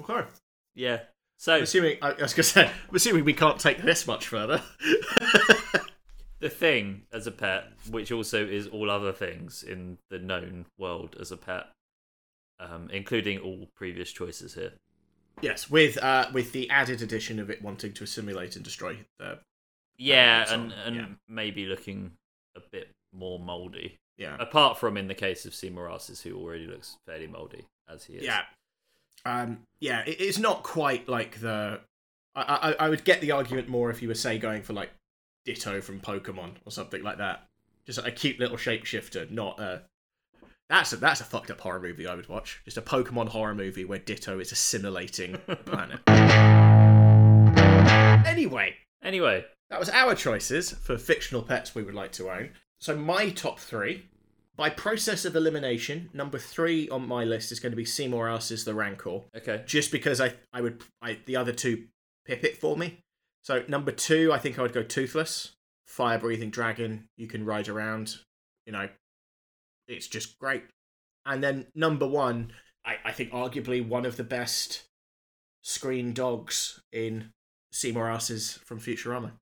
okay. 0.00 0.26
yeah. 0.74 1.00
So 1.38 1.54
I'm 1.54 1.62
assuming 1.64 1.98
I, 2.00 2.12
I 2.12 2.22
was 2.22 2.32
gonna 2.32 2.44
say, 2.44 2.70
I'm 2.88 2.94
assuming 2.94 3.24
we 3.24 3.34
can't 3.34 3.58
take 3.58 3.82
this 3.82 4.06
much 4.06 4.26
further. 4.28 4.62
the 6.40 6.48
thing 6.48 7.02
as 7.12 7.26
a 7.26 7.30
pet, 7.30 7.64
which 7.90 8.10
also 8.12 8.44
is 8.46 8.66
all 8.68 8.90
other 8.90 9.12
things 9.12 9.62
in 9.62 9.98
the 10.10 10.18
known 10.18 10.66
world 10.78 11.16
as 11.20 11.32
a 11.32 11.36
pet, 11.36 11.66
um, 12.60 12.88
including 12.92 13.38
all 13.38 13.68
previous 13.74 14.12
choices 14.12 14.54
here. 14.54 14.72
yes, 15.42 15.68
with 15.68 15.98
uh, 16.02 16.28
with 16.32 16.52
the 16.52 16.70
added 16.70 17.02
addition 17.02 17.38
of 17.38 17.50
it 17.50 17.62
wanting 17.62 17.92
to 17.92 18.04
assimilate 18.04 18.56
and 18.56 18.64
destroy 18.64 18.96
the 19.18 19.40
Yeah, 19.98 20.52
and 20.52 20.72
and 20.72 20.72
and 20.86 20.96
yeah. 20.96 21.06
maybe 21.28 21.66
looking 21.66 22.12
a 22.56 22.60
bit 22.60 22.88
more 23.14 23.38
mouldy. 23.38 23.98
yeah 24.16 24.36
Apart 24.38 24.78
from 24.78 24.96
in 24.96 25.08
the 25.08 25.14
case 25.14 25.44
of 25.46 25.54
Seymour 25.54 25.88
Arses, 25.88 26.22
who 26.22 26.36
already 26.36 26.66
looks 26.66 26.96
fairly 27.06 27.26
mouldy 27.26 27.66
as 27.88 28.04
he 28.04 28.14
is. 28.14 28.24
Yeah, 28.24 28.42
um, 29.24 29.60
yeah. 29.80 30.02
It, 30.06 30.20
it's 30.20 30.38
not 30.38 30.62
quite 30.62 31.08
like 31.08 31.40
the. 31.40 31.80
I, 32.34 32.74
I 32.78 32.86
I 32.86 32.88
would 32.88 33.04
get 33.04 33.20
the 33.20 33.32
argument 33.32 33.68
more 33.68 33.90
if 33.90 34.02
you 34.02 34.08
were 34.08 34.14
say 34.14 34.38
going 34.38 34.62
for 34.62 34.72
like 34.72 34.90
Ditto 35.44 35.80
from 35.80 36.00
Pokemon 36.00 36.54
or 36.64 36.72
something 36.72 37.02
like 37.02 37.18
that. 37.18 37.46
Just 37.86 37.98
a 37.98 38.10
cute 38.10 38.38
little 38.40 38.56
shapeshifter, 38.56 39.30
not 39.30 39.60
a. 39.60 39.82
That's 40.70 40.92
a 40.92 40.96
that's 40.96 41.20
a 41.20 41.24
fucked 41.24 41.50
up 41.50 41.60
horror 41.60 41.80
movie 41.80 42.06
I 42.06 42.14
would 42.14 42.28
watch. 42.28 42.62
Just 42.64 42.78
a 42.78 42.82
Pokemon 42.82 43.28
horror 43.28 43.54
movie 43.54 43.84
where 43.84 43.98
Ditto 43.98 44.40
is 44.40 44.50
assimilating 44.50 45.32
the 45.46 45.56
planet. 45.56 46.00
Anyway, 48.26 48.74
Anyway, 49.04 49.44
that 49.68 49.78
was 49.78 49.90
our 49.90 50.14
choices 50.14 50.70
for 50.72 50.96
fictional 50.96 51.42
pets 51.42 51.74
we 51.74 51.82
would 51.82 51.94
like 51.94 52.10
to 52.12 52.30
own. 52.30 52.50
So 52.80 52.96
my 52.96 53.30
top 53.30 53.58
three, 53.58 54.06
by 54.56 54.70
process 54.70 55.24
of 55.24 55.34
elimination, 55.34 56.10
number 56.12 56.38
three 56.38 56.88
on 56.88 57.08
my 57.08 57.24
list 57.24 57.50
is 57.50 57.60
going 57.60 57.72
to 57.72 57.76
be 57.76 57.84
Seymour 57.84 58.28
Arses 58.28 58.64
the 58.64 58.74
Rancor, 58.74 59.22
okay. 59.36 59.62
just 59.66 59.90
because 59.90 60.20
I 60.20 60.34
I 60.52 60.60
would 60.60 60.82
I 61.02 61.18
the 61.26 61.36
other 61.36 61.52
two 61.52 61.86
pip 62.24 62.44
it 62.44 62.56
for 62.58 62.76
me. 62.76 63.00
So 63.42 63.64
number 63.68 63.92
two, 63.92 64.32
I 64.32 64.38
think 64.38 64.58
I 64.58 64.62
would 64.62 64.72
go 64.72 64.82
Toothless, 64.82 65.52
fire 65.86 66.18
breathing 66.18 66.50
dragon. 66.50 67.08
You 67.16 67.26
can 67.26 67.44
ride 67.44 67.68
around, 67.68 68.16
you 68.64 68.72
know, 68.72 68.88
it's 69.88 70.06
just 70.06 70.38
great. 70.38 70.64
And 71.26 71.42
then 71.42 71.66
number 71.74 72.06
one, 72.06 72.52
I, 72.84 72.96
I 73.04 73.12
think 73.12 73.32
arguably 73.32 73.86
one 73.86 74.06
of 74.06 74.16
the 74.16 74.24
best 74.24 74.84
screen 75.62 76.12
dogs 76.12 76.80
in 76.92 77.32
Seymour 77.72 78.08
Asses 78.08 78.58
from 78.64 78.78
Futurama. 78.80 79.32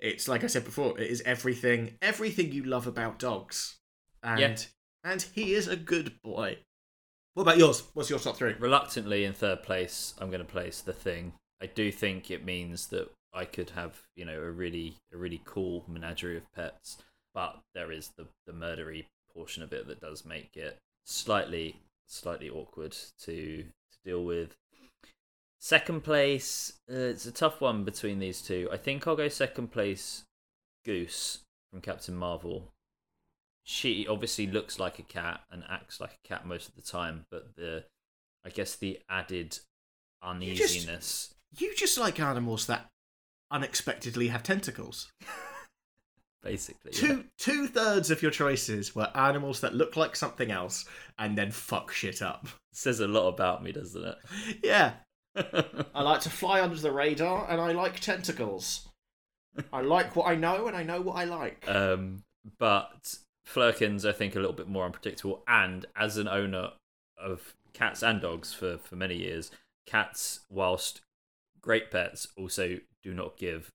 It's 0.00 0.28
like 0.28 0.44
I 0.44 0.48
said 0.48 0.64
before, 0.64 0.98
it 0.98 1.10
is 1.10 1.22
everything 1.26 1.96
everything 2.02 2.52
you 2.52 2.64
love 2.64 2.86
about 2.86 3.18
dogs. 3.18 3.76
And 4.22 4.40
Yeah. 4.40 4.56
and 5.04 5.22
he 5.22 5.54
is 5.54 5.68
a 5.68 5.76
good 5.76 6.20
boy. 6.22 6.58
What 7.34 7.44
about 7.44 7.58
yours? 7.58 7.84
What's 7.94 8.10
your 8.10 8.18
top 8.18 8.36
three? 8.36 8.54
Reluctantly, 8.54 9.24
in 9.24 9.32
third 9.32 9.62
place, 9.62 10.14
I'm 10.18 10.30
going 10.30 10.44
to 10.44 10.52
place 10.52 10.80
the 10.80 10.92
thing. 10.92 11.34
I 11.62 11.66
do 11.66 11.92
think 11.92 12.30
it 12.30 12.44
means 12.44 12.88
that 12.88 13.10
I 13.32 13.44
could 13.44 13.70
have, 13.70 14.02
you 14.16 14.24
know, 14.24 14.40
a 14.40 14.50
really, 14.50 14.96
a 15.12 15.16
really 15.16 15.40
cool 15.44 15.84
menagerie 15.86 16.36
of 16.36 16.52
pets, 16.52 16.98
but 17.32 17.60
there 17.74 17.92
is 17.92 18.10
the 18.16 18.26
the 18.46 18.52
murdery 18.52 19.06
portion 19.32 19.62
of 19.62 19.72
it 19.72 19.86
that 19.86 20.00
does 20.00 20.24
make 20.24 20.56
it 20.56 20.78
slightly, 21.04 21.76
slightly 22.06 22.50
awkward 22.50 22.92
to 23.20 23.62
to 23.64 23.98
deal 24.04 24.24
with. 24.24 24.56
Second 25.62 26.02
place, 26.02 26.72
uh, 26.90 26.94
it's 26.94 27.26
a 27.26 27.32
tough 27.32 27.60
one 27.60 27.84
between 27.84 28.18
these 28.18 28.40
two. 28.40 28.68
I 28.72 28.78
think 28.78 29.06
I'll 29.06 29.14
go 29.14 29.28
second 29.28 29.70
place, 29.70 30.24
Goose 30.86 31.40
from 31.70 31.82
Captain 31.82 32.16
Marvel. 32.16 32.72
She 33.62 34.06
obviously 34.08 34.46
looks 34.46 34.78
like 34.78 34.98
a 34.98 35.02
cat 35.02 35.42
and 35.50 35.62
acts 35.68 36.00
like 36.00 36.12
a 36.24 36.28
cat 36.28 36.46
most 36.46 36.68
of 36.68 36.76
the 36.76 36.82
time, 36.82 37.26
but 37.30 37.56
the, 37.56 37.84
I 38.44 38.48
guess 38.48 38.74
the 38.74 39.00
added 39.10 39.58
uneasiness. 40.22 41.34
You 41.58 41.74
just 41.76 41.98
like 41.98 42.18
animals 42.18 42.66
that 42.66 42.86
unexpectedly 43.50 44.28
have 44.28 44.42
tentacles. 44.42 45.12
basically. 46.42 46.92
yeah. 46.94 47.00
Two 47.00 47.24
two 47.38 47.66
thirds 47.68 48.10
of 48.10 48.22
your 48.22 48.30
choices 48.30 48.94
were 48.94 49.10
animals 49.14 49.60
that 49.60 49.74
look 49.74 49.94
like 49.96 50.16
something 50.16 50.50
else 50.50 50.86
and 51.18 51.36
then 51.36 51.50
fuck 51.50 51.92
shit 51.92 52.22
up. 52.22 52.48
says 52.72 53.00
a 53.00 53.08
lot 53.08 53.28
about 53.28 53.62
me, 53.62 53.72
doesn't 53.72 54.04
it? 54.04 54.16
Yeah? 54.64 54.94
I 55.94 56.02
like 56.02 56.20
to 56.22 56.30
fly 56.30 56.60
under 56.60 56.76
the 56.76 56.92
radar 56.92 57.48
and 57.50 57.60
I 57.60 57.72
like 57.72 58.00
tentacles. 58.00 58.88
I 59.72 59.80
like 59.80 60.16
what 60.16 60.26
I 60.26 60.34
know 60.34 60.66
and 60.66 60.76
I 60.76 60.82
know 60.82 61.00
what 61.00 61.16
I 61.16 61.24
like. 61.24 61.68
um, 61.68 62.22
but 62.58 63.16
Flerkens, 63.44 64.04
I 64.06 64.12
think, 64.12 64.34
a 64.34 64.38
little 64.38 64.54
bit 64.54 64.68
more 64.68 64.84
unpredictable. 64.84 65.42
And 65.48 65.86
as 65.96 66.16
an 66.16 66.28
owner 66.28 66.70
of 67.18 67.54
cats 67.72 68.02
and 68.02 68.20
dogs 68.20 68.52
for 68.52 68.78
for 68.78 68.96
many 68.96 69.16
years, 69.16 69.50
cats, 69.86 70.40
whilst 70.48 71.00
great 71.60 71.90
pets, 71.90 72.28
also 72.36 72.78
do 73.02 73.14
not 73.14 73.36
give 73.36 73.70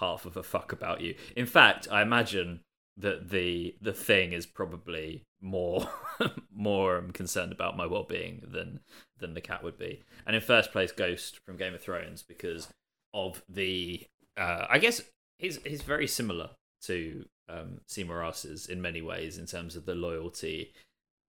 half 0.00 0.26
of 0.26 0.36
a 0.36 0.42
fuck 0.42 0.72
about 0.72 1.00
you. 1.00 1.14
In 1.36 1.46
fact, 1.46 1.86
I 1.90 2.02
imagine 2.02 2.60
that 2.96 3.30
the 3.30 3.74
the 3.80 3.92
thing 3.92 4.32
is 4.32 4.46
probably 4.46 5.24
more 5.40 5.88
more 6.54 6.98
um, 6.98 7.10
concerned 7.10 7.52
about 7.52 7.76
my 7.76 7.86
well 7.86 8.04
being 8.04 8.42
than 8.46 8.80
than 9.18 9.34
the 9.34 9.40
cat 9.40 9.62
would 9.62 9.78
be. 9.78 10.02
And 10.26 10.36
in 10.36 10.42
first 10.42 10.72
place, 10.72 10.92
Ghost 10.92 11.40
from 11.44 11.56
Game 11.56 11.74
of 11.74 11.82
Thrones 11.82 12.22
because 12.22 12.68
of 13.12 13.42
the 13.48 14.06
uh, 14.36 14.66
I 14.68 14.78
guess 14.78 15.02
he's 15.38 15.58
he's 15.64 15.82
very 15.82 16.06
similar 16.06 16.50
to 16.82 17.24
um, 17.48 17.80
Seymour 17.88 18.32
in 18.68 18.80
many 18.80 19.02
ways 19.02 19.38
in 19.38 19.46
terms 19.46 19.76
of 19.76 19.86
the 19.86 19.94
loyalty, 19.94 20.72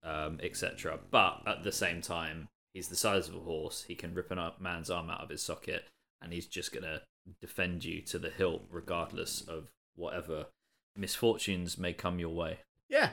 um, 0.04 0.40
etc. 0.44 1.00
But 1.10 1.42
at 1.48 1.64
the 1.64 1.72
same 1.72 2.02
time, 2.02 2.48
he's 2.74 2.90
the 2.90 2.96
size 2.96 3.28
of 3.28 3.36
a 3.36 3.40
horse. 3.40 3.84
He 3.88 3.96
can 3.96 4.14
rip 4.14 4.32
a 4.32 4.54
man's 4.60 4.90
arm 4.90 5.10
out 5.10 5.22
of 5.22 5.30
his 5.30 5.42
socket, 5.42 5.86
and 6.22 6.32
he's 6.32 6.48
just 6.48 6.74
gonna 6.74 7.02
defend 7.42 7.84
you 7.84 8.02
to 8.02 8.20
the 8.20 8.30
hilt, 8.30 8.64
regardless 8.70 9.42
of 9.42 9.70
whatever 9.96 10.48
misfortunes 10.96 11.78
may 11.78 11.94
come 11.94 12.20
your 12.20 12.34
way. 12.34 12.60
Yeah, 12.90 13.10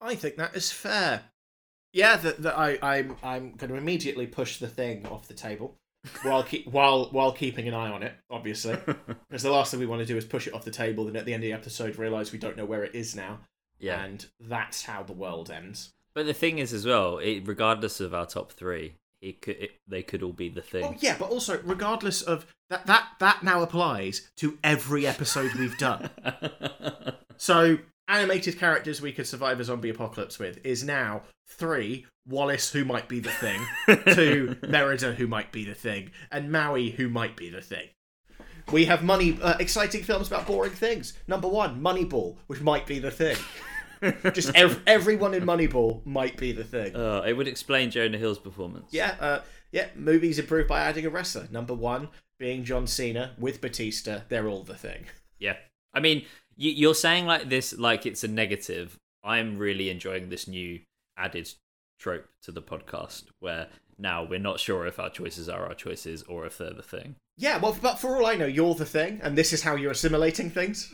I 0.00 0.14
think 0.14 0.36
that 0.36 0.54
is 0.56 0.70
fair. 0.72 1.22
Yeah, 1.92 2.16
that 2.16 2.42
that 2.42 2.58
I 2.58 2.78
I'm 2.82 3.16
I'm 3.22 3.52
going 3.52 3.70
to 3.70 3.76
immediately 3.76 4.26
push 4.26 4.58
the 4.58 4.68
thing 4.68 5.06
off 5.06 5.28
the 5.28 5.34
table 5.34 5.76
while 6.22 6.42
keep 6.42 6.66
while 6.72 7.06
while 7.10 7.32
keeping 7.32 7.68
an 7.68 7.74
eye 7.74 7.90
on 7.90 8.02
it, 8.02 8.14
obviously, 8.30 8.76
because 9.28 9.42
the 9.42 9.50
last 9.50 9.70
thing 9.70 9.80
we 9.80 9.86
want 9.86 10.00
to 10.00 10.06
do 10.06 10.16
is 10.16 10.24
push 10.24 10.46
it 10.46 10.54
off 10.54 10.64
the 10.64 10.70
table, 10.70 11.04
then 11.04 11.16
at 11.16 11.24
the 11.26 11.34
end 11.34 11.42
of 11.42 11.48
the 11.48 11.52
episode 11.52 11.96
realize 11.96 12.32
we 12.32 12.38
don't 12.38 12.56
know 12.56 12.64
where 12.64 12.84
it 12.84 12.94
is 12.94 13.14
now, 13.14 13.40
Yeah, 13.78 14.02
and 14.02 14.24
that's 14.40 14.84
how 14.84 15.02
the 15.02 15.12
world 15.12 15.50
ends. 15.50 15.90
but 16.14 16.24
the 16.26 16.32
thing 16.34 16.58
is 16.58 16.72
as 16.72 16.86
well, 16.86 17.18
it, 17.18 17.42
regardless 17.46 18.00
of 18.00 18.14
our 18.14 18.26
top 18.26 18.52
three, 18.52 18.94
it 19.20 19.42
could 19.42 19.56
it, 19.60 19.72
they 19.86 20.02
could 20.02 20.22
all 20.22 20.32
be 20.32 20.48
the 20.48 20.62
thing. 20.62 20.84
Oh 20.84 20.94
yeah, 21.00 21.16
but 21.18 21.28
also 21.30 21.60
regardless 21.62 22.22
of 22.22 22.46
that 22.72 22.86
that 22.86 23.08
that 23.20 23.42
now 23.42 23.62
applies 23.62 24.30
to 24.36 24.58
every 24.64 25.06
episode 25.06 25.52
we've 25.54 25.78
done. 25.78 26.10
So 27.38 27.78
animated 28.06 28.56
characters 28.56 29.02
we 29.02 29.10
could 29.10 29.26
survive 29.26 29.58
a 29.58 29.64
zombie 29.64 29.88
apocalypse 29.88 30.38
with 30.38 30.64
is 30.64 30.84
now 30.84 31.22
three 31.48 32.06
Wallace, 32.24 32.70
who 32.70 32.84
might 32.84 33.08
be 33.08 33.18
the 33.18 33.32
thing, 33.32 33.60
two 34.14 34.56
Merida, 34.68 35.12
who 35.14 35.26
might 35.26 35.50
be 35.50 35.64
the 35.64 35.74
thing, 35.74 36.12
and 36.30 36.52
Maui, 36.52 36.90
who 36.90 37.08
might 37.08 37.36
be 37.36 37.50
the 37.50 37.60
thing. 37.60 37.88
We 38.70 38.84
have 38.84 39.02
money, 39.02 39.40
uh, 39.42 39.56
exciting 39.58 40.04
films 40.04 40.28
about 40.28 40.46
boring 40.46 40.70
things. 40.70 41.14
Number 41.26 41.48
one, 41.48 41.80
Moneyball, 41.80 42.36
which 42.46 42.60
might 42.60 42.86
be 42.86 43.00
the 43.00 43.10
thing. 43.10 43.36
Just 44.32 44.54
ev- 44.54 44.80
everyone 44.86 45.34
in 45.34 45.42
Moneyball 45.42 46.06
might 46.06 46.36
be 46.36 46.52
the 46.52 46.62
thing. 46.62 46.94
Uh, 46.94 47.24
it 47.26 47.32
would 47.32 47.48
explain 47.48 47.90
Jonah 47.90 48.18
Hill's 48.18 48.38
performance. 48.38 48.86
Yeah, 48.92 49.16
uh, 49.18 49.40
yeah. 49.72 49.88
Movies 49.96 50.38
improved 50.38 50.68
by 50.68 50.82
adding 50.82 51.06
a 51.06 51.10
wrestler. 51.10 51.48
Number 51.50 51.74
one 51.74 52.08
being 52.42 52.64
John 52.64 52.88
Cena 52.88 53.34
with 53.38 53.60
Batista. 53.60 54.22
They're 54.28 54.48
all 54.48 54.64
the 54.64 54.74
thing. 54.74 55.04
Yeah. 55.38 55.54
I 55.94 56.00
mean, 56.00 56.24
you, 56.56 56.72
you're 56.72 56.94
saying 56.96 57.24
like 57.24 57.48
this, 57.48 57.72
like 57.78 58.04
it's 58.04 58.24
a 58.24 58.28
negative. 58.28 58.98
I'm 59.22 59.58
really 59.58 59.90
enjoying 59.90 60.28
this 60.28 60.48
new 60.48 60.80
added 61.16 61.48
trope 62.00 62.26
to 62.42 62.50
the 62.50 62.60
podcast 62.60 63.26
where 63.38 63.68
now 63.96 64.24
we're 64.24 64.40
not 64.40 64.58
sure 64.58 64.88
if 64.88 64.98
our 64.98 65.08
choices 65.08 65.48
are 65.48 65.66
our 65.66 65.74
choices 65.74 66.24
or 66.24 66.44
if 66.44 66.58
they're 66.58 66.74
the 66.74 66.82
thing. 66.82 67.14
Yeah, 67.36 67.58
well, 67.58 67.78
but 67.80 68.00
for 68.00 68.16
all 68.16 68.26
I 68.26 68.34
know, 68.34 68.46
you're 68.46 68.74
the 68.74 68.84
thing, 68.84 69.20
and 69.22 69.38
this 69.38 69.52
is 69.52 69.62
how 69.62 69.76
you're 69.76 69.92
assimilating 69.92 70.50
things. 70.50 70.92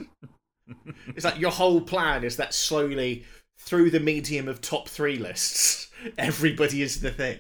it's 1.09 1.25
like 1.25 1.41
your 1.41 1.51
whole 1.51 1.81
plan 1.81 2.25
is 2.25 2.37
that 2.37 2.53
slowly, 2.53 3.25
through 3.59 3.91
the 3.91 4.01
medium 4.01 4.49
of 4.49 4.61
top 4.61 4.87
three 4.87 5.17
lists, 5.17 5.91
everybody 6.19 6.83
is 6.83 7.01
the 7.01 7.11
thing. 7.11 7.39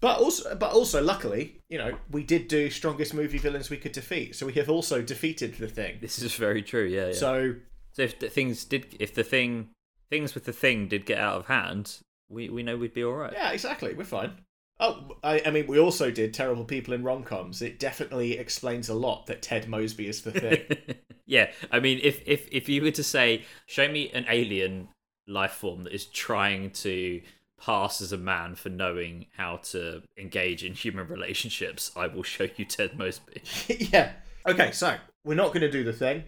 But 0.00 0.18
also, 0.20 0.54
but 0.54 0.72
also, 0.72 1.02
luckily, 1.02 1.60
you 1.68 1.78
know, 1.78 1.96
we 2.10 2.22
did 2.22 2.48
do 2.48 2.68
strongest 2.70 3.14
movie 3.14 3.38
villains 3.38 3.70
we 3.70 3.78
could 3.78 3.92
defeat, 3.92 4.36
so 4.36 4.46
we 4.46 4.52
have 4.54 4.68
also 4.68 5.00
defeated 5.00 5.54
the 5.54 5.68
thing. 5.68 5.98
This 6.00 6.20
is 6.20 6.34
very 6.34 6.62
true. 6.62 6.84
Yeah. 6.84 7.08
yeah. 7.08 7.12
So 7.12 7.54
So 7.92 8.02
if 8.02 8.18
the 8.18 8.28
things 8.28 8.64
did, 8.64 8.96
if 9.00 9.14
the 9.14 9.24
thing, 9.24 9.70
things 10.10 10.34
with 10.34 10.44
the 10.44 10.52
thing 10.52 10.88
did 10.88 11.06
get 11.06 11.18
out 11.18 11.36
of 11.36 11.46
hand, 11.46 11.98
we 12.28 12.50
we 12.50 12.62
know 12.62 12.76
we'd 12.76 12.94
be 12.94 13.04
all 13.04 13.14
right. 13.14 13.32
yeah, 13.32 13.52
exactly, 13.52 13.94
we're 13.94 14.04
fine. 14.04 14.32
Oh, 14.78 15.16
I, 15.22 15.40
I 15.46 15.50
mean, 15.50 15.66
we 15.66 15.78
also 15.78 16.10
did 16.10 16.34
terrible 16.34 16.64
people 16.64 16.92
in 16.92 17.02
rom 17.02 17.22
coms. 17.22 17.62
It 17.62 17.78
definitely 17.78 18.36
explains 18.36 18.90
a 18.90 18.94
lot 18.94 19.26
that 19.26 19.40
Ted 19.40 19.68
Mosby 19.68 20.06
is 20.06 20.20
the 20.20 20.32
thing. 20.32 20.96
yeah, 21.26 21.50
I 21.72 21.80
mean, 21.80 22.00
if 22.02 22.20
if 22.26 22.46
if 22.52 22.68
you 22.68 22.82
were 22.82 22.90
to 22.90 23.02
say, 23.02 23.44
show 23.64 23.88
me 23.88 24.10
an 24.10 24.26
alien 24.28 24.88
life 25.26 25.52
form 25.52 25.84
that 25.84 25.94
is 25.94 26.04
trying 26.06 26.70
to 26.70 27.22
pass 27.60 28.00
as 28.00 28.12
a 28.12 28.18
man 28.18 28.54
for 28.54 28.68
knowing 28.68 29.26
how 29.36 29.56
to 29.56 30.02
engage 30.18 30.64
in 30.64 30.74
human 30.74 31.08
relationships, 31.08 31.90
I 31.96 32.06
will 32.06 32.22
show 32.22 32.48
you 32.56 32.64
Ted 32.66 32.98
Mosby. 32.98 33.42
yeah. 33.92 34.12
Okay, 34.46 34.70
so 34.72 34.96
we're 35.24 35.34
not 35.34 35.48
going 35.48 35.62
to 35.62 35.70
do 35.70 35.84
the 35.84 35.92
thing. 35.92 36.24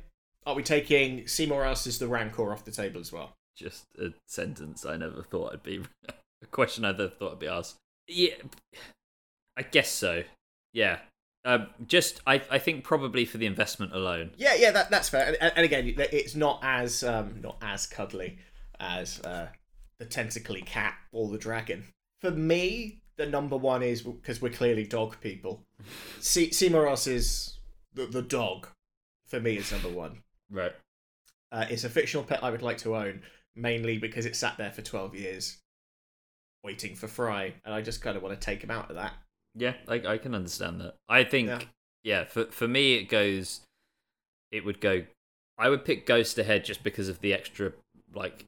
Are 0.46 0.54
we 0.54 0.62
taking 0.62 1.26
Seymour 1.26 1.64
Asses 1.64 1.98
the 1.98 2.08
Rancor 2.08 2.52
off 2.52 2.64
the 2.64 2.70
table 2.70 3.00
as 3.00 3.12
well? 3.12 3.34
Just 3.56 3.86
a 3.98 4.12
sentence 4.26 4.86
I 4.86 4.96
never 4.96 5.22
thought 5.22 5.52
I'd 5.52 5.62
be 5.62 5.82
a 6.42 6.46
question 6.46 6.84
I 6.84 6.92
never 6.92 7.08
thought 7.08 7.32
I'd 7.32 7.38
be 7.38 7.48
asked. 7.48 7.76
Yeah, 8.06 8.34
I 9.56 9.62
guess 9.62 9.90
so. 9.90 10.22
Yeah. 10.72 10.98
Um, 11.44 11.68
just 11.86 12.20
I, 12.26 12.42
I 12.50 12.58
think 12.58 12.84
probably 12.84 13.24
for 13.24 13.38
the 13.38 13.46
investment 13.46 13.92
alone. 13.94 14.30
Yeah, 14.36 14.54
yeah, 14.54 14.70
that, 14.72 14.90
that's 14.90 15.08
fair. 15.08 15.36
And, 15.40 15.52
and 15.56 15.64
again, 15.64 15.94
it's 15.98 16.34
not 16.34 16.60
as 16.62 17.04
um, 17.04 17.40
not 17.40 17.58
as 17.62 17.86
cuddly 17.86 18.38
as 18.80 19.20
uh, 19.20 19.48
the 19.98 20.04
tentacly 20.06 20.62
cat 20.62 20.94
or 21.12 21.28
the 21.28 21.38
dragon. 21.38 21.84
For 22.20 22.30
me, 22.30 23.00
the 23.16 23.26
number 23.26 23.56
one 23.56 23.82
is 23.82 24.02
because 24.02 24.40
we're 24.40 24.50
clearly 24.52 24.84
dog 24.84 25.20
people. 25.20 25.62
Seymour 26.20 26.88
Asses 26.88 27.58
the 27.94 28.06
the 28.06 28.22
dog. 28.22 28.68
For 29.26 29.40
me, 29.40 29.56
is 29.58 29.70
number 29.72 29.90
one. 29.90 30.22
Right. 30.50 30.72
Uh, 31.52 31.66
it's 31.68 31.84
a 31.84 31.90
fictional 31.90 32.24
pet 32.24 32.42
I 32.42 32.50
would 32.50 32.62
like 32.62 32.78
to 32.78 32.96
own, 32.96 33.22
mainly 33.54 33.98
because 33.98 34.24
it 34.26 34.36
sat 34.36 34.56
there 34.56 34.70
for 34.72 34.82
12 34.82 35.14
years 35.14 35.58
waiting 36.64 36.94
for 36.94 37.08
Fry, 37.08 37.54
and 37.64 37.74
I 37.74 37.80
just 37.82 38.02
kind 38.02 38.16
of 38.16 38.22
want 38.22 38.38
to 38.38 38.44
take 38.44 38.62
him 38.62 38.70
out 38.70 38.88
of 38.90 38.96
that. 38.96 39.12
Yeah, 39.54 39.74
I, 39.86 39.94
I 39.94 40.18
can 40.18 40.34
understand 40.34 40.80
that. 40.80 40.94
I 41.08 41.24
think, 41.24 41.48
Yeah. 41.48 41.60
yeah. 42.02 42.24
for 42.24 42.46
for 42.46 42.68
me, 42.68 42.94
it 42.94 43.04
goes. 43.04 43.60
It 44.50 44.64
would 44.64 44.80
go. 44.80 45.04
I 45.58 45.68
would 45.68 45.84
pick 45.84 46.06
Ghost 46.06 46.38
ahead 46.38 46.64
just 46.64 46.82
because 46.82 47.08
of 47.08 47.20
the 47.20 47.34
extra 47.34 47.72
like 48.14 48.46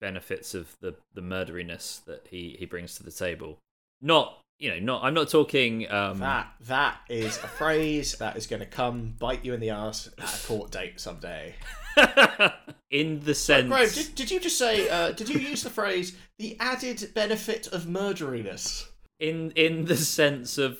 benefits 0.00 0.54
of 0.54 0.76
the 0.80 0.94
the 1.14 1.22
murderiness 1.22 2.02
that 2.06 2.26
he 2.30 2.56
he 2.58 2.66
brings 2.66 2.94
to 2.96 3.02
the 3.02 3.10
table. 3.10 3.58
Not 4.00 4.38
you 4.58 4.70
know 4.70 4.78
not. 4.78 5.04
I'm 5.04 5.14
not 5.14 5.28
talking. 5.28 5.90
Um, 5.90 6.18
That 6.18 6.52
that 6.62 6.98
is 7.08 7.36
a 7.38 7.48
phrase 7.48 8.16
that 8.18 8.36
is 8.36 8.46
going 8.46 8.60
to 8.60 8.66
come 8.66 9.14
bite 9.18 9.44
you 9.44 9.54
in 9.54 9.60
the 9.60 9.70
ass 9.70 10.08
at 10.18 10.34
a 10.34 10.46
court 10.46 10.70
date 10.70 11.00
someday. 11.00 11.54
in 12.90 13.20
the 13.20 13.34
sense. 13.34 13.68
Graham, 13.68 13.88
did, 13.88 14.14
did 14.14 14.30
you 14.30 14.40
just 14.40 14.58
say? 14.58 14.88
Uh, 14.88 15.12
did 15.12 15.28
you 15.28 15.38
use 15.38 15.62
the 15.62 15.70
phrase 15.70 16.16
"the 16.38 16.56
added 16.60 17.10
benefit 17.14 17.66
of 17.68 17.88
murderiness"? 17.88 18.88
in 19.20 19.52
in 19.52 19.84
the 19.84 19.96
sense 19.96 20.58
of 20.58 20.78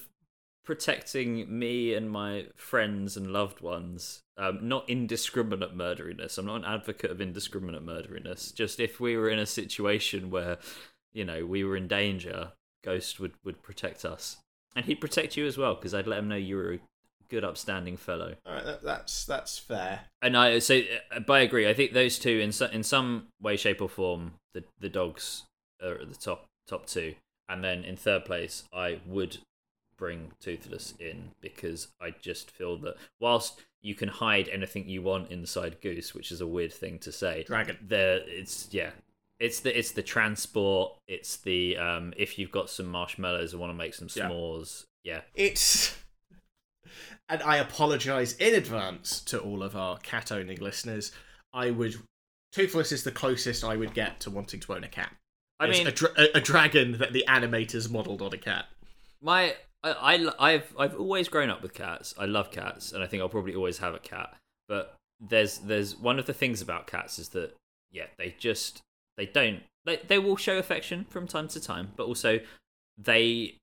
protecting 0.64 1.46
me 1.58 1.94
and 1.94 2.10
my 2.10 2.46
friends 2.56 3.16
and 3.16 3.26
loved 3.32 3.60
ones 3.60 4.22
um, 4.36 4.58
not 4.62 4.88
indiscriminate 4.88 5.74
murderiness. 5.74 6.38
I'm 6.38 6.46
not 6.46 6.56
an 6.56 6.64
advocate 6.64 7.10
of 7.10 7.20
indiscriminate 7.20 7.82
murderiness. 7.82 8.50
Just 8.50 8.80
if 8.80 8.98
we 8.98 9.16
were 9.16 9.28
in 9.28 9.38
a 9.38 9.46
situation 9.46 10.30
where 10.30 10.58
you 11.12 11.24
know 11.24 11.46
we 11.46 11.64
were 11.64 11.76
in 11.76 11.86
danger 11.86 12.52
ghost 12.84 13.20
would 13.20 13.32
would 13.44 13.62
protect 13.62 14.04
us. 14.04 14.38
And 14.76 14.86
he'd 14.86 15.00
protect 15.00 15.36
you 15.36 15.46
as 15.46 15.56
well 15.56 15.76
because 15.76 15.94
i'd 15.94 16.08
let 16.08 16.18
him 16.18 16.28
know 16.28 16.34
you 16.34 16.56
were 16.56 16.72
a 16.72 16.78
good 17.28 17.44
upstanding 17.44 17.96
fellow. 17.96 18.34
All 18.46 18.54
right, 18.54 18.64
that, 18.64 18.82
that's 18.82 19.24
that's 19.24 19.58
fair. 19.58 20.00
and 20.22 20.36
I 20.36 20.58
so 20.58 20.82
uh, 21.14 21.20
but 21.20 21.34
I 21.34 21.40
agree. 21.40 21.68
I 21.68 21.74
think 21.74 21.92
those 21.92 22.18
two 22.18 22.40
in 22.40 22.52
so, 22.52 22.66
in 22.66 22.82
some 22.82 23.28
way, 23.40 23.56
shape, 23.56 23.80
or 23.80 23.88
form, 23.88 24.34
the 24.52 24.64
the 24.80 24.88
dogs 24.88 25.44
are 25.82 25.94
at 25.94 26.08
the 26.08 26.16
top 26.16 26.46
top 26.66 26.86
two, 26.86 27.14
and 27.48 27.62
then 27.62 27.84
in 27.84 27.96
third 27.96 28.24
place, 28.24 28.64
I 28.72 29.00
would 29.06 29.38
bring 29.96 30.32
Toothless 30.40 30.94
in 30.98 31.30
because 31.40 31.88
I 32.00 32.10
just 32.20 32.50
feel 32.50 32.76
that 32.78 32.96
whilst 33.20 33.60
you 33.82 33.94
can 33.94 34.08
hide 34.08 34.48
anything 34.48 34.88
you 34.88 35.02
want 35.02 35.30
inside 35.30 35.80
Goose, 35.80 36.14
which 36.14 36.32
is 36.32 36.40
a 36.40 36.46
weird 36.46 36.72
thing 36.72 36.98
to 37.00 37.12
say, 37.12 37.44
Dragon. 37.46 37.76
there 37.82 38.20
it's 38.26 38.68
yeah. 38.70 38.90
It's 39.40 39.60
the 39.60 39.76
it's 39.76 39.90
the 39.90 40.02
transport. 40.02 40.92
It's 41.08 41.36
the 41.36 41.76
um 41.76 42.14
if 42.16 42.38
you've 42.38 42.52
got 42.52 42.70
some 42.70 42.86
marshmallows 42.86 43.52
and 43.52 43.60
want 43.60 43.72
to 43.72 43.76
make 43.76 43.94
some 43.94 44.08
s'mores. 44.08 44.84
Yeah, 45.02 45.20
It's. 45.34 45.96
And 47.28 47.42
I 47.42 47.56
apologise 47.56 48.34
in 48.36 48.54
advance 48.54 49.20
to 49.22 49.38
all 49.40 49.62
of 49.62 49.74
our 49.74 49.96
cat 49.98 50.30
owning 50.30 50.58
listeners. 50.58 51.10
I 51.54 51.70
would. 51.70 51.96
Toothless 52.52 52.92
is 52.92 53.02
the 53.02 53.10
closest 53.10 53.64
I 53.64 53.76
would 53.76 53.94
get 53.94 54.20
to 54.20 54.30
wanting 54.30 54.60
to 54.60 54.74
own 54.74 54.84
a 54.84 54.88
cat. 54.88 55.10
I 55.58 55.66
It's 55.66 55.78
mean 55.78 55.86
a, 55.86 55.92
dra- 55.92 56.10
a, 56.18 56.36
a 56.36 56.40
dragon 56.40 56.98
that 56.98 57.12
the 57.14 57.24
animators 57.26 57.90
modelled 57.90 58.20
on 58.20 58.32
a 58.34 58.36
cat. 58.38 58.66
My 59.22 59.54
I, 59.92 60.28
I 60.38 60.52
have 60.52 60.74
I've 60.78 60.98
always 60.98 61.28
grown 61.28 61.50
up 61.50 61.62
with 61.62 61.74
cats. 61.74 62.14
I 62.18 62.26
love 62.26 62.50
cats, 62.50 62.92
and 62.92 63.02
I 63.02 63.06
think 63.06 63.22
I'll 63.22 63.28
probably 63.28 63.54
always 63.54 63.78
have 63.78 63.94
a 63.94 63.98
cat. 63.98 64.34
But 64.68 64.96
there's 65.20 65.58
there's 65.58 65.96
one 65.96 66.18
of 66.18 66.26
the 66.26 66.32
things 66.32 66.62
about 66.62 66.86
cats 66.86 67.18
is 67.18 67.30
that 67.30 67.54
yeah, 67.90 68.06
they 68.18 68.34
just 68.38 68.80
they 69.16 69.26
don't 69.26 69.62
they 69.84 69.96
they 69.96 70.18
will 70.18 70.36
show 70.36 70.58
affection 70.58 71.06
from 71.08 71.26
time 71.26 71.48
to 71.48 71.60
time, 71.60 71.92
but 71.96 72.06
also 72.06 72.40
they 72.98 73.56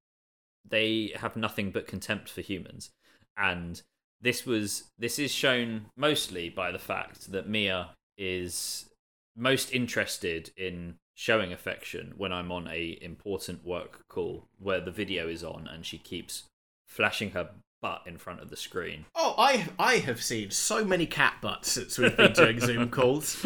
they 0.68 1.12
have 1.16 1.36
nothing 1.36 1.72
but 1.72 1.88
contempt 1.88 2.30
for 2.30 2.42
humans. 2.42 2.92
And 3.38 3.82
this 4.22 4.46
was 4.46 4.84
this 5.00 5.18
is 5.18 5.32
shown 5.32 5.88
mostly 5.98 6.50
by 6.50 6.72
the 6.72 6.80
fact 6.80 7.32
that 7.32 7.50
Mia 7.50 7.90
is 8.18 8.90
most 9.36 9.74
interested 9.74 10.52
in 10.56 10.96
showing 11.22 11.54
affection 11.54 12.14
when 12.18 12.34
I'm 12.34 12.52
on 12.52 12.68
a 12.68 12.98
important 13.00 13.64
work 13.64 14.08
call 14.10 14.48
where 14.58 14.82
the 14.82 14.90
video 14.90 15.28
is 15.28 15.44
on 15.44 15.68
and 15.72 15.86
she 15.86 16.00
keeps 16.00 16.46
flashing 16.88 17.30
her 17.32 17.52
butt 17.80 18.02
in 18.08 18.18
front 18.18 18.42
of 18.42 18.50
the 18.50 18.58
screen. 18.58 19.06
Oh, 19.14 19.36
I 19.38 19.68
I 19.78 19.98
have 19.98 20.20
seen 20.24 20.50
so 20.50 20.84
many 20.84 21.06
cat 21.06 21.36
butts 21.40 21.70
since 21.72 22.00
we've 22.00 22.18
been 22.18 22.34
doing 22.34 22.60
Zoom 22.68 22.90
calls 22.90 23.46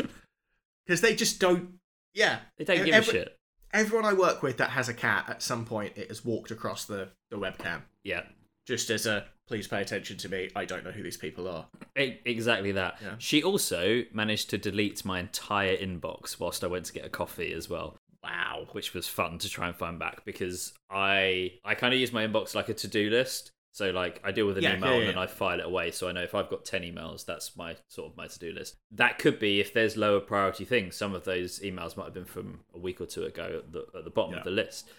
because 0.85 1.02
they 1.02 1.15
just 1.15 1.41
don't. 1.41 1.73
Yeah, 2.14 2.39
They 2.57 2.64
don't 2.64 2.85
give 2.85 2.95
every- 2.95 3.10
a 3.10 3.23
shit. 3.26 3.38
Everyone 3.73 4.06
I 4.06 4.14
work 4.14 4.41
with 4.41 4.56
that 4.60 4.69
has 4.69 4.88
a 4.88 4.93
cat 4.93 5.26
at 5.27 5.41
some 5.43 5.65
point 5.65 5.97
it 5.97 6.07
has 6.07 6.23
walked 6.23 6.52
across 6.52 6.85
the 6.85 7.10
the 7.30 7.38
webcam 7.38 7.81
Yeah. 8.06 8.23
just 8.65 8.89
as 8.89 9.06
a 9.06 9.26
please 9.48 9.68
pay 9.68 9.82
attention 9.82 10.18
to 10.18 10.30
me. 10.30 10.50
I 10.56 10.66
don't 10.66 10.84
know 10.84 10.92
who 10.92 11.04
these 11.04 11.18
people 11.18 11.48
are. 11.48 11.68
Exactly 11.96 12.72
that. 12.74 12.98
Yeah. 13.02 13.16
She 13.20 13.44
also 13.44 14.04
managed 14.14 14.50
to 14.52 14.58
delete 14.58 15.06
my 15.06 15.20
entire 15.20 15.76
inbox 15.78 16.40
whilst 16.40 16.64
I 16.64 16.68
went 16.68 16.86
to 16.86 16.94
get 16.94 17.06
a 17.06 17.10
coffee 17.10 17.54
as 17.54 17.70
well. 17.70 17.98
Wow. 18.24 18.66
which 18.72 18.94
was 18.96 19.08
fun 19.08 19.38
to 19.38 19.50
try 19.50 19.68
and 19.68 19.76
find 19.76 20.00
back 20.00 20.26
because 20.26 20.74
I 20.90 21.54
I 21.64 21.76
kind 21.76 21.94
of 21.94 22.00
use 22.00 22.12
my 22.12 22.26
inbox 22.26 22.56
like 22.56 22.70
a 22.70 22.74
to 22.74 22.88
do 22.88 23.10
list. 23.12 23.52
So 23.72 23.92
like 23.92 24.20
I 24.24 24.32
deal 24.32 24.48
with 24.48 24.58
an 24.58 24.64
Yeah, 24.64 24.78
email 24.78 24.94
yeah, 24.94 25.00
and 25.02 25.10
then 25.10 25.18
I 25.18 25.28
file 25.28 25.60
it 25.60 25.66
away. 25.66 25.92
So 25.92 26.08
I 26.08 26.12
know 26.12 26.24
if 26.24 26.34
I've 26.34 26.50
got 26.50 26.66
ten 26.66 26.82
emails, 26.82 27.24
that's 27.26 27.56
my 27.56 27.76
sort 27.90 28.10
of 28.10 28.18
my 28.18 28.26
to 28.28 28.40
do 28.40 28.52
list. 28.52 28.76
That 28.90 29.20
could 29.20 29.38
be 29.38 29.60
if 29.60 29.74
there's 29.74 29.96
lower 29.96 30.22
priority 30.22 30.66
things. 30.66 30.96
Some 30.96 31.14
of 31.14 31.24
those 31.26 31.60
emails 31.60 31.96
might 31.96 32.06
have 32.06 32.14
been 32.14 32.26
from 32.26 32.62
a 32.74 32.80
week 32.80 33.00
or 33.02 33.06
two 33.06 33.24
ago 33.26 33.62
at 33.64 33.72
the, 33.72 33.86
at 33.96 34.06
the 34.06 34.10
bottom 34.10 34.34
of 34.36 34.44
the 34.44 34.50
list. 34.50 34.90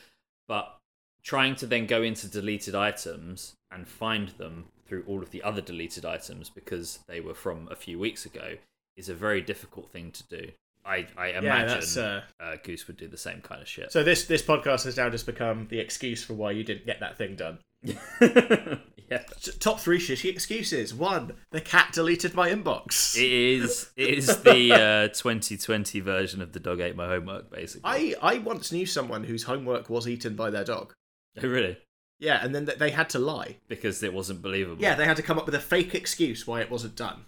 But 0.46 0.76
trying 1.26 1.56
to 1.56 1.66
then 1.66 1.86
go 1.86 2.02
into 2.02 2.28
deleted 2.28 2.74
items 2.74 3.56
and 3.72 3.88
find 3.88 4.28
them 4.38 4.66
through 4.86 5.02
all 5.08 5.20
of 5.22 5.32
the 5.32 5.42
other 5.42 5.60
deleted 5.60 6.04
items 6.04 6.48
because 6.48 7.00
they 7.08 7.20
were 7.20 7.34
from 7.34 7.66
a 7.68 7.74
few 7.74 7.98
weeks 7.98 8.24
ago 8.24 8.54
is 8.96 9.08
a 9.08 9.14
very 9.14 9.40
difficult 9.42 9.90
thing 9.90 10.12
to 10.12 10.22
do. 10.28 10.48
I, 10.84 11.04
I 11.18 11.30
imagine 11.30 11.66
that's, 11.66 11.96
uh, 11.96 12.22
uh, 12.38 12.54
Goose 12.62 12.86
would 12.86 12.96
do 12.96 13.08
the 13.08 13.16
same 13.16 13.40
kind 13.40 13.60
of 13.60 13.66
shit. 13.66 13.90
So 13.90 14.04
this 14.04 14.26
this 14.26 14.40
podcast 14.40 14.84
has 14.84 14.96
now 14.96 15.10
just 15.10 15.26
become 15.26 15.66
the 15.68 15.80
excuse 15.80 16.22
for 16.22 16.34
why 16.34 16.52
you 16.52 16.62
didn't 16.62 16.86
get 16.86 17.00
that 17.00 17.18
thing 17.18 17.34
done. 17.34 17.58
yeah, 17.82 19.22
Top 19.58 19.80
three 19.80 19.98
shitty 19.98 20.30
excuses. 20.30 20.94
One, 20.94 21.32
the 21.50 21.60
cat 21.60 21.90
deleted 21.92 22.34
my 22.34 22.50
inbox. 22.50 23.16
it 23.16 23.32
is. 23.32 23.90
It 23.96 24.10
is 24.10 24.42
the 24.42 24.72
uh, 24.72 25.08
2020 25.08 25.98
version 25.98 26.40
of 26.40 26.52
the 26.52 26.60
dog 26.60 26.78
ate 26.78 26.94
my 26.94 27.08
homework, 27.08 27.50
basically. 27.50 27.82
I 27.84 28.14
I 28.22 28.38
once 28.38 28.70
knew 28.70 28.86
someone 28.86 29.24
whose 29.24 29.42
homework 29.42 29.90
was 29.90 30.06
eaten 30.06 30.36
by 30.36 30.50
their 30.50 30.64
dog. 30.64 30.94
Oh, 31.42 31.48
really? 31.48 31.76
Yeah, 32.18 32.42
and 32.42 32.54
then 32.54 32.64
th- 32.66 32.78
they 32.78 32.90
had 32.90 33.10
to 33.10 33.18
lie. 33.18 33.56
Because 33.68 34.02
it 34.02 34.12
wasn't 34.14 34.40
believable. 34.42 34.82
Yeah, 34.82 34.94
they 34.94 35.04
had 35.04 35.16
to 35.18 35.22
come 35.22 35.38
up 35.38 35.44
with 35.46 35.54
a 35.54 35.60
fake 35.60 35.94
excuse 35.94 36.46
why 36.46 36.60
it 36.62 36.70
wasn't 36.70 36.96
done, 36.96 37.26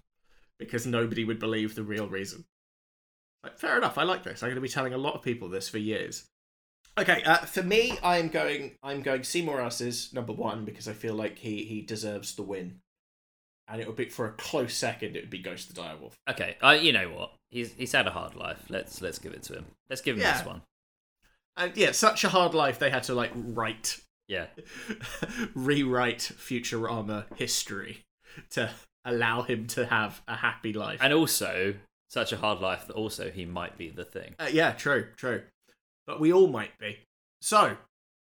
because 0.58 0.86
nobody 0.86 1.24
would 1.24 1.38
believe 1.38 1.74
the 1.74 1.82
real 1.82 2.08
reason. 2.08 2.44
Like, 3.42 3.58
fair 3.58 3.76
enough. 3.76 3.98
I 3.98 4.02
like 4.04 4.24
this. 4.24 4.42
I'm 4.42 4.48
going 4.48 4.54
to 4.56 4.60
be 4.62 4.68
telling 4.68 4.94
a 4.94 4.98
lot 4.98 5.14
of 5.14 5.22
people 5.22 5.48
this 5.48 5.68
for 5.68 5.78
years. 5.78 6.24
Okay, 6.98 7.22
uh, 7.22 7.36
for 7.38 7.62
me, 7.62 7.96
I'm 8.02 8.28
going. 8.28 8.72
I'm 8.82 9.02
going 9.02 9.22
Seymour 9.22 9.60
Asses 9.60 10.12
number 10.12 10.32
one 10.32 10.64
because 10.64 10.88
I 10.88 10.92
feel 10.94 11.14
like 11.14 11.38
he 11.38 11.62
he 11.64 11.80
deserves 11.82 12.34
the 12.34 12.42
win, 12.42 12.80
and 13.68 13.80
it 13.80 13.86
would 13.86 13.94
be 13.94 14.06
for 14.06 14.26
a 14.26 14.32
close 14.32 14.74
second. 14.74 15.14
It 15.16 15.20
would 15.24 15.30
be 15.30 15.38
Ghost 15.38 15.72
the 15.72 15.80
Direwolf. 15.80 16.14
Okay. 16.28 16.56
Uh, 16.60 16.70
you 16.70 16.92
know 16.92 17.08
what? 17.10 17.34
He's 17.50 17.72
he's 17.74 17.92
had 17.92 18.08
a 18.08 18.10
hard 18.10 18.34
life. 18.34 18.64
Let's 18.68 19.00
let's 19.00 19.20
give 19.20 19.32
it 19.32 19.44
to 19.44 19.52
him. 19.54 19.66
Let's 19.88 20.02
give 20.02 20.16
him 20.16 20.22
Yeah. 20.22 20.38
this 20.38 20.46
one. 20.46 20.62
And 21.58 21.76
yeah, 21.76 21.92
such 21.92 22.24
a 22.24 22.28
hard 22.28 22.54
life. 22.54 22.78
They 22.78 22.90
had 22.90 23.02
to 23.04 23.14
like 23.14 23.32
write, 23.34 24.00
Yeah. 24.28 24.46
rewrite 25.54 26.20
Futurama 26.38 27.26
history 27.36 28.04
to 28.50 28.70
allow 29.04 29.42
him 29.42 29.66
to 29.68 29.86
have 29.86 30.22
a 30.28 30.36
happy 30.36 30.72
life. 30.72 31.00
And 31.02 31.12
also, 31.12 31.74
such 32.08 32.32
a 32.32 32.36
hard 32.36 32.60
life 32.60 32.86
that 32.86 32.94
also 32.94 33.30
he 33.30 33.44
might 33.44 33.76
be 33.76 33.88
the 33.90 34.04
thing. 34.04 34.34
Uh, 34.38 34.48
yeah, 34.50 34.72
true, 34.72 35.08
true. 35.16 35.42
But 36.06 36.20
we 36.20 36.32
all 36.32 36.48
might 36.48 36.78
be. 36.78 37.00
So, 37.40 37.76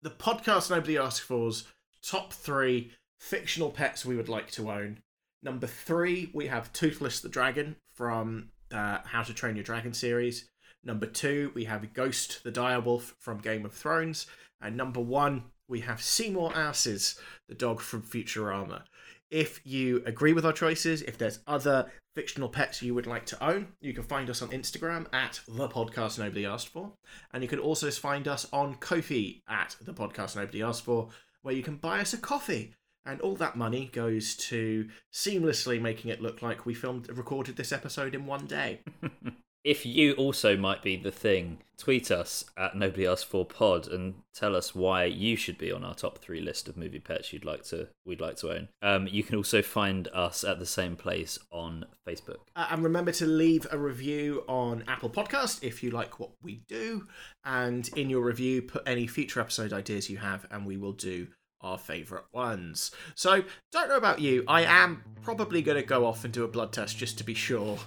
the 0.01 0.09
podcast 0.09 0.69
nobody 0.69 0.97
asked 0.97 1.21
for's 1.21 1.67
top 2.01 2.33
three 2.33 2.91
fictional 3.19 3.69
pets 3.69 4.05
we 4.05 4.15
would 4.15 4.29
like 4.29 4.49
to 4.51 4.71
own. 4.71 4.99
Number 5.43 5.67
three, 5.67 6.29
we 6.33 6.47
have 6.47 6.73
Toothless 6.73 7.21
the 7.21 7.29
Dragon 7.29 7.75
from 7.93 8.49
uh, 8.71 8.99
How 9.05 9.23
to 9.23 9.33
Train 9.33 9.55
Your 9.55 9.63
Dragon 9.63 9.93
series. 9.93 10.49
Number 10.83 11.05
two, 11.05 11.51
we 11.53 11.65
have 11.65 11.93
Ghost 11.93 12.43
the 12.43 12.51
Direwolf 12.51 13.13
from 13.19 13.39
Game 13.39 13.65
of 13.65 13.73
Thrones. 13.73 14.27
And 14.61 14.75
number 14.75 14.99
one, 14.99 15.43
we 15.67 15.81
have 15.81 16.01
Seymour 16.01 16.51
Asses, 16.55 17.19
the 17.47 17.55
dog 17.55 17.79
from 17.79 18.01
Futurama. 18.01 18.83
If 19.29 19.61
you 19.63 20.01
agree 20.05 20.33
with 20.33 20.45
our 20.45 20.53
choices, 20.53 21.03
if 21.03 21.17
there's 21.17 21.39
other 21.45 21.91
fictional 22.15 22.49
pets 22.49 22.81
you 22.81 22.95
would 22.95 23.05
like 23.05 23.25
to 23.27 23.43
own, 23.45 23.67
you 23.79 23.93
can 23.93 24.03
find 24.03 24.29
us 24.29 24.41
on 24.41 24.49
Instagram 24.49 25.05
at 25.13 25.39
the 25.47 25.67
podcast 25.67 26.17
nobody 26.17 26.45
asked 26.45 26.69
for. 26.69 26.93
And 27.31 27.43
you 27.43 27.49
can 27.49 27.59
also 27.59 27.91
find 27.91 28.27
us 28.27 28.47
on 28.51 28.75
Ko-fi 28.75 29.43
at 29.47 29.75
the 29.81 29.93
podcast 29.93 30.35
nobody 30.35 30.63
asked 30.63 30.83
for, 30.83 31.09
where 31.43 31.53
you 31.53 31.61
can 31.61 31.75
buy 31.75 31.99
us 31.99 32.13
a 32.13 32.17
coffee. 32.17 32.73
And 33.05 33.21
all 33.21 33.35
that 33.35 33.55
money 33.55 33.89
goes 33.93 34.35
to 34.35 34.89
seamlessly 35.13 35.79
making 35.79 36.11
it 36.11 36.21
look 36.21 36.41
like 36.41 36.65
we 36.65 36.73
filmed 36.73 37.07
recorded 37.15 37.55
this 37.55 37.71
episode 37.71 38.15
in 38.15 38.25
one 38.25 38.45
day. 38.45 38.81
If 39.63 39.85
you 39.85 40.13
also 40.13 40.55
might 40.55 40.81
be 40.81 40.95
the 40.95 41.11
thing, 41.11 41.59
tweet 41.77 42.11
us 42.11 42.45
at 42.57 42.77
Nobody 42.77 43.05
Asked 43.05 43.25
For 43.25 43.45
Pod 43.45 43.87
and 43.87 44.15
tell 44.33 44.55
us 44.55 44.73
why 44.73 45.03
you 45.03 45.35
should 45.35 45.57
be 45.57 45.69
on 45.69 45.83
our 45.83 45.93
top 45.93 46.19
three 46.19 46.39
list 46.39 46.69
of 46.69 46.77
movie 46.77 46.99
pets 46.99 47.33
you'd 47.33 47.43
like 47.43 47.63
to 47.65 47.89
we'd 48.05 48.21
like 48.21 48.37
to 48.37 48.51
own. 48.51 48.69
Um, 48.81 49.07
you 49.07 49.21
can 49.21 49.35
also 49.35 49.61
find 49.61 50.07
us 50.13 50.45
at 50.45 50.59
the 50.59 50.65
same 50.65 50.95
place 50.95 51.37
on 51.51 51.85
Facebook. 52.07 52.37
Uh, 52.55 52.67
and 52.71 52.83
remember 52.83 53.11
to 53.13 53.25
leave 53.25 53.67
a 53.69 53.77
review 53.77 54.43
on 54.47 54.85
Apple 54.87 55.09
Podcast 55.09 55.61
if 55.61 55.83
you 55.83 55.91
like 55.91 56.21
what 56.21 56.31
we 56.41 56.61
do. 56.69 57.05
And 57.43 57.89
in 57.97 58.09
your 58.09 58.21
review, 58.21 58.61
put 58.61 58.83
any 58.85 59.07
future 59.07 59.41
episode 59.41 59.73
ideas 59.73 60.09
you 60.09 60.17
have, 60.17 60.47
and 60.51 60.65
we 60.65 60.77
will 60.77 60.93
do 60.93 61.27
our 61.61 61.77
favourite 61.77 62.25
ones. 62.31 62.91
So, 63.15 63.43
don't 63.73 63.89
know 63.89 63.97
about 63.97 64.21
you, 64.21 64.45
I 64.47 64.63
am 64.63 65.03
probably 65.21 65.61
going 65.61 65.81
to 65.81 65.85
go 65.85 66.05
off 66.05 66.23
and 66.23 66.33
do 66.33 66.45
a 66.45 66.47
blood 66.47 66.71
test 66.71 66.97
just 66.97 67.17
to 67.17 67.25
be 67.25 67.33
sure 67.33 67.77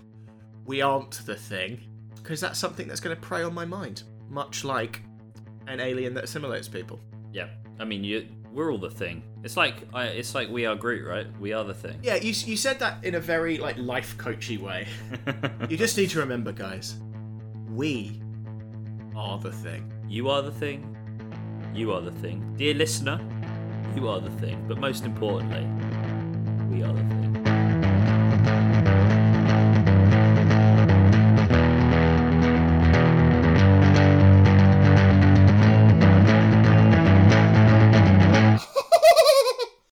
we 0.65 0.81
aren't 0.83 1.25
the 1.27 1.35
thing, 1.35 1.81
because 2.17 2.41
that's 2.41 2.59
something 2.59 2.89
that's 2.89 3.01
going 3.01 3.15
to 3.15 3.21
prey 3.21 3.43
on 3.43 3.55
my 3.55 3.65
mind, 3.65 4.05
much 4.29 4.65
like 4.65 5.03
an 5.67 5.81
alien 5.81 6.15
that 6.15 6.25
assimilates 6.25 6.69
people. 6.69 7.01
Yeah, 7.33 7.49
I 7.79 7.85
mean 7.85 8.05
you 8.05 8.29
we're 8.53 8.71
all 8.71 8.79
the 8.79 8.91
thing. 8.91 9.23
It's 9.43 9.57
like 9.57 9.77
I, 9.95 10.05
it's 10.07 10.35
like 10.35 10.49
we 10.49 10.67
are 10.67 10.77
Groot, 10.77 11.07
right? 11.07 11.27
We 11.41 11.53
are 11.53 11.65
the 11.65 11.75
thing. 11.75 11.99
Yeah, 12.03 12.17
you, 12.17 12.33
you 12.47 12.57
said 12.57 12.79
that 12.81 13.03
in 13.03 13.15
a 13.15 13.21
very 13.21 13.59
like 13.59 13.77
life 13.79 14.17
coachy 14.19 14.59
way. 14.59 14.87
you 15.69 15.77
just 15.77 15.97
need 15.97 16.11
to 16.11 16.19
remember, 16.19 16.53
guys, 16.53 16.97
we 17.71 18.21
are 19.17 19.39
the 19.39 19.53
thing. 19.53 19.91
You 20.09 20.29
are 20.29 20.43
the 20.43 20.53
thing. 20.53 20.89
You 21.75 21.93
are 21.93 22.03
the 22.03 22.13
thing. 22.13 22.55
Dear 22.57 22.75
listener, 22.75 23.21
you 23.97 24.09
are 24.09 24.21
the 24.21 24.31
thing. 24.33 24.63
But 24.69 24.79
most 24.79 25.05
importantly, 25.05 25.67
we 26.71 26.83
are 26.83 26.93
the 26.93 27.01
thing. 27.01 27.22